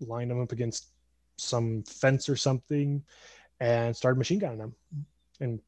lined 0.00 0.30
them 0.30 0.40
up 0.40 0.52
against 0.52 0.86
some 1.36 1.82
fence 1.82 2.28
or 2.28 2.36
something, 2.36 3.02
and 3.60 3.96
started 3.96 4.18
machine 4.18 4.38
gunning 4.38 4.58
them. 4.58 4.74
And 5.40 5.60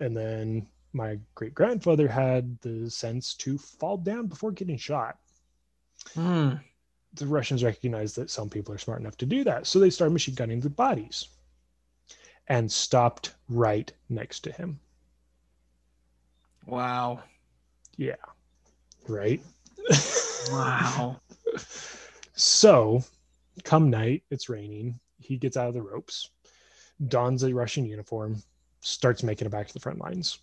and 0.00 0.16
then 0.16 0.66
my 0.92 1.18
great 1.34 1.54
grandfather 1.54 2.08
had 2.08 2.60
the 2.60 2.90
sense 2.90 3.34
to 3.34 3.56
fall 3.56 3.96
down 3.96 4.26
before 4.26 4.52
getting 4.52 4.76
shot. 4.76 5.18
Hmm. 6.14 6.54
The 7.14 7.26
Russians 7.26 7.62
recognized 7.62 8.16
that 8.16 8.30
some 8.30 8.50
people 8.50 8.74
are 8.74 8.78
smart 8.78 9.00
enough 9.00 9.16
to 9.18 9.26
do 9.26 9.44
that, 9.44 9.66
so 9.66 9.78
they 9.78 9.90
started 9.90 10.12
machine 10.12 10.34
gunning 10.34 10.60
the 10.60 10.70
bodies 10.70 11.28
and 12.48 12.70
stopped 12.70 13.34
right 13.48 13.92
next 14.08 14.40
to 14.40 14.52
him. 14.52 14.80
Wow. 16.66 17.22
Yeah 17.96 18.16
right? 19.08 19.40
Wow. 20.50 21.20
so, 22.34 23.02
come 23.64 23.90
night, 23.90 24.24
it's 24.30 24.48
raining. 24.48 24.98
He 25.18 25.36
gets 25.36 25.56
out 25.56 25.68
of 25.68 25.74
the 25.74 25.82
ropes, 25.82 26.30
dons 27.08 27.42
a 27.42 27.54
Russian 27.54 27.86
uniform, 27.86 28.42
starts 28.80 29.22
making 29.22 29.46
it 29.46 29.50
back 29.50 29.68
to 29.68 29.74
the 29.74 29.80
front 29.80 30.00
lines. 30.00 30.38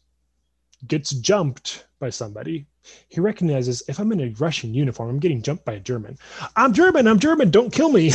Gets 0.87 1.11
jumped 1.11 1.85
by 1.99 2.09
somebody. 2.09 2.65
He 3.09 3.19
recognizes 3.19 3.83
if 3.89 3.99
I'm 3.99 4.11
in 4.13 4.21
a 4.21 4.33
Russian 4.39 4.73
uniform, 4.73 5.09
I'm 5.09 5.19
getting 5.19 5.41
jumped 5.41 5.65
by 5.65 5.73
a 5.73 5.79
German. 5.79 6.17
I'm 6.55 6.73
German, 6.73 7.07
I'm 7.07 7.19
German, 7.19 7.51
don't 7.51 7.73
kill 7.73 7.91
me. 7.91 8.11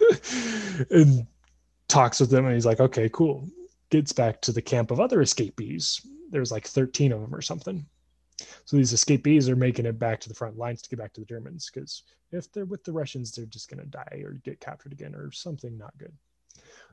and 0.90 1.26
talks 1.88 2.20
with 2.20 2.30
them, 2.30 2.46
and 2.46 2.54
he's 2.54 2.66
like, 2.66 2.80
okay, 2.80 3.08
cool. 3.12 3.48
Gets 3.90 4.12
back 4.12 4.40
to 4.42 4.52
the 4.52 4.62
camp 4.62 4.92
of 4.92 5.00
other 5.00 5.20
escapees. 5.20 6.00
There's 6.30 6.52
like 6.52 6.68
13 6.68 7.10
of 7.10 7.20
them 7.20 7.34
or 7.34 7.42
something 7.42 7.84
So 8.64 8.76
these 8.76 8.92
escapees 8.92 9.48
are 9.48 9.56
making 9.56 9.86
it 9.86 9.98
back 9.98 10.20
to 10.20 10.28
the 10.28 10.34
front 10.34 10.58
lines 10.58 10.82
to 10.82 10.90
get 10.90 10.98
back 10.98 11.12
to 11.14 11.20
the 11.20 11.26
Germans 11.26 11.70
because 11.72 12.02
if 12.32 12.50
they're 12.52 12.64
with 12.64 12.84
the 12.84 12.92
Russians, 12.92 13.32
they're 13.32 13.46
just 13.46 13.70
going 13.70 13.82
to 13.82 13.86
die 13.86 14.22
or 14.24 14.32
get 14.44 14.60
captured 14.60 14.92
again 14.92 15.14
or 15.14 15.32
something 15.32 15.76
not 15.76 15.96
good. 15.98 16.12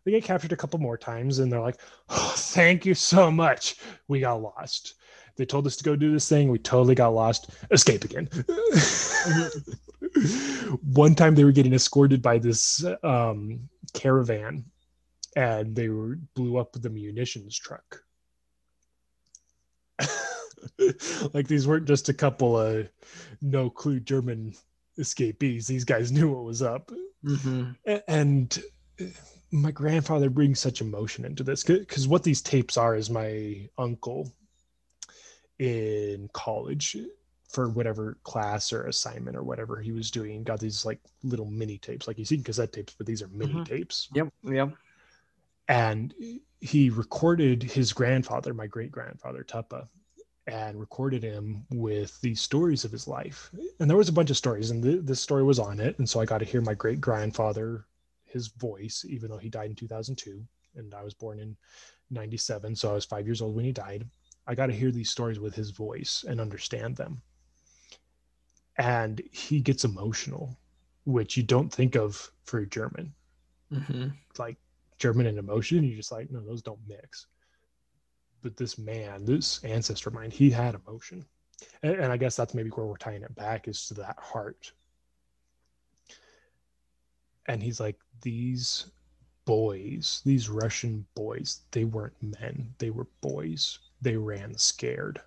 They 0.03 0.11
get 0.11 0.23
captured 0.23 0.53
a 0.53 0.57
couple 0.57 0.79
more 0.79 0.97
times 0.97 1.39
and 1.39 1.51
they're 1.51 1.59
like, 1.59 1.79
oh, 2.09 2.33
thank 2.37 2.85
you 2.85 2.93
so 2.93 3.29
much. 3.29 3.75
We 4.07 4.21
got 4.21 4.41
lost. 4.41 4.95
They 5.35 5.45
told 5.45 5.67
us 5.67 5.75
to 5.77 5.83
go 5.83 5.95
do 5.95 6.11
this 6.11 6.29
thing. 6.29 6.49
We 6.49 6.57
totally 6.57 6.95
got 6.95 7.09
lost. 7.09 7.51
Escape 7.71 8.03
again. 8.03 8.29
One 10.93 11.13
time 11.13 11.35
they 11.35 11.43
were 11.43 11.51
getting 11.51 11.73
escorted 11.73 12.21
by 12.21 12.39
this 12.39 12.83
um, 13.03 13.69
caravan 13.93 14.65
and 15.35 15.75
they 15.75 15.89
were 15.89 16.17
blew 16.35 16.57
up 16.57 16.73
the 16.73 16.89
munitions 16.89 17.57
truck. 17.57 18.01
like 21.33 21.47
these 21.47 21.67
weren't 21.67 21.87
just 21.87 22.09
a 22.09 22.13
couple 22.13 22.59
of 22.59 22.89
no 23.41 23.69
clue 23.69 23.99
German 23.99 24.53
escapees. 24.97 25.67
These 25.67 25.83
guys 25.83 26.11
knew 26.11 26.33
what 26.33 26.43
was 26.43 26.61
up. 26.61 26.91
Mm-hmm. 27.25 27.95
And 28.07 28.63
my 29.51 29.71
grandfather 29.71 30.29
brings 30.29 30.59
such 30.59 30.81
emotion 30.81 31.25
into 31.25 31.43
this 31.43 31.63
because 31.63 32.07
what 32.07 32.23
these 32.23 32.41
tapes 32.41 32.77
are 32.77 32.95
is 32.95 33.09
my 33.09 33.67
uncle 33.77 34.31
in 35.59 36.29
college 36.33 36.97
for 37.49 37.69
whatever 37.69 38.17
class 38.23 38.73
or 38.73 38.83
assignment 38.87 39.37
or 39.37 39.43
whatever 39.43 39.79
he 39.79 39.91
was 39.91 40.11
doing 40.11 40.43
got 40.43 40.59
these 40.59 40.85
like 40.85 40.99
little 41.23 41.45
mini 41.45 41.77
tapes 41.77 42.07
like 42.07 42.17
you 42.17 42.25
see 42.25 42.37
cassette 42.37 42.73
tapes 42.73 42.93
but 42.97 43.07
these 43.07 43.21
are 43.21 43.29
mini 43.29 43.53
mm-hmm. 43.53 43.63
tapes 43.63 44.09
yep 44.13 44.27
yep 44.43 44.71
and 45.69 46.13
he 46.59 46.89
recorded 46.89 47.63
his 47.63 47.93
grandfather 47.93 48.53
my 48.53 48.67
great 48.67 48.91
grandfather 48.91 49.43
tuppa 49.43 49.87
and 50.47 50.79
recorded 50.79 51.21
him 51.23 51.65
with 51.71 52.19
these 52.21 52.41
stories 52.41 52.85
of 52.85 52.91
his 52.91 53.07
life 53.07 53.51
and 53.79 53.89
there 53.89 53.97
was 53.97 54.09
a 54.09 54.13
bunch 54.13 54.29
of 54.29 54.37
stories 54.37 54.71
and 54.71 54.81
th- 54.81 55.01
this 55.03 55.19
story 55.19 55.43
was 55.43 55.59
on 55.59 55.79
it 55.79 55.97
and 55.99 56.09
so 56.09 56.19
i 56.19 56.25
got 56.25 56.37
to 56.37 56.45
hear 56.45 56.61
my 56.61 56.73
great 56.73 57.01
grandfather 57.01 57.85
his 58.25 58.47
voice 58.47 59.05
even 59.07 59.29
though 59.29 59.37
he 59.37 59.49
died 59.49 59.69
in 59.69 59.75
2002 59.75 60.41
and 60.75 60.93
i 60.93 61.03
was 61.03 61.13
born 61.13 61.39
in 61.39 61.55
97 62.11 62.75
so 62.75 62.91
i 62.91 62.93
was 62.93 63.05
five 63.05 63.25
years 63.25 63.41
old 63.41 63.55
when 63.55 63.65
he 63.65 63.71
died 63.71 64.05
I 64.47 64.55
got 64.55 64.67
to 64.67 64.73
hear 64.73 64.91
these 64.91 65.09
stories 65.09 65.39
with 65.39 65.53
his 65.53 65.71
voice 65.71 66.23
and 66.27 66.39
understand 66.39 66.95
them. 66.95 67.21
And 68.77 69.21
he 69.31 69.59
gets 69.59 69.83
emotional, 69.83 70.57
which 71.05 71.35
you 71.35 71.43
don't 71.43 71.71
think 71.71 71.95
of 71.95 72.31
for 72.45 72.59
a 72.59 72.65
German. 72.65 73.13
Mm-hmm. 73.71 74.07
Like 74.37 74.55
German 74.97 75.25
and 75.25 75.37
emotion, 75.37 75.83
you're 75.83 75.97
just 75.97 76.13
like, 76.13 76.31
no, 76.31 76.39
those 76.39 76.61
don't 76.61 76.79
mix. 76.87 77.27
But 78.41 78.57
this 78.57 78.77
man, 78.77 79.25
this 79.25 79.63
ancestor 79.63 80.09
of 80.09 80.15
mine, 80.15 80.31
he 80.31 80.49
had 80.49 80.75
emotion. 80.75 81.25
And, 81.83 81.95
and 81.95 82.11
I 82.11 82.17
guess 82.17 82.35
that's 82.35 82.53
maybe 82.53 82.69
where 82.69 82.85
we're 82.85 82.97
tying 82.97 83.23
it 83.23 83.35
back 83.35 83.67
is 83.67 83.87
to 83.87 83.95
that 83.95 84.17
heart. 84.19 84.71
And 87.47 87.63
he's 87.63 87.79
like, 87.79 87.97
these 88.21 88.91
boys, 89.45 90.21
these 90.25 90.49
Russian 90.49 91.05
boys, 91.15 91.61
they 91.71 91.85
weren't 91.85 92.21
men, 92.21 92.73
they 92.77 92.89
were 92.89 93.07
boys 93.21 93.79
they 94.01 94.15
ran 94.15 94.57
scared 94.57 95.21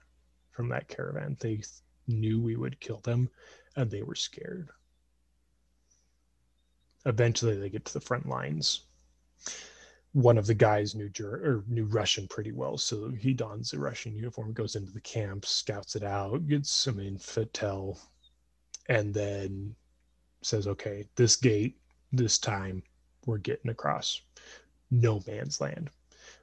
from 0.52 0.68
that 0.68 0.88
caravan. 0.88 1.36
They 1.40 1.62
knew 2.06 2.40
we 2.40 2.56
would 2.56 2.80
kill 2.80 3.00
them 3.00 3.30
and 3.76 3.90
they 3.90 4.02
were 4.02 4.14
scared. 4.14 4.68
Eventually, 7.06 7.56
they 7.56 7.70
get 7.70 7.84
to 7.86 7.92
the 7.94 8.00
front 8.00 8.28
lines. 8.28 8.82
One 10.12 10.38
of 10.38 10.46
the 10.46 10.54
guys 10.54 10.94
knew 10.94 11.08
Ger- 11.08 11.44
or 11.44 11.64
knew 11.68 11.84
Russian 11.84 12.26
pretty 12.26 12.52
well, 12.52 12.76
so 12.76 13.10
he 13.10 13.32
dons 13.32 13.72
a 13.72 13.78
Russian 13.78 14.14
uniform, 14.14 14.52
goes 14.52 14.74
into 14.74 14.92
the 14.92 15.00
camp, 15.00 15.46
scouts 15.46 15.94
it 15.94 16.02
out, 16.02 16.48
gets 16.48 16.70
some 16.70 16.96
intel, 16.96 17.98
and 18.88 19.14
then 19.14 19.74
says, 20.42 20.66
"Okay, 20.66 21.06
this 21.14 21.36
gate, 21.36 21.78
this 22.12 22.38
time, 22.38 22.82
we're 23.26 23.38
getting 23.38 23.70
across. 23.70 24.20
No 24.90 25.22
man's 25.28 25.60
land 25.60 25.90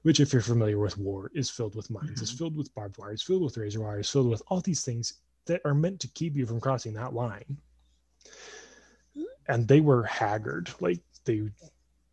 which, 0.03 0.19
if 0.19 0.31
you're 0.31 0.41
familiar 0.41 0.79
with 0.79 0.97
war, 0.97 1.31
is 1.33 1.49
filled 1.49 1.75
with 1.75 1.89
mines, 1.89 2.11
mm-hmm. 2.11 2.23
is 2.23 2.31
filled 2.31 2.55
with 2.55 2.73
barbed 2.73 2.97
wire, 2.97 3.13
is 3.13 3.21
filled 3.21 3.43
with 3.43 3.57
razor 3.57 3.81
wire, 3.81 3.99
is 3.99 4.09
filled 4.09 4.29
with 4.29 4.41
all 4.47 4.61
these 4.61 4.83
things 4.83 5.15
that 5.45 5.61
are 5.65 5.73
meant 5.73 5.99
to 5.99 6.07
keep 6.09 6.35
you 6.35 6.45
from 6.45 6.59
crossing 6.59 6.93
that 6.93 7.13
line. 7.13 7.57
And 9.47 9.67
they 9.67 9.81
were 9.81 10.03
haggard, 10.03 10.69
like 10.79 11.01
they 11.25 11.49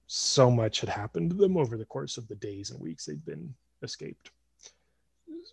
so 0.07 0.51
much 0.51 0.81
had 0.81 0.89
happened 0.89 1.31
to 1.31 1.37
them 1.37 1.57
over 1.57 1.77
the 1.77 1.85
course 1.85 2.17
of 2.19 2.29
the 2.29 2.35
days 2.37 2.71
and 2.71 2.81
weeks 2.81 3.07
they'd 3.07 3.25
been 3.25 3.55
escaped. 3.83 4.31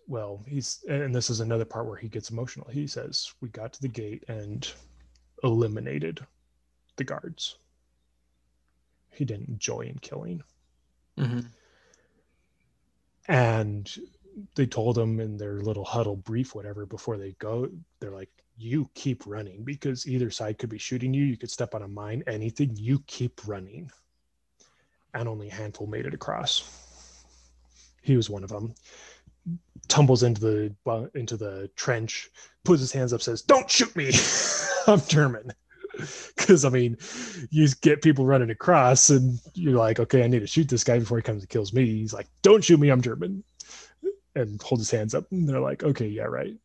Well, 0.06 0.44
he's 0.46 0.84
and 0.88 1.14
this 1.14 1.30
is 1.30 1.40
another 1.40 1.64
part 1.64 1.86
where 1.86 1.96
he 1.96 2.08
gets 2.08 2.30
emotional. 2.30 2.68
He 2.70 2.86
says, 2.86 3.32
We 3.40 3.48
got 3.48 3.72
to 3.74 3.82
the 3.82 3.88
gate 3.88 4.24
and 4.28 4.70
eliminated 5.44 6.20
the 6.96 7.04
guards. 7.04 7.58
He 9.10 9.24
didn't 9.24 9.58
joy 9.58 9.82
in 9.82 9.98
killing. 9.98 10.42
Mm-hmm 11.18 11.40
and 13.28 13.96
they 14.54 14.66
told 14.66 14.96
them 14.96 15.20
in 15.20 15.36
their 15.36 15.60
little 15.60 15.84
huddle 15.84 16.16
brief 16.16 16.54
whatever 16.54 16.86
before 16.86 17.16
they 17.16 17.32
go 17.38 17.68
they're 18.00 18.10
like 18.10 18.30
you 18.56 18.88
keep 18.94 19.22
running 19.26 19.64
because 19.64 20.06
either 20.06 20.30
side 20.30 20.58
could 20.58 20.70
be 20.70 20.78
shooting 20.78 21.12
you 21.14 21.24
you 21.24 21.36
could 21.36 21.50
step 21.50 21.74
on 21.74 21.82
a 21.82 21.88
mine 21.88 22.22
anything 22.26 22.70
you 22.74 23.02
keep 23.06 23.46
running 23.46 23.90
and 25.14 25.28
only 25.28 25.48
a 25.48 25.54
handful 25.54 25.86
made 25.86 26.06
it 26.06 26.14
across 26.14 26.78
he 28.02 28.16
was 28.16 28.30
one 28.30 28.44
of 28.44 28.50
them 28.50 28.74
tumbles 29.88 30.22
into 30.22 30.40
the 30.40 31.10
into 31.14 31.36
the 31.36 31.68
trench 31.76 32.30
puts 32.64 32.80
his 32.80 32.92
hands 32.92 33.12
up 33.12 33.22
says 33.22 33.42
don't 33.42 33.70
shoot 33.70 33.94
me 33.96 34.10
i'm 34.86 35.00
german 35.08 35.52
because 36.36 36.64
I 36.64 36.68
mean, 36.70 36.96
you 37.50 37.68
get 37.80 38.02
people 38.02 38.24
running 38.26 38.50
across, 38.50 39.10
and 39.10 39.38
you're 39.54 39.78
like, 39.78 40.00
okay, 40.00 40.24
I 40.24 40.26
need 40.26 40.40
to 40.40 40.46
shoot 40.46 40.68
this 40.68 40.84
guy 40.84 40.98
before 40.98 41.18
he 41.18 41.22
comes 41.22 41.42
and 41.42 41.48
kills 41.48 41.72
me. 41.72 41.84
He's 41.86 42.14
like, 42.14 42.28
don't 42.42 42.64
shoot 42.64 42.80
me, 42.80 42.88
I'm 42.90 43.02
German, 43.02 43.44
and 44.34 44.60
hold 44.62 44.80
his 44.80 44.90
hands 44.90 45.14
up. 45.14 45.24
And 45.30 45.48
they're 45.48 45.60
like, 45.60 45.82
okay, 45.82 46.06
yeah, 46.06 46.24
right. 46.24 46.56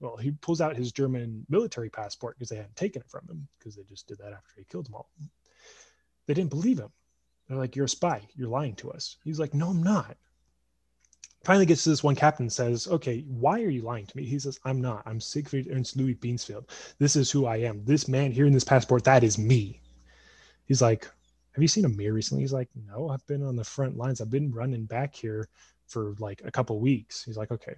Well, 0.00 0.16
he 0.16 0.32
pulls 0.32 0.60
out 0.60 0.76
his 0.76 0.92
German 0.92 1.46
military 1.48 1.88
passport 1.88 2.36
because 2.36 2.48
they 2.50 2.56
hadn't 2.56 2.76
taken 2.76 3.00
it 3.00 3.10
from 3.10 3.26
him 3.28 3.48
because 3.58 3.76
they 3.76 3.84
just 3.84 4.06
did 4.06 4.18
that 4.18 4.32
after 4.32 4.54
he 4.56 4.64
killed 4.64 4.86
them 4.86 4.96
all. 4.96 5.08
They 6.26 6.34
didn't 6.34 6.50
believe 6.50 6.78
him. 6.78 6.90
They're 7.48 7.58
like, 7.58 7.76
you're 7.76 7.84
a 7.84 7.88
spy. 7.88 8.22
You're 8.34 8.48
lying 8.48 8.74
to 8.76 8.90
us. 8.90 9.16
He's 9.24 9.38
like, 9.38 9.54
no, 9.54 9.68
I'm 9.68 9.82
not 9.82 10.16
finally 11.44 11.66
gets 11.66 11.84
to 11.84 11.90
this 11.90 12.02
one 12.02 12.14
captain 12.14 12.48
says, 12.48 12.88
Okay, 12.88 13.24
why 13.28 13.62
are 13.62 13.70
you 13.70 13.82
lying 13.82 14.06
to 14.06 14.16
me? 14.16 14.24
He 14.24 14.38
says, 14.38 14.58
I'm 14.64 14.80
not. 14.80 15.02
I'm 15.06 15.20
Siegfried 15.20 15.68
Ernst 15.70 15.96
Louis 15.96 16.14
Beansfield. 16.14 16.70
This 16.98 17.16
is 17.16 17.30
who 17.30 17.46
I 17.46 17.58
am. 17.58 17.84
This 17.84 18.08
man 18.08 18.32
here 18.32 18.46
in 18.46 18.52
this 18.52 18.64
passport, 18.64 19.04
that 19.04 19.22
is 19.22 19.38
me. 19.38 19.80
He's 20.64 20.82
like, 20.82 21.04
Have 21.52 21.62
you 21.62 21.68
seen 21.68 21.84
a 21.84 21.90
mirror 21.90 22.14
recently? 22.14 22.42
He's 22.42 22.52
like, 22.52 22.70
No, 22.74 23.10
I've 23.10 23.26
been 23.26 23.42
on 23.42 23.56
the 23.56 23.64
front 23.64 23.96
lines. 23.96 24.20
I've 24.20 24.30
been 24.30 24.52
running 24.52 24.86
back 24.86 25.14
here 25.14 25.48
for 25.86 26.14
like 26.18 26.40
a 26.44 26.50
couple 26.50 26.80
weeks. 26.80 27.22
He's 27.22 27.36
like, 27.36 27.50
Okay. 27.50 27.76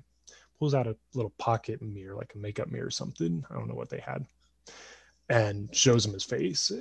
Pulls 0.59 0.75
out 0.75 0.87
a 0.87 0.97
little 1.13 1.35
pocket 1.37 1.83
mirror, 1.83 2.15
like 2.15 2.33
a 2.35 2.39
makeup 2.39 2.71
mirror 2.71 2.87
or 2.87 2.91
something. 2.91 3.45
I 3.51 3.55
don't 3.55 3.69
know 3.69 3.75
what 3.75 3.91
they 3.91 4.01
had. 4.01 4.25
And 5.29 5.75
shows 5.75 6.07
him 6.07 6.15
his 6.15 6.25
face. 6.25 6.73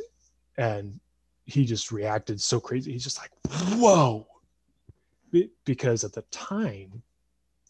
And 0.57 0.97
he 1.45 1.65
just 1.65 1.91
reacted 1.91 2.41
so 2.41 2.59
crazy. 2.59 2.91
He's 2.91 3.03
just 3.03 3.19
like, 3.19 3.31
Whoa. 3.77 4.27
Because 5.65 6.03
at 6.03 6.13
the 6.13 6.23
time 6.23 7.01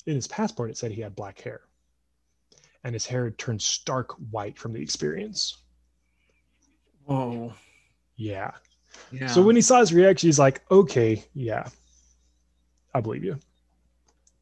in 0.06 0.16
his 0.16 0.28
passport 0.28 0.70
it 0.70 0.78
said 0.78 0.92
he 0.92 1.02
had 1.02 1.16
black 1.16 1.40
hair. 1.42 1.62
And 2.84 2.94
his 2.94 3.06
hair 3.06 3.26
had 3.26 3.38
turned 3.38 3.62
stark 3.62 4.14
white 4.32 4.58
from 4.58 4.74
the 4.74 4.82
experience. 4.82 5.58
Whoa. 7.06 7.54
Yeah. 8.16 8.52
Yeah. 9.12 9.28
So 9.28 9.42
when 9.42 9.56
he 9.56 9.62
saw 9.62 9.80
his 9.80 9.94
reaction 9.94 10.28
he's 10.28 10.40
like 10.40 10.62
okay 10.72 11.24
yeah. 11.34 11.68
I 12.94 13.02
believe 13.02 13.24
you. 13.24 13.38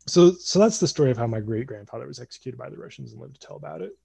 So 0.06 0.34
so 0.34 0.60
that's 0.60 0.80
the 0.80 0.88
story 0.88 1.12
of 1.12 1.18
how 1.18 1.28
my 1.28 1.40
great 1.40 1.66
grandfather 1.66 2.06
was 2.06 2.20
executed 2.20 2.58
by 2.58 2.70
the 2.70 2.78
russians 2.78 3.14
and 3.14 3.22
lived 3.22 3.40
to 3.40 3.48
tell 3.48 3.56
about 3.56 3.82
it 3.82 3.98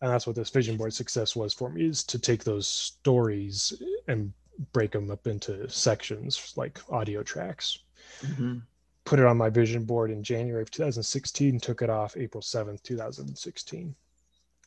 and 0.00 0.10
that's 0.10 0.26
what 0.26 0.36
this 0.36 0.50
vision 0.50 0.76
board 0.76 0.92
success 0.92 1.34
was 1.34 1.52
for 1.52 1.70
me 1.70 1.86
is 1.86 2.04
to 2.04 2.18
take 2.18 2.44
those 2.44 2.68
stories 2.68 3.82
and 4.06 4.32
break 4.72 4.90
them 4.92 5.10
up 5.10 5.26
into 5.26 5.68
sections 5.68 6.52
like 6.56 6.80
audio 6.90 7.22
tracks 7.22 7.80
Mm-hmm. 8.22 8.58
Put 9.04 9.18
it 9.18 9.26
on 9.26 9.36
my 9.36 9.48
vision 9.48 9.84
board 9.84 10.10
in 10.10 10.22
January 10.22 10.62
of 10.62 10.70
2016, 10.70 11.60
took 11.60 11.82
it 11.82 11.90
off 11.90 12.16
April 12.16 12.42
7th, 12.42 12.82
2016. 12.82 13.94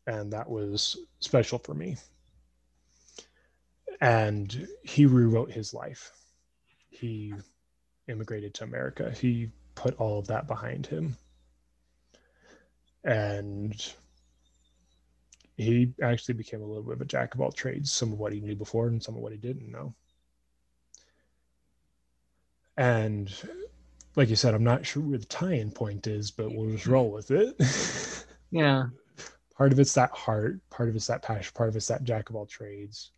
And 0.08 0.34
that 0.34 0.50
was 0.50 0.98
special 1.20 1.60
for 1.60 1.76
me. 1.76 1.98
And 4.00 4.68
he 4.84 5.06
rewrote 5.06 5.52
his 5.52 5.74
life. 5.76 6.12
He 6.90 7.34
immigrated 8.08 8.56
to 8.56 8.64
America. 8.64 9.12
He 9.12 9.52
put 9.76 9.96
all 10.00 10.18
of 10.18 10.28
that 10.28 10.48
behind 10.48 10.88
him. 10.88 11.16
And 13.04 13.94
he 15.58 15.94
actually 16.02 16.34
became 16.34 16.62
a 16.62 16.66
little 16.66 16.84
bit 16.84 16.94
of 16.94 17.02
a 17.02 17.06
jack 17.06 17.36
of 17.36 17.42
all 17.42 17.52
trades, 17.52 17.92
some 17.92 18.12
of 18.12 18.20
what 18.20 18.34
he 18.34 18.40
knew 18.40 18.56
before 18.56 18.88
and 18.88 19.02
some 19.02 19.16
of 19.16 19.22
what 19.22 19.32
he 19.32 19.38
didn't 19.38 19.72
know. 19.72 19.94
And 22.78 23.32
like 24.16 24.30
you 24.30 24.36
said, 24.36 24.54
I'm 24.54 24.64
not 24.64 24.86
sure 24.86 25.04
where 25.04 25.18
the 25.18 25.26
tie-in 25.26 25.72
point 25.72 26.08
is, 26.08 26.32
but 26.32 26.52
we'll 26.52 26.72
just 26.72 26.88
roll 26.88 27.12
with 27.12 27.32
it. 27.32 27.56
Yeah. 28.52 28.88
Part 29.58 29.72
of 29.72 29.80
it's 29.80 29.94
that 29.94 30.12
heart, 30.12 30.60
part 30.70 30.90
of 30.90 30.96
it's 30.96 31.08
that 31.08 31.22
passion, 31.22 31.54
part 31.56 31.70
of 31.70 31.76
it's 31.76 31.88
that 31.88 32.04
jack 32.04 32.30
of 32.30 32.36
all 32.36 32.46
trades. 32.46 33.12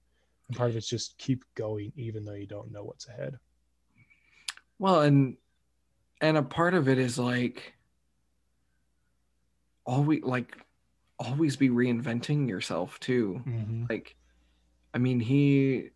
And 0.48 0.58
part 0.58 0.70
of 0.70 0.76
it's 0.78 0.88
just 0.88 1.18
keep 1.18 1.44
going 1.56 1.92
even 1.96 2.24
though 2.24 2.34
you 2.34 2.46
don't 2.46 2.72
know 2.72 2.84
what's 2.84 3.08
ahead. 3.08 3.38
Well, 4.80 5.02
and 5.02 5.38
and 6.22 6.38
a 6.38 6.44
part 6.44 6.74
of 6.74 6.88
it 6.88 6.98
is 6.98 7.18
like 7.18 7.74
all 9.86 10.04
we 10.04 10.22
like 10.22 10.58
always 11.20 11.56
be 11.56 11.70
reinventing 11.70 12.48
yourself 12.48 13.00
too. 13.00 13.42
Mm-hmm. 13.48 13.86
Like 13.90 14.16
I 14.94 14.98
mean, 14.98 15.20
he 15.20 15.90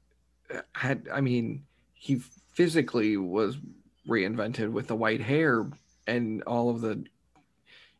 had 0.74 1.08
I 1.14 1.22
mean, 1.22 1.64
he 1.94 2.22
physically 2.54 3.18
was 3.18 3.58
reinvented 4.08 4.72
with 4.72 4.88
the 4.88 4.96
white 4.96 5.22
hair 5.22 5.68
and 6.08 6.42
all 6.44 6.70
of 6.70 6.82
the 6.82 7.04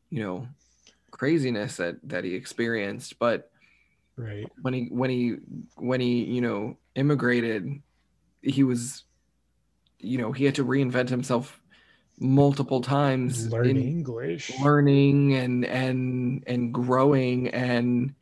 you 0.10 0.24
know 0.24 0.48
craziness 1.12 1.78
that 1.78 1.98
that 2.04 2.24
he 2.24 2.34
experienced 2.36 3.20
but 3.20 3.52
Right. 4.16 4.48
when 4.64 4.74
he 4.74 4.86
when 4.90 5.10
he 5.12 5.36
when 5.76 6.00
he 6.02 6.24
you 6.24 6.42
know 6.42 6.78
immigrated 6.96 7.82
he 8.42 8.64
was 8.64 9.04
you 10.00 10.18
know 10.18 10.32
he 10.32 10.46
had 10.46 10.56
to 10.56 10.66
reinvent 10.66 11.10
himself 11.10 11.62
multiple 12.20 12.82
times 12.82 13.48
Learn 13.50 13.68
in 13.70 13.78
English. 13.78 14.52
learning 14.60 15.36
and 15.36 15.66
and 15.66 16.44
and 16.48 16.74
growing 16.74 17.50
and 17.50 18.16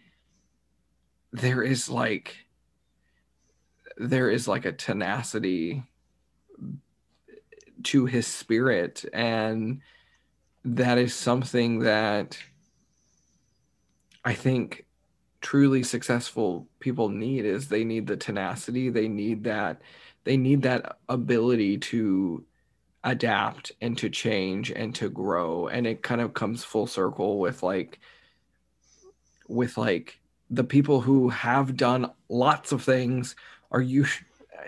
there 1.31 1.63
is 1.63 1.89
like 1.89 2.35
there 3.97 4.29
is 4.29 4.47
like 4.47 4.65
a 4.65 4.73
tenacity 4.73 5.83
to 7.83 8.05
his 8.05 8.27
spirit 8.27 9.05
and 9.13 9.81
that 10.65 10.97
is 10.97 11.13
something 11.13 11.79
that 11.79 12.37
i 14.25 14.33
think 14.33 14.85
truly 15.39 15.83
successful 15.83 16.67
people 16.79 17.07
need 17.07 17.45
is 17.45 17.67
they 17.69 17.83
need 17.85 18.07
the 18.07 18.17
tenacity 18.17 18.89
they 18.89 19.07
need 19.07 19.43
that 19.43 19.81
they 20.23 20.35
need 20.35 20.63
that 20.63 20.97
ability 21.07 21.77
to 21.77 22.43
adapt 23.05 23.71
and 23.81 23.97
to 23.97 24.09
change 24.09 24.71
and 24.71 24.95
to 24.95 25.09
grow 25.09 25.67
and 25.67 25.87
it 25.87 26.01
kind 26.03 26.19
of 26.21 26.33
comes 26.33 26.63
full 26.63 26.87
circle 26.87 27.39
with 27.39 27.63
like 27.63 27.99
with 29.47 29.77
like 29.77 30.19
the 30.49 30.63
people 30.63 31.01
who 31.01 31.29
have 31.29 31.77
done 31.77 32.11
lots 32.29 32.71
of 32.71 32.83
things 32.83 33.35
are 33.71 33.81
you 33.81 34.05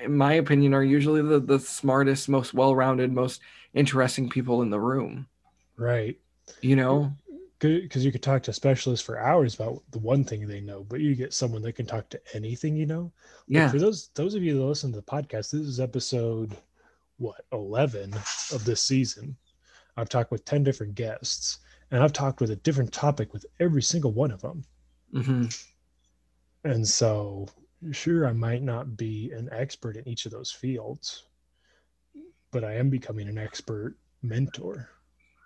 in 0.03 0.15
my 0.15 0.33
opinion 0.33 0.73
are 0.73 0.83
usually 0.83 1.21
the, 1.21 1.39
the 1.39 1.59
smartest 1.59 2.29
most 2.29 2.53
well-rounded 2.53 3.11
most 3.11 3.41
interesting 3.73 4.29
people 4.29 4.61
in 4.61 4.69
the 4.69 4.79
room 4.79 5.27
Right. 5.77 6.17
you 6.61 6.75
know 6.75 7.11
Because 7.59 8.05
you 8.05 8.11
could 8.11 8.21
talk 8.21 8.43
to 8.43 8.53
specialists 8.53 9.05
for 9.05 9.19
hours 9.19 9.55
about 9.55 9.81
the 9.91 9.97
one 9.99 10.23
thing 10.23 10.47
they 10.47 10.61
know, 10.61 10.83
but 10.83 10.99
you 10.99 11.15
get 11.15 11.33
someone 11.33 11.63
that 11.63 11.73
can 11.73 11.87
talk 11.87 12.07
to 12.09 12.21
anything 12.35 12.75
you 12.75 12.85
know. 12.85 13.11
Like, 13.47 13.47
yeah 13.47 13.69
for 13.71 13.79
those 13.79 14.09
those 14.13 14.35
of 14.35 14.43
you 14.43 14.55
that 14.55 14.63
listen 14.63 14.91
to 14.91 14.97
the 14.97 15.03
podcast, 15.03 15.51
this 15.51 15.53
is 15.53 15.79
episode 15.79 16.55
what 17.17 17.45
eleven 17.51 18.13
of 18.51 18.63
this 18.65 18.81
season. 18.81 19.37
I've 19.95 20.09
talked 20.09 20.31
with 20.31 20.45
ten 20.45 20.63
different 20.63 20.95
guests, 20.95 21.59
and 21.91 22.03
I've 22.03 22.13
talked 22.13 22.41
with 22.41 22.51
a 22.51 22.55
different 22.57 22.93
topic 22.93 23.33
with 23.33 23.45
every 23.59 23.81
single 23.81 24.11
one 24.11 24.31
of 24.31 24.41
them. 24.41 24.63
hmm 25.11 25.45
And 26.63 26.87
so, 26.87 27.47
sure, 27.91 28.27
I 28.27 28.33
might 28.33 28.61
not 28.61 28.97
be 28.97 29.31
an 29.31 29.49
expert 29.51 29.97
in 29.97 30.07
each 30.07 30.25
of 30.25 30.31
those 30.31 30.51
fields, 30.51 31.23
but 32.51 32.63
I 32.63 32.73
am 32.75 32.89
becoming 32.89 33.27
an 33.27 33.37
expert 33.37 33.97
mentor. 34.21 34.89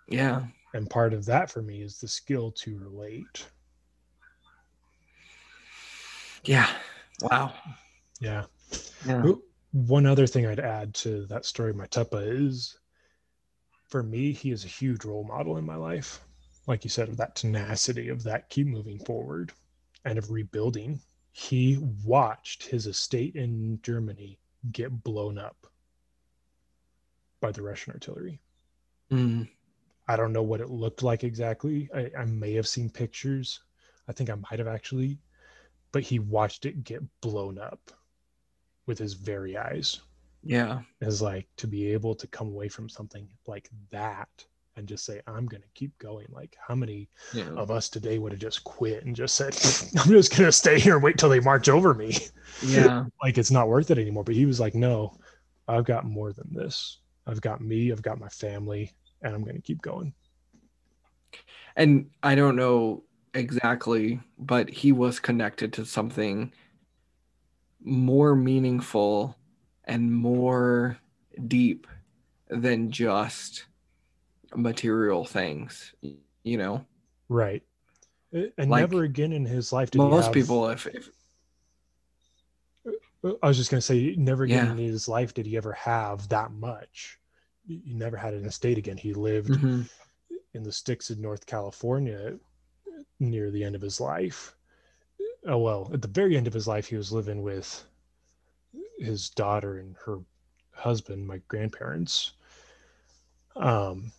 yeah 0.07 0.43
And 0.73 0.89
part 0.89 1.13
of 1.13 1.25
that 1.25 1.49
for 1.51 1.61
me 1.61 1.81
is 1.81 1.99
the 1.99 2.07
skill 2.07 2.51
to 2.51 2.77
relate. 2.77 3.45
yeah 6.45 6.67
wow 7.21 7.53
Yeah. 8.19 8.45
yeah 9.05 9.31
One 9.71 10.05
other 10.05 10.27
thing 10.27 10.45
I'd 10.45 10.59
add 10.59 10.93
to 10.95 11.25
that 11.27 11.45
story, 11.45 11.73
my 11.73 11.87
is 12.13 12.77
for 13.87 14.03
me, 14.03 14.31
he 14.31 14.51
is 14.51 14.63
a 14.63 14.69
huge 14.69 15.03
role 15.03 15.25
model 15.25 15.57
in 15.57 15.65
my 15.65 15.75
life. 15.75 16.21
Like 16.67 16.83
you 16.83 16.89
said, 16.89 17.09
of 17.09 17.17
that 17.17 17.35
tenacity, 17.35 18.09
of 18.09 18.23
that 18.23 18.49
keep 18.49 18.67
moving 18.67 18.99
forward 18.99 19.51
and 20.05 20.17
of 20.17 20.31
rebuilding. 20.31 21.01
He 21.31 21.77
watched 22.05 22.63
his 22.63 22.87
estate 22.87 23.35
in 23.35 23.79
Germany 23.81 24.39
get 24.71 25.03
blown 25.03 25.37
up 25.37 25.67
by 27.41 27.51
the 27.51 27.61
Russian 27.61 27.93
artillery. 27.93 28.41
Mm. 29.11 29.49
I 30.07 30.15
don't 30.15 30.33
know 30.33 30.43
what 30.43 30.61
it 30.61 30.69
looked 30.69 31.03
like 31.03 31.23
exactly. 31.23 31.89
I, 31.93 32.11
I 32.17 32.25
may 32.25 32.53
have 32.53 32.67
seen 32.67 32.89
pictures. 32.89 33.61
I 34.07 34.13
think 34.13 34.29
I 34.29 34.35
might 34.35 34.59
have 34.59 34.67
actually, 34.67 35.19
but 35.91 36.03
he 36.03 36.19
watched 36.19 36.65
it 36.65 36.83
get 36.83 37.01
blown 37.21 37.57
up 37.57 37.91
with 38.87 38.97
his 38.99 39.13
very 39.13 39.57
eyes. 39.57 40.01
yeah 40.43 40.81
Is 41.01 41.21
like 41.21 41.47
to 41.57 41.67
be 41.67 41.93
able 41.93 42.15
to 42.15 42.27
come 42.27 42.47
away 42.47 42.67
from 42.69 42.89
something 42.89 43.27
like 43.47 43.69
that 43.91 44.29
and 44.77 44.87
just 44.87 45.05
say, 45.05 45.19
I'm 45.27 45.47
going 45.47 45.61
to 45.61 45.67
keep 45.73 45.97
going. 45.99 46.27
Like, 46.31 46.55
how 46.65 46.75
many 46.75 47.09
yeah 47.33 47.49
of 47.57 47.69
us 47.71 47.89
today 47.89 48.19
would 48.19 48.31
have 48.31 48.41
just 48.41 48.63
quit 48.63 49.05
and 49.05 49.15
just 49.15 49.35
said, 49.35 49.53
I'm 49.99 50.09
just 50.09 50.31
going 50.31 50.47
to 50.47 50.51
stay 50.51 50.79
here 50.79 50.95
and 50.95 51.03
wait 51.03 51.17
till 51.17 51.29
they 51.29 51.41
march 51.41 51.67
over 51.69 51.93
me? 51.93 52.17
yeah 52.61 53.03
like, 53.21 53.37
it's 53.37 53.51
not 53.51 53.67
worth 53.67 53.91
it 53.91 53.97
anymore. 53.97 54.23
But 54.23 54.35
he 54.35 54.45
was 54.45 54.59
like, 54.59 54.73
No, 54.75 55.17
I've 55.67 55.85
got 55.85 56.05
more 56.05 56.31
than 56.33 56.53
this. 56.53 56.99
I've 57.27 57.41
got 57.41 57.61
me, 57.61 57.91
I've 57.91 58.01
got 58.01 58.19
my 58.19 58.29
family, 58.29 58.93
and 59.21 59.35
I'm 59.35 59.43
going 59.43 59.55
to 59.57 59.61
keep 59.61 59.81
going. 59.81 60.13
and 61.75 62.09
I 62.23 62.35
don't 62.35 62.55
know 62.55 63.03
exactly, 63.33 64.19
but 64.37 64.69
he 64.69 64.91
was 64.91 65.19
connected 65.19 65.73
to 65.73 65.85
something 65.85 66.53
more 67.83 68.35
meaningful 68.35 69.35
and 69.85 70.11
more 70.13 70.97
deep 71.47 71.87
than 72.49 72.91
just 72.91 73.65
material 74.55 75.25
things, 75.25 75.93
you 76.43 76.57
know? 76.57 76.85
Right. 77.29 77.63
And 78.33 78.69
Like, 78.69 78.81
never 78.81 79.03
again 79.03 79.33
in 79.33 79.45
his 79.45 79.73
life 79.73 79.91
did 79.91 80.01
he 80.01 80.07
Most 80.07 80.25
have- 80.25 80.33
people, 80.33 80.67
if, 80.69 80.87
if 80.87 81.09
I 83.43 83.47
was 83.47 83.57
just 83.57 83.69
going 83.71 83.79
to 83.79 83.85
say, 83.85 84.15
never 84.17 84.43
again 84.43 84.65
Yeah. 84.65 84.71
in 84.71 84.77
his 84.77 85.07
life 85.07 85.33
did 85.33 85.45
he 85.45 85.55
ever 85.57 85.73
have 85.73 86.27
that 86.29 86.51
much. 86.51 87.19
He 87.67 87.93
never 87.93 88.17
had 88.17 88.33
an 88.33 88.45
estate 88.45 88.77
again. 88.77 88.97
He 88.97 89.13
lived 89.13 89.49
Mhm. 89.49 89.89
in 90.53 90.63
the 90.63 90.71
sticks 90.71 91.11
in 91.11 91.21
North 91.21 91.45
California 91.45 92.37
near 93.19 93.51
the 93.51 93.63
end 93.63 93.75
of 93.75 93.81
his 93.81 94.01
life. 94.01 94.55
Oh, 95.47 95.57
well, 95.57 95.89
at 95.93 96.01
the 96.01 96.07
very 96.07 96.37
end 96.37 96.47
of 96.47 96.53
his 96.53 96.67
life, 96.67 96.87
he 96.87 96.95
was 96.97 97.11
living 97.11 97.41
with 97.41 97.83
his 98.99 99.29
daughter 99.31 99.77
and 99.79 99.95
her 100.05 100.19
husband, 100.73 101.25
my 101.27 101.39
grandparents, 101.47 102.33
um, 103.55 104.11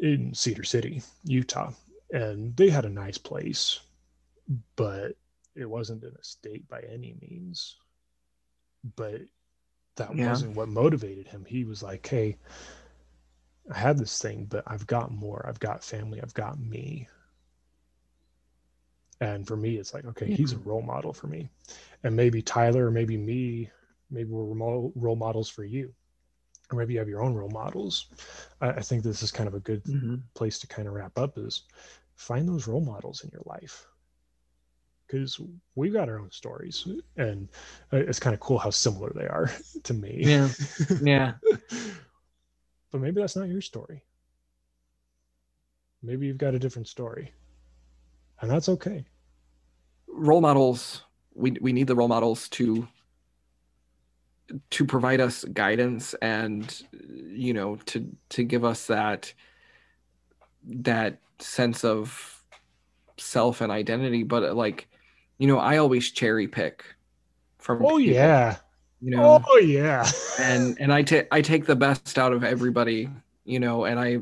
in 0.00 0.34
Cedar 0.34 0.64
City, 0.64 1.02
Utah. 1.24 1.72
And 2.12 2.56
they 2.56 2.70
had 2.70 2.84
a 2.84 2.90
nice 2.90 3.18
place, 3.18 3.80
but 4.76 5.16
it 5.54 5.66
wasn't 5.66 6.02
an 6.02 6.16
estate 6.20 6.68
by 6.68 6.80
any 6.80 7.16
means. 7.20 7.76
But 8.96 9.22
that 9.96 10.14
Yeah. 10.14 10.28
wasn't 10.28 10.56
what 10.56 10.68
motivated 10.68 11.28
him. 11.28 11.44
He 11.44 11.64
was 11.64 11.82
like, 11.82 12.06
hey, 12.06 12.36
I 13.70 13.78
had 13.78 13.98
this 13.98 14.18
thing, 14.20 14.46
but 14.46 14.64
I've 14.66 14.86
got 14.86 15.12
more. 15.12 15.44
I've 15.48 15.60
got 15.60 15.84
family. 15.84 16.20
I've 16.20 16.34
got 16.34 16.58
me. 16.58 17.08
And 19.20 19.46
for 19.46 19.56
me, 19.56 19.76
it's 19.76 19.94
like, 19.94 20.04
okay, 20.06 20.26
he's 20.30 20.52
a 20.52 20.58
role 20.58 20.82
model 20.82 21.12
for 21.12 21.28
me. 21.28 21.48
And 22.02 22.14
maybe 22.14 22.42
Tyler 22.42 22.90
maybe 22.90 23.16
me, 23.16 23.70
maybe 24.10 24.30
we're 24.30 24.44
role 24.44 24.92
role 24.96 25.16
models 25.16 25.48
for 25.48 25.64
you. 25.64 25.94
Or 26.70 26.78
maybe 26.78 26.94
you 26.94 26.98
have 26.98 27.08
your 27.08 27.22
own 27.22 27.34
role 27.34 27.50
models. 27.50 28.06
I, 28.60 28.70
I 28.70 28.80
think 28.80 29.02
this 29.02 29.22
is 29.22 29.30
kind 29.30 29.48
of 29.48 29.54
a 29.54 29.60
good 29.60 29.84
Mhm. 29.84 30.22
place 30.34 30.58
to 30.60 30.66
kind 30.66 30.88
of 30.88 30.94
wrap 30.94 31.16
up 31.18 31.38
is 31.38 31.62
find 32.16 32.48
those 32.48 32.66
role 32.66 32.80
models 32.80 33.22
in 33.22 33.30
your 33.32 33.42
life. 33.46 33.86
Because 35.06 35.40
we've 35.74 35.92
got 35.92 36.08
our 36.08 36.18
own 36.18 36.30
stories. 36.30 36.88
And 37.16 37.48
it's 37.92 38.18
kind 38.18 38.34
of 38.34 38.40
cool 38.40 38.58
how 38.58 38.70
similar 38.70 39.12
they 39.14 39.26
are 39.28 39.50
to 39.84 39.94
me. 39.94 40.24
Yeah. 40.26 40.48
Yeah. 41.02 41.34
but 42.90 43.00
maybe 43.00 43.20
that's 43.20 43.36
not 43.36 43.48
your 43.48 43.60
story. 43.60 44.02
Maybe 46.02 46.26
you've 46.26 46.38
got 46.38 46.54
a 46.54 46.58
different 46.58 46.88
story. 46.88 47.32
And 48.44 48.52
that's 48.52 48.68
okay. 48.68 49.04
role 50.06 50.40
models 50.40 51.02
we 51.34 51.52
we 51.60 51.72
need 51.72 51.86
the 51.88 51.96
role 51.96 52.08
models 52.08 52.48
to 52.50 52.86
to 54.70 54.84
provide 54.84 55.20
us 55.20 55.44
guidance 55.44 56.14
and 56.20 56.82
you 57.26 57.52
know 57.54 57.76
to 57.86 58.06
to 58.28 58.44
give 58.44 58.64
us 58.64 58.86
that 58.86 59.32
that 60.64 61.18
sense 61.40 61.84
of 61.84 62.42
self 63.16 63.60
and 63.60 63.72
identity 63.72 64.22
but 64.22 64.42
uh, 64.44 64.54
like 64.54 64.88
you 65.38 65.46
know 65.48 65.58
i 65.58 65.78
always 65.78 66.10
cherry 66.10 66.46
pick 66.46 66.84
from 67.58 67.78
Oh 67.82 67.96
people, 67.96 68.00
yeah. 68.00 68.56
you 69.00 69.10
know 69.10 69.42
Oh 69.48 69.56
yeah. 69.56 70.06
and 70.38 70.76
and 70.78 70.92
i 70.92 71.02
take 71.02 71.26
i 71.32 71.40
take 71.40 71.64
the 71.66 71.76
best 71.76 72.18
out 72.18 72.32
of 72.32 72.44
everybody 72.44 73.08
you 73.44 73.58
know 73.58 73.84
and 73.86 73.98
i 73.98 74.18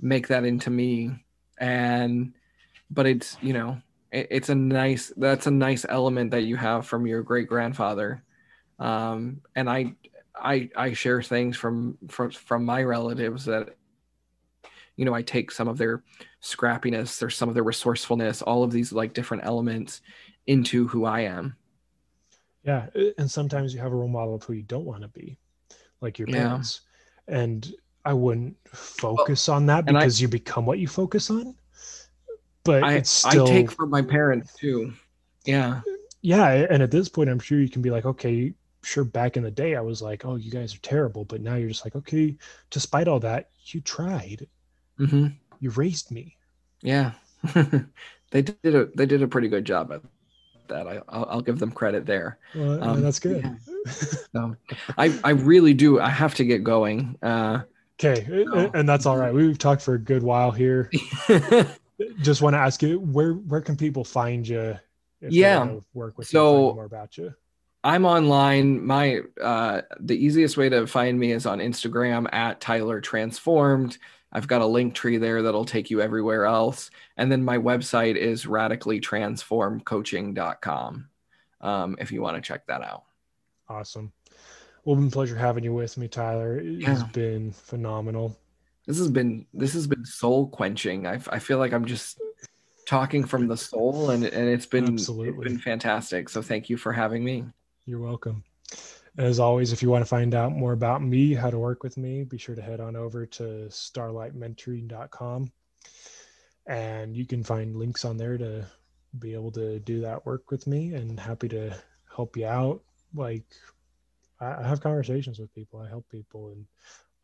make 0.00 0.28
that 0.28 0.44
into 0.44 0.70
me 0.70 1.24
and 1.58 2.34
but 2.92 3.06
it's 3.06 3.36
you 3.40 3.52
know 3.52 3.80
it, 4.10 4.26
it's 4.30 4.48
a 4.48 4.54
nice 4.54 5.12
that's 5.16 5.46
a 5.46 5.50
nice 5.50 5.84
element 5.88 6.30
that 6.32 6.42
you 6.42 6.56
have 6.56 6.86
from 6.86 7.06
your 7.06 7.22
great 7.22 7.48
grandfather. 7.48 8.22
Um, 8.78 9.40
and 9.54 9.68
i 9.70 9.92
i 10.34 10.68
i 10.74 10.92
share 10.92 11.22
things 11.22 11.56
from 11.56 11.98
from 12.08 12.30
from 12.30 12.64
my 12.64 12.82
relatives 12.82 13.44
that 13.44 13.76
you 14.96 15.04
know 15.04 15.14
i 15.14 15.22
take 15.22 15.50
some 15.52 15.68
of 15.68 15.76
their 15.78 16.02
scrappiness 16.42 17.22
or 17.22 17.30
some 17.30 17.48
of 17.48 17.54
their 17.54 17.62
resourcefulness 17.62 18.42
all 18.42 18.64
of 18.64 18.72
these 18.72 18.92
like 18.92 19.12
different 19.12 19.44
elements 19.44 20.00
into 20.46 20.88
who 20.88 21.04
i 21.04 21.20
am. 21.20 21.54
Yeah 22.64 22.86
and 23.18 23.30
sometimes 23.30 23.74
you 23.74 23.80
have 23.80 23.92
a 23.92 23.94
role 23.94 24.08
model 24.08 24.34
of 24.34 24.42
who 24.42 24.54
you 24.54 24.62
don't 24.62 24.84
want 24.86 25.02
to 25.02 25.08
be 25.08 25.38
like 26.00 26.18
your 26.18 26.28
parents. 26.28 26.80
Yeah. 27.28 27.38
and 27.40 27.74
i 28.04 28.12
wouldn't 28.12 28.56
focus 28.72 29.48
on 29.48 29.66
that 29.66 29.86
and 29.86 29.96
I- 29.96 30.00
because 30.00 30.20
you 30.20 30.28
become 30.28 30.66
what 30.66 30.78
you 30.80 30.88
focus 30.88 31.30
on 31.30 31.54
but 32.64 32.82
I, 32.84 33.02
still 33.02 33.46
I 33.46 33.50
take 33.50 33.70
from 33.70 33.90
my 33.90 34.02
parents 34.02 34.54
too. 34.54 34.92
Yeah. 35.44 35.80
Yeah 36.20 36.66
and 36.70 36.82
at 36.82 36.90
this 36.92 37.08
point 37.08 37.28
i'm 37.28 37.40
sure 37.40 37.58
you 37.58 37.68
can 37.68 37.82
be 37.82 37.90
like 37.90 38.04
okay 38.04 38.52
sure 38.84 39.02
back 39.04 39.36
in 39.36 39.42
the 39.42 39.50
day 39.50 39.74
i 39.76 39.80
was 39.80 40.00
like 40.02 40.24
oh 40.24 40.36
you 40.36 40.50
guys 40.50 40.74
are 40.74 40.78
terrible. 40.80 41.24
But 41.24 41.40
now 41.40 41.56
you're 41.56 41.68
just 41.68 41.84
like 41.84 41.96
okay 41.96 42.36
despite 42.70 43.08
all 43.08 43.20
that 43.20 43.50
you 43.66 43.80
tried. 43.80 44.46
Hmm 44.98 45.28
you 45.60 45.70
raised 45.70 46.10
me. 46.10 46.36
Yeah. 46.82 47.12
They 48.32 48.40
did 48.40 48.74
a 48.74 48.86
they 48.96 49.04
did 49.04 49.22
a 49.22 49.28
pretty 49.28 49.48
good 49.48 49.64
job 49.66 49.92
at 49.92 50.00
that. 50.68 50.86
I, 50.88 51.02
I'll, 51.10 51.26
I'll 51.28 51.40
give 51.42 51.58
them 51.58 51.70
credit 51.70 52.06
there. 52.06 52.38
Well, 52.54 52.82
Um, 52.82 53.02
that's 53.02 53.18
good. 53.18 53.44
so 54.32 54.56
i 54.96 55.12
i 55.24 55.30
really 55.30 55.74
do 55.74 55.98
i 56.00 56.08
have 56.08 56.34
to 56.36 56.44
get 56.44 56.62
going 56.64 57.18
uh 57.22 57.60
okay 58.00 58.24
No. 58.28 58.70
and 58.74 58.88
that's 58.88 59.06
all 59.06 59.16
right. 59.18 59.34
We've 59.34 59.58
talked 59.58 59.82
for 59.82 59.94
a 59.94 59.98
good 59.98 60.22
while 60.22 60.50
here 60.52 60.88
just 62.22 62.40
want 62.42 62.54
to 62.54 62.58
ask 62.58 62.82
you 62.82 62.98
where 63.00 63.32
where 63.34 63.60
can 63.60 63.76
people 63.76 64.04
find 64.04 64.46
you 64.48 64.76
if 65.20 65.32
Yeah. 65.32 65.76
work 65.94 66.18
with 66.18 66.26
So- 66.28 66.68
you 66.70 66.74
more 66.74 66.84
about 66.84 67.16
you 67.18 67.34
I'm 67.84 68.04
online. 68.04 68.86
My 68.86 69.22
uh, 69.42 69.82
the 69.98 70.14
easiest 70.16 70.56
way 70.56 70.68
to 70.68 70.86
find 70.86 71.18
me 71.18 71.32
is 71.32 71.46
on 71.46 71.58
Instagram 71.58 72.32
at 72.32 72.60
Tyler 72.60 73.00
Transformed. 73.00 73.98
I've 74.30 74.46
got 74.46 74.60
a 74.62 74.66
link 74.66 74.94
tree 74.94 75.16
there 75.18 75.42
that'll 75.42 75.64
take 75.64 75.90
you 75.90 76.00
everywhere 76.00 76.44
else. 76.46 76.90
And 77.16 77.28
then 77.30 77.42
my 77.44 77.58
website 77.58 78.14
is 78.14 78.46
radicallytransformcoaching.com 78.46 81.08
um, 81.60 81.96
if 81.98 82.12
you 82.12 82.22
want 82.22 82.36
to 82.36 82.40
check 82.42 82.66
that 82.66 82.82
out. 82.82 83.02
awesome 83.68 84.12
well 84.84 84.94
it's 84.94 85.00
been 85.00 85.08
a 85.08 85.10
pleasure 85.10 85.36
having 85.36 85.64
you 85.64 85.72
with 85.74 85.96
me 85.96 86.06
tyler 86.08 86.58
it 86.58 86.82
has 86.84 87.00
Yeah. 87.02 87.08
been 87.12 87.52
phenomenal 87.52 88.36
This 88.86 88.98
has 88.98 89.10
been 89.10 89.46
this 89.54 89.74
has 89.74 89.86
been 89.86 90.04
soul 90.04 90.48
quenching. 90.48 91.06
I, 91.06 91.20
I 91.30 91.38
feel 91.38 91.58
like 91.58 91.72
I'm 91.72 91.84
just 91.84 92.20
talking 92.86 93.24
from 93.24 93.46
the 93.46 93.56
soul, 93.56 94.10
and 94.10 94.24
and 94.24 94.48
it's 94.48 94.66
been 94.66 94.94
it's 94.94 95.08
been 95.08 95.58
fantastic. 95.58 96.28
So 96.28 96.42
thank 96.42 96.68
you 96.68 96.76
for 96.76 96.92
having 96.92 97.22
me. 97.24 97.44
You're 97.86 98.00
welcome. 98.00 98.44
As 99.18 99.38
always, 99.38 99.72
if 99.72 99.82
you 99.82 99.90
want 99.90 100.02
to 100.02 100.08
find 100.08 100.34
out 100.34 100.52
more 100.52 100.72
about 100.72 101.02
me, 101.02 101.34
how 101.34 101.50
to 101.50 101.58
work 101.58 101.82
with 101.82 101.96
me, 101.98 102.24
be 102.24 102.38
sure 102.38 102.54
to 102.54 102.62
head 102.62 102.80
on 102.80 102.96
over 102.96 103.26
to 103.26 103.42
starlightmentoring.com. 103.68 105.52
And 106.66 107.16
you 107.16 107.26
can 107.26 107.44
find 107.44 107.76
links 107.76 108.04
on 108.04 108.16
there 108.16 108.38
to 108.38 108.66
be 109.18 109.34
able 109.34 109.50
to 109.52 109.78
do 109.80 110.00
that 110.00 110.24
work 110.24 110.50
with 110.50 110.66
me 110.66 110.94
and 110.94 111.20
happy 111.20 111.48
to 111.48 111.76
help 112.14 112.36
you 112.36 112.46
out. 112.46 112.82
Like, 113.14 113.44
I 114.40 114.54
I 114.54 114.68
have 114.68 114.80
conversations 114.80 115.38
with 115.38 115.54
people, 115.54 115.80
I 115.80 115.88
help 115.88 116.08
people, 116.08 116.48
and 116.48 116.64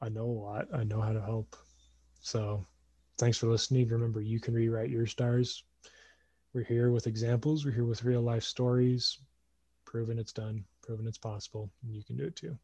I 0.00 0.08
know 0.08 0.24
a 0.24 0.40
lot. 0.40 0.68
I 0.72 0.84
know 0.84 1.00
how 1.00 1.12
to 1.12 1.20
help. 1.20 1.56
So, 2.20 2.64
thanks 3.18 3.38
for 3.38 3.48
listening. 3.48 3.88
Remember, 3.88 4.20
you 4.20 4.40
can 4.40 4.54
rewrite 4.54 4.90
your 4.90 5.06
stars. 5.06 5.64
We're 6.54 6.64
here 6.64 6.90
with 6.90 7.06
examples, 7.06 7.64
we're 7.64 7.72
here 7.72 7.84
with 7.84 8.04
real 8.04 8.22
life 8.22 8.42
stories, 8.42 9.18
proven 9.84 10.18
it's 10.18 10.32
done, 10.32 10.64
proven 10.82 11.06
it's 11.06 11.18
possible, 11.18 11.70
and 11.82 11.94
you 11.94 12.02
can 12.02 12.16
do 12.16 12.24
it 12.24 12.36
too. 12.36 12.58